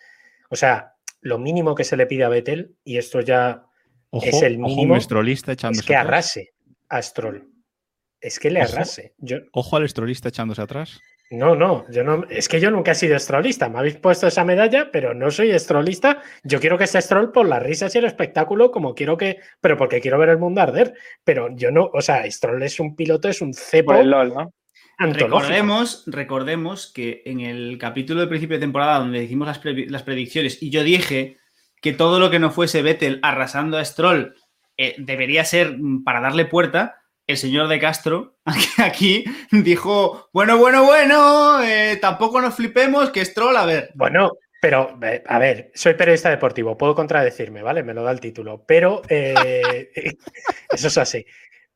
o 0.51 0.57
sea, 0.57 0.95
lo 1.21 1.39
mínimo 1.39 1.75
que 1.75 1.85
se 1.85 1.97
le 1.97 2.07
pide 2.07 2.25
a 2.25 2.29
Vettel 2.29 2.77
y 2.85 2.99
esto 2.99 3.21
ya 3.21 3.67
Ojo, 4.11 4.27
Es 4.27 4.43
el 4.43 4.57
ojo, 4.59 4.69
mínimo, 4.69 4.97
estrolista 4.97 5.53
es 5.53 5.59
que 5.59 5.95
atrás. 5.95 6.07
arrase 6.07 6.55
a 6.89 7.03
Stroll. 7.03 7.49
Es 8.21 8.39
que 8.39 8.51
le 8.51 8.63
Ojo. 8.63 8.73
arrase. 8.73 9.15
Yo, 9.19 9.39
Ojo 9.53 9.77
al 9.77 9.85
estrolista 9.85 10.29
echándose 10.29 10.63
atrás. 10.63 11.01
No, 11.29 11.57
no, 11.57 11.85
yo 11.91 12.05
no, 12.05 12.25
es 12.31 12.49
que 12.49 12.61
yo 12.61 12.71
nunca 12.71 12.93
he 12.93 12.95
sido 12.95 13.17
estrolista. 13.17 13.69
Me 13.69 13.81
habéis 13.81 13.97
puesto 13.97 14.29
esa 14.29 14.45
medalla, 14.45 14.91
pero 14.93 15.13
no 15.13 15.31
soy 15.33 15.51
estrolista. 15.51 16.23
Yo 16.45 16.61
quiero 16.61 16.79
que 16.79 16.87
sea 16.87 17.01
Stroll 17.01 17.33
por 17.33 17.49
las 17.49 17.63
risas 17.63 17.93
y 17.95 17.99
el 17.99 18.05
espectáculo, 18.05 18.71
como 18.71 18.95
quiero 18.95 19.17
que, 19.17 19.41
pero 19.61 19.77
porque 19.77 20.01
quiero 20.01 20.19
ver 20.19 20.29
el 20.29 20.39
mundo 20.39 20.61
arder. 20.61 20.95
Pero 21.25 21.49
yo 21.57 21.73
no, 21.73 21.91
o 21.93 22.01
sea, 22.01 22.31
Stroll 22.31 22.63
es 22.63 22.79
un 22.79 22.95
piloto, 22.95 23.29
es 23.29 23.41
un 23.41 23.53
cepo 23.53 23.93
Por 23.93 24.03
el 24.03 24.11
LOL, 24.11 24.35
¿no? 24.35 24.55
Recordemos, 24.99 26.05
recordemos 26.07 26.91
que 26.93 27.23
en 27.27 27.41
el 27.41 27.77
capítulo 27.79 28.21
del 28.21 28.29
principio 28.29 28.57
de 28.57 28.63
temporada 28.63 28.99
donde 28.99 29.23
hicimos 29.25 29.47
las, 29.47 29.59
pre- 29.59 29.87
las 29.89 30.03
predicciones 30.03 30.63
y 30.63 30.71
yo 30.71 30.83
dije 30.83 31.39
que 31.83 31.93
todo 31.93 32.19
lo 32.19 32.31
que 32.31 32.39
no 32.39 32.51
fuese 32.51 32.83
Vettel 32.83 33.21
arrasando 33.23 33.77
a 33.77 33.85
Stroll 33.85 34.35
eh, 34.79 34.95
debería 34.99 35.45
ser 35.45 35.77
mm, 35.79 36.03
para 36.05 36.21
darle 36.21 36.47
puerta, 36.47 37.03
el 37.27 37.37
señor 37.37 37.69
de 37.69 37.79
Castro 37.79 38.39
aquí 38.79 39.25
dijo, 39.51 40.31
bueno, 40.33 40.57
bueno, 40.59 40.85
bueno, 40.85 41.63
eh, 41.63 41.99
tampoco 42.01 42.41
nos 42.41 42.55
flipemos, 42.55 43.11
que 43.11 43.25
Stroll, 43.25 43.57
a 43.57 43.67
ver. 43.67 43.91
Bueno, 43.95 44.33
pero, 44.63 44.99
eh, 45.03 45.23
a 45.27 45.39
ver, 45.39 45.71
soy 45.75 45.95
periodista 45.95 46.31
deportivo, 46.31 46.79
puedo 46.79 46.95
contradecirme, 46.95 47.63
¿vale? 47.63 47.83
Me 47.83 47.93
lo 47.95 48.03
da 48.03 48.13
el 48.13 48.21
título, 48.21 48.65
pero 48.67 49.03
eh, 49.09 49.91
eso 50.71 50.89
es 50.89 50.99
así. 50.99 51.27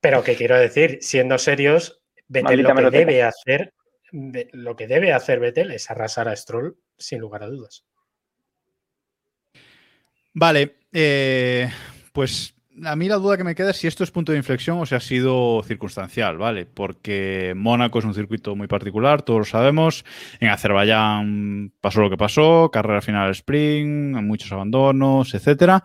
Pero 0.00 0.24
que 0.24 0.34
quiero 0.36 0.58
decir, 0.58 0.98
siendo 1.02 1.36
serios, 1.36 1.99
Vettel 2.32 2.62
lo 2.62 2.74
que 2.74 2.90
debe 2.90 3.22
hacer, 3.24 3.74
lo 4.52 4.76
que 4.76 4.86
debe 4.86 5.12
hacer 5.12 5.40
Vettel 5.40 5.72
es 5.72 5.90
arrasar 5.90 6.28
a 6.28 6.36
Stroll, 6.36 6.76
sin 6.96 7.18
lugar 7.18 7.42
a 7.42 7.48
dudas. 7.48 7.84
Vale, 10.32 10.76
pues 12.12 12.54
a 12.84 12.94
mí 12.94 13.08
la 13.08 13.16
duda 13.16 13.36
que 13.36 13.42
me 13.42 13.56
queda 13.56 13.72
es 13.72 13.78
si 13.78 13.88
esto 13.88 14.04
es 14.04 14.12
punto 14.12 14.30
de 14.30 14.38
inflexión 14.38 14.78
o 14.78 14.86
si 14.86 14.94
ha 14.94 15.00
sido 15.00 15.60
circunstancial, 15.64 16.38
¿vale? 16.38 16.66
Porque 16.66 17.52
Mónaco 17.56 17.98
es 17.98 18.04
un 18.04 18.14
circuito 18.14 18.54
muy 18.54 18.68
particular, 18.68 19.22
todos 19.22 19.40
lo 19.40 19.44
sabemos. 19.44 20.04
En 20.38 20.50
Azerbaiyán 20.50 21.72
pasó 21.80 22.00
lo 22.00 22.10
que 22.10 22.16
pasó, 22.16 22.70
carrera 22.72 23.02
final 23.02 23.32
sprint, 23.32 24.16
muchos 24.22 24.52
abandonos, 24.52 25.34
etcétera. 25.34 25.82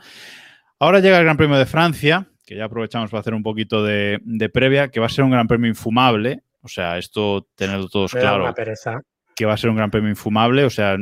Ahora 0.78 1.00
llega 1.00 1.18
el 1.18 1.24
Gran 1.24 1.38
Premio 1.38 1.58
de 1.58 1.66
Francia, 1.66 2.28
que 2.46 2.56
ya 2.56 2.66
aprovechamos 2.66 3.10
para 3.10 3.22
hacer 3.22 3.34
un 3.34 3.44
poquito 3.44 3.84
de, 3.84 4.20
previa, 4.54 4.90
que 4.90 5.00
va 5.00 5.08
a 5.08 5.10
ser 5.10 5.24
un 5.24 5.32
Gran 5.32 5.48
Premio 5.48 5.68
infumable. 5.68 6.44
O 6.62 6.68
sea, 6.68 6.98
esto 6.98 7.48
tenerlo 7.56 7.88
todos 7.90 8.14
claro. 8.14 8.54
Que 9.36 9.46
va 9.46 9.54
a 9.54 9.58
ser 9.58 9.70
un 9.70 9.76
Gran 9.76 9.92
Premio 9.92 10.10
infumable. 10.10 10.64
O 10.64 10.70
sea, 10.70 10.98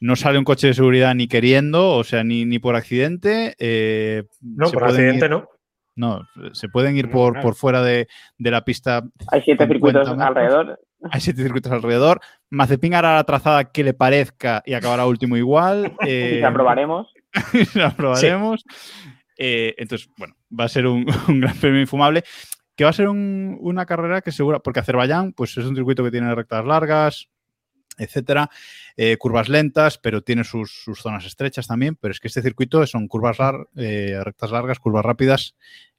no 0.00 0.16
sale 0.16 0.38
un 0.38 0.44
coche 0.44 0.68
de 0.68 0.74
seguridad 0.74 1.14
ni 1.14 1.28
queriendo, 1.28 1.90
o 1.90 2.04
sea, 2.04 2.24
ni, 2.24 2.44
ni 2.44 2.58
por 2.58 2.76
accidente. 2.76 3.54
Eh, 3.58 4.24
no, 4.40 4.70
por 4.70 4.84
accidente 4.84 5.28
no. 5.28 5.48
No, 5.96 6.26
se 6.52 6.68
pueden 6.68 6.96
ir 6.96 7.08
por, 7.08 7.40
por 7.40 7.54
fuera 7.54 7.82
de, 7.82 8.08
la 8.38 8.64
pista. 8.64 9.04
Hay 9.28 9.42
siete 9.42 9.66
circuitos 9.66 10.08
alrededor. 10.08 10.80
Hay 11.10 11.20
siete 11.20 11.42
circuitos 11.42 11.70
alrededor. 11.70 12.20
Mazepin 12.50 12.94
hará 12.94 13.14
la 13.14 13.24
trazada 13.24 13.70
que 13.70 13.84
le 13.84 13.94
parezca 13.94 14.62
y 14.66 14.74
acabará 14.74 15.06
último 15.06 15.36
igual. 15.36 15.92
Eh, 16.06 16.38
la 16.40 16.48
aprobaremos. 16.48 17.12
la 17.74 17.88
aprobaremos. 17.88 18.64
Eh, 19.36 19.74
entonces, 19.78 20.08
bueno, 20.16 20.36
va 20.58 20.64
a 20.64 20.68
ser 20.68 20.86
un, 20.86 21.04
gran 21.40 21.56
premio 21.58 21.80
infumable. 21.80 22.24
Que 22.76 22.82
va 22.82 22.90
a 22.90 22.94
ser 22.94 23.08
una 23.08 23.86
carrera 23.86 24.20
que 24.20 24.32
segura, 24.32 24.58
porque 24.58 24.80
Azerbaiyán 24.80 25.32
pues 25.32 25.56
es 25.56 25.64
un 25.64 25.76
circuito 25.76 26.02
que 26.02 26.10
tiene 26.10 26.34
rectas 26.34 26.64
largas, 26.64 27.28
etcétera. 27.96 28.50
Eh, 28.96 29.16
curvas 29.16 29.48
lentas, 29.48 29.96
pero 29.96 30.22
tiene 30.22 30.42
sus, 30.42 30.82
zonas 30.96 31.24
estrechas 31.24 31.68
también. 31.68 31.94
Pero 31.94 32.10
es 32.10 32.18
que 32.18 32.26
este 32.26 32.42
circuito 32.42 32.84
son 32.88 33.06
curvas 33.06 33.36
eh, 33.76 34.18
rectas 34.24 34.50
largas, 34.50 34.80
curvas 34.80 35.04
rápidas. 35.04 35.54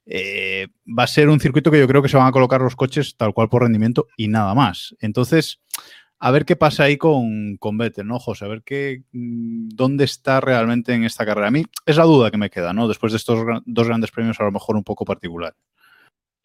Va 0.06 1.04
a 1.04 1.06
ser 1.06 1.30
un 1.30 1.40
circuito 1.40 1.70
que 1.70 1.78
yo 1.78 1.88
creo 1.88 2.02
que 2.02 2.10
se 2.10 2.18
van 2.18 2.26
a 2.26 2.32
colocar 2.32 2.60
los 2.60 2.76
coches 2.76 3.16
tal 3.16 3.32
cual 3.32 3.48
por 3.48 3.62
rendimiento 3.62 4.08
y 4.18 4.28
nada 4.28 4.54
más. 4.54 4.94
Entonces, 5.00 5.62
a 6.18 6.30
ver 6.30 6.44
qué 6.44 6.56
pasa 6.56 6.84
ahí 6.84 6.96
con, 6.96 7.56
con 7.58 7.78
Vettel, 7.78 8.06
¿no, 8.06 8.18
José? 8.18 8.44
A 8.44 8.48
ver 8.48 8.62
qué, 8.64 9.02
mm, 9.12 9.68
dónde 9.74 10.04
está 10.04 10.40
realmente 10.40 10.94
en 10.94 11.04
esta 11.04 11.26
carrera. 11.26 11.48
A 11.48 11.50
mí 11.50 11.64
es 11.84 11.96
la 11.96 12.04
duda 12.04 12.30
que 12.30 12.38
me 12.38 12.50
queda, 12.50 12.72
¿no? 12.72 12.88
Después 12.88 13.12
de 13.12 13.18
estos 13.18 13.44
dos 13.64 13.86
grandes 13.88 14.10
premios, 14.10 14.40
a 14.40 14.44
lo 14.44 14.52
mejor 14.52 14.76
un 14.76 14.84
poco 14.84 15.04
particular 15.04 15.54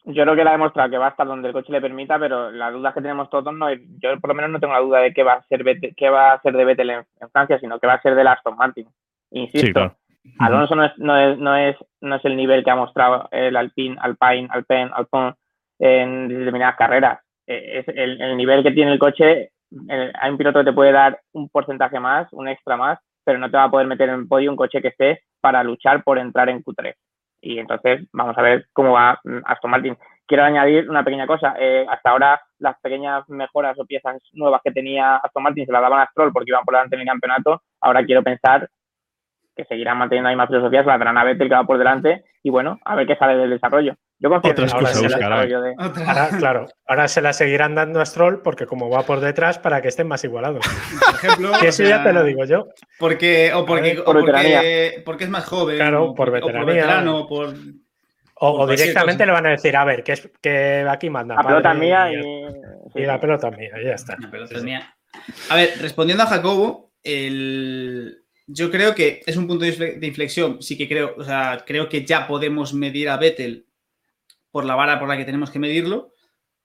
yo 0.04 0.24
creo 0.24 0.34
que 0.34 0.44
la 0.44 0.50
ha 0.50 0.54
demostrado 0.54 0.90
que 0.90 0.98
va 0.98 1.06
a 1.06 1.10
estar 1.10 1.26
donde 1.26 1.48
el 1.48 1.54
coche 1.54 1.72
le 1.72 1.80
permita, 1.80 2.18
pero 2.18 2.50
la 2.50 2.70
duda 2.70 2.92
que 2.92 3.00
tenemos 3.00 3.30
todos 3.30 3.54
no 3.54 3.68
es, 3.68 3.80
yo 4.00 4.18
por 4.20 4.28
lo 4.28 4.34
menos 4.34 4.50
no 4.50 4.58
tengo 4.58 4.72
la 4.72 4.80
duda 4.80 4.98
de 4.98 5.12
qué 5.12 5.22
va 5.22 5.34
a 5.34 5.42
ser 5.44 5.64
qué 5.96 6.10
va 6.10 6.32
a 6.32 6.42
ser 6.42 6.54
de 6.54 6.64
Vettel 6.64 6.90
en, 6.90 7.04
Francia, 7.30 7.58
sino 7.60 7.78
que 7.78 7.86
va 7.86 7.94
a 7.94 8.02
ser 8.02 8.14
de 8.14 8.22
Aston 8.22 8.56
Martin. 8.56 8.88
Insisto, 9.30 9.96
Alonso 10.40 10.74
no 10.74 10.84
es, 10.84 10.98
no 10.98 11.16
es, 11.16 11.38
no 11.38 11.56
es, 11.56 11.76
no 12.00 12.16
es 12.16 12.24
el 12.24 12.36
nivel 12.36 12.64
que 12.64 12.70
ha 12.70 12.76
mostrado 12.76 13.28
el 13.30 13.56
Alpine, 13.56 13.96
Alpine, 14.00 14.48
Alpine, 14.50 14.90
Alpine 14.92 15.34
en 15.78 16.28
determinadas 16.28 16.76
carreras. 16.76 17.20
Eh, 17.46 17.84
es 17.86 17.88
el, 17.96 18.36
nivel 18.36 18.62
que 18.62 18.72
tiene 18.72 18.92
el 18.92 18.98
coche, 18.98 19.52
eh, 19.88 20.12
hay 20.20 20.30
un 20.30 20.38
piloto 20.38 20.60
que 20.60 20.66
te 20.66 20.72
puede 20.72 20.92
dar 20.92 21.20
un 21.32 21.48
porcentaje 21.48 22.00
más, 22.00 22.32
un 22.32 22.48
extra 22.48 22.76
más, 22.76 22.98
pero 23.24 23.38
no 23.38 23.50
te 23.50 23.56
va 23.56 23.64
a 23.64 23.70
poder 23.70 23.86
meter 23.86 24.08
en 24.08 24.20
el 24.20 24.28
podio 24.28 24.50
un 24.50 24.56
coche 24.56 24.82
que 24.82 24.88
esté 24.88 25.22
para 25.40 25.62
luchar 25.62 26.02
por 26.04 26.18
entrar 26.18 26.48
en 26.48 26.62
Q3 26.62 26.94
y 27.42 27.58
entonces 27.58 28.08
vamos 28.12 28.38
a 28.38 28.42
ver 28.42 28.66
cómo 28.72 28.92
va 28.92 29.20
mm, 29.24 29.38
Aston 29.44 29.70
Martin. 29.70 29.98
Quiero 30.26 30.44
añadir 30.44 30.88
una 30.88 31.04
pequeña 31.04 31.26
cosa. 31.26 31.54
Eh, 31.58 31.84
hasta 31.88 32.10
ahora 32.10 32.40
las 32.58 32.80
pequeñas 32.80 33.28
mejoras 33.28 33.78
o 33.78 33.84
piezas 33.84 34.22
nuevas 34.32 34.62
que 34.64 34.70
tenía 34.70 35.16
Aston 35.16 35.42
Martin 35.42 35.66
se 35.66 35.72
las 35.72 35.82
daban 35.82 36.00
a 36.00 36.06
Stroll 36.06 36.32
porque 36.32 36.50
iban 36.50 36.64
por 36.64 36.74
delante 36.74 36.94
en 36.94 37.02
el 37.02 37.08
campeonato. 37.08 37.62
Ahora 37.80 38.04
quiero 38.04 38.22
pensar 38.22 38.70
que 39.54 39.64
seguirán 39.64 39.98
manteniendo 39.98 40.30
la 40.30 40.34
misma 40.34 40.46
filosofía, 40.46 40.80
se 40.82 40.86
la 40.86 40.96
darán 40.96 41.18
a 41.18 41.24
Vettel 41.24 41.48
que 41.48 41.54
va 41.54 41.64
por 41.64 41.76
delante 41.76 42.24
y 42.42 42.48
bueno, 42.48 42.78
a 42.84 42.94
ver 42.94 43.06
qué 43.06 43.16
sale 43.16 43.36
del 43.36 43.50
desarrollo. 43.50 43.96
Yo 44.22 44.32
ahora 44.32 44.94
se 44.94 45.08
de... 45.08 45.74
ahora, 45.76 46.28
claro, 46.38 46.68
ahora 46.86 47.08
se 47.08 47.20
la 47.20 47.32
seguirán 47.32 47.74
dando 47.74 48.00
a 48.00 48.06
Stroll 48.06 48.40
porque 48.40 48.66
como 48.66 48.88
va 48.88 49.02
por 49.02 49.18
detrás 49.18 49.58
para 49.58 49.82
que 49.82 49.88
estén 49.88 50.06
más 50.06 50.22
igualados. 50.22 50.64
Por 51.04 51.14
ejemplo, 51.16 51.52
que 51.60 51.68
eso 51.68 51.82
ya 51.82 52.04
te 52.04 52.12
lo 52.12 52.22
digo 52.22 52.44
yo. 52.44 52.68
Porque, 53.00 53.52
o 53.52 53.66
porque, 53.66 53.98
o 53.98 54.04
porque, 54.04 55.02
porque, 55.04 55.24
es 55.24 55.30
más 55.30 55.44
joven. 55.44 55.76
Claro, 55.76 56.14
por 56.14 56.30
veteranía. 56.30 57.02
O, 57.12 57.26
por 57.26 57.52
o, 58.34 58.66
directamente 58.68 59.26
le 59.26 59.32
van 59.32 59.46
a 59.46 59.50
decir, 59.50 59.76
a 59.76 59.84
ver, 59.84 60.04
que, 60.04 60.12
es, 60.12 60.30
que 60.40 60.86
aquí 60.88 61.10
manda. 61.10 61.34
La 61.34 61.42
pelota 61.42 61.74
mía 61.74 62.12
y... 62.12 63.00
y, 63.00 63.04
la 63.04 63.20
pelota 63.20 63.50
mía, 63.50 63.72
ya 63.84 63.94
está. 63.94 64.16
La 64.20 64.30
pelota 64.30 64.60
mía. 64.60 64.96
A 65.48 65.56
ver, 65.56 65.70
respondiendo 65.80 66.22
a 66.22 66.26
Jacobo, 66.26 66.92
el, 67.02 68.22
yo 68.46 68.70
creo 68.70 68.94
que 68.94 69.22
es 69.26 69.36
un 69.36 69.48
punto 69.48 69.64
de 69.64 69.98
inflexión. 70.06 70.62
Sí 70.62 70.78
que 70.78 70.88
creo, 70.88 71.16
o 71.18 71.24
sea, 71.24 71.64
creo 71.66 71.88
que 71.88 72.04
ya 72.04 72.28
podemos 72.28 72.72
medir 72.72 73.08
a 73.08 73.16
Vettel 73.16 73.66
por 74.52 74.64
la 74.64 74.76
vara 74.76 75.00
por 75.00 75.08
la 75.08 75.16
que 75.16 75.24
tenemos 75.24 75.50
que 75.50 75.58
medirlo, 75.58 76.12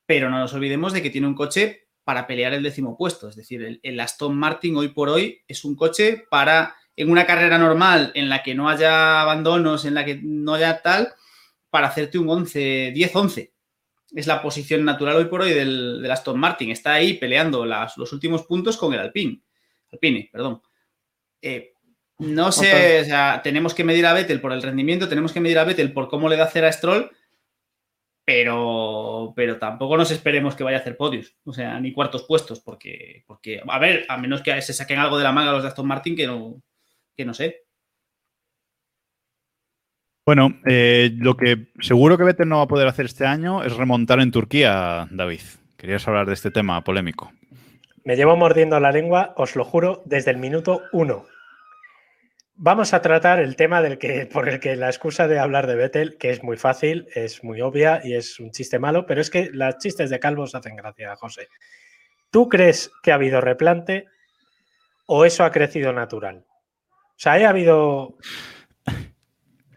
pero 0.06 0.30
no 0.30 0.38
nos 0.38 0.54
olvidemos 0.54 0.94
de 0.94 1.02
que 1.02 1.10
tiene 1.10 1.26
un 1.26 1.34
coche 1.34 1.88
para 2.04 2.28
pelear 2.28 2.54
el 2.54 2.64
décimo 2.64 2.96
puesto. 2.96 3.28
Es 3.28 3.36
decir, 3.36 3.80
el, 3.82 4.00
Aston 4.00 4.38
Martin 4.38 4.78
hoy 4.78 4.90
por 4.90 5.10
hoy 5.10 5.42
es 5.48 5.66
un 5.66 5.76
coche 5.76 6.26
para, 6.30 6.76
en 6.96 7.10
una 7.10 7.26
carrera 7.26 7.58
normal 7.58 8.12
en 8.14 8.30
la 8.30 8.44
que 8.44 8.54
no 8.54 8.70
haya 8.70 9.22
abandonos, 9.22 9.86
en 9.86 9.94
la 9.94 10.06
que 10.06 10.20
no 10.22 10.54
haya 10.54 10.82
tal, 10.82 11.14
para 11.70 11.88
hacerte 11.88 12.18
un 12.18 12.30
11, 12.30 12.94
10-11. 12.94 13.52
Es 14.16 14.28
la 14.28 14.42
posición 14.42 14.86
natural 14.86 15.18
hoy 15.18 15.26
por 15.26 15.42
hoy 15.42 15.54
del, 15.54 16.10
Aston 16.10 16.40
Martin. 16.40 16.72
Está 16.72 16.94
ahí 16.94 17.16
peleando 17.16 17.66
los 17.66 18.14
últimos 18.14 18.44
puntos 18.44 18.78
con 18.78 18.94
el 18.94 19.00
Alpine. 19.00 19.42
Alpine, 19.92 20.30
perdón. 20.32 20.62
Eh, 21.42 21.74
no 22.20 22.52
sé, 22.52 23.02
o 23.02 23.06
sea, 23.06 23.42
tenemos 23.44 23.76
que 23.76 23.84
medir 23.84 24.06
a 24.06 24.14
Vettel 24.14 24.42
por 24.42 24.52
el 24.52 24.64
rendimiento, 24.64 25.08
tenemos 25.08 25.32
que 25.32 25.40
medir 25.40 25.60
a 25.60 25.66
Vettel 25.66 25.94
por 25.94 26.08
cómo 26.08 26.30
le 26.30 26.38
da 26.38 26.46
hacer 26.46 26.66
a 26.66 26.72
Stroll, 26.72 27.12
pero, 28.28 29.32
pero 29.38 29.58
tampoco 29.58 29.96
nos 29.96 30.12
esperemos 30.12 30.54
que 30.54 30.66
vaya 30.66 30.80
a 30.80 30.80
hacer 30.82 30.98
podios, 30.98 31.34
o 31.46 31.54
sea, 31.54 31.80
ni 31.80 31.94
cuartos 31.94 32.24
puestos, 32.24 32.60
porque, 32.60 33.24
porque, 33.26 33.62
a 33.66 33.80
ver, 33.80 34.06
a 34.10 34.18
menos 34.18 34.42
que 34.42 34.62
se 34.62 34.74
saquen 34.74 35.00
algo 35.00 35.18
de 35.18 35.24
la 35.24 35.32
manga 35.32 35.54
los 35.54 35.64
de 35.64 35.70
Aston 35.70 35.88
Martin, 35.88 36.14
que 36.14 36.28
no, 36.28 36.62
que 37.16 37.24
no 37.24 37.34
sé. 37.34 37.64
Bueno, 40.26 40.60
eh, 40.66 41.10
lo 41.16 41.38
que 41.38 41.70
seguro 41.80 42.18
que 42.18 42.26
Vettel 42.26 42.50
no 42.50 42.58
va 42.58 42.64
a 42.64 42.68
poder 42.68 42.90
hacer 42.90 43.06
este 43.06 43.26
año 43.26 43.64
es 43.64 43.74
remontar 43.78 44.20
en 44.20 44.32
Turquía, 44.32 45.08
David. 45.10 45.40
Querías 45.78 46.06
hablar 46.06 46.28
de 46.28 46.34
este 46.34 46.52
tema 46.52 46.84
polémico. 46.84 47.32
Me 48.04 48.18
llevo 48.18 48.36
mordiendo 48.36 48.78
la 48.82 48.92
lengua, 48.92 49.36
os 49.38 49.56
lo 49.56 49.64
juro, 49.64 50.02
desde 50.04 50.32
el 50.32 50.38
minuto 50.38 50.82
uno. 50.92 51.24
Vamos 52.60 52.93
a 52.93 53.01
tratar 53.01 53.39
el 53.39 53.55
tema 53.55 53.82
del 53.82 53.99
que, 53.99 54.26
por 54.26 54.49
el 54.49 54.60
que 54.60 54.76
la 54.76 54.88
excusa 54.88 55.28
de 55.28 55.38
hablar 55.38 55.68
de 55.68 55.76
Vettel, 55.76 56.18
que 56.18 56.32
es 56.32 56.43
muy 56.43 56.58
fácil, 56.58 57.08
es 57.14 57.43
muy 57.43 57.62
obvia 57.62 58.01
y 58.03 58.16
es 58.16 58.39
un 58.39 58.51
chiste 58.51 58.80
malo, 58.80 59.05
pero 59.05 59.22
es 59.22 59.30
que 59.30 59.51
las 59.53 59.78
chistes 59.78 60.10
de 60.10 60.20
calvos 60.20 60.55
hacen 60.55 60.76
gracia, 60.76 61.16
José. 61.16 61.49
¿Tú 62.32 62.49
crees 62.49 62.91
que 63.03 63.12
ha 63.12 63.16
habido 63.16 63.41
replante 63.41 64.05
o 65.05 65.24
eso 65.24 65.43
ha 65.43 65.51
crecido 65.51 65.93
natural? 65.93 66.45
O 66.47 67.20
sea, 67.20 67.34
¿ha 67.34 67.49
habido 67.49 68.18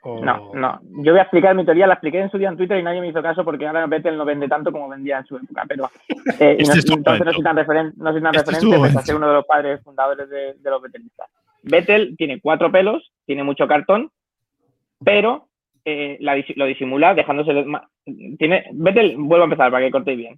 no, 0.05 0.51
no. 0.55 0.81
Yo 1.05 1.13
voy 1.13 1.19
a 1.19 1.25
explicar 1.25 1.55
mi 1.55 1.65
teoría, 1.65 1.87
la 1.87 1.95
expliqué 1.95 2.21
en 2.21 2.31
su 2.31 2.39
día 2.39 2.49
en 2.49 2.57
Twitter 2.57 2.79
y 2.79 2.83
nadie 2.83 3.03
me 3.03 3.09
hizo 3.09 3.23
caso 3.23 3.45
porque 3.45 3.67
ahora 3.67 3.87
Vettel 3.87 4.17
no 4.17 4.25
vende 4.25 4.49
tanto 4.49 4.73
como 4.73 4.89
vendía 4.89 5.19
en 5.19 5.27
su 5.27 5.37
época. 5.37 5.65
Pero 5.69 5.91
eh, 6.39 6.57
este 6.59 6.89
no, 6.89 6.97
entonces 6.97 7.27
no 7.27 7.33
soy 7.33 7.43
tan, 7.43 7.57
referente, 7.57 7.97
no 7.99 8.13
soy 8.13 8.23
tan 8.23 8.35
este 8.35 8.51
referente 8.51 9.03
ser 9.03 9.17
uno 9.17 9.29
de 9.29 9.35
los 9.35 9.45
padres 9.45 9.83
fundadores 9.83 10.29
de, 10.31 10.57
los 10.63 10.83
Vettelistas. 10.83 11.29
Vettel 11.63 12.17
tiene 12.17 12.41
cuatro 12.41 12.71
pelos, 12.71 13.13
tiene 13.27 13.45
mucho 13.45 13.67
cartón, 13.67 14.11
pero 15.05 15.49
eh, 15.85 16.19
lo 16.21 16.67
disimula 16.67 17.15
dejándose. 17.15 17.65
Tiene, 18.39 18.65
Vettel, 18.73 19.17
vuelvo 19.17 19.45
a 19.45 19.47
empezar 19.47 19.71
para 19.71 19.85
que 19.85 19.91
cortéis 19.91 20.19
bien. 20.19 20.37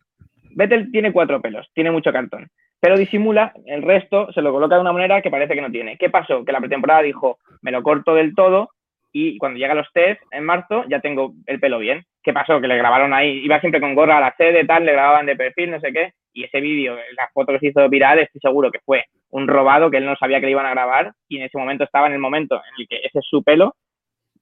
Vettel 0.55 0.91
tiene 0.91 1.13
cuatro 1.13 1.41
pelos, 1.41 1.69
tiene 1.75 1.91
mucho 1.91 2.13
cartón, 2.13 2.49
pero 2.81 2.99
disimula, 2.99 3.53
el 3.67 3.83
resto 3.83 4.31
se 4.33 4.43
lo 4.43 4.53
coloca 4.53 4.75
de 4.75 4.83
una 4.83 4.93
manera 4.93 5.23
que 5.23 5.31
parece 5.31 5.55
que 5.55 5.63
no 5.63 5.71
tiene. 5.71 5.97
¿Qué 5.97 6.11
pasó? 6.11 6.45
Que 6.45 6.53
la 6.53 6.61
pretemporada 6.61 7.03
dijo, 7.03 7.39
me 7.63 7.71
lo 7.71 7.83
corto 7.83 8.15
del 8.15 8.35
todo 8.35 8.71
y 9.13 9.39
cuando 9.39 9.59
llega 9.59 9.75
los 9.75 9.93
test 9.93 10.21
en 10.31 10.45
marzo 10.45 10.85
ya 10.89 11.01
tengo 11.01 11.35
el 11.47 11.61
pelo 11.61 11.79
bien. 11.79 12.05
¿Qué 12.23 12.33
pasó? 12.33 12.61
Que 12.61 12.69
le 12.69 12.77
grabaron 12.77 13.13
ahí, 13.13 13.41
iba 13.45 13.61
siempre 13.61 13.81
con 13.81 13.95
gorra 13.95 14.19
a 14.19 14.21
la 14.21 14.35
sede, 14.37 14.65
tal, 14.65 14.85
le 14.85 14.93
grababan 14.93 15.27
de 15.27 15.37
perfil, 15.37 15.71
no 15.71 15.81
sé 15.81 15.93
qué, 15.93 16.13
y 16.33 16.45
ese 16.45 16.61
vídeo, 16.61 16.97
la 17.17 17.29
foto 17.33 17.53
que 17.53 17.59
se 17.59 17.67
hizo 17.69 17.89
viral, 17.89 18.19
estoy 18.19 18.41
seguro 18.41 18.71
que 18.71 18.81
fue 18.81 19.05
un 19.31 19.49
robado 19.49 19.91
que 19.91 19.99
él 19.99 20.07
no 20.07 20.17
sabía 20.17 20.41
que 20.41 20.47
le 20.47 20.53
iban 20.53 20.67
a 20.67 20.71
grabar 20.71 21.13
y 21.29 21.39
en 21.39 21.45
ese 21.45 21.59
momento 21.59 21.85
estaba 21.85 22.07
en 22.07 22.15
el 22.15 22.19
momento 22.19 22.57
en 22.57 22.81
el 22.81 22.89
que 22.89 22.97
ese 22.97 23.19
es 23.19 23.27
su 23.29 23.43
pelo 23.43 23.75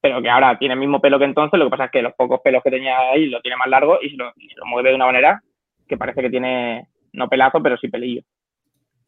pero 0.01 0.23
que 0.23 0.31
ahora 0.31 0.59
tiene 0.59 0.75
el 0.75 0.81
mismo 0.81 1.01
pelo 1.01 1.19
que 1.19 1.27
entonces, 1.27 1.59
lo 1.59 1.67
que 1.67 1.71
pasa 1.71 1.85
es 1.87 1.91
que 1.91 2.03
los 2.03 2.15
pocos 2.15 2.41
pelos 2.43 2.63
que 2.63 2.71
tenía 2.71 2.99
ahí 2.99 3.27
lo 3.27 3.41
tiene 3.41 3.57
más 3.57 3.69
largo 3.69 3.99
y 4.01 4.11
se 4.11 4.17
lo, 4.17 4.33
mueve 4.65 4.91
de 4.91 4.95
una 4.95 5.07
manera 5.07 5.43
que 5.87 5.97
parece 5.97 6.23
que 6.23 6.31
tiene, 6.31 6.87
no 7.13 7.29
pelazo, 7.29 7.63
pero 7.63 7.77
sí 7.77 7.89
pelillo. 7.89 8.23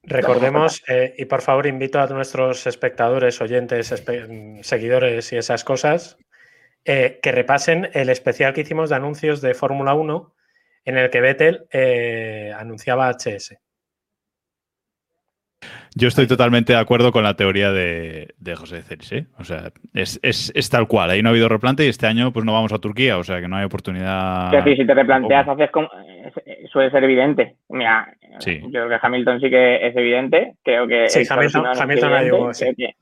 Recordemos, 0.03 0.83
eh, 0.89 1.15
y 1.17 1.25
por 1.27 1.43
favor 1.43 1.67
invito 1.67 2.01
a 2.01 2.09
nuestros 2.09 2.67
espectadores, 2.67 3.41
oyentes, 3.41 3.93
espe- 3.93 4.63
seguidores 4.63 5.33
y 5.33 5.37
esas 5.37 5.63
cosas, 5.65 6.19
eh, 6.85 7.21
que 7.23 7.31
repasen 7.31 7.89
el 7.95 8.09
especial 8.09 8.53
que 8.53 8.63
hicimos 8.63 8.91
de 8.91 8.97
anuncios 8.97 9.41
de 9.41 9.55
Fórmula 9.55 9.95
1 9.95 10.35
en 10.85 10.99
el 10.99 11.11
que 11.11 11.21
Vettel 11.21 11.65
eh, 11.73 12.53
anunciaba 12.59 13.09
HS. 13.11 13.57
Yo 15.95 16.09
estoy 16.09 16.27
totalmente 16.27 16.73
de 16.73 16.79
acuerdo 16.79 17.13
con 17.13 17.23
la 17.23 17.37
teoría 17.37 17.71
de, 17.71 18.35
de 18.39 18.57
José 18.57 18.81
Celis, 18.83 19.13
¿eh? 19.13 19.27
O 19.39 19.45
sea, 19.45 19.71
es, 19.93 20.19
es- 20.23 20.51
es 20.55 20.71
tal 20.71 20.89
cual. 20.89 21.11
Ahí 21.11 21.23
no 21.23 21.29
ha 21.29 21.33
habido 21.33 21.51
replante 21.51 21.85
y 21.85 21.89
este 21.89 22.07
año 22.07 22.33
pues 22.33 22.47
no 22.47 22.53
vamos 22.55 22.73
a 22.73 22.79
Turquía, 22.79 23.19
o 23.19 23.23
sea 23.25 23.41
que 23.43 23.47
no 23.49 23.57
hay 23.57 23.65
oportunidad. 23.67 24.47
Es 24.55 24.65
decir, 24.65 24.79
si 24.81 24.87
te 24.87 24.95
replanteas, 24.95 25.47
haces 25.47 25.71
como, 25.71 25.89
suele 26.73 26.91
ser 26.91 27.05
evidente. 27.05 27.57
Mira, 27.69 28.09
Sí. 28.39 28.61
yo 28.63 28.71
creo 28.71 28.89
que 28.89 28.99
Hamilton 29.07 29.41
sí 29.41 29.51
que 29.51 29.87
es 29.87 29.95
evidente. 29.95 30.55
Creo 30.65 30.87
que 30.89 31.11
Sí, 31.11 31.25
Hamilton- 31.29 31.67
es 31.73 31.81
Hamilton 31.81 32.13
hubo, 32.33 32.55
sí. 32.55 32.65
creo 32.65 32.75
que- 32.77 32.97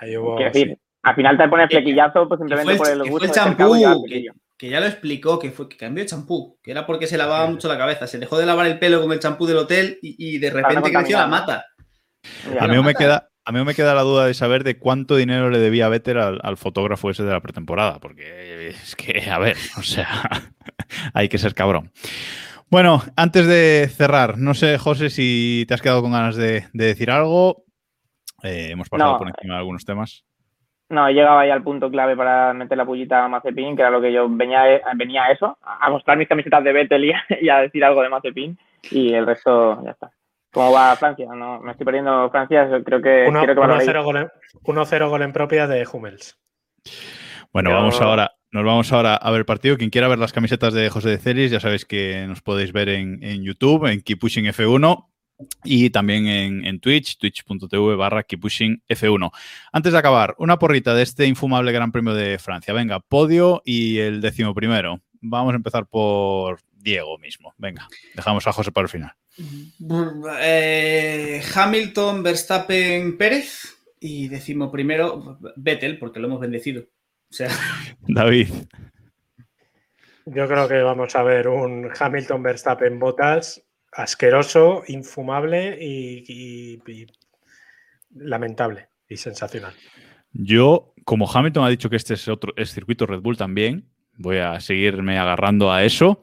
Ahí 0.00 0.16
hubo, 0.16 0.36
quiero 0.36 0.52
decir, 0.52 0.68
sí. 0.68 0.80
al 1.02 1.14
final 1.14 1.36
te 1.36 1.48
pones 1.48 1.68
Que- 1.68 1.76
flequillazo 1.76 2.26
pues 2.28 2.38
simplemente 2.38 2.76
por 2.76 2.88
el 2.90 2.98
gusto 3.00 3.18
fue 3.18 3.26
el 3.26 3.32
champú, 3.32 3.74
que, 4.56 4.70
ya 4.70 4.80
lo 4.80 4.86
explicó, 4.86 5.38
que 5.38 5.50
fue 5.50 5.68
que 5.68 5.76
cambió 5.76 6.02
de 6.04 6.08
champú, 6.10 6.58
que 6.62 6.70
era 6.70 6.86
porque 6.86 7.06
se 7.06 7.16
lavaba 7.18 7.46
mucho 7.48 7.68
la 7.68 7.78
cabeza. 7.78 8.06
Se 8.06 8.18
dejó 8.18 8.38
de 8.38 8.46
lavar 8.46 8.66
el 8.66 8.78
pelo 8.78 9.00
con 9.02 9.12
el 9.12 9.20
champú 9.20 9.46
del 9.46 9.58
hotel 9.58 9.98
y, 10.02 10.16
y 10.18 10.38
de 10.38 10.50
repente 10.50 10.92
creció 10.92 11.18
la 11.18 11.26
mata. 11.26 11.64
Ya. 12.52 12.64
A 12.64 12.68
mí, 12.68 12.82
me 12.82 12.94
queda, 12.94 13.28
a 13.44 13.52
mí 13.52 13.64
me 13.64 13.74
queda 13.74 13.94
la 13.94 14.02
duda 14.02 14.26
de 14.26 14.34
saber 14.34 14.64
de 14.64 14.78
cuánto 14.78 15.16
dinero 15.16 15.50
le 15.50 15.58
debía 15.58 15.88
Vettel 15.88 16.18
al, 16.18 16.40
al 16.42 16.56
fotógrafo 16.56 17.10
ese 17.10 17.22
de 17.22 17.32
la 17.32 17.40
pretemporada, 17.40 18.00
porque 18.00 18.70
es 18.70 18.96
que, 18.96 19.30
a 19.30 19.38
ver, 19.38 19.56
o 19.78 19.82
sea, 19.82 20.28
hay 21.14 21.28
que 21.28 21.38
ser 21.38 21.54
cabrón. 21.54 21.92
Bueno, 22.68 23.04
antes 23.14 23.46
de 23.46 23.88
cerrar, 23.94 24.38
no 24.38 24.54
sé, 24.54 24.76
José, 24.76 25.08
si 25.10 25.64
te 25.68 25.74
has 25.74 25.82
quedado 25.82 26.02
con 26.02 26.12
ganas 26.12 26.34
de, 26.34 26.66
de 26.72 26.84
decir 26.84 27.10
algo. 27.12 27.64
Eh, 28.42 28.70
hemos 28.72 28.88
pasado 28.88 29.12
No. 29.12 29.18
por 29.18 29.28
encima 29.28 29.54
de 29.54 29.58
algunos 29.60 29.84
temas. 29.84 30.24
No, 30.88 31.08
he 31.08 31.12
llegado 31.14 31.38
ahí 31.38 31.50
al 31.50 31.62
punto 31.64 31.90
clave 31.90 32.16
para 32.16 32.52
meter 32.54 32.78
la 32.78 32.84
pullita 32.84 33.24
a 33.24 33.28
Mazepin, 33.28 33.74
que 33.74 33.82
era 33.82 33.90
lo 33.90 34.00
que 34.00 34.12
yo 34.12 34.28
venía, 34.28 34.62
venía 34.94 35.24
a 35.24 35.32
eso, 35.32 35.58
a 35.62 35.90
mostrar 35.90 36.16
mis 36.16 36.28
camisetas 36.28 36.62
de 36.62 36.72
Vettel 36.72 37.04
y 37.06 37.12
a, 37.12 37.24
y 37.40 37.48
a 37.48 37.58
decir 37.58 37.84
algo 37.84 38.02
de 38.02 38.08
Mazepin, 38.08 38.56
y 38.90 39.12
el 39.12 39.26
resto 39.26 39.82
ya 39.84 39.90
está. 39.90 40.10
¿Cómo 40.52 40.72
va 40.72 40.94
Francia? 40.96 41.26
No, 41.34 41.60
me 41.60 41.72
estoy 41.72 41.84
perdiendo 41.84 42.30
Francia, 42.30 42.68
creo 42.84 43.02
que, 43.02 43.26
Uno- 43.28 43.40
quiero 43.40 43.54
que 43.54 43.60
valoréis. 43.60 43.88
1-0 43.90 44.04
gol, 44.04 44.16
en- 44.16 44.30
1-0 44.62 45.08
gol 45.10 45.22
en 45.22 45.32
propia 45.32 45.66
de 45.66 45.86
Hummels. 45.92 46.38
Bueno, 47.52 47.70
vamos 47.72 48.00
ahora, 48.00 48.32
nos 48.52 48.64
vamos 48.64 48.92
ahora 48.92 49.16
a 49.16 49.30
ver 49.30 49.40
el 49.40 49.44
partido. 49.44 49.76
Quien 49.76 49.90
quiera 49.90 50.08
ver 50.08 50.18
las 50.18 50.32
camisetas 50.32 50.72
de 50.72 50.88
José 50.88 51.10
de 51.10 51.18
Celis, 51.18 51.50
ya 51.50 51.60
sabéis 51.60 51.84
que 51.84 52.26
nos 52.28 52.42
podéis 52.42 52.72
ver 52.72 52.88
en, 52.90 53.22
en 53.22 53.42
YouTube, 53.42 53.86
en 53.86 54.00
Keep 54.02 54.20
Pushing 54.20 54.44
F1 54.46 55.06
y 55.64 55.90
también 55.90 56.26
en, 56.26 56.64
en 56.64 56.80
Twitch, 56.80 57.18
twitch.tv 57.18 57.96
barra 57.96 58.22
Keep 58.22 58.40
Pushing 58.40 58.82
F1. 58.88 59.30
Antes 59.72 59.92
de 59.92 59.98
acabar, 59.98 60.34
una 60.38 60.58
porrita 60.58 60.94
de 60.94 61.02
este 61.02 61.26
infumable 61.26 61.72
Gran 61.72 61.92
Premio 61.92 62.14
de 62.14 62.38
Francia. 62.38 62.72
Venga, 62.72 63.00
podio 63.00 63.62
y 63.64 63.98
el 63.98 64.20
décimo 64.20 64.54
primero. 64.54 65.00
Vamos 65.20 65.52
a 65.52 65.56
empezar 65.56 65.86
por 65.86 66.60
Diego 66.72 67.18
mismo. 67.18 67.52
Venga, 67.58 67.88
dejamos 68.14 68.46
a 68.46 68.52
José 68.52 68.72
para 68.72 68.84
el 68.84 68.88
final. 68.88 69.12
Eh, 70.40 71.42
Hamilton, 71.54 72.22
Verstappen, 72.22 73.18
Pérez 73.18 73.76
y 74.00 74.28
decimos 74.28 74.70
primero 74.70 75.38
Vettel, 75.56 75.98
porque 75.98 76.20
lo 76.20 76.28
hemos 76.28 76.40
bendecido. 76.40 76.82
O 77.30 77.34
sea, 77.34 77.50
David. 78.08 78.48
Yo 80.26 80.48
creo 80.48 80.66
que 80.68 80.78
vamos 80.82 81.14
a 81.14 81.22
ver 81.22 81.48
un 81.48 81.88
Hamilton 81.98 82.42
Verstappen 82.42 82.98
Botas 82.98 83.65
asqueroso, 83.96 84.82
infumable 84.88 85.78
y, 85.80 86.78
lamentable 88.14 88.88
y 89.08 89.16
sensacional. 89.16 89.74
Yo, 90.32 90.92
como 91.04 91.30
Hamilton 91.30 91.64
ha 91.64 91.68
dicho 91.68 91.88
que 91.88 91.96
este 91.96 92.14
es 92.14 92.28
otro 92.28 92.52
circuito 92.66 93.06
Red 93.06 93.20
Bull 93.20 93.36
también, 93.36 93.88
voy 94.18 94.38
a 94.38 94.60
seguirme 94.60 95.18
agarrando 95.18 95.72
a 95.72 95.84
eso. 95.84 96.20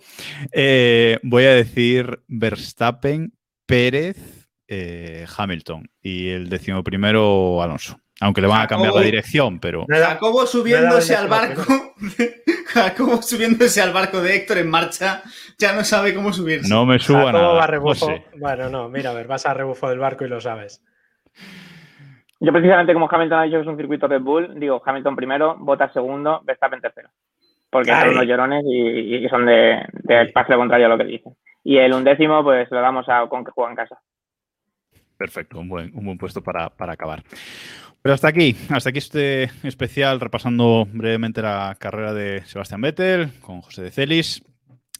Eh, 0.51 1.19
voy 1.23 1.45
a 1.45 1.53
decir 1.53 2.21
Verstappen, 2.27 3.33
Pérez, 3.65 4.49
eh, 4.67 5.25
Hamilton 5.35 5.89
y 6.01 6.29
el 6.29 6.49
decimoprimero 6.49 7.61
Alonso. 7.61 7.99
Aunque 8.21 8.41
le 8.41 8.47
van 8.47 8.61
a 8.61 8.67
cambiar 8.67 8.93
la 8.93 9.01
dirección, 9.01 9.59
pero 9.59 9.85
Jacobo 9.89 10.45
subiéndose 10.45 11.15
al 11.15 11.27
barco. 11.27 11.63
Jacobo 12.67 13.21
subiéndose 13.21 13.81
al 13.81 13.91
barco 13.91 14.21
de 14.21 14.35
Héctor 14.35 14.59
en 14.59 14.69
marcha, 14.69 15.23
ya 15.57 15.73
no 15.73 15.83
sabe 15.83 16.13
cómo 16.13 16.31
subirse. 16.31 16.69
no 16.69 16.85
me 16.85 16.99
subo 16.99 17.27
a 17.27 17.31
Jacobo 17.31 17.43
va 17.43 17.49
a 17.49 17.53
nada. 17.53 17.67
rebufo. 17.67 18.05
José. 18.05 18.25
Bueno, 18.37 18.69
no, 18.69 18.89
mira, 18.89 19.11
a 19.11 19.13
ver, 19.13 19.27
vas 19.27 19.45
a 19.45 19.53
rebufo 19.53 19.89
del 19.89 19.99
barco 19.99 20.25
y 20.25 20.29
lo 20.29 20.39
sabes. 20.39 20.83
Yo 22.39 22.51
precisamente 22.51 22.93
como 22.93 23.09
Hamilton 23.09 23.39
ha 23.39 23.43
dicho 23.43 23.57
que 23.57 23.61
es 23.61 23.67
un 23.67 23.77
circuito 23.77 24.07
Red 24.07 24.21
Bull, 24.21 24.59
digo 24.59 24.81
Hamilton 24.85 25.15
primero, 25.15 25.55
Bottas 25.59 25.93
segundo, 25.93 26.41
Verstappen 26.43 26.81
tercero. 26.81 27.09
Porque 27.69 27.91
Ay. 27.91 28.01
son 28.01 28.09
unos 28.11 28.27
llorones 28.27 28.63
y, 28.67 29.15
y 29.15 29.29
son 29.29 29.45
de, 29.45 29.85
de 29.93 30.25
pase 30.33 30.55
contrario 30.55 30.85
a 30.85 30.89
lo 30.89 30.97
que 30.97 31.05
dicen. 31.05 31.33
Y 31.63 31.77
el 31.77 31.93
undécimo, 31.93 32.43
pues 32.43 32.69
lo 32.69 32.81
damos 32.81 33.07
a 33.07 33.27
con 33.27 33.43
que 33.43 33.51
juega 33.51 33.71
en 33.71 33.77
casa. 33.77 33.99
Perfecto, 35.17 35.59
un 35.59 35.69
buen, 35.69 35.91
un 35.95 36.05
buen 36.05 36.17
puesto 36.17 36.41
para, 36.41 36.69
para 36.69 36.93
acabar. 36.93 37.23
Pero 38.03 38.15
hasta 38.15 38.27
aquí, 38.27 38.55
hasta 38.69 38.89
aquí 38.89 38.99
este 38.99 39.49
especial 39.63 40.19
repasando 40.19 40.85
brevemente 40.91 41.41
la 41.41 41.77
carrera 41.79 42.13
de 42.13 42.43
Sebastián 42.45 42.81
Vettel 42.81 43.31
con 43.39 43.61
José 43.61 43.81
de 43.81 43.91
Celis. 43.91 44.43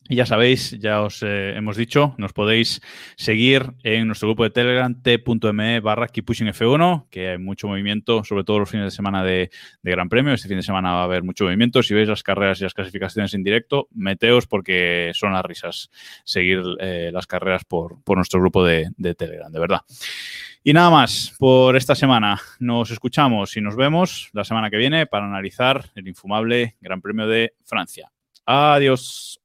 Y 0.09 0.15
ya 0.17 0.25
sabéis, 0.25 0.71
ya 0.79 1.01
os 1.01 1.23
eh, 1.23 1.55
hemos 1.55 1.77
dicho, 1.77 2.13
nos 2.17 2.33
podéis 2.33 2.81
seguir 3.15 3.71
en 3.83 4.07
nuestro 4.07 4.27
grupo 4.27 4.43
de 4.43 4.49
Telegram 4.49 5.01
t.me 5.01 5.79
barra 5.79 6.07
F1, 6.07 7.07
que 7.09 7.29
hay 7.29 7.37
mucho 7.37 7.69
movimiento, 7.69 8.25
sobre 8.25 8.43
todo 8.43 8.59
los 8.59 8.69
fines 8.69 8.85
de 8.85 8.91
semana 8.91 9.23
de, 9.23 9.49
de 9.81 9.91
Gran 9.91 10.09
Premio. 10.09 10.33
Este 10.33 10.49
fin 10.49 10.57
de 10.57 10.63
semana 10.63 10.91
va 10.91 11.01
a 11.01 11.03
haber 11.05 11.23
mucho 11.23 11.45
movimiento. 11.45 11.81
Si 11.81 11.93
veis 11.93 12.09
las 12.09 12.21
carreras 12.21 12.59
y 12.59 12.63
las 12.63 12.73
clasificaciones 12.73 13.33
en 13.33 13.43
directo, 13.43 13.87
meteos 13.91 14.45
porque 14.45 15.11
son 15.13 15.31
las 15.31 15.45
risas 15.45 15.89
seguir 16.25 16.61
eh, 16.81 17.09
las 17.13 17.25
carreras 17.25 17.63
por, 17.63 18.03
por 18.03 18.17
nuestro 18.17 18.41
grupo 18.41 18.65
de, 18.65 18.89
de 18.97 19.15
Telegram, 19.15 19.51
de 19.51 19.59
verdad. 19.59 19.81
Y 20.65 20.73
nada 20.73 20.89
más 20.89 21.33
por 21.39 21.77
esta 21.77 21.95
semana. 21.95 22.41
Nos 22.59 22.91
escuchamos 22.91 23.55
y 23.55 23.61
nos 23.61 23.77
vemos 23.77 24.29
la 24.33 24.43
semana 24.43 24.69
que 24.69 24.77
viene 24.77 25.05
para 25.07 25.25
analizar 25.25 25.91
el 25.95 26.07
infumable 26.07 26.75
Gran 26.81 27.01
Premio 27.01 27.27
de 27.27 27.53
Francia. 27.63 28.11
Adiós. 28.45 29.42